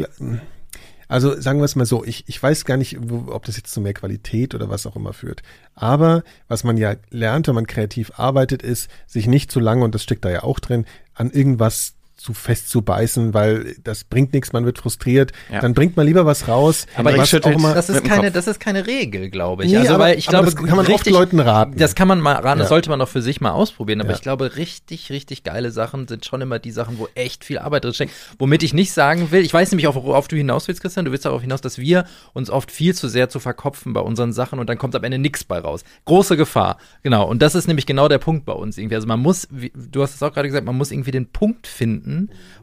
also 1.07 1.39
sagen 1.39 1.59
wir 1.59 1.65
es 1.65 1.75
mal 1.75 1.85
so, 1.85 2.03
ich, 2.03 2.23
ich 2.25 2.41
weiß 2.41 2.65
gar 2.65 2.75
nicht, 2.75 2.97
ob 3.27 3.45
das 3.45 3.55
jetzt 3.55 3.71
zu 3.71 3.81
mehr 3.81 3.93
Qualität 3.93 4.55
oder 4.55 4.67
was 4.67 4.87
auch 4.87 4.95
immer 4.95 5.13
führt. 5.13 5.43
Aber 5.75 6.23
was 6.47 6.63
man 6.63 6.75
ja 6.75 6.95
lernt, 7.11 7.47
wenn 7.47 7.53
man 7.53 7.67
kreativ 7.67 8.13
arbeitet, 8.17 8.63
ist, 8.63 8.89
sich 9.05 9.27
nicht 9.27 9.51
zu 9.51 9.59
lange, 9.59 9.83
und 9.83 9.93
das 9.93 10.01
steckt 10.01 10.25
da 10.25 10.31
ja 10.31 10.41
auch 10.41 10.59
drin, 10.59 10.85
an 11.13 11.29
irgendwas 11.29 11.93
zu 12.16 12.34
fest 12.34 12.70
zu 12.70 12.82
beißen, 12.82 13.34
weil 13.34 13.76
das 13.84 14.03
bringt 14.03 14.34
nichts, 14.34 14.53
man 14.53 14.66
wird 14.66 14.78
frustriert. 14.78 15.32
Ja. 15.51 15.59
Dann 15.59 15.74
bringt 15.74 15.97
man 15.97 16.05
lieber 16.05 16.26
was 16.26 16.47
raus. 16.47 16.86
Aber 16.95 17.18
was 17.18 17.34
auch 17.34 17.57
mal 17.57 17.74
das 17.74 17.89
ist 17.89 18.03
keine, 18.03 18.32
das 18.32 18.47
ist 18.47 18.59
keine 18.59 18.88
Regel, 18.88 19.30
glaube 19.30 19.66
ich. 19.66 19.72
Nee, 19.72 19.78
also, 19.78 19.95
aber, 19.95 20.03
weil 20.05 20.18
ich 20.18 20.28
glaube, 20.28 20.45
das 20.45 20.55
kann 20.55 20.76
man 20.76 20.86
richtig, 20.86 21.14
oft 21.14 21.22
Leuten 21.22 21.39
raten. 21.39 21.78
Das 21.78 21.95
kann 21.95 22.07
man 22.07 22.22
mal 22.22 22.36
raten, 22.36 22.59
das 22.59 22.70
sollte 22.70 22.89
man 22.89 23.01
auch 23.01 23.09
für 23.09 23.22
sich 23.22 23.41
mal 23.41 23.51
ausprobieren. 23.51 24.01
Aber 24.01 24.14
ich 24.14 24.22
glaube, 24.22 24.55
richtig, 24.55 25.09
richtig 25.09 25.43
geile 25.43 25.72
Sachen 25.72 26.07
sind 26.07 26.26
schon 26.26 26.41
immer 26.41 26.59
die 26.59 26.72
Sachen, 26.72 26.97
wo 26.97 27.07
echt 27.16 27.43
viel 27.43 27.57
Arbeit 27.57 27.84
drin 27.84 27.93
steckt. 27.93 28.14
Womit 28.38 28.64
ich 28.64 28.74
nicht 28.74 28.93
sagen 28.93 29.32
will, 29.32 29.41
ich 29.41 29.53
weiß 29.53 29.72
nämlich 29.72 29.88
auch, 29.88 29.95
worauf 29.95 30.28
du 30.28 30.36
hinaus 30.36 30.68
willst, 30.68 30.82
Christian. 30.82 31.05
Du 31.05 31.11
willst 31.11 31.26
darauf 31.26 31.41
hinaus, 31.41 31.61
dass 31.61 31.78
wir 31.78 32.05
uns 32.34 32.49
oft 32.49 32.72
viel 32.72 32.93
zu 32.93 33.07
sehr 33.07 33.30
zu 33.30 33.39
verkopfen 33.39 33.93
bei 33.93 34.01
unseren 34.01 34.34
Sachen 34.34 34.59
und 34.59 34.70
dann 34.70 34.78
kommt 34.78 34.95
am 34.95 35.03
Ende 35.03 35.18
nichts 35.18 35.43
bei 35.43 35.59
raus. 35.59 35.84
Große 36.05 36.38
Gefahr. 36.38 36.78
Genau. 37.01 37.28
Und 37.28 37.41
das 37.41 37.55
ist 37.55 37.68
nämlich 37.68 37.86
genau 37.86 38.07
der 38.07 38.20
Punkt 38.20 38.45
bei 38.45 38.53
uns 38.53 38.78
irgendwie. 38.78 38.95
Also 38.95 39.07
man 39.07 39.20
muss, 39.20 39.47
wie, 39.51 39.72
du 39.76 40.01
hast 40.01 40.16
es 40.16 40.24
auch 40.24 40.34
gerade 40.34 40.47
gesagt, 40.47 40.66
man 40.66 40.78
muss 40.78 40.91
irgendwie 40.91 41.11
den 41.11 41.28
Punkt 41.28 41.68
finden, 41.68 42.02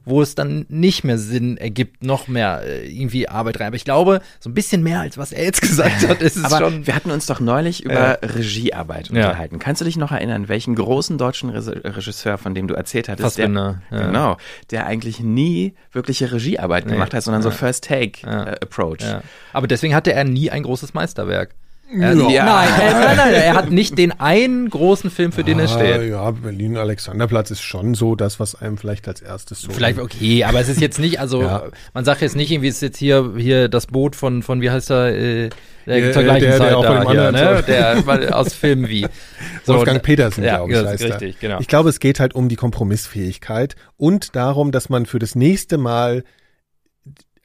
wo 0.05 0.23
es 0.23 0.35
dann 0.35 0.67
nicht 0.69 1.05
mehr 1.05 1.19
Sinn 1.19 1.57
ergibt, 1.57 2.03
noch 2.03 2.29
mehr 2.29 2.63
äh, 2.65 2.87
irgendwie 2.87 3.29
Arbeit 3.29 3.61
rein. 3.61 3.69
Aber 3.69 3.77
ich 3.77 3.85
glaube, 3.85 4.21
so 4.39 4.51
ein 4.51 4.55
bisschen 4.55 4.83
mehr 4.83 5.01
als 5.01 5.19
was 5.19 5.33
er 5.33 5.45
jetzt 5.45 5.61
gesagt 5.61 6.07
hat, 6.09 6.21
ist 6.23 6.37
es 6.37 6.45
Aber 6.45 6.59
schon. 6.59 6.87
Wir 6.87 6.95
hatten 6.95 7.11
uns 7.11 7.27
doch 7.27 7.41
neulich 7.41 7.85
über 7.85 8.23
äh, 8.23 8.27
Regiearbeit 8.27 9.11
unterhalten. 9.11 9.57
Ja. 9.57 9.61
Kannst 9.61 9.81
du 9.81 9.85
dich 9.85 9.97
noch 9.97 10.13
erinnern, 10.13 10.49
welchen 10.49 10.75
großen 10.75 11.19
deutschen 11.19 11.51
Regisseur, 11.51 12.39
von 12.39 12.55
dem 12.55 12.69
du 12.69 12.75
erzählt 12.75 13.09
hattest, 13.09 13.39
der, 13.39 13.49
ja. 13.49 13.81
genau, 13.91 14.37
der 14.71 14.87
eigentlich 14.87 15.21
nie 15.21 15.75
wirkliche 15.93 16.33
Regiearbeit 16.33 16.87
nee. 16.87 16.93
gemacht 16.93 17.15
hat, 17.15 17.23
sondern 17.23 17.43
so 17.43 17.51
First 17.51 17.85
Take 17.85 18.27
äh, 18.27 18.57
Approach. 18.61 19.05
Aber 19.53 19.67
deswegen 19.67 19.95
hatte 19.95 20.13
er 20.13 20.25
nie 20.25 20.51
ein 20.51 20.63
großes 20.63 20.95
Meisterwerk. 20.95 21.55
Er, 21.93 22.15
ja. 22.15 22.45
nein, 22.45 22.69
er, 22.81 22.93
nein, 22.93 23.17
nein, 23.17 23.35
er 23.35 23.55
hat 23.55 23.71
nicht 23.71 23.99
den 23.99 24.13
einen 24.21 24.71
großen 24.71 25.11
Film, 25.11 25.33
für 25.33 25.43
den 25.43 25.59
ah, 25.59 25.63
er 25.63 25.69
steht. 25.69 26.09
Ja, 26.11 26.31
Berlin 26.31 26.77
Alexanderplatz 26.77 27.51
ist 27.51 27.63
schon 27.63 27.95
so 27.95 28.15
das, 28.15 28.39
was 28.39 28.55
einem 28.55 28.79
vielleicht 28.79 29.09
als 29.09 29.21
erstes 29.21 29.63
so. 29.63 29.73
Vielleicht 29.73 29.99
okay, 29.99 30.45
aber 30.45 30.61
es 30.61 30.69
ist 30.69 30.81
jetzt 30.81 31.01
nicht, 31.01 31.19
also 31.19 31.43
ja. 31.43 31.65
man 31.93 32.05
sagt 32.05 32.21
jetzt 32.21 32.37
nicht 32.37 32.51
irgendwie, 32.53 32.69
es 32.69 32.77
ist 32.77 32.83
jetzt 32.83 32.99
hier 32.99 33.35
hier 33.37 33.69
das 33.69 33.89
Boot 33.89 34.15
von 34.15 34.43
von 34.43 34.61
wie 34.61 34.71
heißt 34.71 34.91
er 34.91 35.09
äh, 35.17 35.51
der 35.87 35.99
ja, 35.99 36.13
zur 36.13 36.23
gleichen 36.23 36.49
der, 36.49 36.59
Zeit 36.59 36.71
der 36.71 36.83
da 36.83 37.11
hier, 37.11 37.33
ne? 37.33 37.65
der 37.67 38.37
aus 38.37 38.55
Filmen 38.55 38.89
wie 38.89 39.07
so, 39.65 39.75
Wolfgang 39.75 40.03
Petersen, 40.03 40.45
ja, 40.45 40.59
glaube 40.59 40.73
ich, 40.73 40.79
heißt 40.79 41.03
richtig, 41.03 41.41
genau. 41.41 41.59
Ich 41.61 41.67
glaube, 41.67 41.89
es 41.89 41.99
geht 41.99 42.21
halt 42.21 42.35
um 42.35 42.49
die 42.49 42.57
Kompromissfähigkeit 42.57 43.75
und 43.97 44.37
darum, 44.37 44.71
dass 44.71 44.89
man 44.89 45.07
für 45.07 45.19
das 45.19 45.35
nächste 45.35 45.79
Mal 45.79 46.23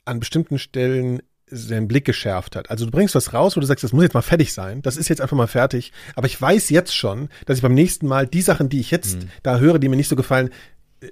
an 0.03 0.19
bestimmten 0.19 0.59
Stellen 0.59 1.21
seinen 1.47 1.87
Blick 1.87 2.05
geschärft 2.05 2.55
hat. 2.55 2.69
Also 2.69 2.85
du 2.85 2.91
bringst 2.91 3.15
was 3.15 3.33
raus, 3.33 3.55
wo 3.55 3.61
du 3.61 3.67
sagst, 3.67 3.83
das 3.83 3.93
muss 3.93 4.03
jetzt 4.03 4.13
mal 4.13 4.21
fertig 4.21 4.53
sein, 4.53 4.81
das 4.81 4.97
ist 4.97 5.09
jetzt 5.09 5.21
einfach 5.21 5.37
mal 5.37 5.47
fertig, 5.47 5.91
aber 6.15 6.27
ich 6.27 6.41
weiß 6.41 6.69
jetzt 6.69 6.95
schon, 6.95 7.29
dass 7.45 7.57
ich 7.57 7.61
beim 7.61 7.73
nächsten 7.73 8.07
Mal 8.07 8.25
die 8.25 8.41
Sachen, 8.41 8.69
die 8.69 8.79
ich 8.79 8.91
jetzt 8.91 9.17
mhm. 9.17 9.29
da 9.43 9.59
höre, 9.59 9.77
die 9.79 9.89
mir 9.89 9.95
nicht 9.95 10.09
so 10.09 10.15
gefallen, 10.15 10.49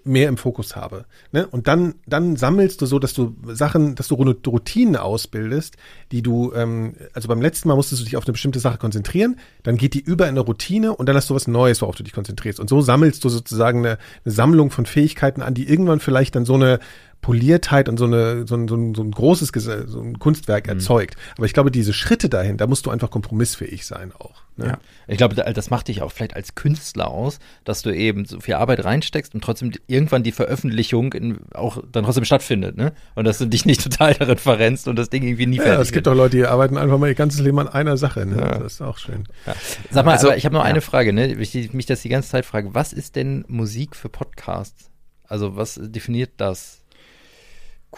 mehr 0.04 0.30
im 0.30 0.38
Fokus 0.38 0.76
habe. 0.76 1.06
Ne? 1.32 1.48
Und 1.48 1.68
dann, 1.68 1.96
dann 2.08 2.36
sammelst 2.36 2.82
du 2.82 2.86
so, 2.86 3.00
dass 3.00 3.14
du 3.14 3.36
Sachen, 3.48 3.96
dass 3.96 4.08
du 4.08 4.16
Routinen 4.16 4.96
ausbildest, 4.96 5.76
die 6.12 6.22
du, 6.22 6.54
ähm, 6.54 6.96
also 7.14 7.28
beim 7.28 7.42
letzten 7.42 7.68
Mal 7.68 7.76
musstest 7.76 8.02
du 8.02 8.06
dich 8.06 8.18
auf 8.18 8.26
eine 8.26 8.34
bestimmte 8.34 8.60
Sache 8.60 8.78
konzentrieren, 8.78 9.38
dann 9.64 9.78
geht 9.78 9.94
die 9.94 10.00
über 10.00 10.26
in 10.26 10.32
eine 10.32 10.40
Routine 10.40 10.96
und 10.96 11.08
dann 11.08 11.16
hast 11.16 11.30
du 11.30 11.36
was 11.36 11.48
Neues, 11.48 11.82
worauf 11.82 11.96
du 11.96 12.04
dich 12.04 12.14
konzentrierst. 12.14 12.60
Und 12.60 12.70
so 12.70 12.82
sammelst 12.82 13.24
du 13.24 13.30
sozusagen 13.30 13.80
eine, 13.80 13.98
eine 14.26 14.34
Sammlung 14.34 14.72
von 14.72 14.86
Fähigkeiten 14.86 15.42
an, 15.42 15.54
die 15.54 15.68
irgendwann 15.68 16.00
vielleicht 16.00 16.36
dann 16.36 16.46
so 16.46 16.56
eine 16.56 16.80
Poliertheit 17.24 17.90
und 17.90 17.98
so, 17.98 18.06
eine, 18.06 18.46
so, 18.46 18.56
ein, 18.56 18.68
so, 18.68 18.76
ein, 18.76 18.94
so 18.94 19.02
ein 19.02 19.10
großes 19.10 19.50
so 19.88 20.02
ein 20.02 20.20
Kunstwerk 20.20 20.68
mhm. 20.68 20.74
erzeugt. 20.74 21.16
Aber 21.38 21.48
ich 21.48 21.54
glaube, 21.54 21.72
diese 21.72 21.94
Schritte 21.94 22.30
dahin, 22.30 22.58
da 22.58 22.68
musst 22.68 22.86
du 22.86 22.92
einfach 22.92 23.10
kompromissfähig 23.10 23.88
sein 23.88 24.12
auch. 24.12 24.44
Ne? 24.58 24.68
Ja. 24.68 24.78
Ich 25.08 25.18
glaube, 25.18 25.36
das 25.36 25.70
macht 25.72 25.88
dich 25.88 26.02
auch 26.02 26.12
vielleicht 26.12 26.36
als 26.36 26.54
Künstler 26.54 27.08
aus, 27.08 27.40
dass 27.64 27.82
du 27.82 27.90
eben 27.90 28.26
so 28.26 28.40
viel 28.40 28.56
Arbeit 28.56 28.84
reinsteckst 28.84 29.34
und 29.34 29.44
trotzdem 29.44 29.72
irgendwann 29.88 30.22
die 30.22 30.34
Veröffentlichung 30.34 31.14
in, 31.14 31.40
auch 31.54 31.82
dann 31.92 32.04
trotzdem 32.04 32.26
stattfindet, 32.26 32.78
ne? 32.78 32.94
Und 33.16 33.26
dass 33.26 33.40
du 33.40 33.46
dich 33.48 33.66
nicht 33.66 33.82
total 33.90 34.14
darin 34.14 34.38
verrennst 34.38 34.88
und 34.88 34.98
das 34.98 35.10
Ding 35.10 35.24
irgendwie 35.24 35.48
nie 35.48 35.58
ja, 35.58 35.64
fertig 35.64 35.82
Es 35.82 35.92
gibt 35.92 36.08
auch 36.08 36.14
Leute, 36.14 36.38
die 36.38 36.46
arbeiten 36.46 36.78
einfach 36.78 37.00
mal 37.00 37.08
ihr 37.08 37.16
ganzes 37.16 37.40
Leben 37.40 37.58
an 37.58 37.70
einer 37.70 37.98
Sache, 37.98 38.26
ne? 38.26 38.38
Ja. 38.38 38.60
Das 38.60 38.74
ist 38.74 38.82
auch 38.82 38.98
schön. 38.98 39.24
Ja. 39.48 39.56
Sag 39.90 40.06
mal, 40.06 40.12
also, 40.12 40.28
aber 40.28 40.38
ich 40.38 40.46
habe 40.46 40.54
noch 40.54 40.64
eine 40.64 40.82
Frage, 40.82 41.14
ne? 41.14 41.34
Ich 41.34 41.74
mich 41.74 41.86
das 41.86 42.02
die 42.02 42.10
ganze 42.10 42.30
Zeit 42.30 42.46
frage. 42.46 42.76
Was 42.76 42.94
ist 42.94 43.16
denn 43.16 43.46
Musik 43.48 43.96
für 43.96 44.10
Podcasts? 44.10 44.92
Also 45.24 45.56
was 45.56 45.80
definiert 45.82 46.34
das? 46.38 46.83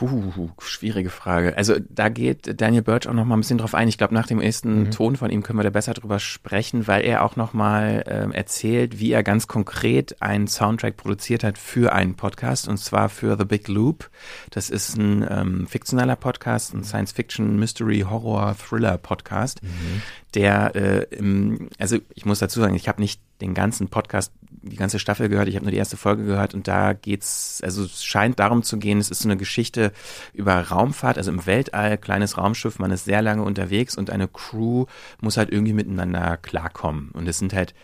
Uh, 0.02 0.50
schwierige 0.60 1.10
Frage. 1.10 1.56
Also 1.56 1.76
da 1.90 2.10
geht 2.10 2.60
Daniel 2.60 2.82
Birch 2.82 3.08
auch 3.08 3.14
noch 3.14 3.24
mal 3.24 3.38
ein 3.38 3.42
bisschen 3.42 3.58
drauf 3.58 3.74
ein. 3.74 3.88
Ich 3.88 3.98
glaube, 3.98 4.14
nach 4.14 4.28
dem 4.28 4.42
ersten 4.42 4.84
mhm. 4.84 4.92
Ton 4.92 5.16
von 5.16 5.30
ihm 5.32 5.42
können 5.42 5.58
wir 5.58 5.64
da 5.64 5.70
besser 5.70 5.94
drüber 5.94 6.20
sprechen, 6.20 6.88
weil 6.88 7.06
er 7.06 7.24
auch 7.24 7.38
noch 7.38 7.54
mal 7.54 8.04
ähm, 8.08 8.32
erzählt, 8.34 9.00
wie 9.00 9.12
er 9.12 9.24
ganz 9.24 9.48
konkret 9.48 10.22
einen 10.22 10.48
Soundtrack 10.48 10.98
produziert 10.98 11.44
hat 11.44 11.58
für 11.58 11.94
einen 11.94 12.16
Podcast 12.16 12.68
und 12.68 12.78
zwar 12.78 13.08
für 13.08 13.38
The 13.38 13.46
Big 13.46 13.68
Loop. 13.70 14.10
Das 14.50 14.70
ist 14.70 14.98
ein 14.98 15.26
ähm, 15.30 15.68
fiktionaler 15.68 16.18
Podcast, 16.18 16.74
ein 16.74 16.84
Science-Fiction, 16.84 17.58
Mystery, 17.58 18.06
Horror, 18.10 18.56
Thriller 18.58 18.98
Podcast, 18.98 19.64
mhm. 19.64 20.02
der 20.34 20.76
äh, 20.76 21.04
im, 21.16 21.70
also 21.80 21.98
ich 22.14 22.26
muss 22.26 22.40
dazu 22.40 22.60
sagen, 22.60 22.76
ich 22.76 22.90
habe 22.90 23.02
nicht 23.02 23.22
den 23.42 23.54
ganzen 23.54 23.88
Podcast 23.88 24.32
die 24.70 24.78
ganze 24.78 25.00
Staffel 25.00 25.30
gehört, 25.30 25.48
ich 25.48 25.56
habe 25.56 25.66
nur 25.66 25.72
die 25.72 25.78
erste 25.78 25.98
Folge 25.98 26.26
gehört 26.26 26.54
und 26.54 26.68
da 26.68 26.94
geht's, 26.94 27.62
also 27.64 27.84
es 27.84 28.04
scheint 28.04 28.40
darum 28.40 28.64
zu 28.64 28.78
gehen, 28.78 28.98
es 28.98 29.12
ist 29.12 29.22
so 29.22 29.30
eine 29.30 29.38
Geschichte 29.38 29.92
über 30.34 30.60
Raumfahrt, 30.60 31.18
also 31.18 31.32
im 31.32 31.46
Weltall, 31.46 31.98
kleines 31.98 32.38
Raumschiff, 32.38 32.80
man 32.80 32.92
ist 32.92 33.06
sehr 33.06 33.22
lange 33.22 33.44
unterwegs 33.44 33.96
und 33.96 34.10
eine 34.10 34.28
Crew 34.28 34.86
muss 35.22 35.38
halt 35.38 35.52
irgendwie 35.52 35.74
miteinander 35.74 36.38
klarkommen. 36.38 37.12
Und 37.12 37.28
es 37.28 37.38
sind 37.38 37.54
halt 37.54 37.76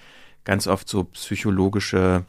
ganz 0.44 0.68
oft 0.68 0.90
so 0.90 1.04
psychologische 1.06 2.26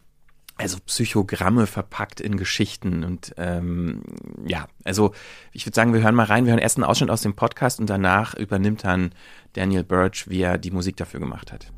also 0.59 0.79
Psychogramme 0.85 1.67
verpackt 1.67 2.21
in 2.21 2.37
Geschichten 2.37 3.05
und 3.05 3.35
ähm, 3.39 4.03
ja, 4.45 4.69
also 4.85 5.13
ich 5.53 5.67
würde 5.67 5.75
sagen, 5.75 5.95
wir 5.95 6.03
hören 6.03 6.15
mal 6.15 6.27
rein, 6.27 6.45
wir 6.45 6.53
hören 6.53 6.61
erst 6.61 6.77
einen 6.77 6.85
Ausschnitt 6.85 7.11
aus 7.11 7.23
dem 7.23 7.35
Podcast 7.35 7.81
und 7.81 7.89
danach 7.89 8.35
übernimmt 8.35 8.85
dann 8.85 9.13
Daniel 9.55 9.83
Birch, 9.83 10.29
wie 10.29 10.43
er 10.43 10.59
die 10.59 10.71
Musik 10.71 10.97
dafür 10.99 11.21
gemacht 11.21 11.53
hat. 11.53 11.73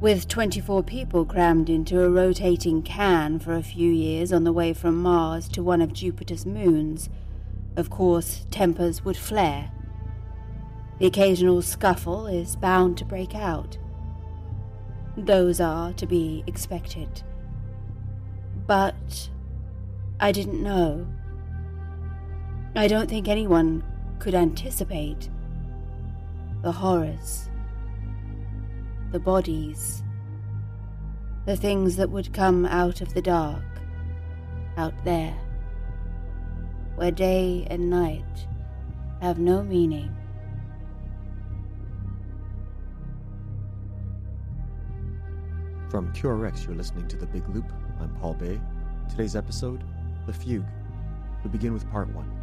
With 0.00 0.28
24 0.28 0.84
people 0.84 1.24
crammed 1.24 1.68
into 1.68 2.00
a 2.00 2.08
rotating 2.08 2.82
can 2.82 3.40
for 3.40 3.54
a 3.54 3.64
few 3.64 3.90
years 3.90 4.32
on 4.32 4.44
the 4.44 4.52
way 4.52 4.72
from 4.72 5.02
Mars 5.02 5.48
to 5.48 5.62
one 5.62 5.82
of 5.82 5.92
Jupiter's 5.92 6.46
moons, 6.46 7.08
of 7.74 7.90
course, 7.90 8.46
tempers 8.48 9.04
would 9.04 9.16
flare. 9.16 9.72
The 11.00 11.06
occasional 11.06 11.62
scuffle 11.62 12.28
is 12.28 12.54
bound 12.54 12.96
to 12.98 13.04
break 13.04 13.34
out. 13.34 13.76
Those 15.16 15.60
are 15.60 15.92
to 15.94 16.06
be 16.06 16.44
expected. 16.46 17.24
But 18.68 19.30
I 20.20 20.30
didn't 20.30 20.62
know. 20.62 21.08
I 22.76 22.86
don't 22.86 23.10
think 23.10 23.26
anyone 23.26 23.82
could 24.20 24.36
anticipate 24.36 25.28
the 26.62 26.70
horrors 26.70 27.47
the 29.10 29.18
bodies, 29.18 30.02
the 31.46 31.56
things 31.56 31.96
that 31.96 32.10
would 32.10 32.32
come 32.34 32.66
out 32.66 33.00
of 33.00 33.14
the 33.14 33.22
dark, 33.22 33.64
out 34.76 34.92
there, 35.04 35.34
where 36.96 37.10
day 37.10 37.66
and 37.70 37.88
night 37.88 38.46
have 39.22 39.38
no 39.38 39.62
meaning. 39.62 40.14
From 45.88 46.12
QRX, 46.12 46.66
you're 46.66 46.76
listening 46.76 47.08
to 47.08 47.16
The 47.16 47.26
Big 47.26 47.48
Loop. 47.48 47.72
I'm 47.98 48.14
Paul 48.16 48.34
Bay. 48.34 48.60
Today's 49.08 49.34
episode, 49.34 49.82
The 50.26 50.34
Fugue. 50.34 50.66
We 51.42 51.48
begin 51.48 51.72
with 51.72 51.90
part 51.90 52.10
one. 52.10 52.37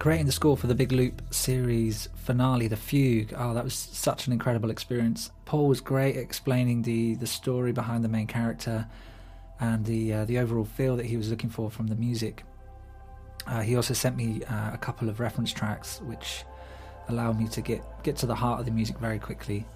Creating 0.00 0.24
the 0.24 0.32
score 0.32 0.56
for 0.56 0.66
the 0.66 0.74
Big 0.74 0.92
Loop 0.92 1.20
series 1.30 2.08
finale, 2.14 2.66
The 2.68 2.76
Fugue. 2.76 3.34
Oh, 3.36 3.52
that 3.52 3.62
was 3.62 3.74
such 3.74 4.26
an 4.26 4.32
incredible 4.32 4.70
experience. 4.70 5.30
Paul 5.44 5.68
was 5.68 5.82
great 5.82 6.16
at 6.16 6.22
explaining 6.22 6.80
the 6.80 7.16
the 7.16 7.26
story 7.26 7.70
behind 7.70 8.02
the 8.02 8.08
main 8.08 8.26
character 8.26 8.86
and 9.60 9.84
the 9.84 10.14
uh, 10.14 10.24
the 10.24 10.38
overall 10.38 10.64
feel 10.64 10.96
that 10.96 11.04
he 11.04 11.18
was 11.18 11.28
looking 11.28 11.50
for 11.50 11.70
from 11.70 11.86
the 11.88 11.94
music. 11.94 12.44
Uh, 13.46 13.60
he 13.60 13.76
also 13.76 13.92
sent 13.92 14.16
me 14.16 14.42
uh, 14.44 14.72
a 14.72 14.78
couple 14.78 15.10
of 15.10 15.20
reference 15.20 15.52
tracks, 15.52 16.00
which 16.06 16.44
allowed 17.08 17.38
me 17.38 17.46
to 17.48 17.60
get 17.60 17.84
get 18.02 18.16
to 18.16 18.26
the 18.26 18.34
heart 18.34 18.58
of 18.58 18.64
the 18.64 18.72
music 18.72 18.98
very 18.98 19.18
quickly. 19.18 19.66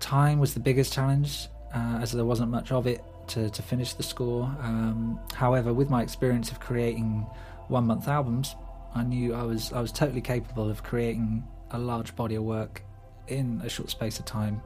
Time 0.00 0.38
was 0.38 0.54
the 0.54 0.60
biggest 0.60 0.94
challenge, 0.94 1.48
uh, 1.74 1.98
as 2.00 2.10
there 2.12 2.24
wasn't 2.24 2.50
much 2.50 2.72
of 2.72 2.86
it 2.86 3.04
to, 3.28 3.50
to 3.50 3.60
finish 3.60 3.92
the 3.92 4.02
score. 4.02 4.44
Um, 4.60 5.20
however, 5.34 5.74
with 5.74 5.90
my 5.90 6.02
experience 6.02 6.50
of 6.50 6.58
creating 6.58 7.26
one 7.68 7.86
month 7.86 8.08
albums, 8.08 8.54
I 8.94 9.02
knew 9.02 9.34
I 9.34 9.42
was 9.42 9.72
I 9.72 9.80
was 9.80 9.92
totally 9.92 10.20
capable 10.20 10.68
of 10.68 10.82
creating 10.82 11.44
a 11.70 11.78
large 11.78 12.14
body 12.14 12.34
of 12.34 12.44
work 12.44 12.82
in 13.28 13.60
a 13.64 13.68
short 13.68 13.90
space 13.90 14.18
of 14.18 14.24
time. 14.24 14.60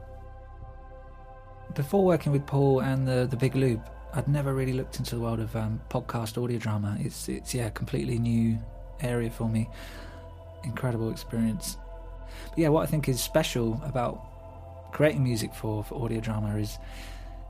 Before 1.75 2.03
working 2.03 2.31
with 2.31 2.45
Paul 2.45 2.81
and 2.81 3.07
the 3.07 3.27
the 3.29 3.37
Big 3.37 3.55
Loop, 3.55 3.81
I'd 4.13 4.27
never 4.27 4.53
really 4.53 4.73
looked 4.73 4.99
into 4.99 5.15
the 5.15 5.21
world 5.21 5.39
of 5.39 5.55
um, 5.55 5.81
podcast 5.89 6.41
audio 6.41 6.57
drama. 6.57 6.97
It's 6.99 7.29
it's 7.29 7.53
yeah, 7.53 7.69
completely 7.69 8.19
new 8.19 8.57
area 9.01 9.29
for 9.29 9.47
me. 9.47 9.69
Incredible 10.63 11.11
experience. 11.11 11.77
But 12.49 12.59
yeah, 12.59 12.69
what 12.69 12.83
I 12.83 12.85
think 12.87 13.07
is 13.07 13.21
special 13.21 13.81
about 13.85 14.91
creating 14.91 15.23
music 15.23 15.53
for, 15.53 15.83
for 15.83 16.03
audio 16.03 16.19
drama 16.19 16.55
is 16.57 16.77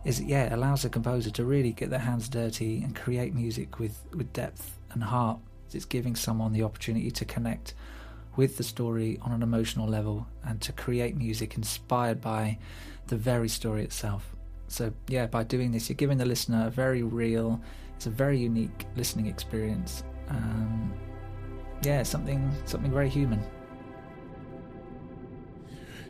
is 0.04 0.22
yeah 0.22 0.46
it 0.46 0.54
allows 0.54 0.86
a 0.86 0.90
composer 0.90 1.30
to 1.32 1.44
really 1.44 1.72
get 1.72 1.90
their 1.90 2.00
hands 2.00 2.30
dirty 2.30 2.82
and 2.84 2.96
create 2.96 3.34
music 3.34 3.80
with 3.80 3.98
with 4.14 4.32
depth 4.34 4.78
and 4.92 5.04
heart. 5.04 5.40
It's 5.76 5.86
giving 5.86 6.16
someone 6.16 6.54
the 6.54 6.64
opportunity 6.64 7.12
to 7.12 7.26
connect 7.26 7.74
with 8.36 8.58
the 8.58 8.64
story 8.64 9.20
on 9.22 9.32
an 9.32 9.42
emotional 9.42 9.88
level 9.88 10.28
and 10.44 10.62
to 10.62 10.72
create 10.72 11.16
music 11.18 11.56
inspired 11.56 12.22
by 12.22 12.60
the 13.08 13.16
very 13.18 13.50
story 13.50 13.84
itself. 13.84 14.36
So 14.68 14.94
yeah, 15.08 15.26
by 15.26 15.44
doing 15.44 15.72
this, 15.72 15.90
you're 15.90 15.96
giving 15.96 16.18
the 16.18 16.26
listener 16.26 16.68
a 16.68 16.70
very 16.70 17.04
real, 17.04 17.60
it's 17.96 18.06
a 18.06 18.12
very 18.12 18.38
unique 18.38 18.86
listening 18.96 19.28
experience. 19.28 20.04
Um, 20.30 20.94
yeah, 21.84 22.04
something 22.04 22.52
something 22.66 22.92
very 22.92 23.10
human. 23.10 23.44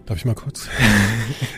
Darf 0.07 0.17
ich 0.17 0.25
mal 0.25 0.35
kurz? 0.35 0.67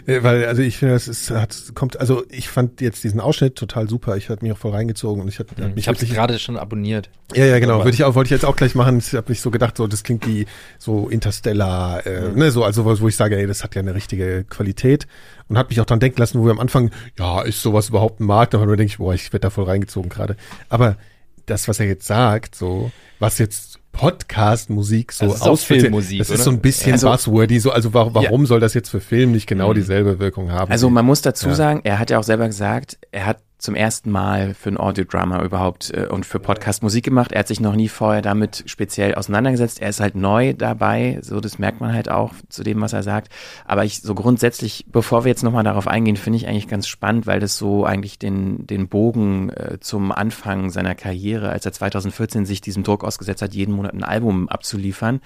Äh, 0.06 0.24
weil, 0.24 0.46
also 0.46 0.62
ich 0.64 0.78
finde, 0.78 0.96
das 0.96 1.08
ist, 1.08 1.30
hat, 1.30 1.56
kommt, 1.76 2.00
also 2.00 2.24
ich 2.30 2.50
fand 2.50 2.82
jetzt 2.82 3.04
diesen 3.04 3.20
Ausschnitt 3.20 3.56
total 3.56 3.88
super. 3.88 4.18
Ich 4.18 4.30
hatte 4.30 4.44
mich 4.44 4.52
auch 4.52 4.58
voll 4.58 4.72
reingezogen 4.72 5.22
und 5.22 5.28
ich 5.28 5.38
hatte 5.38 5.54
mich. 5.62 5.78
Ich 5.78 5.88
habe 5.88 6.00
dich 6.00 6.10
gerade 6.10 6.40
schon 6.40 6.58
abonniert. 6.58 7.12
Ja, 7.36 7.46
ja, 7.46 7.60
genau. 7.60 7.80
Würde 7.80 7.92
ich 7.92 8.04
auch, 8.06 8.16
wollte 8.16 8.28
ich 8.28 8.32
jetzt 8.32 8.46
auch 8.46 8.56
gleich 8.56 8.74
machen. 8.74 8.98
Ich 8.98 9.14
habe 9.14 9.30
mich 9.30 9.42
so 9.42 9.52
gedacht, 9.52 9.78
so 9.78 9.86
das 9.86 10.04
klingt 10.04 10.26
wie 10.26 10.48
so 10.80 11.10
Interstellar, 11.10 12.08
äh, 12.08 12.30
mhm. 12.30 12.40
ne, 12.40 12.50
so 12.50 12.64
also 12.64 12.86
wo 12.86 13.08
ich 13.08 13.16
sage, 13.16 13.38
ey, 13.38 13.46
das 13.46 13.64
hat 13.64 13.76
ja 13.76 13.82
eine 13.82 13.94
richtige 13.94 14.46
Qualität 14.46 15.06
und 15.48 15.58
hat 15.58 15.70
mich 15.70 15.80
auch 15.80 15.86
dran 15.86 16.00
denken 16.00 16.20
lassen, 16.20 16.40
wo 16.40 16.46
wir 16.46 16.52
am 16.52 16.60
Anfang, 16.60 16.90
ja, 17.20 17.42
ist 17.42 17.62
sowas 17.62 17.90
überhaupt 17.90 18.20
ein 18.20 18.26
Markt? 18.26 18.56
Und 18.56 18.62
dann 18.62 18.70
denke 18.70 18.86
ich, 18.86 18.98
boah, 18.98 19.14
ich 19.14 19.32
werde 19.32 19.42
da 19.42 19.50
voll 19.52 19.66
reingezogen 19.66 20.10
gerade. 20.10 20.38
Aber 20.70 20.98
das, 21.46 21.68
was 21.68 21.80
er 21.80 21.86
jetzt 21.86 22.08
sagt, 22.08 22.56
so, 22.56 22.92
was 23.20 23.38
jetzt 23.38 23.69
Podcast-Musik 24.00 25.12
so 25.12 25.26
also 25.26 25.58
Filmmusik, 25.58 26.20
Das 26.20 26.30
ist 26.30 26.46
so 26.46 26.52
ein 26.52 26.62
bisschen 26.62 26.94
also, 26.94 27.10
buzzwordy, 27.10 27.60
so, 27.60 27.72
also 27.72 27.94
warum, 27.94 28.14
warum 28.14 28.42
ja. 28.42 28.48
soll 28.48 28.62
das 28.62 28.74
jetzt 28.74 28.88
für 28.88 29.02
Film 29.02 29.34
nicht 29.34 29.46
genau 29.46 29.72
mhm. 29.72 29.76
dieselbe 29.76 30.20
Wirkung 30.20 30.52
haben? 30.54 30.72
Also 30.72 30.90
man 30.90 31.06
muss 31.06 31.22
dazu 31.22 31.50
ja. 31.50 31.56
sagen, 31.56 31.82
er 31.84 32.00
hat 32.00 32.10
ja 32.10 32.18
auch 32.18 32.24
selber 32.24 32.48
gesagt, 32.48 32.98
er 33.12 33.26
hat 33.26 33.40
zum 33.60 33.76
ersten 33.76 34.10
Mal 34.10 34.54
für 34.54 34.70
ein 34.70 34.78
Audiodrama 34.78 35.44
überhaupt 35.44 35.92
äh, 35.94 36.08
und 36.08 36.26
für 36.26 36.40
Podcast 36.40 36.82
Musik 36.82 37.04
gemacht. 37.04 37.34
Er 37.34 37.40
hat 37.40 37.48
sich 37.50 37.60
noch 37.60 37.76
nie 37.76 37.90
vorher 37.90 38.22
damit 38.22 38.64
speziell 38.68 39.16
auseinandergesetzt. 39.16 39.82
Er 39.82 39.90
ist 39.90 40.00
halt 40.00 40.16
neu 40.16 40.54
dabei, 40.54 41.20
so 41.22 41.42
das 41.42 41.60
merkt 41.60 41.82
man 41.82 41.94
halt 41.94 42.10
auch 42.10 42.34
zu 42.48 42.64
dem, 42.64 42.80
was 42.80 42.94
er 42.94 43.04
sagt. 43.04 43.32
Aber 43.66 43.84
ich 43.84 44.02
so 44.02 44.16
grundsätzlich, 44.16 44.86
bevor 44.88 45.26
wir 45.26 45.30
jetzt 45.30 45.44
nochmal 45.44 45.66
darauf 45.66 45.88
eingehen, 45.88 46.16
finde 46.16 46.38
ich 46.38 46.48
eigentlich 46.48 46.70
ganz 46.70 46.88
spannend, 46.88 47.28
weil 47.28 47.42
das 47.42 47.58
so 47.58 47.84
eigentlich 47.84 48.18
den, 48.18 48.66
den 48.66 48.88
Bogen 48.88 49.50
äh, 49.50 49.78
zum 49.82 50.14
Anfang 50.14 50.70
seiner 50.70 50.96
Karriere, 50.96 51.50
als 51.50 51.66
er 51.66 51.74
2014 51.74 52.46
sich 52.46 52.62
diesem 52.62 52.84
Druck 52.84 53.04
ausgesetzt 53.04 53.42
hat, 53.42 53.54
jeden 53.54 53.76
Monat 53.76 53.94
ein 53.94 54.06
Album 54.06 54.48
abzuliefern, 54.48 55.20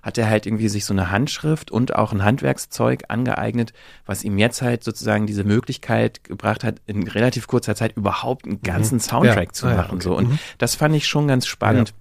hat 0.00 0.16
er 0.16 0.30
halt 0.30 0.46
irgendwie 0.46 0.68
sich 0.68 0.84
so 0.84 0.94
eine 0.94 1.10
Handschrift 1.10 1.72
und 1.72 1.96
auch 1.96 2.12
ein 2.12 2.22
Handwerkszeug 2.22 3.02
angeeignet, 3.08 3.72
was 4.06 4.22
ihm 4.22 4.38
jetzt 4.38 4.62
halt 4.62 4.84
sozusagen 4.84 5.26
diese 5.26 5.42
Möglichkeit 5.42 6.22
gebracht 6.22 6.62
hat, 6.62 6.76
in 6.86 7.08
relativ 7.08 7.48
kurzer 7.48 7.74
Zeit 7.74 7.79
überhaupt 7.88 8.46
einen 8.46 8.62
ganzen 8.62 8.96
mhm. 8.96 9.00
Soundtrack 9.00 9.48
ja. 9.48 9.52
zu 9.52 9.66
machen. 9.66 9.78
Ah, 9.78 9.82
ja, 9.82 9.92
okay. 9.92 10.02
So. 10.02 10.16
Und 10.16 10.30
mhm. 10.30 10.38
das 10.58 10.74
fand 10.74 10.94
ich 10.94 11.06
schon 11.08 11.28
ganz 11.28 11.46
spannend. 11.46 11.94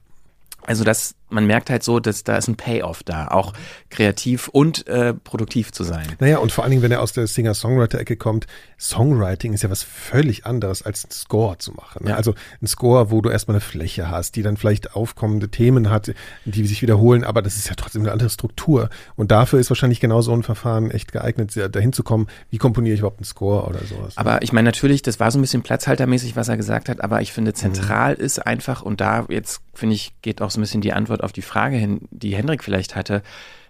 Also 0.66 0.84
das 0.84 1.16
man 1.30 1.46
merkt 1.46 1.70
halt 1.70 1.84
so, 1.84 2.00
dass 2.00 2.24
da 2.24 2.38
ist 2.38 2.48
ein 2.48 2.56
Payoff 2.56 3.04
da, 3.04 3.28
auch 3.28 3.54
kreativ 3.90 4.48
und 4.48 4.88
äh, 4.88 5.14
produktiv 5.14 5.72
zu 5.72 5.84
sein. 5.84 6.08
Naja, 6.20 6.40
und 6.40 6.52
vor 6.52 6.64
allen 6.64 6.72
Dingen, 6.72 6.84
wenn 6.84 6.92
er 6.92 7.02
aus 7.02 7.14
der 7.14 7.28
Singer-Songwriter-Ecke 7.28 8.18
kommt, 8.18 8.48
Songwriting 8.80 9.54
ist 9.54 9.64
ja 9.64 9.70
was 9.70 9.84
völlig 9.84 10.46
anderes 10.46 10.84
als 10.84 11.06
ein 11.06 11.12
Score 11.12 11.58
zu 11.58 11.74
machen. 11.74 12.06
Ne? 12.06 12.12
Ja. 12.12 12.16
Also 12.16 12.34
ein 12.62 12.68
Score, 12.68 13.12
wo 13.12 13.22
du 13.22 13.30
erstmal 13.30 13.56
eine 13.56 13.62
Fläche 13.62 14.10
hast, 14.10 14.36
die 14.36 14.42
dann 14.42 14.58
vielleicht 14.58 14.96
aufkommende 14.96 15.50
Themen 15.50 15.90
hat, 15.90 16.14
die 16.46 16.66
sich 16.66 16.82
wiederholen, 16.82 17.24
aber 17.24 17.42
das 17.42 17.58
ist 17.58 17.70
ja 17.70 17.76
trotzdem 17.76 18.04
eine 18.04 18.12
andere 18.12 18.30
Struktur. 18.30 18.90
Und 19.16 19.32
dafür 19.32 19.60
ist 19.60 19.70
wahrscheinlich 19.70 20.00
genau 20.00 20.22
so 20.22 20.34
ein 20.34 20.44
Verfahren 20.44 20.92
echt 20.92 21.12
geeignet, 21.12 21.54
dahin 21.72 21.94
zu 21.94 22.04
kommen, 22.04 22.28
wie 22.50 22.58
komponiere 22.58 22.94
ich 22.94 23.00
überhaupt 23.00 23.20
einen 23.20 23.26
Score 23.26 23.68
oder 23.68 23.80
sowas. 23.80 24.16
Ne? 24.16 24.18
Aber 24.18 24.42
ich 24.42 24.54
meine 24.54 24.68
natürlich, 24.68 25.02
das 25.02 25.20
war 25.20 25.32
so 25.32 25.38
ein 25.38 25.42
bisschen 25.42 25.62
platzhaltermäßig, 25.62 26.36
was 26.36 26.48
er 26.48 26.58
gesagt 26.58 26.90
hat, 26.90 27.02
aber 27.02 27.22
ich 27.22 27.34
finde 27.34 27.54
zentral 27.54 28.16
mhm. 28.16 28.24
ist 28.24 28.40
einfach, 28.46 28.82
und 28.82 29.02
da 29.02 29.26
jetzt 29.30 29.62
finde 29.74 29.96
ich, 29.96 30.14
geht 30.22 30.42
auch 30.42 30.52
so 30.52 30.60
ein 30.60 30.62
bisschen 30.62 30.82
die 30.82 30.94
Antwort 30.94 31.19
Antwort 31.20 31.24
auf 31.24 31.34
die 31.34 31.42
Frage 31.42 31.78
hin, 31.78 32.02
die 32.12 32.36
Hendrik 32.36 32.64
vielleicht 32.64 32.96
hatte, 32.96 33.22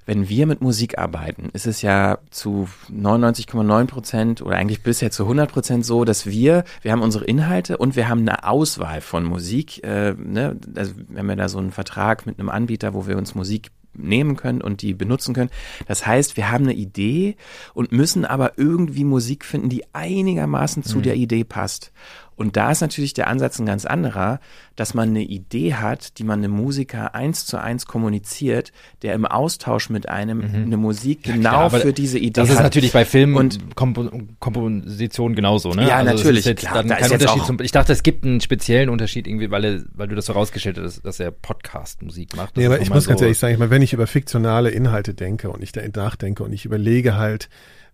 wenn 0.05 0.27
wir 0.27 0.47
mit 0.47 0.61
Musik 0.61 0.97
arbeiten, 0.97 1.49
ist 1.53 1.67
es 1.67 1.83
ja 1.83 2.17
zu 2.31 2.67
99,9 2.91 3.85
Prozent 3.85 4.41
oder 4.41 4.55
eigentlich 4.55 4.81
bisher 4.81 5.11
zu 5.11 5.23
100 5.23 5.51
Prozent 5.51 5.85
so, 5.85 6.03
dass 6.03 6.25
wir, 6.25 6.63
wir 6.81 6.91
haben 6.91 7.03
unsere 7.03 7.25
Inhalte 7.25 7.77
und 7.77 7.95
wir 7.95 8.07
haben 8.07 8.21
eine 8.21 8.43
Auswahl 8.43 9.01
von 9.01 9.23
Musik. 9.23 9.83
Äh, 9.83 10.15
ne? 10.17 10.57
also 10.75 10.93
wir 11.09 11.19
haben 11.19 11.29
ja 11.29 11.35
da 11.35 11.49
so 11.49 11.59
einen 11.59 11.71
Vertrag 11.71 12.25
mit 12.25 12.39
einem 12.39 12.49
Anbieter, 12.49 12.95
wo 12.95 13.05
wir 13.05 13.17
uns 13.17 13.35
Musik 13.35 13.69
nehmen 13.93 14.35
können 14.35 14.61
und 14.61 14.81
die 14.81 14.93
benutzen 14.93 15.35
können. 15.35 15.51
Das 15.87 16.07
heißt, 16.07 16.37
wir 16.37 16.51
haben 16.51 16.63
eine 16.63 16.73
Idee 16.73 17.35
und 17.73 17.91
müssen 17.91 18.25
aber 18.25 18.57
irgendwie 18.57 19.03
Musik 19.03 19.45
finden, 19.45 19.69
die 19.69 19.83
einigermaßen 19.93 20.83
zu 20.83 20.99
mhm. 20.99 21.03
der 21.03 21.15
Idee 21.15 21.43
passt. 21.43 21.91
Und 22.39 22.55
da 22.55 22.71
ist 22.71 22.79
natürlich 22.79 23.13
der 23.13 23.27
Ansatz 23.27 23.59
ein 23.59 23.65
ganz 23.65 23.83
anderer, 23.83 24.39
dass 24.77 24.93
man 24.93 25.09
eine 25.09 25.23
Idee 25.23 25.73
hat, 25.73 26.17
die 26.19 26.23
man 26.23 26.39
einem 26.39 26.53
Musiker 26.53 27.13
eins 27.13 27.45
zu 27.45 27.57
eins 27.57 27.85
kommuniziert, 27.85 28.71
der 29.01 29.13
im 29.13 29.25
Austausch 29.25 29.89
mit 29.89 30.07
einem 30.07 30.37
mhm. 30.37 30.63
eine 30.67 30.77
Musik 30.77 31.27
ja, 31.27 31.33
genau 31.33 31.67
klar, 31.67 31.81
für 31.81 31.91
diese 31.91 32.17
Idee 32.17 32.39
hat. 32.39 32.47
Das 32.47 32.55
ist 32.55 32.63
natürlich 32.63 32.93
bei 32.93 33.03
Filmen 33.03 33.35
und 33.35 33.75
Kompo 33.75 34.09
Komposition 34.39 35.35
genauso, 35.35 35.71
ne? 35.71 35.85
Ja, 35.85 35.97
also 35.97 36.15
natürlich. 36.15 36.45
Jetzt 36.45 36.61
klar, 36.61 36.81
da 36.85 36.95
kein 36.95 37.11
Unterschied 37.11 37.43
zum, 37.43 37.59
ich 37.59 37.73
dachte, 37.73 37.91
es 37.91 38.03
gibt 38.03 38.23
einen 38.23 38.39
speziellen 38.39 38.87
Unterschied 38.87 39.27
irgendwie, 39.27 39.51
weil, 39.51 39.65
er, 39.65 39.83
weil 39.93 40.07
du 40.07 40.15
das 40.15 40.27
so 40.27 40.31
rausgestellt 40.31 40.79
hast, 40.81 41.01
dass 41.05 41.19
er 41.19 41.31
Podcast-Musik 41.31 42.37
macht. 42.37 42.55
Das 42.55 42.61
nee, 42.61 42.67
aber 42.67 42.79
ich 42.79 42.89
muss 42.89 43.03
so 43.03 43.09
ganz 43.09 43.21
ehrlich 43.21 43.37
sagen, 43.37 43.51
ich 43.51 43.59
meine, 43.59 43.71
wenn 43.71 43.81
ich 43.81 43.91
über 43.91 44.07
fiktionale 44.07 44.69
Inhalte 44.69 45.13
denke 45.13 45.49
und 45.49 45.61
ich 45.61 45.73
da 45.73 45.81
nachdenke 45.93 46.43
und 46.43 46.53
ich 46.53 46.63
überlege 46.63 47.17
halt, 47.17 47.49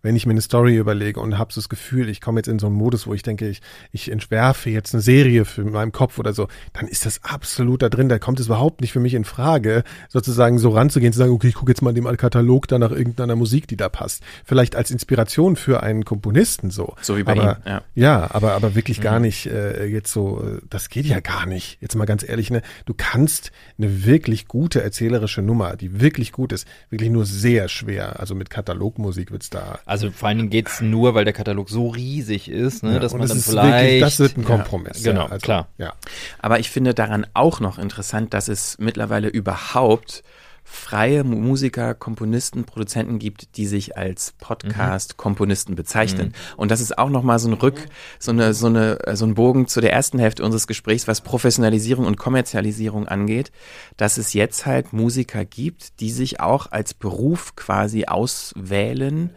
wenn 0.06 0.16
ich 0.16 0.28
mir 0.28 0.34
eine 0.34 0.42
Story 0.42 0.78
überlege 0.78 1.20
und 1.20 1.40
habe 1.40 1.52
so 1.52 1.60
das 1.60 1.68
Gefühl, 1.68 2.10
ich 2.10 2.22
komme 2.22 2.38
jetzt 2.40 2.48
in 2.48 2.60
so 2.60 2.68
einen 2.68 2.76
Modus, 2.76 3.08
wo 3.08 3.16
ich 3.16 3.24
denke, 3.24 3.50
ich, 3.50 3.62
ich 3.92 4.12
entwerfe 4.12 4.70
jetzt 4.70 4.94
eine 4.94 5.02
Serie 5.02 5.46
für 5.46 5.66
meinem 5.66 5.92
Kopf 5.92 6.20
oder 6.20 6.32
so, 6.32 6.48
dann 6.74 6.88
ist 6.88 7.08
das 7.08 7.24
absolut 7.24 7.82
da 7.82 7.90
drin. 7.90 8.08
Da 8.08 8.20
kommt 8.20 8.40
es 8.40 8.46
überhaupt 8.46 8.82
nicht 8.82 8.94
für 8.94 9.00
mich 9.00 9.16
in 9.16 9.26
Frage, 9.26 9.84
sozusagen 10.08 10.60
so 10.60 10.70
ranzugehen, 10.70 11.12
zu 11.12 11.18
sagen, 11.18 11.32
okay, 11.32 11.48
ich 11.48 11.56
gucke 11.56 11.72
jetzt 11.72 11.82
mal 11.82 11.90
in 11.90 11.96
dem 11.96 12.18
Katalog 12.18 12.68
da 12.68 12.78
nach 12.78 12.92
irgendeiner 12.92 13.36
Musik, 13.36 13.68
die 13.68 13.78
da 13.78 13.90
passt. 13.90 14.22
Vielleicht 14.46 14.76
als 14.76 14.92
Inspiration 14.92 15.56
für 15.56 15.82
einen 15.82 16.06
Komponisten 16.06 16.70
so. 16.70 16.94
So 17.02 17.18
wie 17.18 17.24
bei 17.24 17.32
aber, 17.32 17.58
ihm, 17.66 17.70
ja. 17.70 17.82
Ja, 17.96 18.30
aber, 18.32 18.54
aber 18.54 18.76
wirklich 18.76 19.00
mhm. 19.00 19.04
gar 19.04 19.20
nicht 19.20 19.48
äh, 19.48 19.86
jetzt 19.86 20.12
so, 20.12 20.60
das 20.70 20.90
geht 20.90 21.08
ja 21.08 21.20
gar 21.20 21.48
nicht. 21.48 21.80
Jetzt 21.82 21.96
mal 21.96 22.06
ganz 22.06 22.24
ehrlich, 22.28 22.52
ne, 22.52 22.62
du 22.86 22.94
kannst 22.96 23.52
eine 23.80 24.06
wirklich 24.06 24.48
gute 24.48 24.84
erzählerische 24.84 25.42
Nummer, 25.42 25.76
die 25.76 26.00
wirklich 26.00 26.32
gut 26.32 26.52
ist, 26.52 26.68
wirklich 26.92 27.10
nur 27.10 27.26
sehr 27.26 27.70
schwer. 27.70 28.20
Also 28.20 28.36
mit 28.36 28.52
Katalogmusik 28.52 29.32
wird's 29.32 29.50
da. 29.50 29.80
Also 29.88 29.95
vor 30.12 30.28
allen 30.28 30.38
Dingen 30.38 30.50
geht 30.50 30.68
es 30.68 30.82
nur, 30.82 31.14
weil 31.16 31.26
der 31.26 31.34
Katalog 31.34 31.70
so 31.70 31.90
riesig 31.90 32.50
ist, 32.50 32.84
ne, 32.84 32.94
ja, 32.94 33.00
dass 33.00 33.14
man 33.14 33.22
das 33.22 33.30
dann 33.32 33.40
vielleicht. 33.40 33.84
Wirklich, 33.84 34.02
das 34.02 34.20
wird 34.20 34.38
ein 34.38 34.46
Kompromiss. 34.46 35.04
Ja, 35.04 35.12
genau, 35.12 35.26
also, 35.26 35.44
klar. 35.44 35.68
Ja. 35.78 35.94
Aber 36.40 36.60
ich 36.60 36.70
finde 36.70 36.94
daran 36.94 37.26
auch 37.34 37.60
noch 37.60 37.78
interessant, 37.78 38.34
dass 38.34 38.48
es 38.48 38.78
mittlerweile 38.80 39.28
überhaupt 39.28 40.24
freie 40.66 41.24
Musiker, 41.24 41.94
Komponisten, 41.94 42.66
Produzenten 42.66 43.20
gibt, 43.20 43.56
die 43.56 43.68
sich 43.68 43.98
als 43.98 44.34
Podcast-Komponisten 44.40 45.76
bezeichnen. 45.76 46.30
Mhm. 46.30 46.58
Und 46.58 46.72
das 46.72 46.82
ist 46.82 46.98
auch 46.98 47.10
nochmal 47.10 47.38
so 47.38 47.48
ein 47.48 47.54
Rück, 47.54 47.86
so 48.20 48.32
eine, 48.32 48.54
so 48.56 48.66
eine, 48.68 48.98
so 49.14 49.26
ein 49.26 49.36
Bogen 49.36 49.68
zu 49.68 49.80
der 49.80 49.94
ersten 49.94 50.18
Hälfte 50.18 50.44
unseres 50.44 50.66
Gesprächs, 50.66 51.08
was 51.08 51.22
Professionalisierung 51.22 52.08
und 52.08 52.18
Kommerzialisierung 52.18 53.08
angeht, 53.08 53.52
dass 53.96 54.18
es 54.18 54.34
jetzt 54.34 54.66
halt 54.66 54.92
Musiker 54.92 55.46
gibt, 55.46 56.00
die 56.00 56.10
sich 56.10 56.40
auch 56.40 56.72
als 56.72 56.96
Beruf 56.96 57.56
quasi 57.56 58.06
auswählen, 58.06 59.30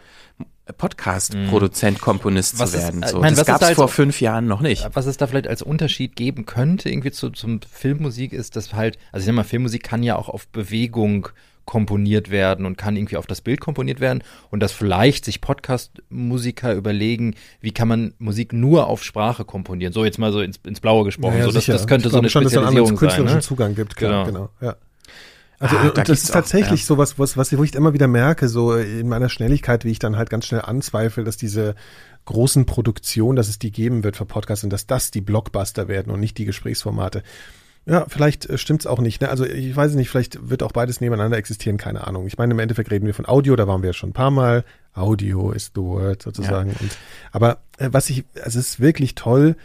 Podcast-Produzent, 0.76 2.00
Komponist 2.00 2.58
was 2.58 2.72
zu 2.72 2.78
werden. 2.78 3.02
Ist, 3.02 3.10
so, 3.10 3.20
mein, 3.20 3.34
das 3.34 3.46
gab 3.46 3.62
es 3.62 3.70
vor 3.70 3.88
fünf 3.88 4.20
Jahren 4.20 4.46
noch 4.46 4.60
nicht. 4.60 4.88
Was 4.92 5.06
es 5.06 5.16
da 5.16 5.26
vielleicht 5.26 5.48
als 5.48 5.62
Unterschied 5.62 6.16
geben 6.16 6.46
könnte, 6.46 6.90
irgendwie 6.90 7.10
zu, 7.10 7.30
zum 7.30 7.60
Filmmusik, 7.62 8.32
ist, 8.32 8.56
dass 8.56 8.72
halt, 8.74 8.98
also 9.12 9.22
ich 9.22 9.26
sag 9.26 9.34
mal, 9.34 9.44
Filmmusik 9.44 9.82
kann 9.82 10.02
ja 10.02 10.16
auch 10.16 10.28
auf 10.28 10.48
Bewegung 10.48 11.28
komponiert 11.68 12.30
werden 12.30 12.64
und 12.64 12.78
kann 12.78 12.96
irgendwie 12.96 13.18
auf 13.18 13.26
das 13.26 13.42
Bild 13.42 13.60
komponiert 13.60 14.00
werden 14.00 14.22
und 14.50 14.60
dass 14.60 14.72
vielleicht 14.72 15.26
sich 15.26 15.42
Podcast-Musiker 15.42 16.72
überlegen, 16.72 17.34
wie 17.60 17.72
kann 17.72 17.88
man 17.88 18.14
Musik 18.18 18.54
nur 18.54 18.86
auf 18.86 19.04
Sprache 19.04 19.44
komponieren. 19.44 19.92
So 19.92 20.02
jetzt 20.06 20.18
mal 20.18 20.32
so 20.32 20.40
ins, 20.40 20.58
ins 20.66 20.80
Blaue 20.80 21.04
gesprochen. 21.04 21.34
Ja, 21.34 21.40
ja, 21.40 21.44
so, 21.44 21.52
das, 21.52 21.66
das 21.66 21.86
könnte 21.86 22.08
so 22.08 22.16
eine 22.16 22.30
schon, 22.30 22.44
Spezialisierung 22.44 22.74
dass 22.74 22.84
es 22.84 22.88
einen 22.88 22.98
künstlerischen 22.98 23.36
ne? 23.36 23.42
Zugang 23.42 23.74
gibt. 23.74 23.96
Klar, 23.96 24.24
genau. 24.24 24.48
genau 24.58 24.70
ja. 24.70 24.76
Also 25.60 25.76
ah, 25.76 25.90
da 25.90 26.04
das 26.04 26.22
ist 26.22 26.32
tatsächlich 26.32 26.68
auch, 26.68 26.84
ja. 26.84 26.86
so 26.86 26.98
was, 26.98 27.18
was, 27.18 27.36
was 27.36 27.52
ich 27.52 27.74
immer 27.74 27.92
wieder 27.92 28.06
merke, 28.06 28.48
so 28.48 28.74
in 28.74 29.08
meiner 29.08 29.28
Schnelligkeit, 29.28 29.84
wie 29.84 29.90
ich 29.90 29.98
dann 29.98 30.16
halt 30.16 30.30
ganz 30.30 30.46
schnell 30.46 30.62
anzweifle, 30.62 31.24
dass 31.24 31.36
diese 31.36 31.74
großen 32.26 32.66
Produktionen, 32.66 33.36
dass 33.36 33.48
es 33.48 33.58
die 33.58 33.72
geben 33.72 34.04
wird 34.04 34.16
für 34.16 34.26
Podcasts 34.26 34.62
und 34.62 34.70
dass 34.70 34.86
das 34.86 35.10
die 35.10 35.20
Blockbuster 35.20 35.88
werden 35.88 36.12
und 36.12 36.20
nicht 36.20 36.38
die 36.38 36.44
Gesprächsformate. 36.44 37.22
Ja, 37.86 38.04
vielleicht 38.06 38.46
äh, 38.46 38.58
stimmt's 38.58 38.86
auch 38.86 39.00
nicht. 39.00 39.22
Ne? 39.22 39.30
Also 39.30 39.46
ich 39.46 39.74
weiß 39.74 39.94
nicht, 39.94 40.10
vielleicht 40.10 40.50
wird 40.50 40.62
auch 40.62 40.72
beides 40.72 41.00
nebeneinander 41.00 41.38
existieren, 41.38 41.78
keine 41.78 42.06
Ahnung. 42.06 42.26
Ich 42.26 42.36
meine, 42.36 42.52
im 42.52 42.58
Endeffekt 42.58 42.90
reden 42.90 43.06
wir 43.06 43.14
von 43.14 43.26
Audio, 43.26 43.56
da 43.56 43.66
waren 43.66 43.82
wir 43.82 43.88
ja 43.88 43.94
schon 43.94 44.10
ein 44.10 44.14
paar 44.14 44.30
Mal. 44.30 44.64
Audio 44.94 45.52
ist 45.52 45.72
the 45.74 45.80
word 45.80 46.22
sozusagen. 46.22 46.70
Ja. 46.70 46.76
Und, 46.80 46.96
aber 47.32 47.58
äh, 47.78 47.88
was 47.90 48.10
ich, 48.10 48.24
also 48.34 48.58
es 48.58 48.68
ist 48.68 48.80
wirklich 48.80 49.14
toll, 49.14 49.56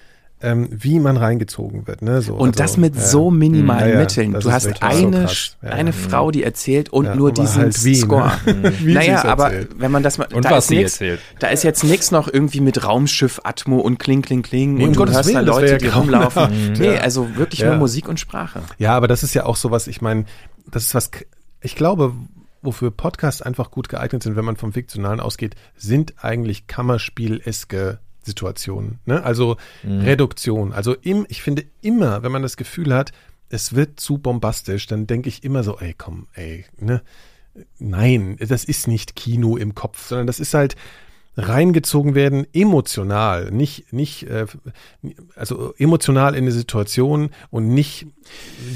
ähm, 0.43 0.67
wie 0.71 0.99
man 0.99 1.17
reingezogen 1.17 1.87
wird. 1.87 2.01
Ne? 2.01 2.21
So, 2.21 2.35
und 2.35 2.49
also, 2.49 2.63
das 2.63 2.77
mit 2.77 2.95
ja. 2.95 3.01
so 3.01 3.31
minimalen 3.31 3.87
Ja, 3.87 3.93
ja, 3.95 3.99
Mitteln. 4.01 4.33
das 4.33 4.43
Du 4.43 4.49
ist 4.49 4.55
hast 4.55 4.65
wirklich 4.65 4.99
so 4.99 5.07
eine, 5.07 5.21
krass. 5.25 5.57
Ja, 5.61 5.69
eine 5.69 5.89
ja. 5.91 5.95
Frau, 5.95 6.31
die 6.31 6.43
erzählt 6.43 6.89
und 6.89 7.05
Ja, 7.05 7.15
nur 7.15 7.29
aber 7.29 7.41
diesen 7.41 7.61
halt 7.63 7.83
wie, 7.85 7.91
ne? 7.91 7.95
Score. 7.95 8.31
Wie 8.45 8.85
sie 8.87 8.93
naja, 8.93 9.23
aber 9.25 9.51
wenn 9.77 9.91
man 9.91 10.03
das 10.03 10.17
mal, 10.17 10.27
Und 10.33 10.45
da 10.45 10.51
was 10.51 10.65
ist 10.65 10.67
sie 10.69 10.75
nix, 10.77 10.91
erzählt. 10.93 11.19
da 11.39 11.47
ist 11.47 11.63
jetzt 11.63 11.83
nichts 11.83 12.11
noch 12.11 12.27
irgendwie 12.31 12.59
mit 12.59 12.83
Raumschiff, 12.85 13.39
Atmo 13.43 13.79
und 13.79 13.99
Kling, 13.99 14.21
Kling, 14.21 14.41
Kling 14.43 14.73
Nee, 14.75 14.83
um 14.83 14.87
und 14.89 14.95
du 14.95 14.99
Gottes 14.99 15.15
hörst 15.15 15.33
da 15.33 15.39
Leute, 15.39 15.77
die 15.77 15.87
rumlaufen. 15.87 16.73
Nee, 16.77 16.95
ja. 16.95 17.01
also 17.01 17.35
wirklich 17.37 17.61
Ja. 17.61 17.69
nur 17.69 17.77
Musik 17.77 18.09
und 18.09 18.19
Sprache. 18.19 18.61
Ja, 18.77 18.95
aber 18.97 19.07
das 19.07 19.23
ist 19.23 19.33
ja 19.33 19.45
auch 19.45 19.55
sowas, 19.55 19.87
ich 19.87 20.01
meine, 20.01 20.25
das 20.69 20.83
ist 20.83 20.93
was, 20.95 21.09
ich 21.61 21.75
glaube, 21.75 22.13
wofür 22.61 22.91
Podcasts 22.91 23.41
einfach 23.41 23.71
gut 23.71 23.89
geeignet 23.89 24.23
sind, 24.23 24.35
wenn 24.35 24.45
man 24.45 24.55
vom 24.57 24.73
Fiktionalen 24.73 25.19
ausgeht, 25.19 25.55
sind 25.75 26.13
eigentlich 26.23 26.67
Kammerspiel-eske 26.67 27.99
Situationen. 28.23 28.99
Ne? 29.05 29.23
Also 29.23 29.57
Reduktion. 29.83 30.73
Also 30.73 30.95
im, 30.95 31.25
ich 31.29 31.41
finde 31.41 31.65
immer, 31.81 32.23
wenn 32.23 32.31
man 32.31 32.41
das 32.41 32.57
Gefühl 32.57 32.93
hat, 32.93 33.11
es 33.49 33.75
wird 33.75 33.99
zu 33.99 34.17
bombastisch, 34.17 34.87
dann 34.87 35.05
denke 35.05 35.29
ich 35.29 35.43
immer 35.43 35.63
so, 35.63 35.77
ey, 35.79 35.93
komm, 35.95 36.27
ey, 36.33 36.65
ne? 36.79 37.01
Nein, 37.77 38.37
das 38.39 38.63
ist 38.63 38.87
nicht 38.87 39.15
Kino 39.15 39.57
im 39.57 39.75
Kopf, 39.75 40.07
sondern 40.07 40.25
das 40.25 40.39
ist 40.39 40.55
halt 40.55 40.75
reingezogen 41.35 42.13
werden, 42.15 42.45
emotional, 42.53 43.49
nicht, 43.51 43.91
nicht, 43.91 44.29
äh, 44.29 44.45
also 45.35 45.73
emotional 45.77 46.35
in 46.35 46.43
eine 46.43 46.51
Situation 46.51 47.29
und 47.49 47.69
nicht 47.69 48.05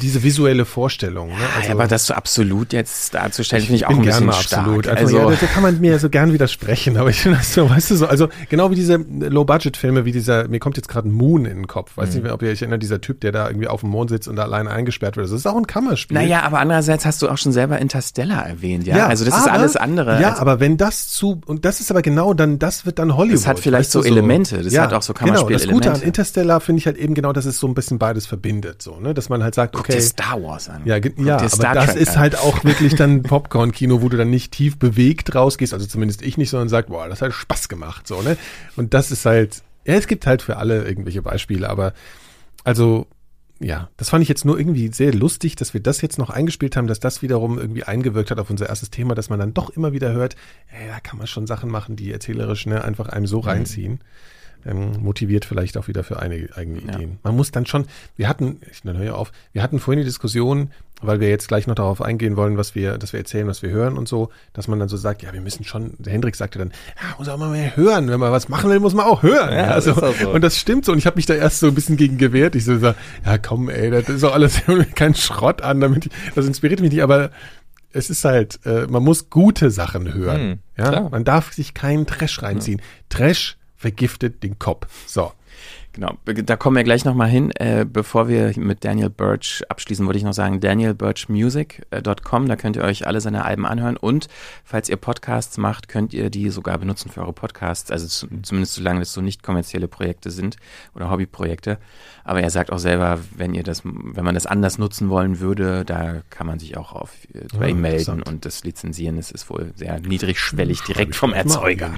diese 0.02 0.24
visuelle 0.24 0.66
Vorstellung. 0.66 1.30
Ne? 1.30 1.36
Also, 1.56 1.68
Ja, 1.70 1.74
aber 1.76 1.88
das 1.88 2.06
so 2.08 2.14
absolut 2.16 2.74
jetzt 2.74 3.14
darzustellen, 3.14 3.64
finde 3.64 3.78
ich 3.78 3.86
auch 3.86 3.90
bin 3.90 4.00
ein 4.00 4.06
bisschen 4.06 4.20
gerne 4.26 4.26
mal 4.38 4.42
stark. 4.42 4.62
absolut. 4.64 4.88
Also, 4.88 5.18
Also, 5.18 5.32
ja, 5.32 5.38
da 5.40 5.46
kann 5.48 5.64
man 5.64 5.80
mir 5.80 5.92
ja 5.92 6.00
so 6.00 6.10
gern 6.10 6.34
widersprechen, 6.34 6.98
aber 6.98 7.10
ich 7.12 7.22
finde 7.22 7.38
das 7.38 7.54
so, 7.54 7.70
weißt 7.70 7.92
du 7.92 7.96
so, 7.96 8.08
also 8.08 8.28
genau 8.50 8.72
wie 8.72 8.76
diese 8.76 8.96
Low-Budget-Filme, 8.98 10.04
wie 10.06 10.12
dieser, 10.12 10.48
mir 10.48 10.60
kommt 10.60 10.78
jetzt 10.78 10.90
gerade 10.90 11.08
Moon 11.08 11.46
in 11.46 11.56
den 11.58 11.68
Kopf. 11.68 11.96
Weiß 11.96 12.16
Mhm. 12.16 12.24
nicht, 12.24 12.32
ob 12.32 12.42
ihr 12.42 12.50
euch 12.50 12.62
erinnert, 12.62 12.82
dieser 12.84 13.00
Typ, 13.02 13.22
der 13.22 13.32
da 13.32 13.48
irgendwie 13.48 13.68
auf 13.68 13.82
dem 13.82 13.90
Mond 13.92 14.10
sitzt 14.10 14.28
und 14.28 14.36
da 14.36 14.44
alleine 14.44 14.70
eingesperrt 14.72 15.16
wird. 15.16 15.26
Das 15.28 15.32
ist 15.32 15.46
auch 15.46 15.56
ein 15.58 15.68
Kammerspiel. 15.68 16.16
naja, 16.18 16.42
aber 16.44 16.60
andererseits 16.60 17.06
hast 17.06 17.22
du 17.22 17.30
auch 17.30 17.38
schon 17.38 17.52
selber 17.52 17.80
Interstellar 17.80 18.46
erwähnt, 18.46 18.86
ja? 18.88 19.06
also 19.08 19.24
das 19.26 19.36
ist 19.38 19.44
aber- 19.44 19.54
alles 19.54 19.76
andere. 19.78 20.20
Ja, 20.22 20.38
aber 20.40 20.60
wenn 20.60 20.78
das 20.78 21.08
zu, 21.10 21.40
und 21.46 21.64
das 21.66 21.80
ist 21.80 21.92
aber 21.92 22.02
genau 22.02 22.34
dann, 22.34 22.47
das 22.58 22.86
wird 22.86 23.00
dann 23.00 23.16
Hollywood. 23.16 23.38
Das 23.38 23.48
hat 23.48 23.60
vielleicht 23.60 23.88
weißt 23.88 23.96
du, 23.96 24.02
so 24.02 24.08
Elemente, 24.08 24.62
das 24.64 24.78
hat 24.78 24.94
auch 24.94 25.02
so 25.02 25.14
Genau, 25.14 25.50
das 25.50 25.68
Gute 25.68 25.92
an. 25.92 26.02
Interstellar 26.02 26.62
finde 26.62 26.80
ich 26.80 26.86
halt 26.86 26.98
eben 26.98 27.14
genau, 27.14 27.34
dass 27.34 27.46
es 27.46 27.60
so 27.60 27.68
ein 27.68 27.74
bisschen 27.74 28.00
beides 28.00 28.26
verbindet, 28.26 28.82
so, 28.82 29.00
ne, 29.00 29.14
dass 29.14 29.30
man 29.30 29.44
halt 29.44 29.56
sagt, 29.56 29.74
Guck 29.74 29.82
okay. 29.82 29.94
dir 29.94 30.02
Star 30.02 30.42
Wars 30.42 30.70
an. 30.70 30.82
Ja, 30.86 31.00
Guck 31.00 31.20
ja 31.20 31.38
aber 31.38 31.50
Star 31.50 31.74
das 31.76 31.94
Trek 31.94 31.98
ist 31.98 32.10
an. 32.10 32.20
halt 32.20 32.38
auch 32.38 32.64
wirklich 32.64 32.96
dann 32.96 33.24
Popcorn-Kino, 33.24 34.02
wo 34.02 34.10
du 34.10 34.18
dann 34.18 34.30
nicht 34.30 34.52
tief 34.52 34.80
bewegt 34.80 35.36
rausgehst, 35.36 35.74
also 35.74 35.86
zumindest 35.86 36.22
ich 36.22 36.38
nicht, 36.38 36.50
sondern 36.50 36.70
sagst, 36.70 36.90
boah, 36.90 37.08
das 37.10 37.22
hat 37.22 37.34
Spaß 37.34 37.70
gemacht, 37.70 38.08
so, 38.08 38.22
ne? 38.22 38.38
Und 38.76 38.94
das 38.94 39.12
ist 39.12 39.26
halt, 39.26 39.62
ja, 39.86 39.96
es 39.96 40.08
gibt 40.08 40.26
halt 40.26 40.42
für 40.42 40.58
alle 40.58 40.84
irgendwelche 40.84 41.22
Beispiele, 41.22 41.70
aber 41.70 41.94
also, 42.64 43.08
ja, 43.60 43.90
das 43.98 44.10
fand 44.10 44.22
ich 44.24 44.30
jetzt 44.30 44.46
nur 44.46 44.60
irgendwie 44.60 44.90
sehr 44.94 45.14
lustig, 45.14 45.56
dass 45.56 45.74
wir 45.74 45.82
das 45.82 46.02
jetzt 46.02 46.18
noch 46.20 46.30
eingespielt 46.30 46.76
haben, 46.76 46.88
dass 46.88 47.00
das 47.00 47.22
wiederum 47.22 47.58
irgendwie 47.58 47.84
eingewirkt 47.84 48.30
hat 48.32 48.40
auf 48.40 48.50
unser 48.50 48.70
erstes 48.70 48.90
Thema, 48.92 49.16
dass 49.16 49.30
man 49.30 49.40
dann 49.40 49.54
doch 49.54 49.70
immer 49.72 49.94
wieder 49.94 50.14
hört, 50.14 50.36
ja, 50.72 50.94
da 50.94 51.00
kann 51.00 51.18
man 51.18 51.28
schon 51.28 51.48
Sachen 51.48 51.70
machen, 51.70 51.96
die 51.96 52.12
erzählerisch 52.12 52.66
ne, 52.68 52.84
einfach 52.84 53.10
einem 53.10 53.24
Mhm. 53.24 53.28
so 53.28 53.40
reinziehen. 53.40 54.00
Ähm, 54.66 54.92
motiviert 55.02 55.46
vielleicht 55.46 55.78
auch 55.78 55.88
wieder 55.88 56.04
für 56.04 56.20
eine, 56.20 56.50
eigene 56.56 56.82
Ja. 56.82 56.96
Ideen. 56.96 57.20
Man 57.24 57.36
muss 57.36 57.52
dann 57.52 57.66
schon, 57.66 57.86
wir 58.16 58.28
hatten, 58.28 58.60
ich 58.70 58.84
höre 58.84 59.16
auf, 59.16 59.32
wir 59.54 59.62
hatten 59.64 59.80
vorhin 59.80 60.00
die 60.00 60.06
Diskussion, 60.06 60.72
weil 61.02 61.20
wir 61.20 61.30
jetzt 61.30 61.48
gleich 61.48 61.68
noch 61.68 61.76
darauf 61.76 62.02
eingehen 62.02 62.36
wollen, 62.38 62.58
was 62.58 62.74
wir, 62.74 62.98
dass 62.98 63.14
wir 63.14 63.20
erzählen, 63.20 63.48
was 63.48 63.62
wir 63.62 63.70
hören 63.70 63.98
und 63.98 64.08
so, 64.08 64.30
dass 64.54 64.68
man 64.68 64.80
dann 64.80 64.90
so 64.90 64.98
sagt, 64.98 65.22
ja, 65.22 65.32
wir 65.32 65.42
müssen 65.42 65.64
schon, 65.64 65.94
der 66.00 66.14
Hendrik 66.14 66.36
sagte 66.36 66.58
dann, 66.60 66.70
ja, 66.70 67.16
muss 67.18 67.30
auch 67.30 67.38
mal 67.38 67.52
mehr 67.52 67.76
hören, 67.76 68.10
wenn 68.10 68.20
man 68.20 68.32
was 68.32 68.50
machen 68.50 68.70
will, 68.70 68.80
muss 68.80 68.94
man 68.94 69.06
auch 69.06 69.22
hören. 69.22 69.54
Ja, 69.54 69.76
das 69.76 69.86
ist 69.86 70.02
auch 70.02 70.16
so. 70.16 70.30
Und 70.30 70.42
das 70.42 70.58
stimmt 70.58 70.86
so. 70.86 70.92
Und 70.92 70.98
ich 70.98 71.06
habe 71.06 71.16
mich 71.16 71.26
da 71.26 71.36
erst 71.36 71.60
so 71.60 71.68
ein 71.68 71.76
bisschen 71.76 71.98
gegen 71.98 72.18
gewehrt. 72.18 72.56
Ich 72.56 72.66
so, 72.66 72.78
so 72.80 72.94
ja 73.26 73.38
komm, 73.38 73.70
ey, 73.70 73.92
das 73.92 74.10
ist 74.10 74.24
doch 74.24 74.34
alles 74.34 74.62
kein 74.96 75.14
Schrott 75.14 75.62
an, 75.62 75.82
damit 75.82 76.08
ich, 76.08 76.12
das 76.34 76.46
inspiriert 76.46 76.82
mich 76.82 76.92
nicht, 76.92 77.04
aber 77.04 77.30
es 77.92 78.10
ist 78.10 78.26
halt, 78.26 78.60
äh, 78.66 78.88
man 78.88 79.04
muss 79.04 79.30
gute 79.30 79.72
Sachen 79.72 80.14
hören. 80.14 80.42
Hm, 80.42 80.60
ja, 80.78 80.90
klar. 80.90 81.10
man 81.10 81.24
darf 81.24 81.54
sich 81.54 81.74
keinen 81.74 82.06
Trash 82.06 82.42
reinziehen. 82.42 82.82
Trash 83.10 83.58
vergiftet 83.76 84.44
den 84.44 84.60
Kopf. 84.60 84.88
So. 85.06 85.32
Genau, 85.98 86.16
da 86.26 86.56
kommen 86.58 86.76
wir 86.76 86.84
gleich 86.84 87.06
nochmal 87.06 87.28
hin. 87.28 87.50
Äh, 87.56 87.84
bevor 87.84 88.28
wir 88.28 88.54
mit 88.56 88.86
Daniel 88.86 89.10
Birch 89.10 89.64
abschließen, 89.68 90.06
wollte 90.06 90.20
ich 90.20 90.24
noch 90.24 90.34
sagen, 90.34 90.60
danielbirchmusic.com, 90.60 92.48
da 92.48 92.56
könnt 92.56 92.76
ihr 92.76 92.84
euch 92.84 93.08
alle 93.08 93.20
seine 93.20 93.46
Alben 93.46 93.66
anhören 93.66 93.98
und 93.98 94.28
falls 94.64 94.90
ihr 94.90 94.98
Podcasts 94.98 95.58
macht, 95.58 95.88
könnt 95.88 96.14
ihr 96.14 96.30
die 96.30 96.52
sogar 96.52 96.78
benutzen 96.78 97.10
für 97.10 97.22
eure 97.22 97.34
Podcasts, 97.34 97.90
also 97.90 98.06
zu, 98.06 98.28
zumindest 98.44 98.76
solange 98.76 99.00
das 99.00 99.12
so 99.12 99.22
nicht 99.22 99.42
kommerzielle 99.42 99.88
Projekte 99.88 100.30
sind 100.30 100.58
oder 100.94 101.10
Hobbyprojekte. 101.10 101.80
Aber 102.24 102.42
er 102.42 102.52
sagt 102.52 102.72
auch 102.72 102.78
selber, 102.78 103.18
wenn 103.36 103.56
ihr 103.56 103.64
das, 103.64 103.82
wenn 103.84 104.24
man 104.24 104.36
das 104.36 104.46
anders 104.46 104.78
nutzen 104.78 105.10
wollen 105.10 105.40
würde, 105.40 105.84
da 105.84 106.22
kann 106.30 106.46
man 106.46 106.60
sich 106.60 106.78
auch 106.78 106.94
auf 106.94 107.12
äh, 107.34 107.48
bei 107.58 107.66
Ah, 107.66 107.70
ihm 107.70 107.82
melden 107.82 108.22
und 108.22 108.46
das 108.46 108.64
Lizenzieren, 108.64 109.16
das 109.16 109.32
ist 109.32 109.50
wohl 109.50 109.72
sehr 109.76 110.00
niedrigschwellig 110.00 110.82
direkt 110.82 111.16
vom 111.16 111.34
Erzeuger. 111.34 111.90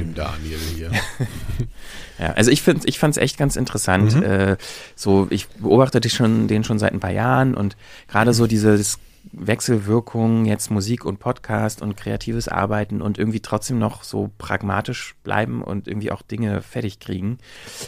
Ja, 2.20 2.34
also 2.34 2.52
ich 2.52 2.62
finde, 2.62 2.86
ich 2.86 3.00
fand's 3.00 3.16
echt 3.16 3.38
ganz 3.38 3.56
interessant. 3.56 3.89
Mhm. 3.98 4.24
Äh, 4.24 4.58
so, 4.96 5.28
ich 5.30 5.48
beobachtete 5.48 6.10
schon 6.10 6.48
den 6.48 6.64
schon 6.64 6.80
seit 6.80 6.94
ein 6.94 7.00
paar 7.00 7.12
Jahren 7.12 7.56
und 7.56 7.78
gerade 8.08 8.34
so 8.34 8.48
dieses 8.48 9.00
Wechselwirkung 9.32 10.46
jetzt 10.46 10.72
Musik 10.72 11.06
und 11.06 11.20
Podcast 11.20 11.82
und 11.82 11.98
kreatives 11.98 12.48
Arbeiten 12.48 13.02
und 13.02 13.18
irgendwie 13.18 13.42
trotzdem 13.42 13.80
noch 13.80 14.04
so 14.04 14.32
pragmatisch 14.38 15.16
bleiben 15.24 15.62
und 15.62 15.88
irgendwie 15.88 16.12
auch 16.12 16.22
Dinge 16.22 16.62
fertig 16.62 17.00
kriegen, 17.00 17.38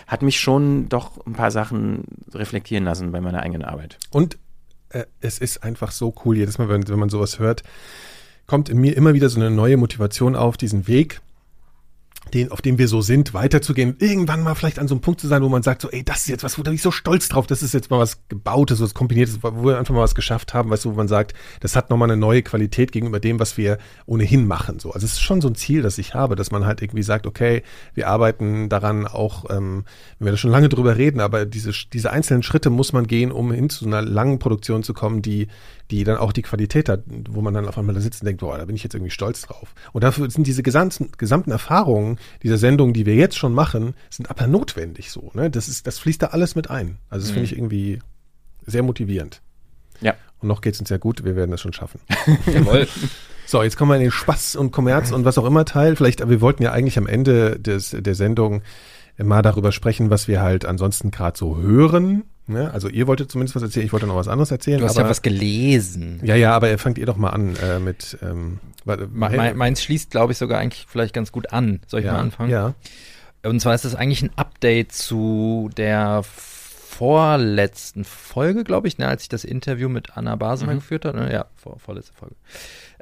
hat 0.07 0.21
mich 0.21 0.39
schon 0.39 0.89
doch 0.89 1.25
ein 1.25 1.33
paar 1.33 1.51
Sachen 1.51 2.03
reflektieren 2.33 2.83
lassen 2.83 3.11
bei 3.11 3.21
meiner 3.21 3.41
eigenen 3.41 3.63
Arbeit. 3.63 3.97
Und 4.11 4.37
äh, 4.89 5.05
es 5.19 5.39
ist 5.39 5.63
einfach 5.63 5.91
so 5.91 6.13
cool, 6.25 6.37
jedes 6.37 6.57
Mal, 6.57 6.69
wenn, 6.69 6.87
wenn 6.87 6.99
man 6.99 7.09
sowas 7.09 7.39
hört, 7.39 7.63
kommt 8.45 8.69
in 8.69 8.77
mir 8.77 8.95
immer 8.97 9.13
wieder 9.13 9.29
so 9.29 9.39
eine 9.39 9.49
neue 9.49 9.77
Motivation 9.77 10.35
auf, 10.35 10.57
diesen 10.57 10.87
Weg, 10.87 11.21
den, 12.33 12.51
auf 12.51 12.61
dem 12.61 12.77
wir 12.77 12.87
so 12.87 13.01
sind, 13.01 13.33
weiterzugehen, 13.33 13.95
irgendwann 13.99 14.43
mal 14.43 14.55
vielleicht 14.55 14.79
an 14.79 14.87
so 14.87 14.95
einem 14.95 15.01
Punkt 15.01 15.19
zu 15.19 15.27
sein, 15.27 15.43
wo 15.43 15.49
man 15.49 15.63
sagt, 15.63 15.81
so, 15.81 15.89
ey, 15.89 16.03
das 16.03 16.21
ist 16.21 16.29
jetzt 16.29 16.43
was, 16.43 16.57
wo 16.57 16.63
da 16.63 16.71
bin 16.71 16.75
ich 16.75 16.81
so 16.81 16.91
stolz 16.91 17.29
drauf, 17.29 17.47
das 17.47 17.63
ist 17.63 17.73
jetzt 17.73 17.89
mal 17.89 17.99
was 17.99 18.19
Gebautes, 18.29 18.81
was 18.81 18.93
Kombiniertes, 18.93 19.39
wo 19.41 19.65
wir 19.65 19.77
einfach 19.77 19.93
mal 19.93 20.01
was 20.01 20.15
geschafft 20.15 20.53
haben, 20.53 20.69
weißt 20.69 20.85
du, 20.85 20.91
wo 20.91 20.95
man 20.95 21.07
sagt, 21.07 21.33
das 21.59 21.75
hat 21.75 21.89
nochmal 21.89 22.09
eine 22.09 22.19
neue 22.19 22.41
Qualität 22.41 22.91
gegenüber 22.91 23.19
dem, 23.19 23.39
was 23.39 23.57
wir 23.57 23.77
ohnehin 24.05 24.47
machen. 24.47 24.79
So. 24.79 24.91
Also 24.91 25.05
es 25.05 25.13
ist 25.13 25.21
schon 25.21 25.41
so 25.41 25.47
ein 25.47 25.55
Ziel, 25.55 25.81
das 25.81 25.97
ich 25.97 26.13
habe, 26.13 26.35
dass 26.35 26.51
man 26.51 26.65
halt 26.65 26.81
irgendwie 26.81 27.03
sagt, 27.03 27.27
okay, 27.27 27.63
wir 27.93 28.07
arbeiten 28.07 28.69
daran 28.69 29.07
auch, 29.07 29.49
ähm, 29.49 29.85
wenn 30.19 30.27
wir 30.27 30.31
da 30.31 30.37
schon 30.37 30.51
lange 30.51 30.69
drüber 30.69 30.97
reden, 30.97 31.19
aber 31.19 31.45
diese, 31.45 31.71
diese 31.91 32.11
einzelnen 32.11 32.43
Schritte 32.43 32.69
muss 32.69 32.93
man 32.93 33.07
gehen, 33.07 33.31
um 33.31 33.51
hin 33.51 33.69
zu 33.69 33.85
einer 33.85 34.01
langen 34.01 34.39
Produktion 34.39 34.83
zu 34.83 34.93
kommen, 34.93 35.21
die, 35.21 35.47
die 35.91 36.03
dann 36.03 36.17
auch 36.17 36.31
die 36.31 36.41
Qualität 36.41 36.89
hat, 36.89 37.03
wo 37.29 37.41
man 37.41 37.53
dann 37.53 37.67
auf 37.67 37.77
einmal 37.77 37.93
da 37.93 38.01
sitzt 38.01 38.21
und 38.21 38.25
denkt, 38.25 38.41
boah, 38.41 38.57
da 38.57 38.65
bin 38.65 38.75
ich 38.75 38.83
jetzt 38.83 38.95
irgendwie 38.95 39.11
stolz 39.11 39.41
drauf. 39.41 39.73
Und 39.91 40.03
dafür 40.03 40.29
sind 40.29 40.47
diese 40.47 40.63
gesamten, 40.63 41.09
gesamten 41.17 41.51
Erfahrungen 41.51 42.17
dieser 42.43 42.57
Sendung, 42.57 42.93
die 42.93 43.05
wir 43.05 43.15
jetzt 43.15 43.37
schon 43.37 43.53
machen, 43.53 43.95
sind 44.09 44.29
aber 44.29 44.47
notwendig 44.47 45.11
so. 45.11 45.31
Ne? 45.33 45.49
Das, 45.49 45.67
ist, 45.67 45.87
das 45.87 45.99
fließt 45.99 46.21
da 46.21 46.27
alles 46.27 46.55
mit 46.55 46.69
ein. 46.69 46.97
Also 47.09 47.25
das 47.25 47.31
finde 47.31 47.45
ich 47.45 47.55
irgendwie 47.55 47.99
sehr 48.65 48.83
motivierend. 48.83 49.41
Ja. 50.01 50.15
Und 50.39 50.47
noch 50.47 50.61
geht's 50.61 50.79
uns 50.79 50.89
sehr 50.89 50.99
gut, 50.99 51.23
wir 51.23 51.35
werden 51.35 51.51
das 51.51 51.61
schon 51.61 51.73
schaffen. 51.73 51.99
Jawohl. 52.45 52.87
So, 53.45 53.61
jetzt 53.63 53.77
kommen 53.77 53.91
wir 53.91 53.95
in 53.95 54.01
den 54.01 54.11
Spaß 54.11 54.55
und 54.55 54.71
Kommerz 54.71 55.11
und 55.11 55.25
was 55.25 55.37
auch 55.37 55.45
immer 55.45 55.65
Teil. 55.65 55.95
Vielleicht, 55.95 56.21
aber 56.21 56.31
wir 56.31 56.41
wollten 56.41 56.63
ja 56.63 56.71
eigentlich 56.71 56.97
am 56.97 57.07
Ende 57.07 57.59
des, 57.59 57.95
der 57.97 58.15
Sendung 58.15 58.61
mal 59.17 59.41
darüber 59.41 59.71
sprechen, 59.71 60.09
was 60.09 60.27
wir 60.27 60.41
halt 60.41 60.65
ansonsten 60.65 61.11
gerade 61.11 61.37
so 61.37 61.57
hören. 61.57 62.23
Ne? 62.47 62.71
Also 62.73 62.89
ihr 62.89 63.07
wolltet 63.07 63.31
zumindest 63.31 63.55
was 63.55 63.63
erzählen, 63.63 63.85
ich 63.85 63.93
wollte 63.93 64.07
noch 64.07 64.15
was 64.15 64.27
anderes 64.27 64.51
erzählen. 64.51 64.79
Du 64.79 64.85
hast 64.85 64.97
aber, 64.97 65.05
ja 65.05 65.09
was 65.09 65.21
gelesen. 65.21 66.19
ja, 66.23 66.35
ja, 66.35 66.53
aber 66.53 66.77
fangt 66.77 66.97
ihr 66.97 67.05
doch 67.05 67.17
mal 67.17 67.29
an 67.29 67.55
äh, 67.57 67.79
mit 67.79 68.17
ähm, 68.21 68.59
warte, 68.83 69.07
Me- 69.07 69.29
me- 69.29 69.53
Meins 69.53 69.81
schließt, 69.81 70.11
glaube 70.11 70.33
ich, 70.33 70.37
sogar 70.37 70.59
eigentlich 70.59 70.85
vielleicht 70.89 71.13
ganz 71.13 71.31
gut 71.31 71.53
an. 71.53 71.79
Soll 71.87 72.01
ich 72.01 72.07
ja, 72.07 72.13
mal 72.13 72.19
anfangen? 72.19 72.49
Ja. 72.51 72.73
Und 73.43 73.59
zwar 73.61 73.73
ist 73.75 73.85
das 73.85 73.95
eigentlich 73.95 74.21
ein 74.23 74.31
Update 74.35 74.91
zu 74.91 75.69
der 75.77 76.23
vorletzten 76.23 78.03
Folge, 78.03 78.63
glaube 78.63 78.87
ich, 78.87 78.97
ne, 78.97 79.07
als 79.07 79.23
ich 79.23 79.29
das 79.29 79.43
Interview 79.43 79.89
mit 79.89 80.17
Anna 80.17 80.35
Basemer 80.35 80.73
Mhm. 80.73 80.77
geführt 80.77 81.05
habe. 81.05 81.17
Ne? 81.19 81.31
Ja, 81.33 81.45
vor, 81.55 81.79
vorletzte 81.79 82.13
Folge. 82.13 82.35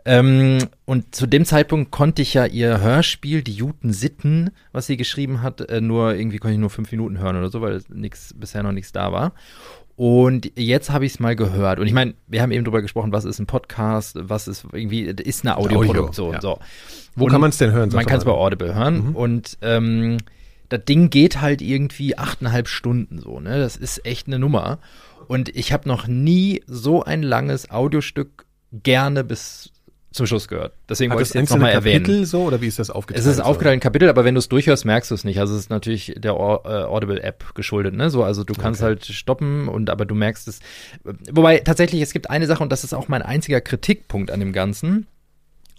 Ähm, 0.10 0.58
und 0.86 1.14
zu 1.14 1.28
dem 1.28 1.46
Zeitpunkt 1.46 1.92
konnte 1.92 2.24
ich 2.24 2.34
ja 2.34 2.48
ihr 2.48 2.82
Hörspiel, 2.82 3.44
die 3.44 3.54
Juten 3.54 3.94
Sitten, 3.94 4.50
was 4.72 4.88
sie 4.88 4.98
geschrieben 4.98 5.44
hat, 5.44 5.62
äh, 5.70 5.82
nur 5.82 6.16
irgendwie 6.16 6.40
konnte 6.40 6.54
ich 6.54 6.60
nur 6.60 6.72
fünf 6.72 6.92
Minuten 6.92 7.20
hören 7.20 7.36
oder 7.36 7.50
so, 7.52 7.62
weil 7.62 7.84
nix, 7.90 8.34
bisher 8.36 8.64
noch 8.64 8.72
nichts 8.72 8.92
da 8.92 9.12
war. 9.12 9.34
Und 9.96 10.52
jetzt 10.56 10.90
habe 10.90 11.06
ich 11.06 11.14
es 11.14 11.20
mal 11.20 11.36
gehört. 11.36 11.78
Und 11.78 11.86
ich 11.86 11.94
meine, 11.94 12.16
wir 12.26 12.42
haben 12.42 12.52
eben 12.52 12.66
drüber 12.66 12.82
gesprochen, 12.82 13.12
was 13.12 13.24
ist 13.24 13.38
ein 13.38 13.46
Podcast, 13.46 14.18
was 14.20 14.48
ist 14.48 14.66
irgendwie, 14.72 15.02
ist 15.02 15.46
eine 15.46 15.58
Audioproduktion. 15.58 16.34
ja. 16.34 16.42
So. 16.42 16.58
Wo 17.16 17.26
Und 17.26 17.32
kann 17.32 17.42
man 17.42 17.52
es 17.52 17.58
denn 17.58 17.72
hören? 17.72 17.92
Man 17.94 18.08
kann 18.08 18.18
es 18.18 18.26
bei. 18.26 18.32
Audible 18.32 18.74
hören. 18.74 19.10
Mhm. 19.10 19.16
Und 19.16 19.60
ähm, 19.62 20.18
das 20.70 20.86
Ding 20.86 21.12
geht 21.12 21.40
halt 21.40 21.62
irgendwie 21.62 22.18
achteinhalb 22.18 22.68
Stunden 22.68 23.20
so, 23.20 23.40
ne? 23.40 23.60
Das 23.60 23.78
ist 23.78 24.04
echt 24.08 24.26
eine 24.26 24.40
Nummer. 24.40 24.80
Und 25.28 25.56
ich 25.56 25.72
habe 25.72 25.88
noch 25.88 26.08
nie 26.08 26.64
so 26.66 27.04
ein 27.04 27.22
langes 27.22 27.70
Audiostück 27.70 28.46
gerne 28.72 29.24
bis 29.24 29.72
zum 30.12 30.26
Schluss 30.26 30.48
gehört. 30.48 30.74
Deswegen 30.90 31.12
Hat 31.12 31.18
wollte 31.18 31.28
ich 31.28 31.36
es 31.36 31.40
jetzt 31.40 31.50
nochmal 31.52 31.72
erwähnen. 31.72 32.04
Kapitel 32.04 32.26
so 32.26 32.42
oder 32.44 32.62
wie 32.62 32.68
ist 32.68 32.80
das 32.80 32.90
aufgeteilt? 32.90 33.24
Es 33.24 33.30
ist 33.30 33.38
so? 33.38 33.44
aufgeteilt 33.44 33.76
in 33.76 33.80
Kapitel, 33.80 34.10
aber 34.10 34.26
wenn 34.26 34.34
du 34.34 34.40
es 34.40 34.50
durchhörst, 34.50 34.86
merkst 34.86 35.12
du 35.12 35.16
es 35.16 35.24
nicht. 35.24 35.40
Also 35.40 35.54
es 35.54 35.62
ist 35.62 35.70
natürlich 35.70 36.16
der 36.18 36.32
äh, 36.32 36.34
Audible-App 36.34 37.54
geschuldet, 37.54 37.94
ne? 37.94 38.10
So, 38.10 38.24
also 38.24 38.44
du 38.44 38.54
kannst 38.54 38.82
Okay. 38.82 38.88
halt 38.88 39.06
stoppen 39.06 39.68
und 39.68 39.90
aber 39.90 40.06
du 40.06 40.16
merkst 40.16 40.48
es. 40.48 40.60
Wobei 41.32 41.60
tatsächlich, 41.60 42.02
es 42.02 42.12
gibt 42.14 42.30
eine 42.30 42.48
Sache, 42.48 42.64
und 42.64 42.72
das 42.72 42.84
ist 42.84 42.94
auch 42.94 43.08
mein 43.08 43.22
einziger 43.22 43.62
Kritikpunkt 43.62 44.32
an 44.32 44.40
dem 44.40 44.52
Ganzen. 44.54 45.06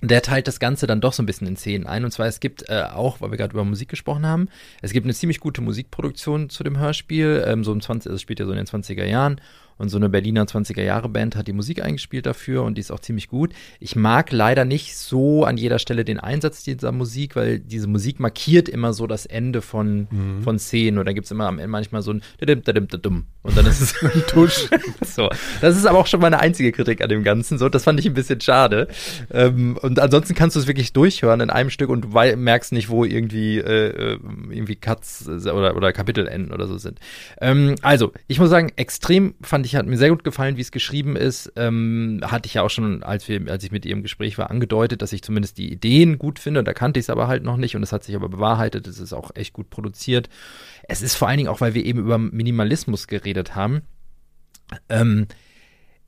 Der 0.03 0.22
teilt 0.22 0.49
das 0.49 0.61
Ganze 0.61 0.87
dann 0.87 1.03
doch 1.03 1.12
so 1.12 1.22
ein 1.22 1.26
bisschen 1.26 1.47
in 1.47 1.57
Szenen 1.57 1.87
ein. 1.87 2.05
Und 2.05 2.11
zwar, 2.11 2.26
es 2.26 2.41
gibt 2.41 2.68
äh, 2.70 2.85
auch, 2.85 3.20
weil 3.20 3.33
wir 3.33 3.37
gerade 3.37 3.53
über 3.53 3.64
Musik 3.64 3.89
gesprochen 3.91 4.24
haben, 4.24 4.49
es 4.81 4.93
gibt 4.93 5.05
eine 5.05 5.12
ziemlich 5.12 5.41
gute 5.41 5.61
Musikproduktion 5.61 6.49
zu 6.49 6.64
dem 6.64 6.78
Hörspiel. 6.78 7.45
Ähm, 7.47 7.64
so 7.64 7.72
im 7.72 7.81
20, 7.83 8.09
also 8.09 8.14
es 8.16 8.22
spielt 8.22 8.41
ja 8.41 8.47
so 8.47 8.53
in 8.53 8.57
den 8.59 8.66
20er 8.66 9.05
Jahren. 9.05 9.41
Und 9.81 9.89
so 9.89 9.97
eine 9.97 10.11
Berliner 10.11 10.45
20er 10.45 10.83
Jahre 10.83 11.09
Band 11.09 11.37
hat 11.37 11.49
die 11.49 11.55
Musik 11.55 11.83
eingespielt 11.83 12.26
dafür 12.26 12.64
und 12.64 12.74
die 12.76 12.83
ist 12.83 12.91
auch 12.91 13.01
ziemlich 13.01 13.28
gut. 13.28 13.55
Ich 13.78 13.97
mag 13.97 14.31
leider 14.31 14.66
nicht 14.66 14.95
so 14.95 15.45
an 15.45 15.57
jeder 15.57 15.78
Stelle 15.78 16.05
den 16.05 16.20
Einsatz 16.20 16.62
dieser 16.62 16.93
Musik, 16.93 17.35
weil 17.35 17.61
diese 17.61 17.87
Musik 17.87 18.20
markiert 18.20 18.68
immer 18.68 18.93
so 18.93 19.07
das 19.07 19.24
Ende 19.24 19.62
von, 19.62 20.07
von 20.45 20.59
Szenen. 20.59 20.99
Und 20.99 21.07
da 21.07 21.14
gibt's 21.14 21.31
immer 21.31 21.47
am 21.47 21.59
Ende 21.59 21.68
manchmal 21.68 22.03
so 22.03 22.12
ein. 22.12 22.22
Und 23.42 23.57
dann 23.57 23.64
ist 23.64 23.80
es 23.80 23.95
ein 24.03 24.22
Tusch. 24.26 24.68
so. 25.03 25.30
Das 25.63 25.79
ist 25.79 25.87
aber 25.87 25.99
auch 25.99 26.07
schon 26.07 26.21
meine 26.21 26.41
einzige 26.41 26.72
Kritik 26.72 27.03
an 27.03 27.09
dem 27.09 27.25
Ganzen. 27.25 27.57
So, 27.57 27.71
das 27.71 27.84
fand 27.84 27.99
ich 28.00 28.07
ein 28.07 28.13
bisschen 28.13 28.42
schade. 28.42 28.87
Ähm, 29.30 29.79
und 29.80 29.99
ansonsten 29.99 30.34
kannst 30.34 30.57
du 30.57 30.61
es 30.61 30.67
wirklich 30.67 30.92
durchhören 30.92 31.41
in 31.41 31.49
einem 31.49 31.71
Stück 31.71 31.88
und 31.88 32.13
merkst 32.13 32.72
nicht, 32.72 32.91
wo 32.91 33.07
irgendwie, 33.07 33.57
äh, 33.59 34.13
äh, 34.13 34.18
irgendwie 34.50 34.76
Cuts 34.76 35.26
äh, 35.26 35.49
oder, 35.49 35.75
oder 35.75 35.95
Kapitelenden 35.95 36.53
oder 36.53 36.67
so 36.67 36.76
sind. 36.76 36.99
Ähm, 37.41 37.76
also, 37.80 38.13
ich 38.26 38.38
muss 38.38 38.50
sagen, 38.50 38.72
extrem 38.76 39.34
fand 39.41 39.64
ich, 39.64 39.70
hat 39.76 39.87
mir 39.87 39.97
sehr 39.97 40.11
gut 40.11 40.25
gefallen, 40.25 40.57
wie 40.57 40.61
es 40.61 40.71
geschrieben 40.71 41.17
ist. 41.17 41.53
Ähm, 41.57 42.21
hatte 42.25 42.47
ich 42.47 42.55
ja 42.55 42.63
auch 42.63 42.71
schon, 42.71 43.03
als 43.03 43.29
wir, 43.29 43.51
als 43.51 43.64
ich 43.64 43.72
mit 43.72 43.84
ihr 43.84 43.92
im 43.92 44.03
Gespräch 44.03 44.38
war, 44.38 44.51
angedeutet, 44.51 45.03
dass 45.03 45.13
ich 45.13 45.22
zumindest 45.22 45.59
die 45.59 45.72
Ideen 45.72 46.18
gut 46.18 46.38
finde. 46.38 46.64
Da 46.64 46.72
kannte 46.72 47.01
ich 47.01 47.05
es 47.05 47.11
aber 47.11 47.29
halt 47.29 47.42
noch 47.42 47.57
nicht 47.57 47.76
und 47.76 47.83
es 47.83 47.92
hat 47.92 48.05
sich 48.05 48.14
aber 48.14 48.29
bewahrheitet. 48.29 48.87
Es 48.87 48.99
ist 48.99 49.13
auch 49.13 49.30
echt 49.34 49.53
gut 49.53 49.71
produziert. 49.71 50.29
Es 50.88 51.03
ist 51.03 51.14
vor 51.14 51.29
allen 51.29 51.38
Dingen 51.38 51.49
auch, 51.49 51.61
weil 51.61 51.75
wir 51.75 51.84
eben 51.84 52.01
über 52.01 52.18
Minimalismus 52.18 53.07
geredet 53.07 53.55
haben. 53.55 53.83
Ähm, 54.88 55.26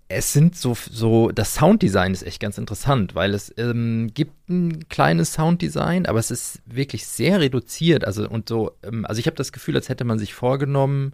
es 0.09 0.33
sind 0.33 0.57
so, 0.57 0.77
so, 0.91 1.31
das 1.31 1.55
Sounddesign 1.55 2.13
ist 2.13 2.23
echt 2.23 2.41
ganz 2.41 2.59
interessant, 2.59 3.15
weil 3.15 3.35
es 3.35 3.53
ähm, 3.57 4.11
gibt 4.13 4.49
ein 4.49 4.89
kleines 4.89 5.33
Sounddesign, 5.33 6.07
aber 6.07 6.19
es 6.19 6.31
ist 6.31 6.61
wirklich 6.67 7.07
sehr 7.07 7.41
reduziert. 7.41 8.05
Also, 8.05 8.29
und 8.29 8.49
so, 8.49 8.73
ähm, 8.83 9.07
also 9.07 9.19
ich 9.19 9.27
habe 9.27 9.37
das 9.37 9.53
Gefühl, 9.53 9.77
als 9.77 9.89
hätte 9.89 10.05
man 10.05 10.19
sich 10.19 10.35
vorgenommen, 10.35 11.13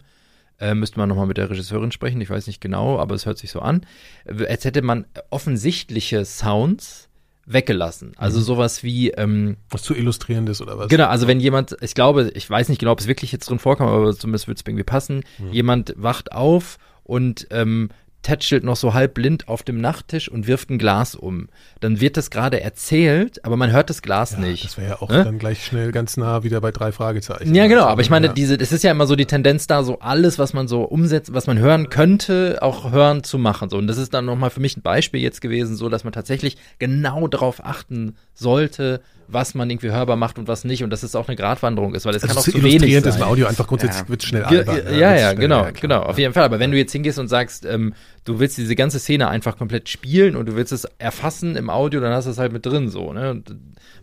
äh, 0.59 0.73
müsste 0.75 0.99
man 0.99 1.09
nochmal 1.09 1.27
mit 1.27 1.37
der 1.37 1.49
Regisseurin 1.49 1.91
sprechen, 1.91 2.21
ich 2.21 2.29
weiß 2.29 2.47
nicht 2.47 2.61
genau, 2.61 2.99
aber 2.99 3.15
es 3.15 3.25
hört 3.25 3.37
sich 3.37 3.51
so 3.51 3.59
an, 3.59 3.85
als 4.25 4.65
hätte 4.65 4.81
man 4.81 5.05
offensichtliche 5.29 6.25
Sounds 6.25 7.09
weggelassen. 7.45 8.13
Also 8.15 8.39
sowas 8.39 8.83
wie, 8.83 9.09
ähm, 9.11 9.57
Was 9.71 9.81
zu 9.81 9.95
illustrierendes 9.95 10.61
oder 10.61 10.77
was? 10.77 10.87
Genau, 10.89 11.07
also 11.07 11.27
wenn 11.27 11.39
jemand, 11.39 11.75
ich 11.81 11.95
glaube, 11.95 12.31
ich 12.35 12.47
weiß 12.47 12.69
nicht 12.69 12.79
genau, 12.79 12.91
ob 12.91 12.99
es 12.99 13.07
wirklich 13.07 13.31
jetzt 13.31 13.49
drin 13.49 13.59
vorkommt, 13.59 13.89
aber 13.89 14.15
zumindest 14.15 14.47
wird 14.47 14.59
es 14.59 14.63
irgendwie 14.65 14.83
passen. 14.83 15.23
Jemand 15.51 15.93
wacht 15.97 16.31
auf 16.31 16.77
und 17.03 17.47
ähm, 17.49 17.89
tätschelt 18.21 18.63
noch 18.63 18.75
so 18.75 18.93
halb 18.93 19.13
blind 19.13 19.47
auf 19.47 19.63
dem 19.63 19.79
Nachttisch 19.79 20.29
und 20.29 20.45
wirft 20.45 20.69
ein 20.69 20.77
Glas 20.77 21.15
um. 21.15 21.47
Dann 21.79 22.01
wird 22.01 22.17
das 22.17 22.29
gerade 22.29 22.61
erzählt, 22.61 23.45
aber 23.45 23.55
man 23.55 23.71
hört 23.71 23.89
das 23.89 24.01
Glas 24.01 24.31
Ja, 24.33 24.39
nicht. 24.39 24.65
Das 24.65 24.77
wäre 24.77 24.89
ja 24.89 25.01
auch 25.01 25.09
Ne? 25.09 25.23
dann 25.23 25.39
gleich 25.39 25.65
schnell 25.65 25.91
ganz 25.91 26.17
nah 26.17 26.43
wieder 26.43 26.59
bei 26.61 26.71
drei 26.71 26.91
Fragezeichen. 26.91 27.55
Ja, 27.55 27.67
genau, 27.67 27.85
aber 27.85 28.01
ich 28.01 28.09
meine, 28.09 28.27
ja. 28.27 28.33
diese, 28.33 28.55
es 28.55 28.71
ist 28.71 28.83
ja 28.83 28.91
immer 28.91 29.07
so 29.07 29.15
die 29.15 29.25
Tendenz 29.25 29.67
da, 29.67 29.83
so 29.83 29.99
alles, 29.99 30.37
was 30.37 30.53
man 30.53 30.67
so 30.67 30.83
umsetzt, 30.83 31.33
was 31.33 31.47
man 31.47 31.59
hören 31.59 31.89
könnte, 31.89 32.59
auch 32.61 32.91
hören 32.91 33.23
zu 33.23 33.37
machen. 33.37 33.69
So, 33.69 33.77
und 33.77 33.87
das 33.87 33.97
ist 33.97 34.13
dann 34.13 34.25
nochmal 34.25 34.49
für 34.49 34.59
mich 34.59 34.75
ein 34.75 34.81
Beispiel 34.81 35.21
jetzt 35.21 35.41
gewesen, 35.41 35.75
so 35.75 35.89
dass 35.89 36.03
man 36.03 36.11
tatsächlich 36.13 36.57
genau 36.77 37.27
darauf 37.27 37.63
achten 37.63 38.15
sollte, 38.33 39.01
was 39.31 39.53
man 39.55 39.69
irgendwie 39.69 39.91
hörbar 39.91 40.15
macht 40.15 40.39
und 40.39 40.47
was 40.47 40.63
nicht. 40.63 40.83
Und 40.83 40.89
dass 40.89 41.03
es 41.03 41.15
auch 41.15 41.27
eine 41.27 41.35
Gratwanderung 41.37 41.95
ist, 41.95 42.05
weil 42.05 42.15
es 42.15 42.23
also 42.23 42.33
kann 42.35 42.37
auch 42.41 42.43
zu 42.45 42.53
wenig 42.55 42.73
illustrierend 42.75 43.05
ist 43.07 43.13
sein. 43.13 43.21
im 43.23 43.27
Audio 43.29 43.47
einfach 43.47 43.67
grundsätzlich 43.67 44.01
Ja. 44.03 44.09
wird 44.09 44.23
schnell 44.23 44.41
Ja, 44.41 44.47
albern. 44.47 44.75
ja, 44.75 44.91
ja, 44.91 45.09
Wird's 45.09 45.21
ja, 45.21 45.33
genau, 45.33 45.59
klar. 45.61 45.71
genau, 45.73 46.01
auf 46.01 46.17
jeden 46.17 46.33
Fall. 46.33 46.43
Aber 46.43 46.59
wenn 46.59 46.71
du 46.71 46.77
jetzt 46.77 46.91
hingehst 46.91 47.19
und 47.19 47.27
sagst, 47.27 47.65
ähm, 47.65 47.93
du 48.25 48.39
willst 48.39 48.57
diese 48.57 48.75
ganze 48.75 48.99
Szene 48.99 49.27
einfach 49.29 49.57
komplett 49.57 49.89
spielen 49.89 50.35
und 50.35 50.47
du 50.47 50.55
willst 50.55 50.71
es 50.71 50.85
erfassen 50.97 51.55
im 51.55 51.69
Audio, 51.69 51.99
dann 52.01 52.13
hast 52.13 52.25
du 52.25 52.31
es 52.31 52.37
halt 52.37 52.51
mit 52.53 52.65
drin 52.65 52.89
so, 52.89 53.13
ne? 53.13 53.31
Und, 53.31 53.49
äh, 53.49 53.53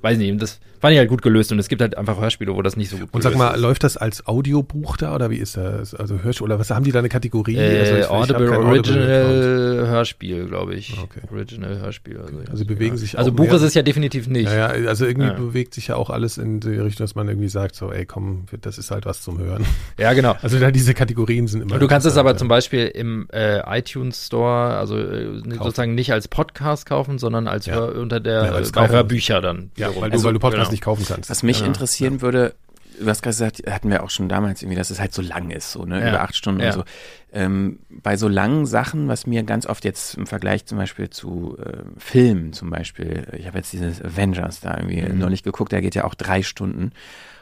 weiß 0.02 0.18
nicht, 0.18 0.40
das 0.42 0.60
fand 0.80 0.92
ich 0.92 0.98
halt 0.98 1.08
gut 1.08 1.22
gelöst 1.22 1.50
und 1.52 1.58
es 1.58 1.68
gibt 1.68 1.80
halt 1.80 1.96
einfach 1.96 2.20
Hörspiele, 2.20 2.54
wo 2.54 2.60
das 2.62 2.76
nicht 2.76 2.90
so 2.90 2.96
gut 2.98 3.08
Und 3.12 3.22
sag 3.22 3.34
mal, 3.36 3.54
ist. 3.54 3.60
läuft 3.60 3.82
das 3.84 3.96
als 3.96 4.26
Audiobuch 4.26 4.96
da 4.96 5.14
oder 5.14 5.30
wie 5.30 5.36
ist 5.36 5.56
das? 5.56 5.94
Also 5.94 6.18
Hörspiel 6.22 6.44
oder 6.44 6.58
was 6.58 6.70
haben 6.70 6.84
die 6.84 6.92
da 6.92 6.98
eine 6.98 7.08
Kategorie? 7.08 7.56
Äh, 7.56 7.80
also 7.80 7.96
ich- 7.96 8.08
Audible 8.10 8.58
Original 8.58 9.86
Hörspiel, 9.88 10.46
glaube 10.46 10.74
ich. 10.74 10.96
Okay. 11.02 11.20
Original 11.32 11.78
Hörspiel. 11.78 12.18
Also, 12.18 12.34
Also 12.50 12.64
bewegen 12.64 12.96
sich 12.96 13.18
also 13.18 13.30
auch 13.30 13.34
Buch 13.36 13.44
mehr- 13.46 13.54
ist 13.54 13.62
es 13.62 13.74
ja 13.74 13.82
definitiv 13.82 14.28
nicht. 14.28 14.46
Ja, 14.50 14.76
ja, 14.76 14.88
also 14.88 15.06
irgendwie 15.16 15.32
Ja. 15.32 15.38
bewegt 15.46 15.74
sich 15.74 15.88
ja 15.88 15.96
auch 15.96 16.10
alles 16.10 16.38
in 16.38 16.60
die 16.60 16.68
Richtung, 16.76 17.04
dass 17.04 17.14
man 17.14 17.28
irgendwie 17.28 17.48
sagt, 17.48 17.74
so, 17.74 17.90
ey, 17.92 18.06
komm, 18.06 18.44
das 18.60 18.78
ist 18.78 18.90
halt 18.90 19.06
was 19.06 19.22
zum 19.22 19.38
Hören. 19.38 19.64
Ja, 19.98 20.12
genau. 20.12 20.34
Also 20.42 20.58
da 20.58 20.70
diese 20.70 20.92
Kategorien 20.94 21.46
sind 21.48 21.62
immer. 21.62 21.74
Und 21.74 21.80
du 21.80 21.88
kannst 21.88 22.06
es 22.06 22.16
aber 22.16 22.30
interessant, 22.30 22.38
zum 22.40 22.48
Beispiel 22.48 22.86
im 22.86 23.28
äh, 23.32 23.60
iTunes 23.78 24.26
Store, 24.26 24.76
also 24.76 24.98
äh, 24.98 25.42
sozusagen 25.58 25.94
nicht 25.94 26.12
als 26.12 26.28
Podcast 26.28 26.86
kaufen, 26.86 27.18
sondern 27.18 27.48
als 27.48 27.66
Ja. 27.66 27.74
Hör, 27.76 27.94
unter 27.96 28.20
der 28.20 28.44
Ja, 28.46 28.52
als 28.52 28.72
bei. 28.72 28.88
Hörbücher 28.88 29.40
dann. 29.40 29.70
Ja, 29.76 29.88
weil 29.88 30.10
du, 30.10 30.16
Also, 30.16 30.26
weil 30.26 30.34
du 30.34 30.38
Podcast 30.40 30.60
genau. 30.64 30.70
nicht 30.72 30.82
kaufen 30.82 31.04
kannst. 31.08 31.30
Was 31.30 31.42
mich 31.42 31.60
Ja. 31.60 31.66
interessieren 31.66 32.20
würde, 32.22 32.54
du 33.00 33.06
hast 33.08 33.22
gerade 33.22 33.32
gesagt, 33.34 33.62
hatten 33.70 33.90
wir 33.90 34.02
auch 34.02 34.10
schon 34.10 34.28
damals 34.28 34.62
irgendwie, 34.62 34.76
dass 34.76 34.90
es 34.90 35.00
halt 35.00 35.12
so 35.12 35.22
lang 35.22 35.50
ist, 35.50 35.72
so, 35.72 35.84
ne, 35.84 36.00
Ja. 36.00 36.08
über 36.08 36.20
acht 36.22 36.36
Stunden 36.36 36.60
Ja. 36.60 36.68
und 36.68 36.72
so. 36.74 36.84
Ähm, 37.32 37.80
bei 37.90 38.16
so 38.16 38.28
langen 38.28 38.64
Sachen, 38.66 39.08
was 39.08 39.26
mir 39.26 39.42
ganz 39.42 39.66
oft 39.66 39.84
jetzt 39.84 40.14
im 40.16 40.26
Vergleich 40.26 40.64
zum 40.66 40.78
Beispiel 40.78 41.10
zu 41.10 41.56
äh, 41.58 41.82
Filmen 41.98 42.52
zum 42.52 42.70
Beispiel, 42.70 43.26
ich 43.36 43.46
habe 43.46 43.58
jetzt 43.58 43.72
dieses 43.72 44.00
Avengers 44.02 44.60
da 44.60 44.76
irgendwie 44.76 45.02
Mhm. 45.02 45.18
neulich 45.18 45.42
geguckt, 45.42 45.72
der 45.72 45.82
geht 45.82 45.94
ja 45.94 46.04
auch 46.04 46.14
drei 46.14 46.42
Stunden. 46.42 46.92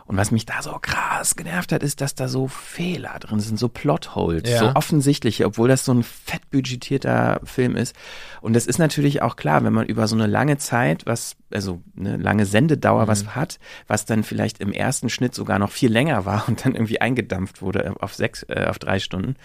Und 0.07 0.19
was 0.19 0.31
mich 0.31 0.45
da 0.45 0.61
so 0.61 0.79
krass 0.83 1.35
genervt 1.35 1.73
hat, 1.73 1.83
ist, 1.83 2.01
dass 2.03 2.15
da 2.15 2.29
so 2.29 2.47
Fehler 2.47 3.19
drin 3.21 3.41
sind, 3.41 3.59
so 3.59 3.69
Plotholes, 3.71 4.43
Ja. 4.49 4.59
so 4.59 4.67
offensichtliche, 4.75 5.47
obwohl 5.47 5.67
das 5.69 5.85
so 5.87 5.93
ein 5.95 6.03
fettbudgetierter 6.03 7.41
Film 7.45 7.77
ist. 7.77 7.95
Und 8.41 8.55
das 8.55 8.67
ist 8.67 8.79
natürlich 8.79 9.23
auch 9.23 9.37
klar, 9.37 9.65
wenn 9.65 9.73
man 9.73 9.87
über 9.87 10.07
so 10.07 10.15
eine 10.15 10.27
lange 10.27 10.59
Zeit, 10.59 11.07
was, 11.07 11.37
also 11.53 11.83
eine 11.99 12.17
lange 12.17 12.47
Sendedauer 12.47 13.05
Mhm. 13.05 13.09
was 13.09 13.35
hat, 13.35 13.59
was 13.87 14.05
dann 14.05 14.23
vielleicht 14.25 14.61
im 14.61 14.73
ersten 14.73 15.09
Schnitt 15.09 15.35
sogar 15.35 15.59
noch 15.59 15.71
viel 15.71 15.91
länger 15.91 16.25
war 16.25 16.45
und 16.49 16.65
dann 16.65 16.75
irgendwie 16.75 17.01
eingedampft 17.01 17.63
wurde 17.63 17.95
auf 18.01 18.15
sechs, 18.15 18.43
äh, 18.45 18.67
auf 18.69 18.79
drei 18.79 18.99
Stunden, 18.99 19.37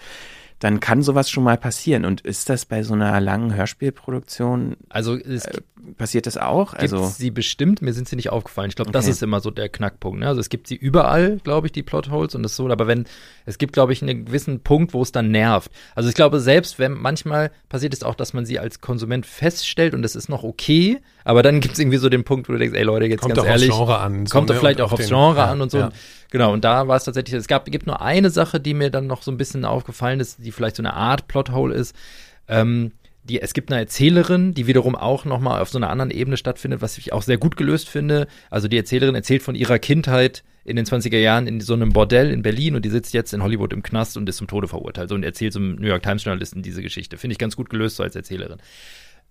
dann 0.60 0.78
kann 0.78 1.02
sowas 1.02 1.28
schon 1.30 1.42
mal 1.42 1.56
passieren. 1.58 2.04
Und 2.04 2.20
ist 2.20 2.48
das 2.48 2.64
bei 2.66 2.82
so 2.84 2.94
einer 2.94 3.18
langen 3.20 3.54
Hörspielproduktion, 3.54 4.76
Also 4.88 5.16
es 5.16 5.46
äh, 5.46 5.60
passiert 5.96 6.26
das 6.26 6.36
auch? 6.36 6.72
gibt 6.72 6.82
Also, 6.82 7.06
sie 7.06 7.30
bestimmt, 7.30 7.82
mir 7.82 7.92
sind 7.92 8.08
sie 8.08 8.16
nicht 8.16 8.30
aufgefallen. 8.30 8.68
Ich 8.68 8.76
glaube, 8.76 8.90
das 8.92 9.06
Okay. 9.06 9.12
ist 9.12 9.22
immer 9.22 9.40
so 9.40 9.50
der 9.50 9.68
Knackpunkt. 9.68 10.20
Ne? 10.20 10.28
Also 10.28 10.40
es 10.40 10.48
gibt 10.48 10.66
sie 10.68 10.76
überall, 10.76 11.38
glaube 11.42 11.66
ich, 11.66 11.72
die 11.72 11.82
Plotholes 11.82 12.34
und 12.34 12.42
das 12.42 12.56
so, 12.56 12.68
aber 12.68 12.86
wenn, 12.86 13.06
es 13.46 13.58
gibt, 13.58 13.72
glaube 13.72 13.92
ich, 13.92 14.02
einen 14.02 14.26
gewissen 14.26 14.60
Punkt, 14.60 14.92
wo 14.94 15.02
es 15.02 15.12
dann 15.12 15.30
nervt. 15.30 15.70
Also 15.94 16.08
ich 16.08 16.14
glaube, 16.14 16.40
selbst 16.40 16.78
wenn 16.78 16.92
manchmal 16.92 17.50
passiert 17.68 17.94
es 17.94 18.02
auch, 18.02 18.14
dass 18.14 18.32
man 18.34 18.44
sie 18.44 18.58
als 18.58 18.80
Konsument 18.80 19.26
feststellt 19.26 19.94
und 19.94 20.04
es 20.04 20.14
ist 20.14 20.28
noch 20.28 20.42
okay, 20.44 21.00
aber 21.30 21.44
dann 21.44 21.60
gibt 21.60 21.74
es 21.74 21.78
irgendwie 21.78 21.98
so 21.98 22.08
den 22.08 22.24
Punkt, 22.24 22.48
wo 22.48 22.52
du 22.52 22.58
denkst, 22.58 22.76
ey 22.76 22.82
Leute, 22.82 23.06
jetzt 23.06 23.20
Kommt 23.20 23.36
ganz 23.36 23.46
ehrlich, 23.46 23.70
Genre 23.70 23.98
an, 23.98 24.26
so, 24.26 24.32
kommt 24.32 24.50
doch 24.50 24.54
ne, 24.54 24.60
vielleicht 24.60 24.80
und 24.80 24.86
auch 24.86 24.92
auf 24.92 24.98
aufs 24.98 25.08
Genre 25.08 25.38
ja, 25.38 25.44
an 25.44 25.60
und 25.60 25.70
so. 25.70 25.78
ja. 25.78 25.90
Genau, 26.32 26.52
und 26.52 26.64
da 26.64 26.88
war 26.88 26.96
es 26.96 27.04
tatsächlich, 27.04 27.34
es 27.34 27.46
gab, 27.46 27.66
gibt 27.66 27.86
nur 27.86 28.00
eine 28.02 28.30
Sache, 28.30 28.58
die 28.58 28.74
mir 28.74 28.90
dann 28.90 29.06
noch 29.06 29.22
so 29.22 29.30
ein 29.30 29.36
bisschen 29.36 29.64
aufgefallen 29.64 30.18
ist, 30.18 30.44
die 30.44 30.50
vielleicht 30.50 30.74
so 30.74 30.82
eine 30.82 30.94
Art 30.94 31.28
Plothole 31.28 31.72
ist. 31.72 31.94
Ähm, 32.48 32.90
die, 33.22 33.40
es 33.40 33.54
gibt 33.54 33.70
eine 33.70 33.80
Erzählerin, 33.80 34.54
die 34.54 34.66
wiederum 34.66 34.96
auch 34.96 35.24
nochmal 35.24 35.62
auf 35.62 35.68
so 35.68 35.78
einer 35.78 35.88
anderen 35.88 36.10
Ebene 36.10 36.36
stattfindet, 36.36 36.82
was 36.82 36.98
ich 36.98 37.12
auch 37.12 37.22
sehr 37.22 37.38
gut 37.38 37.56
gelöst 37.56 37.88
finde. 37.88 38.26
Also 38.50 38.66
die 38.66 38.76
Erzählerin 38.76 39.14
erzählt 39.14 39.42
von 39.42 39.54
ihrer 39.54 39.78
Kindheit 39.78 40.42
in 40.64 40.74
den 40.74 40.84
20er 40.84 41.18
Jahren 41.18 41.46
in 41.46 41.60
so 41.60 41.74
einem 41.74 41.92
Bordell 41.92 42.32
in 42.32 42.42
Berlin 42.42 42.74
und 42.74 42.84
die 42.84 42.90
sitzt 42.90 43.14
jetzt 43.14 43.32
in 43.32 43.42
Hollywood 43.42 43.72
im 43.72 43.84
Knast 43.84 44.16
und 44.16 44.28
ist 44.28 44.38
zum 44.38 44.48
Tode 44.48 44.66
verurteilt 44.66 45.12
und 45.12 45.22
erzählt 45.22 45.52
zum 45.52 45.76
New 45.76 45.86
York 45.86 46.02
Times 46.02 46.24
Journalisten 46.24 46.62
diese 46.62 46.82
Geschichte. 46.82 47.18
Finde 47.18 47.32
ich 47.32 47.38
ganz 47.38 47.54
gut 47.54 47.70
gelöst 47.70 47.96
so 47.96 48.02
als 48.02 48.16
Erzählerin. 48.16 48.58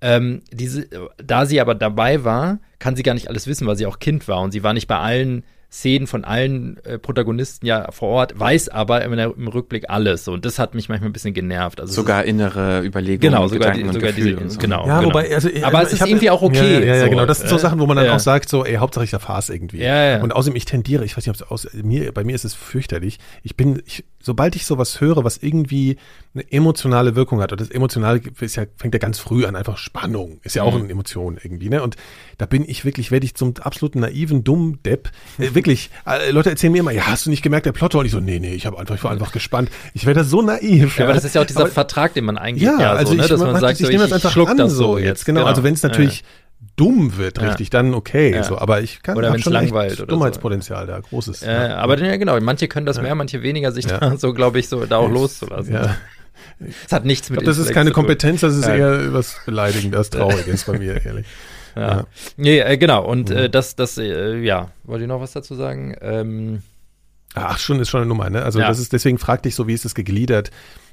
Ähm, 0.02 0.42
diese, 0.52 0.88
da 1.18 1.46
sie 1.46 1.60
aber 1.60 1.76
dabei 1.76 2.24
war, 2.24 2.60
kann 2.80 2.96
sie 2.96 3.04
gar 3.04 3.14
nicht 3.14 3.28
alles 3.28 3.48
wissen, 3.48 3.68
weil 3.68 3.76
sie 3.76 3.86
auch 3.86 4.00
Kind 4.00 4.28
war 4.28 4.42
und 4.42 4.52
sie 4.52 4.64
war 4.64 4.74
nicht 4.74 4.88
bei 4.88 4.98
allen 4.98 5.44
Szenen 5.72 6.08
von 6.08 6.24
allen 6.26 6.84
äh, 6.84 6.98
Protagonisten 6.98 7.66
ja 7.68 7.92
vor 7.92 8.10
Ort, 8.10 8.40
weiß 8.40 8.70
aber 8.70 9.04
im, 9.04 9.14
im 9.14 9.48
Rückblick 9.48 9.88
alles. 9.90 10.26
So. 10.26 10.34
Und 10.34 10.44
das 10.46 10.58
hat 10.58 10.74
mich 10.74 10.90
manchmal 10.90 11.10
ein 11.10 11.14
bisschen 11.14 11.34
genervt. 11.36 11.80
Also 11.80 11.92
es 11.92 11.96
sogar 11.96 12.24
innere 12.26 12.82
Überlegungen, 12.84 13.20
Genau, 13.32 13.48
sogar 13.48 13.74
die- 13.74 13.84
und 13.84 13.94
sogar 13.94 14.12
Gefühle 14.12 14.32
diese- 14.32 14.42
und 14.44 14.50
so. 14.50 14.60
genau. 14.60 14.88
Ja, 14.88 15.04
wobei, 15.06 15.32
also, 15.34 15.48
Aber 15.62 15.78
also 15.80 15.88
es 15.90 15.94
ist 15.94 16.02
hab- 16.02 16.08
irgendwie 16.10 16.30
auch 16.32 16.42
okay, 16.42 16.80
Ja, 16.80 16.80
ja, 16.80 16.96
ja 16.96 17.04
so, 17.04 17.10
genau. 17.12 17.26
Das 17.28 17.40
sind 17.40 17.50
so 17.50 17.58
äh, 17.58 17.60
Sachen, 17.60 17.80
wo 17.80 17.86
man 17.86 17.98
dann 17.98 18.08
ja. 18.08 18.16
auch 18.16 18.20
sagt, 18.20 18.50
so, 18.50 18.66
ey, 18.66 18.76
Hauptsache 18.78 19.04
ich 19.06 19.14
erfahr's 19.14 19.50
irgendwie. 19.50 19.78
Ja, 19.78 20.04
ja. 20.18 20.24
Und 20.24 20.34
außerdem, 20.36 20.56
ich 20.56 20.66
tendiere, 20.66 21.06
ich 21.06 21.16
weiß 21.16 21.26
nicht, 21.28 21.30
ob 21.30 21.36
es 21.36 21.44
aus 21.68 21.74
mir, 21.84 22.12
bei 22.14 22.24
mir 22.24 22.34
ist 22.34 22.46
es 22.46 22.56
fürchterlich. 22.56 23.20
Ich 23.44 23.56
bin, 23.56 23.82
ich, 23.86 24.06
sobald 24.22 24.56
ich 24.56 24.66
sowas 24.66 25.00
höre, 25.00 25.24
was 25.24 25.38
irgendwie 25.38 25.98
eine 26.34 26.52
emotionale 26.52 27.16
Wirkung 27.16 27.42
hat, 27.42 27.52
und 27.52 27.62
das 27.62 27.70
Emotionale 27.70 28.22
ist 28.40 28.56
ja, 28.56 28.66
fängt 28.76 28.94
ja 28.96 29.00
ganz 29.00 29.20
früh 29.20 29.46
an, 29.46 29.56
einfach 29.56 29.78
Spannung, 29.78 30.40
ist 30.44 30.56
ja 30.56 30.64
auch 30.64 30.74
Mhm. 30.76 30.82
eine 30.84 30.92
Emotion 30.92 31.38
irgendwie, 31.42 31.70
ne? 31.70 31.84
Und 31.84 31.96
da 32.40 32.46
bin 32.48 32.68
ich 32.68 32.86
wirklich, 32.86 33.12
werde 33.12 33.26
ich 33.26 33.36
zum 33.36 33.54
absoluten 33.62 34.00
naiven, 34.00 34.44
dummen 34.44 34.82
Depp. 34.84 35.10
Äh, 35.40 35.54
wirklich, 35.60 35.90
äh, 36.06 36.32
Leute 36.32 36.50
erzählen 36.50 36.72
mir 36.74 36.80
immer, 36.80 36.92
ja, 36.92 37.04
hast 37.08 37.26
du 37.26 37.30
nicht 37.30 37.42
gemerkt, 37.44 37.66
der 37.66 37.72
Plotter? 37.72 38.00
Und 38.00 38.06
ich 38.06 38.12
so, 38.12 38.20
nee, 38.20 38.40
nee, 38.40 38.54
ich 38.54 38.66
habe 38.66 38.80
einfach, 38.80 38.96
ich 38.96 39.04
war 39.04 39.12
einfach 39.12 39.32
gespannt. 39.32 39.70
Ich 39.94 40.06
werde 40.06 40.24
so 40.24 40.42
naiv. 40.42 40.98
Ja, 40.98 41.06
aber 41.06 41.14
das 41.14 41.26
ist 41.26 41.36
ja 41.36 41.42
auch 41.42 41.46
dieser 41.46 41.62
Aber- 41.62 41.70
Vertrag, 41.70 42.14
den 42.14 42.26
man 42.26 42.38
eingeht. 42.38 42.64
ja, 42.64 42.94
also 42.94 43.12
so, 43.12 43.18
ne, 43.18 43.24
ich, 43.24 43.30
dass 43.30 43.40
man 43.40 43.52
man, 43.52 43.62
sagt, 43.62 43.80
ich 43.80 43.86
so, 43.86 43.92
nehme 43.92 44.08
das 44.08 44.14
einfach 44.26 44.36
an 44.48 44.58
das 44.58 44.72
so 44.74 44.98
jetzt. 44.98 45.26
Genau. 45.26 45.46
Also 45.46 45.64
wenn 45.64 45.74
es 45.74 45.82
Ja, 45.82 45.90
natürlich 45.90 46.24
dumm 46.76 47.18
wird, 47.18 47.38
Ja. 47.42 47.48
richtig, 47.50 47.70
dann 47.70 47.94
okay. 47.94 48.34
Ja. 48.34 48.44
So, 48.44 48.58
aber 48.58 48.82
ich 48.82 49.02
kann 49.04 49.18
Oder 49.18 49.38
schon 49.40 49.54
langweilt 49.54 49.92
oder 49.94 50.00
so. 50.02 50.06
Dummheitspotenzial 50.06 50.88
da, 50.88 51.00
großes. 51.00 51.44
Äh, 51.44 51.50
aber 51.50 51.98
ja, 52.00 52.16
genau, 52.18 52.40
manche 52.40 52.68
können 52.68 52.86
das 52.86 53.02
mehr, 53.02 53.16
manche 53.16 53.42
weniger, 53.44 53.72
sich 53.72 53.86
Ja. 53.86 53.98
da 54.00 54.18
so, 54.18 54.34
glaube 54.34 54.60
ich, 54.60 54.70
so 54.70 54.86
da 54.86 54.98
auch 54.98 55.10
loszulassen. 55.10 55.74
ja. 55.74 55.96
Es 56.86 56.92
hat 56.94 57.06
nichts 57.06 57.28
Ich 57.28 57.32
mit 57.32 57.40
glaube, 57.42 57.58
das 57.58 57.58
ist 57.66 57.74
keine. 57.74 57.92
Kompetenz, 57.92 58.42
das 58.42 58.56
ist 58.56 58.66
Ja. 58.66 58.76
eher 58.76 59.14
was 59.14 59.36
Beleidigendes, 59.46 60.10
Trauriges 60.12 60.64
bei 60.66 60.78
mir, 60.80 61.06
ehrlich. 61.06 61.26
Ja. 61.76 61.82
Ja. 61.98 62.04
Nee, 62.38 62.60
äh, 62.60 62.78
genau. 62.78 63.06
Und 63.06 63.30
Mhm. 63.30 63.36
äh, 63.38 63.50
das, 63.50 63.76
das, 63.76 63.98
äh, 63.98 64.38
ja, 64.40 64.72
wollte 64.84 65.04
ich 65.04 65.08
noch 65.08 65.22
was 65.22 65.32
dazu 65.34 65.56
sagen? 65.56 65.96
Ähm, 66.02 66.62
Ach, 67.36 67.60
schon 67.60 67.80
ist 67.80 67.90
schon 67.90 68.02
eine 68.02 68.08
Nummer, 68.08 68.30
ne? 68.32 68.44
Also 68.44 68.60
Ja. 68.60 68.68
das 68.68 68.80
ist, 68.80 68.92
deswegen 68.92 69.20
fragte 69.20 69.48
ich 69.50 69.56
so, 69.56 69.68
wie 69.68 69.74
ist 69.74 69.86
das 69.86 69.94
gegliedert? 69.94 70.50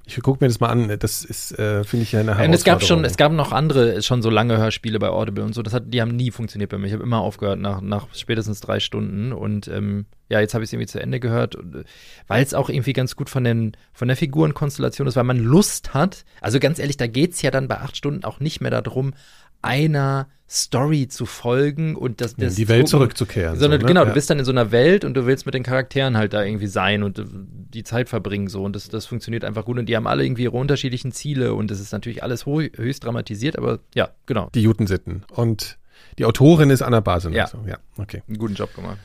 Ich 0.08 0.20
gucke 0.22 0.44
mir 0.44 0.48
das 0.48 0.60
mal 0.60 0.68
an. 0.68 0.96
Das 1.00 1.24
ist, 1.24 1.58
äh, 1.58 1.82
finde 1.82 2.04
ich 2.04 2.12
ja 2.12 2.20
eine 2.20 2.30
und 2.32 2.52
es 2.54 2.62
gab 2.62 2.80
schon, 2.82 2.98
Herausforderung. 3.00 3.04
es 3.06 3.16
gab 3.16 3.32
noch 3.32 3.52
andere, 3.52 4.02
schon 4.02 4.22
so 4.22 4.30
lange 4.30 4.56
Hörspiele 4.58 4.98
bei 5.00 5.08
Audible 5.08 5.42
und 5.42 5.52
so. 5.54 5.62
Das 5.62 5.72
hat, 5.72 5.84
die 5.92 6.00
haben 6.00 6.14
nie 6.14 6.30
funktioniert 6.30 6.70
bei 6.70 6.78
mir. 6.78 6.86
Ich 6.86 6.92
habe 6.92 7.02
immer 7.02 7.18
aufgehört 7.20 7.58
nach, 7.58 7.80
nach 7.80 8.06
spätestens 8.14 8.60
drei 8.60 8.78
Stunden. 8.78 9.32
Und 9.32 9.66
ähm, 9.66 10.04
ja, 10.28 10.38
jetzt 10.38 10.54
habe 10.54 10.62
ich 10.62 10.68
es 10.68 10.72
irgendwie 10.74 10.86
zu 10.86 11.00
Ende 11.00 11.18
gehört, 11.18 11.56
äh, 11.56 11.82
weil 12.28 12.42
es 12.44 12.54
auch 12.54 12.68
irgendwie 12.68 12.92
ganz 12.92 13.16
gut 13.16 13.28
von 13.30 13.42
den 13.42 13.72
von 13.94 14.06
der 14.06 14.16
Figurenkonstellation 14.16 15.08
ist, 15.08 15.16
weil 15.16 15.24
man 15.24 15.38
Lust 15.38 15.92
hat. 15.94 16.24
Also 16.40 16.60
ganz 16.60 16.78
ehrlich, 16.78 16.98
da 16.98 17.08
geht's 17.08 17.42
ja 17.42 17.50
dann 17.50 17.66
bei 17.66 17.78
acht 17.78 17.96
Stunden 17.96 18.22
auch 18.24 18.38
nicht 18.38 18.60
mehr 18.60 18.70
darum, 18.70 19.14
einer 19.62 20.28
Story 20.48 21.08
zu 21.08 21.26
folgen 21.26 21.96
und 21.96 22.20
das, 22.20 22.36
das 22.36 22.54
die 22.54 22.68
Welt 22.68 22.88
zurückzukehren. 22.88 23.58
Sondern 23.58 23.80
so, 23.80 23.86
ne? 23.86 23.88
genau, 23.88 24.02
ja. 24.02 24.08
du 24.08 24.14
bist 24.14 24.30
dann 24.30 24.38
in 24.38 24.44
so 24.44 24.52
einer 24.52 24.70
Welt 24.70 25.04
und 25.04 25.14
du 25.14 25.26
willst 25.26 25.44
mit 25.44 25.54
den 25.54 25.64
Charakteren 25.64 26.16
halt 26.16 26.32
da 26.34 26.44
irgendwie 26.44 26.68
sein 26.68 27.02
und 27.02 27.18
äh, 27.18 27.24
die 27.26 27.82
Zeit 27.82 28.08
verbringen 28.08 28.48
so 28.48 28.62
und 28.62 28.76
das, 28.76 28.88
das 28.88 29.06
funktioniert 29.06 29.44
einfach 29.44 29.64
gut 29.64 29.78
und 29.78 29.86
die 29.86 29.96
haben 29.96 30.06
alle 30.06 30.24
irgendwie 30.24 30.44
ihre 30.44 30.56
unterschiedlichen 30.56 31.10
Ziele 31.10 31.54
und 31.54 31.70
es 31.72 31.80
ist 31.80 31.92
natürlich 31.92 32.22
alles 32.22 32.46
ho 32.46 32.60
höchst 32.60 33.04
dramatisiert, 33.04 33.58
aber 33.58 33.80
ja, 33.94 34.10
genau, 34.26 34.50
die 34.54 34.62
Jutensitten. 34.62 35.24
Und 35.32 35.78
die 36.18 36.24
Autorin 36.24 36.70
ist 36.70 36.82
Anna 36.82 37.00
Basen. 37.00 37.32
Ja. 37.32 37.44
Also, 37.44 37.58
ja, 37.66 37.78
okay. 37.98 38.22
einen 38.28 38.38
guten 38.38 38.54
Job 38.54 38.74
gemacht. 38.74 38.98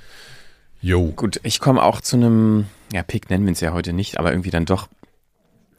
Jo. 0.82 1.12
Gut, 1.16 1.40
ich 1.44 1.60
komme 1.60 1.82
auch 1.82 2.02
zu 2.02 2.18
einem, 2.18 2.66
ja, 2.92 3.04
Pick 3.04 3.30
nennen 3.30 3.46
wir 3.46 3.54
es 3.54 3.62
ja 3.62 3.74
heute 3.74 3.94
nicht, 3.94 4.18
aber 4.18 4.32
irgendwie 4.32 4.50
dann 4.50 4.66
doch. 4.66 4.88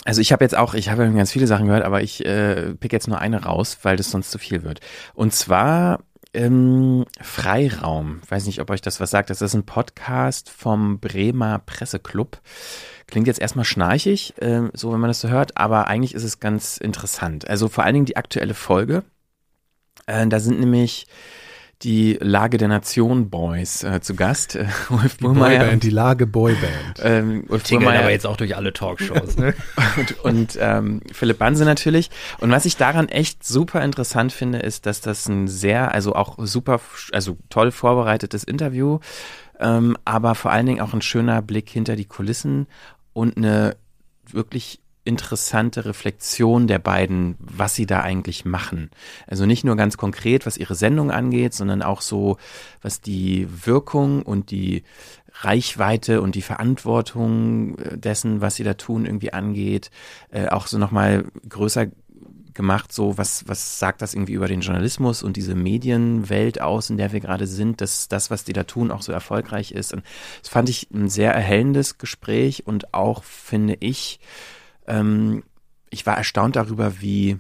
Also 0.04 0.20
ich 0.20 0.32
habe 0.32 0.44
jetzt 0.44 0.56
auch, 0.56 0.74
ich 0.74 0.90
habe 0.90 1.10
ganz 1.12 1.30
viele 1.32 1.46
Sachen 1.46 1.66
gehört, 1.66 1.84
aber 1.84 2.02
ich 2.02 2.24
äh, 2.24 2.74
pick 2.74 2.92
jetzt 2.92 3.08
nur 3.08 3.20
eine 3.20 3.44
raus, 3.44 3.78
weil 3.82 3.96
das 3.96 4.10
sonst 4.10 4.30
zu 4.30 4.38
viel 4.38 4.64
wird. 4.64 4.80
Und 5.14 5.32
zwar 5.32 6.00
ähm, 6.34 7.04
Freiraum. 7.20 8.20
Weiß 8.28 8.46
nicht, 8.46 8.60
ob 8.60 8.70
euch 8.70 8.80
das 8.80 9.00
was 9.00 9.10
sagt. 9.10 9.30
Das 9.30 9.42
ist 9.42 9.54
ein 9.54 9.66
Podcast 9.66 10.50
vom 10.50 10.98
Bremer 10.98 11.60
Presseclub. 11.60 12.40
Klingt 13.06 13.26
jetzt 13.26 13.40
erstmal 13.40 13.64
schnarchig, 13.64 14.34
äh, 14.40 14.62
so 14.72 14.92
wenn 14.92 15.00
man 15.00 15.08
das 15.08 15.20
so 15.20 15.28
hört, 15.28 15.56
aber 15.58 15.86
eigentlich 15.86 16.14
ist 16.14 16.24
es 16.24 16.40
ganz 16.40 16.78
interessant. 16.78 17.48
Also 17.48 17.68
vor 17.68 17.84
allen 17.84 17.94
Dingen 17.94 18.06
die 18.06 18.16
aktuelle 18.16 18.54
Folge. 18.54 19.04
Äh, 20.06 20.26
da 20.26 20.40
sind 20.40 20.58
nämlich 20.58 21.06
die 21.82 22.16
Lage 22.20 22.58
der 22.58 22.68
Nation 22.68 23.30
Boys 23.30 23.82
äh, 23.82 24.00
zu 24.00 24.14
Gast. 24.14 24.56
Äh, 24.62 24.66
Ulf 24.90 25.16
Die 25.16 25.24
Burmeier 25.24 25.60
Boyband, 25.60 25.82
die 25.82 25.90
Lage 25.90 26.26
Boyband. 26.26 27.00
ähm, 27.02 27.44
Tingeln 27.64 27.84
Burmeier 27.84 28.00
aber 28.00 28.10
jetzt 28.10 28.26
auch 28.26 28.36
durch 28.36 28.54
alle 28.54 28.72
Talkshows. 28.72 29.36
Ne? 29.36 29.54
und, 29.96 30.24
und 30.24 30.58
ähm, 30.60 31.00
Philipp 31.10 31.38
Banse 31.38 31.64
natürlich. 31.64 32.10
Und 32.38 32.50
was 32.50 32.64
ich 32.64 32.76
daran 32.76 33.08
echt 33.08 33.44
super 33.44 33.82
interessant 33.82 34.32
finde, 34.32 34.58
ist, 34.58 34.86
dass 34.86 35.00
das 35.00 35.26
ein 35.26 35.48
sehr, 35.48 35.92
also 35.92 36.14
auch 36.14 36.36
super, 36.38 36.80
also 37.12 37.38
toll 37.50 37.70
vorbereitetes 37.70 38.44
Interview, 38.44 38.98
ähm, 39.58 39.96
aber 40.04 40.34
vor 40.34 40.50
allen 40.50 40.66
Dingen 40.66 40.80
auch 40.80 40.92
ein 40.92 41.02
schöner 41.02 41.40
Blick 41.42 41.70
hinter 41.70 41.96
die 41.96 42.04
Kulissen 42.04 42.66
und 43.12 43.36
eine 43.36 43.76
wirklich 44.30 44.80
interessante 45.04 45.84
Reflexion 45.84 46.66
der 46.66 46.78
beiden, 46.78 47.36
was 47.38 47.74
sie 47.74 47.86
da 47.86 48.00
eigentlich 48.00 48.44
machen. 48.44 48.90
Also 49.26 49.46
nicht 49.46 49.64
nur 49.64 49.76
ganz 49.76 49.96
konkret, 49.96 50.46
was 50.46 50.56
ihre 50.56 50.74
Sendung 50.74 51.10
angeht, 51.10 51.54
sondern 51.54 51.82
auch 51.82 52.00
so, 52.00 52.36
was 52.82 53.00
die 53.00 53.48
Wirkung 53.66 54.22
und 54.22 54.50
die 54.50 54.84
Reichweite 55.40 56.20
und 56.22 56.34
die 56.34 56.42
Verantwortung 56.42 57.78
äh, 57.78 57.98
dessen, 57.98 58.40
was 58.40 58.56
sie 58.56 58.64
da 58.64 58.74
tun, 58.74 59.06
irgendwie 59.06 59.32
angeht, 59.32 59.90
äh, 60.30 60.48
auch 60.48 60.66
so 60.66 60.78
nochmal 60.78 61.24
größer 61.48 61.86
gemacht, 62.54 62.92
so 62.92 63.16
was, 63.18 63.48
was 63.48 63.78
sagt 63.78 64.02
das 64.02 64.14
irgendwie 64.14 64.34
über 64.34 64.46
den 64.46 64.60
Journalismus 64.60 65.22
und 65.22 65.36
diese 65.36 65.54
Medienwelt 65.54 66.60
aus, 66.60 66.90
in 66.90 66.98
der 66.98 67.12
wir 67.12 67.20
gerade 67.20 67.46
sind, 67.46 67.80
dass 67.80 68.08
das, 68.08 68.30
was 68.30 68.44
die 68.44 68.52
da 68.52 68.64
tun, 68.64 68.90
auch 68.90 69.02
so 69.02 69.10
erfolgreich 69.10 69.72
ist. 69.72 69.92
Und 69.92 70.04
das 70.42 70.50
fand 70.50 70.68
ich 70.68 70.88
ein 70.92 71.08
sehr 71.08 71.32
erhellendes 71.32 71.98
Gespräch 71.98 72.66
und 72.66 72.92
auch, 72.94 73.24
finde 73.24 73.76
ich, 73.80 74.20
ähm, 74.86 75.42
ich 75.90 76.06
war 76.06 76.16
erstaunt 76.16 76.56
darüber, 76.56 77.00
wie, 77.00 77.38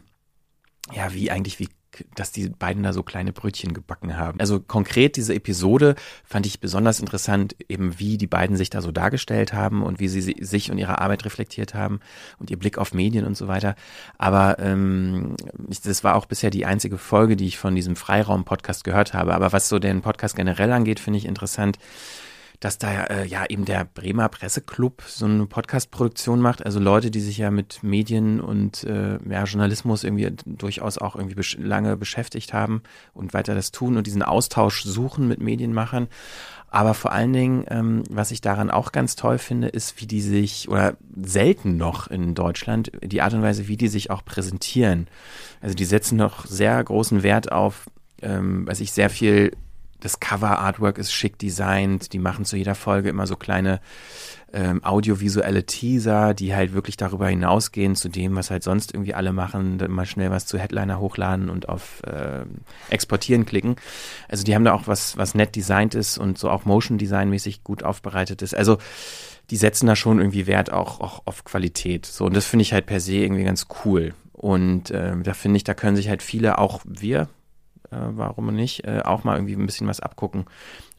ja, 0.92 1.12
wie 1.12 1.30
eigentlich, 1.30 1.58
wie 1.58 1.68
dass 2.14 2.32
die 2.32 2.48
beiden 2.48 2.82
da 2.82 2.94
so 2.94 3.02
kleine 3.02 3.34
Brötchen 3.34 3.74
gebacken 3.74 4.16
haben. 4.16 4.40
Also 4.40 4.60
konkret 4.60 5.16
diese 5.16 5.34
Episode 5.34 5.94
fand 6.24 6.46
ich 6.46 6.58
besonders 6.58 7.00
interessant, 7.00 7.54
eben 7.68 7.98
wie 7.98 8.16
die 8.16 8.26
beiden 8.26 8.56
sich 8.56 8.70
da 8.70 8.80
so 8.80 8.92
dargestellt 8.92 9.52
haben 9.52 9.82
und 9.82 10.00
wie 10.00 10.08
sie 10.08 10.22
si- 10.22 10.36
sich 10.40 10.70
und 10.70 10.78
ihre 10.78 11.00
Arbeit 11.00 11.26
reflektiert 11.26 11.74
haben 11.74 12.00
und 12.38 12.50
ihr 12.50 12.58
Blick 12.58 12.78
auf 12.78 12.94
Medien 12.94 13.26
und 13.26 13.36
so 13.36 13.46
weiter. 13.46 13.76
Aber 14.16 14.58
ähm, 14.58 15.36
das 15.84 16.02
war 16.02 16.14
auch 16.14 16.24
bisher 16.24 16.48
die 16.48 16.64
einzige 16.64 16.96
Folge, 16.96 17.36
die 17.36 17.46
ich 17.46 17.58
von 17.58 17.74
diesem 17.74 17.94
Freiraum-Podcast 17.94 18.84
gehört 18.84 19.12
habe. 19.12 19.34
Aber 19.34 19.52
was 19.52 19.68
so 19.68 19.78
den 19.78 20.00
Podcast 20.00 20.34
generell 20.34 20.72
angeht, 20.72 20.98
finde 20.98 21.18
ich 21.18 21.26
interessant, 21.26 21.78
dass 22.62 22.78
da 22.78 23.04
äh, 23.04 23.26
ja 23.26 23.44
eben 23.48 23.64
der 23.64 23.84
Bremer 23.84 24.28
Presseclub 24.28 25.02
so 25.06 25.24
eine 25.24 25.46
Podcast-Produktion 25.46 26.40
macht. 26.40 26.64
Also 26.64 26.78
Leute, 26.78 27.10
die 27.10 27.20
sich 27.20 27.38
ja 27.38 27.50
mit 27.50 27.82
Medien 27.82 28.40
und 28.40 28.84
äh, 28.84 29.18
ja, 29.28 29.44
Journalismus 29.44 30.04
irgendwie 30.04 30.30
durchaus 30.46 30.96
auch 30.96 31.16
irgendwie 31.16 31.34
besch 31.34 31.56
lange 31.58 31.96
beschäftigt 31.96 32.52
haben 32.52 32.82
und 33.14 33.34
weiter 33.34 33.56
das 33.56 33.72
tun 33.72 33.96
und 33.96 34.06
diesen 34.06 34.22
Austausch 34.22 34.84
suchen 34.84 35.26
mit 35.26 35.40
Medienmachern. 35.40 36.06
Aber 36.68 36.94
vor 36.94 37.10
allen 37.10 37.32
Dingen, 37.32 37.64
ähm, 37.68 38.04
was 38.08 38.30
ich 38.30 38.40
daran 38.40 38.70
auch 38.70 38.92
ganz 38.92 39.16
toll 39.16 39.38
finde, 39.38 39.66
ist, 39.66 40.00
wie 40.00 40.06
die 40.06 40.22
sich, 40.22 40.68
oder 40.68 40.96
selten 41.20 41.76
noch 41.76 42.06
in 42.06 42.36
Deutschland, 42.36 42.92
die 43.02 43.22
Art 43.22 43.34
und 43.34 43.42
Weise, 43.42 43.66
wie 43.66 43.76
die 43.76 43.88
sich 43.88 44.10
auch 44.10 44.24
präsentieren. 44.24 45.08
Also 45.60 45.74
die 45.74 45.84
setzen 45.84 46.16
noch 46.16 46.46
sehr 46.46 46.82
großen 46.82 47.24
Wert 47.24 47.50
auf, 47.50 47.90
ähm, 48.22 48.68
weiß 48.68 48.80
ich, 48.80 48.92
sehr 48.92 49.10
viel 49.10 49.50
das 50.02 50.20
Cover-Artwork 50.20 50.98
ist 50.98 51.12
schick 51.12 51.38
designt. 51.38 52.12
Die 52.12 52.18
machen 52.18 52.44
zu 52.44 52.56
jeder 52.56 52.74
Folge 52.74 53.08
immer 53.08 53.26
so 53.26 53.36
kleine 53.36 53.80
ähm, 54.52 54.84
audiovisuelle 54.84 55.64
Teaser, 55.64 56.34
die 56.34 56.54
halt 56.54 56.74
wirklich 56.74 56.96
darüber 56.96 57.28
hinausgehen 57.28 57.94
zu 57.94 58.08
dem, 58.08 58.36
was 58.36 58.50
halt 58.50 58.62
sonst 58.62 58.92
irgendwie 58.92 59.14
alle 59.14 59.32
machen, 59.32 59.78
dann 59.78 59.90
mal 59.90 60.04
schnell 60.04 60.30
was 60.30 60.46
zu 60.46 60.58
Headliner 60.58 61.00
hochladen 61.00 61.48
und 61.48 61.68
auf 61.68 62.02
ähm, 62.06 62.58
Exportieren 62.90 63.46
klicken. 63.46 63.76
Also 64.28 64.44
die 64.44 64.54
haben 64.54 64.64
da 64.64 64.74
auch 64.74 64.86
was, 64.86 65.16
was 65.16 65.34
nett 65.34 65.56
designt 65.56 65.94
ist 65.94 66.18
und 66.18 66.36
so 66.36 66.50
auch 66.50 66.64
Motion 66.64 66.98
Design 66.98 67.30
mäßig 67.30 67.64
gut 67.64 67.82
aufbereitet 67.82 68.42
ist. 68.42 68.54
Also 68.54 68.78
die 69.50 69.56
setzen 69.56 69.86
da 69.86 69.96
schon 69.96 70.18
irgendwie 70.18 70.46
Wert 70.46 70.72
auch, 70.72 71.00
auch 71.00 71.22
auf 71.24 71.44
Qualität. 71.44 72.06
So, 72.06 72.26
und 72.26 72.36
das 72.36 72.44
finde 72.44 72.62
ich 72.62 72.72
halt 72.72 72.86
per 72.86 73.00
se 73.00 73.14
irgendwie 73.14 73.44
ganz 73.44 73.66
cool. 73.84 74.14
Und 74.32 74.90
ähm, 74.90 75.22
da 75.22 75.34
finde 75.34 75.58
ich, 75.58 75.64
da 75.64 75.74
können 75.74 75.96
sich 75.96 76.08
halt 76.08 76.22
viele, 76.22 76.58
auch 76.58 76.80
wir, 76.84 77.20
äh, 77.22 77.41
warum 77.92 78.54
nicht, 78.54 78.84
äh, 78.84 79.00
auch 79.04 79.24
mal 79.24 79.36
irgendwie 79.36 79.54
ein 79.54 79.66
bisschen 79.66 79.86
was 79.86 80.00
abgucken. 80.00 80.46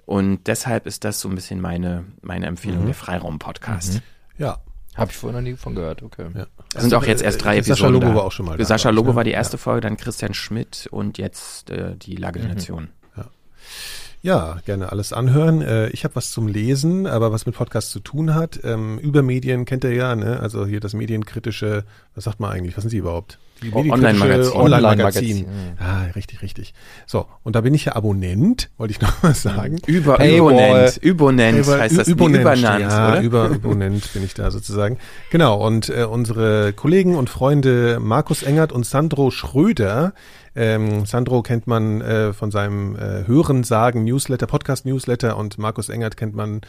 Und 0.05 0.47
deshalb 0.47 0.85
ist 0.85 1.03
das 1.05 1.19
so 1.21 1.29
ein 1.29 1.35
bisschen 1.35 1.61
meine, 1.61 2.03
meine 2.21 2.45
Empfehlung, 2.47 2.81
Mhm. 2.81 2.85
der 2.87 2.95
Freiraum-Podcast. 2.95 4.01
Ja. 4.37 4.57
Habe 4.95 5.09
ich 5.11 5.17
vorher 5.17 5.39
noch 5.41 5.47
nie 5.49 5.55
von 5.55 5.73
gehört, 5.75 6.03
okay. 6.03 6.27
ja. 6.35 6.45
Es 6.75 6.81
sind 6.81 6.93
auch 6.93 7.05
jetzt 7.05 7.23
erst 7.23 7.43
drei 7.43 7.61
Sascha 7.61 7.85
Episoden 7.87 7.93
Lobo 7.93 8.07
da. 8.07 8.15
war 8.15 8.23
auch 8.25 8.31
schon 8.31 8.45
mal 8.45 8.57
da, 8.57 8.63
Sascha 8.65 8.89
Lobo 8.91 9.11
ne? 9.11 9.15
war 9.15 9.23
die 9.23 9.31
erste 9.31 9.55
Ja. 9.57 9.61
Folge, 9.63 9.81
dann 9.81 9.97
Christian 9.97 10.33
Schmidt 10.35 10.87
und 10.91 11.17
jetzt 11.17 11.69
äh, 11.71 11.95
die 11.95 12.15
Lage 12.15 12.39
der 12.39 12.49
Mhm. 12.49 12.55
Nation. 12.55 12.89
Ja, 14.21 14.59
gerne 14.65 14.89
alles 14.89 15.11
anhören. 15.11 15.61
Äh, 15.61 15.89
ich 15.89 16.05
habe 16.05 16.15
was 16.15 16.31
zum 16.31 16.47
Lesen, 16.47 17.07
aber 17.07 17.33
was 17.33 17.45
mit 17.45 17.55
Podcast 17.55 17.91
zu 17.91 17.99
tun 17.99 18.33
hat. 18.33 18.57
Ähm, 18.63 18.97
über 18.99 19.21
Medien 19.21 19.65
kennt 19.65 19.83
ihr 19.83 19.93
ja, 19.93 20.15
ne? 20.15 20.39
Also 20.39 20.65
hier 20.65 20.79
das 20.79 20.93
medienkritische, 20.93 21.83
was 22.15 22.23
sagt 22.25 22.39
man 22.39 22.51
eigentlich? 22.51 22.77
Was 22.77 22.83
sind 22.83 22.91
sie 22.91 22.97
überhaupt? 22.97 23.39
Die 23.61 23.73
Online-Magazin. 23.73 24.53
Online-Magazin. 24.53 24.55
Online-Magazin, 24.61 25.45
ah, 25.79 26.03
richtig, 26.15 26.41
richtig. 26.41 26.73
So, 27.05 27.27
und 27.43 27.55
da 27.55 27.61
bin 27.61 27.73
ich 27.73 27.85
ja 27.85 27.95
Abonnent, 27.95 28.69
wollte 28.77 28.91
ich 28.91 28.99
noch 29.01 29.23
mal 29.23 29.33
sagen. 29.33 29.77
Über, 29.87 30.17
Paywall. 30.17 30.53
Übernent, 30.53 30.97
Übernent 30.97 31.59
Über- 31.59 31.79
heißt 31.79 31.97
das, 31.97 32.07
wie 32.07 32.11
übernannt, 32.11 32.81
ja, 32.81 33.09
oder? 33.11 33.21
über 33.21 33.47
Übernent 33.49 34.11
bin 34.13 34.23
ich 34.23 34.33
da 34.33 34.51
sozusagen. 34.51 34.97
Genau, 35.31 35.65
und 35.65 35.89
äh, 35.89 36.03
unsere 36.03 36.73
Kollegen 36.73 37.15
und 37.15 37.29
Freunde 37.29 37.99
Markus 38.01 38.43
Engert 38.43 38.71
und 38.71 38.85
Sandro 38.85 39.31
Schröder, 39.31 40.13
ähm, 40.55 41.05
Sandro 41.05 41.41
kennt 41.41 41.65
man 41.65 42.01
äh, 42.01 42.33
von 42.33 42.51
seinem 42.51 42.95
äh, 42.95 43.25
Hörensagen 43.25 44.03
Newsletter, 44.03 44.45
Podcast 44.45 44.85
Newsletter 44.85 45.37
und 45.37 45.57
Markus 45.57 45.89
Engert 45.89 46.17
kennt 46.17 46.35
man 46.35 46.61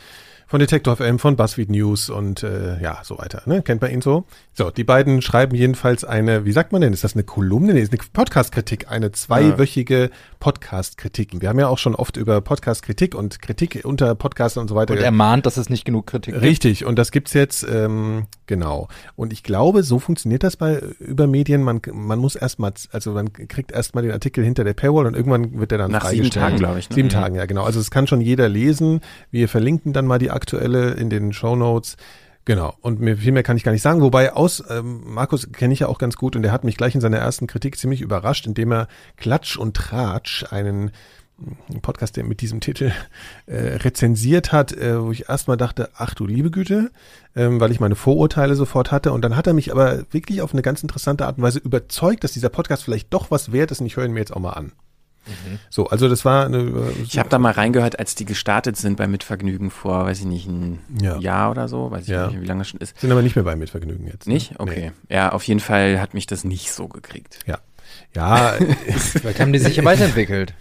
von 0.47 0.61
Detektor 0.61 0.97
FM, 0.97 1.19
von 1.19 1.37
BuzzFeed 1.37 1.71
News 1.71 2.11
und 2.11 2.43
äh, 2.43 2.81
ja, 2.81 3.01
so 3.03 3.19
weiter. 3.19 3.43
Ne? 3.47 3.63
Kennt 3.63 3.81
man 3.81 3.91
ihn 3.91 4.03
so? 4.03 4.25
So, 4.53 4.71
die 4.71 4.85
beiden 4.85 5.23
schreiben 5.23 5.34
jedenfalls 5.53 6.05
eine, 6.05 6.45
wie 6.45 6.53
sagt 6.53 6.73
man, 6.73 6.81
nennen? 6.81 6.95
Ist 6.95 7.05
das 7.05 7.15
eine 7.15 7.25
Kolumne? 7.25 7.75
Nee, 7.75 7.81
ist 7.81 7.93
eine 7.93 8.01
Podcast-Kritik, 8.13 8.91
eine 8.91 9.13
zweiwöchige 9.13 10.11
Podcast-Kritik. 10.39 11.41
Wir 11.41 11.49
haben 11.49 11.59
ja 11.59 11.69
auch 11.69 11.79
schon 11.79 11.95
oft 11.95 12.17
über 12.17 12.41
Podcast-Kritik 12.41 13.15
und 13.15 13.41
Kritik 13.41 13.81
unter 13.85 14.15
Podcastern 14.15 14.63
und 14.63 14.69
so 14.69 14.75
weiter. 14.75 14.95
Und 14.95 15.01
er 15.01 15.11
mahnt, 15.11 15.47
dass 15.47 15.57
es 15.57 15.71
nicht 15.71 15.85
genug 15.85 16.07
Kritik 16.07 16.35
gibt. 16.35 16.45
Richtig, 16.45 16.85
und 16.85 16.99
das 16.99 17.11
gibt's 17.11 17.33
jetzt, 17.33 17.67
ähm, 17.69 18.27
genau. 18.47 18.89
Und 19.17 19.33
ich 19.33 19.43
glaube, 19.43 19.83
so 19.83 19.99
funktioniert 19.99 20.43
das 20.43 20.57
bei 20.57 20.79
Übermedien. 20.99 21.63
Man, 21.63 21.81
man 21.93 22.19
muss 22.19 22.37
erstmal, 22.37 22.73
also 22.93 23.13
man 23.13 23.33
kriegt 23.33 23.73
erstmal 23.73 24.05
den 24.05 24.13
Artikel 24.13 24.45
hinter 24.45 24.65
der 24.65 24.75
Paywall 24.75 25.07
und 25.07 25.15
irgendwann 25.15 25.59
wird 25.59 25.71
der 25.71 25.79
dann 25.79 25.91
Nach 25.91 26.09
sieben 26.09 26.31
Tagen, 26.31 26.59
glaube 26.59 26.79
ich. 26.79 26.91
Ne? 26.91 26.95
Sieben 26.95 27.09
mhm. 27.09 27.13
Tagen, 27.13 27.35
ja, 27.37 27.47
genau. 27.47 27.65
Also 27.65 27.81
es 27.81 27.91
kann 27.91 28.07
schon 28.07 28.21
jeder 28.21 28.49
lesen. 28.49 29.01
Wir 29.31 29.49
verlinken 29.49 29.93
dann 29.93 30.07
mal 30.07 30.19
die 30.19 30.31
aktuelle 30.31 30.93
in 30.93 31.11
den 31.11 31.33
Show 31.33 31.57
Notes. 31.57 31.97
Genau. 32.45 32.75
Und 32.83 33.01
mir, 33.01 33.17
viel 33.17 33.33
mehr 33.33 33.43
kann 33.43 33.57
ich 33.57 33.65
gar 33.65 33.73
nicht 33.73 33.83
sagen. 33.83 34.03
Wobei 34.03 34.33
aus, 34.33 34.63
ähm, 34.69 35.03
Markus 35.07 35.51
kenne 35.53 35.73
ich 35.73 35.81
ja 35.81 35.89
auch 35.89 35.99
ganz 35.99 36.17
gut 36.17 36.37
und 36.37 36.43
der 36.43 36.53
hat 36.53 36.65
mich 36.65 36.77
gleich 36.77 36.95
in 36.95 37.01
seiner 37.01 37.19
ersten 37.19 37.47
Kritik 37.47 37.79
ziemlich 37.79 38.03
überrascht, 38.03 38.47
indem 38.47 38.73
er 38.73 38.89
Klatsch 39.17 39.57
und 39.57 39.75
Tratsch 39.77 40.45
einen 40.51 40.91
Podcast, 41.83 42.17
der 42.17 42.25
mit 42.25 42.41
diesem 42.41 42.61
Titel 42.61 42.93
äh, 43.47 43.57
rezensiert 43.57 44.53
hat, 44.53 44.73
äh, 44.73 45.03
wo 45.03 45.11
ich 45.11 45.29
erstmal 45.29 45.57
dachte, 45.57 45.91
ach 45.95 46.15
du 46.15 46.27
liebe 46.27 46.51
Güte, 46.51 46.93
ähm, 47.35 47.61
weil 47.61 47.73
ich 47.73 47.81
meine 47.81 47.97
Vorurteile 47.97 48.55
sofort 48.55 48.93
hatte. 48.93 49.13
Und 49.13 49.23
dann 49.23 49.37
hat 49.37 49.47
er 49.47 49.53
mich 49.53 49.73
aber 49.73 50.05
wirklich 50.13 50.43
auf 50.43 50.53
eine 50.53 50.63
ganz 50.63 50.83
interessante 50.83 51.27
Art 51.27 51.39
und 51.39 51.43
Weise 51.43 51.59
überzeugt, 51.59 52.23
dass 52.25 52.33
dieser 52.33 52.51
Podcast 52.51 52.85
vielleicht 52.85 53.13
doch 53.13 53.31
was 53.31 53.53
wert 53.53 53.73
ist 53.73 53.81
und 53.81 53.87
ich 53.87 53.97
höre 53.97 54.05
ihn 54.05 54.13
mir 54.13 54.21
jetzt 54.21 54.35
auch 54.35 54.41
mal 54.41 54.53
an. 54.53 54.73
Mhm. 55.27 55.59
So, 55.71 55.87
also 55.89 56.09
das 56.09 56.25
war 56.25 56.47
eine. 56.47 56.59
Äh, 56.59 57.03
ich 57.03 57.19
habe 57.19 57.29
da 57.29 57.39
mal 57.39 57.53
reingehört, 57.53 57.99
als 57.99 58.15
die 58.15 58.25
gestartet 58.25 58.77
sind 58.77 58.97
bei 58.97 59.07
Mitvergnügen 59.07 59.71
vor, 59.71 60.05
weiß 60.05 60.21
ich 60.21 60.27
nicht, 60.27 60.47
ein 60.47 60.81
ja. 61.01 61.19
Jahr 61.19 61.51
oder 61.51 61.69
so, 61.69 61.91
weiß 61.91 62.03
ich 62.03 62.09
ja. 62.09 62.29
nicht, 62.29 62.41
wie 62.41 62.47
lange 62.47 62.61
das 62.61 62.69
schon 62.69 62.81
ist. 62.81 62.99
Sind 62.99 63.11
aber 63.11 63.23
nicht 63.23 63.37
mehr 63.37 63.45
bei 63.45 63.57
Mitvergnügen 63.57 64.07
jetzt. 64.07 64.27
Ne? 64.27 64.35
Nicht? 64.35 64.59
Okay. 64.59 64.93
Nee. 65.09 65.15
Ja, 65.15 65.33
auf 65.33 65.45
jeden 65.45 65.61
Fall 65.61 66.01
hat 66.01 66.15
mich 66.15 66.27
das 66.27 66.45
nicht 66.45 66.73
so 66.73 66.89
gekriegt. 66.89 67.39
Ja. 67.47 67.59
Ja. 68.15 68.55
Vielleicht 68.97 69.41
haben 69.41 69.53
die 69.53 69.59
sich 69.59 69.77
ja 69.77 69.85
weiterentwickelt. 69.85 70.55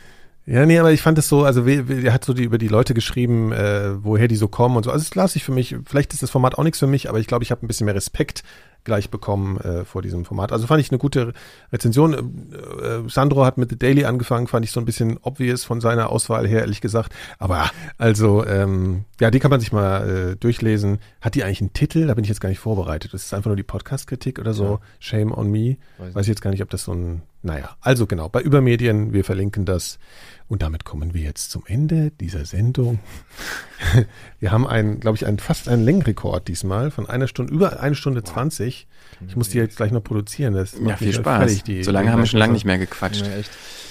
Ja, 0.45 0.65
nee, 0.65 0.77
aber 0.77 0.91
ich 0.91 1.01
fand 1.01 1.17
es 1.17 1.29
so, 1.29 1.45
also 1.45 1.65
er 1.65 2.11
hat 2.11 2.25
so 2.25 2.33
die, 2.33 2.43
über 2.43 2.57
die 2.57 2.67
Leute 2.67 2.93
geschrieben, 2.93 3.53
äh, 3.53 4.03
woher 4.03 4.27
die 4.27 4.35
so 4.35 4.49
kommen 4.49 4.75
und 4.75 4.83
so. 4.83 4.91
Also 4.91 5.01
es 5.01 5.15
las 5.15 5.37
ich 5.37 5.43
für 5.43 5.53
mich, 5.53 5.77
vielleicht 5.85 6.13
ist 6.13 6.21
das 6.21 6.31
Format 6.31 6.57
auch 6.57 6.63
nichts 6.63 6.79
für 6.79 6.87
mich, 6.87 7.07
aber 7.07 7.19
ich 7.19 7.27
glaube, 7.27 7.45
ich 7.45 7.51
habe 7.51 7.65
ein 7.65 7.67
bisschen 7.67 7.85
mehr 7.85 7.95
Respekt 7.95 8.43
gleich 8.83 9.09
bekommen 9.09 9.57
äh, 9.57 9.85
vor 9.85 10.01
diesem 10.01 10.25
Format. 10.25 10.51
Also 10.51 10.67
fand 10.67 10.81
ich 10.81 10.91
eine 10.91 10.97
gute 10.97 11.33
Rezension. 11.71 12.13
Äh, 12.13 12.85
äh, 12.85 13.09
Sandro 13.09 13.45
hat 13.45 13.57
mit 13.57 13.69
The 13.69 13.77
Daily 13.77 14.05
angefangen, 14.05 14.47
fand 14.47 14.65
ich 14.65 14.71
so 14.71 14.79
ein 14.79 14.85
bisschen 14.85 15.17
obvious 15.21 15.63
von 15.63 15.81
seiner 15.81 16.09
Auswahl 16.09 16.47
her, 16.47 16.61
ehrlich 16.61 16.81
gesagt. 16.81 17.13
Aber 17.39 17.69
also, 17.97 18.45
ähm, 18.45 19.05
ja, 19.19 19.31
die 19.31 19.39
kann 19.39 19.51
man 19.51 19.59
sich 19.59 19.71
mal 19.71 20.31
äh, 20.31 20.35
durchlesen. 20.35 20.99
Hat 21.21 21.35
die 21.35 21.43
eigentlich 21.43 21.61
einen 21.61 21.73
Titel? 21.73 22.07
Da 22.07 22.13
bin 22.13 22.23
ich 22.23 22.29
jetzt 22.29 22.41
gar 22.41 22.49
nicht 22.49 22.59
vorbereitet. 22.59 23.13
Das 23.13 23.23
ist 23.25 23.33
einfach 23.33 23.49
nur 23.49 23.57
die 23.57 23.63
Podcast-Kritik 23.63 24.39
oder 24.39 24.53
so. 24.53 24.65
Ja. 24.65 24.79
Shame 24.99 25.31
on 25.31 25.49
me. 25.49 25.77
Weiß, 25.97 26.15
Weiß 26.15 26.25
ich 26.25 26.29
jetzt 26.29 26.41
gar 26.41 26.51
nicht, 26.51 26.63
ob 26.63 26.69
das 26.69 26.83
so 26.83 26.93
ein, 26.93 27.21
naja. 27.43 27.75
Also 27.81 28.07
genau, 28.07 28.29
bei 28.29 28.41
Übermedien, 28.41 29.13
wir 29.13 29.23
verlinken 29.23 29.65
das. 29.65 29.99
Und 30.47 30.61
damit 30.61 30.85
kommen 30.85 31.13
wir 31.13 31.21
jetzt 31.21 31.51
zum 31.51 31.63
Ende 31.65 32.11
dieser 32.11 32.45
Sendung. 32.45 32.99
wir 34.39 34.51
haben 34.51 34.65
einen, 34.65 34.99
glaube 34.99 35.17
ich, 35.17 35.25
einen, 35.25 35.39
fast 35.39 35.67
einen 35.67 35.83
Längenrekord 35.83 36.47
diesmal 36.47 36.89
von 36.89 37.07
einer 37.07 37.27
Stunde, 37.27 37.53
über 37.53 37.81
eine 37.81 37.95
Stunde 37.95 38.23
zwanzig. 38.23 38.87
Ich 39.27 39.35
muss 39.35 39.49
die 39.49 39.57
jetzt 39.57 39.77
gleich 39.77 39.91
noch 39.91 40.03
produzieren. 40.03 40.53
Das 40.53 40.75
ja, 40.85 40.97
viel 40.97 41.13
Spaß. 41.13 41.63
so 41.81 41.91
lange 41.91 42.11
haben 42.11 42.19
wir 42.19 42.25
schon 42.25 42.39
lange 42.39 42.53
nicht 42.53 42.65
mehr 42.65 42.77
gequatscht. 42.77 43.25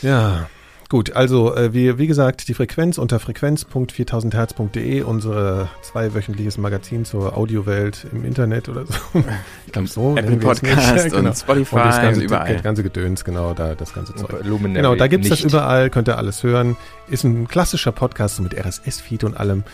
Ja, 0.02 0.08
ja. 0.08 0.50
Gut, 0.92 1.16
also 1.16 1.56
äh, 1.56 1.72
wie, 1.72 1.96
wie 1.96 2.06
gesagt, 2.06 2.48
die 2.48 2.52
Frequenz 2.52 2.98
unter 2.98 3.18
frequenz.4000herz.de, 3.18 5.00
unser 5.00 5.70
zweiwöchentliches 5.80 6.58
Magazin 6.58 7.06
zur 7.06 7.34
Audiowelt 7.34 8.06
im 8.12 8.26
Internet 8.26 8.68
oder 8.68 8.84
so. 8.84 8.94
Ich 9.66 9.72
glaube 9.72 9.88
so. 9.88 10.14
Apple 10.18 10.36
Podcast 10.36 11.04
genau. 11.04 11.30
und 11.30 11.34
Spotify 11.34 11.76
und 11.76 11.84
das 11.86 12.02
ganze, 12.02 12.20
und 12.20 12.26
überall. 12.26 12.52
Das 12.52 12.62
ganze 12.62 12.82
Gedöns, 12.82 13.24
genau, 13.24 13.54
da 13.54 13.74
das 13.74 13.94
ganze 13.94 14.14
Zeug. 14.16 14.42
Genau, 14.42 14.94
da 14.94 15.06
gibt's 15.06 15.30
nicht. 15.30 15.42
das 15.42 15.50
überall, 15.50 15.88
könnt 15.88 16.08
ihr 16.10 16.18
alles 16.18 16.42
hören. 16.42 16.76
Ist 17.08 17.24
ein 17.24 17.48
klassischer 17.48 17.92
Podcast 17.92 18.40
mit 18.40 18.54
RSS-Feed 18.54 19.24
und 19.24 19.34
allem. 19.34 19.64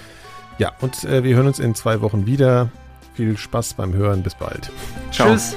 Ja, 0.58 0.70
und 0.80 1.02
äh, 1.02 1.24
wir 1.24 1.34
hören 1.34 1.48
uns 1.48 1.58
in 1.58 1.74
zwei 1.74 2.00
Wochen 2.00 2.26
wieder. 2.26 2.68
Viel 3.14 3.36
Spaß 3.36 3.74
beim 3.74 3.92
Hören, 3.92 4.22
bis 4.22 4.36
bald. 4.36 4.70
Ciao. 5.10 5.30
Tschüss. 5.30 5.56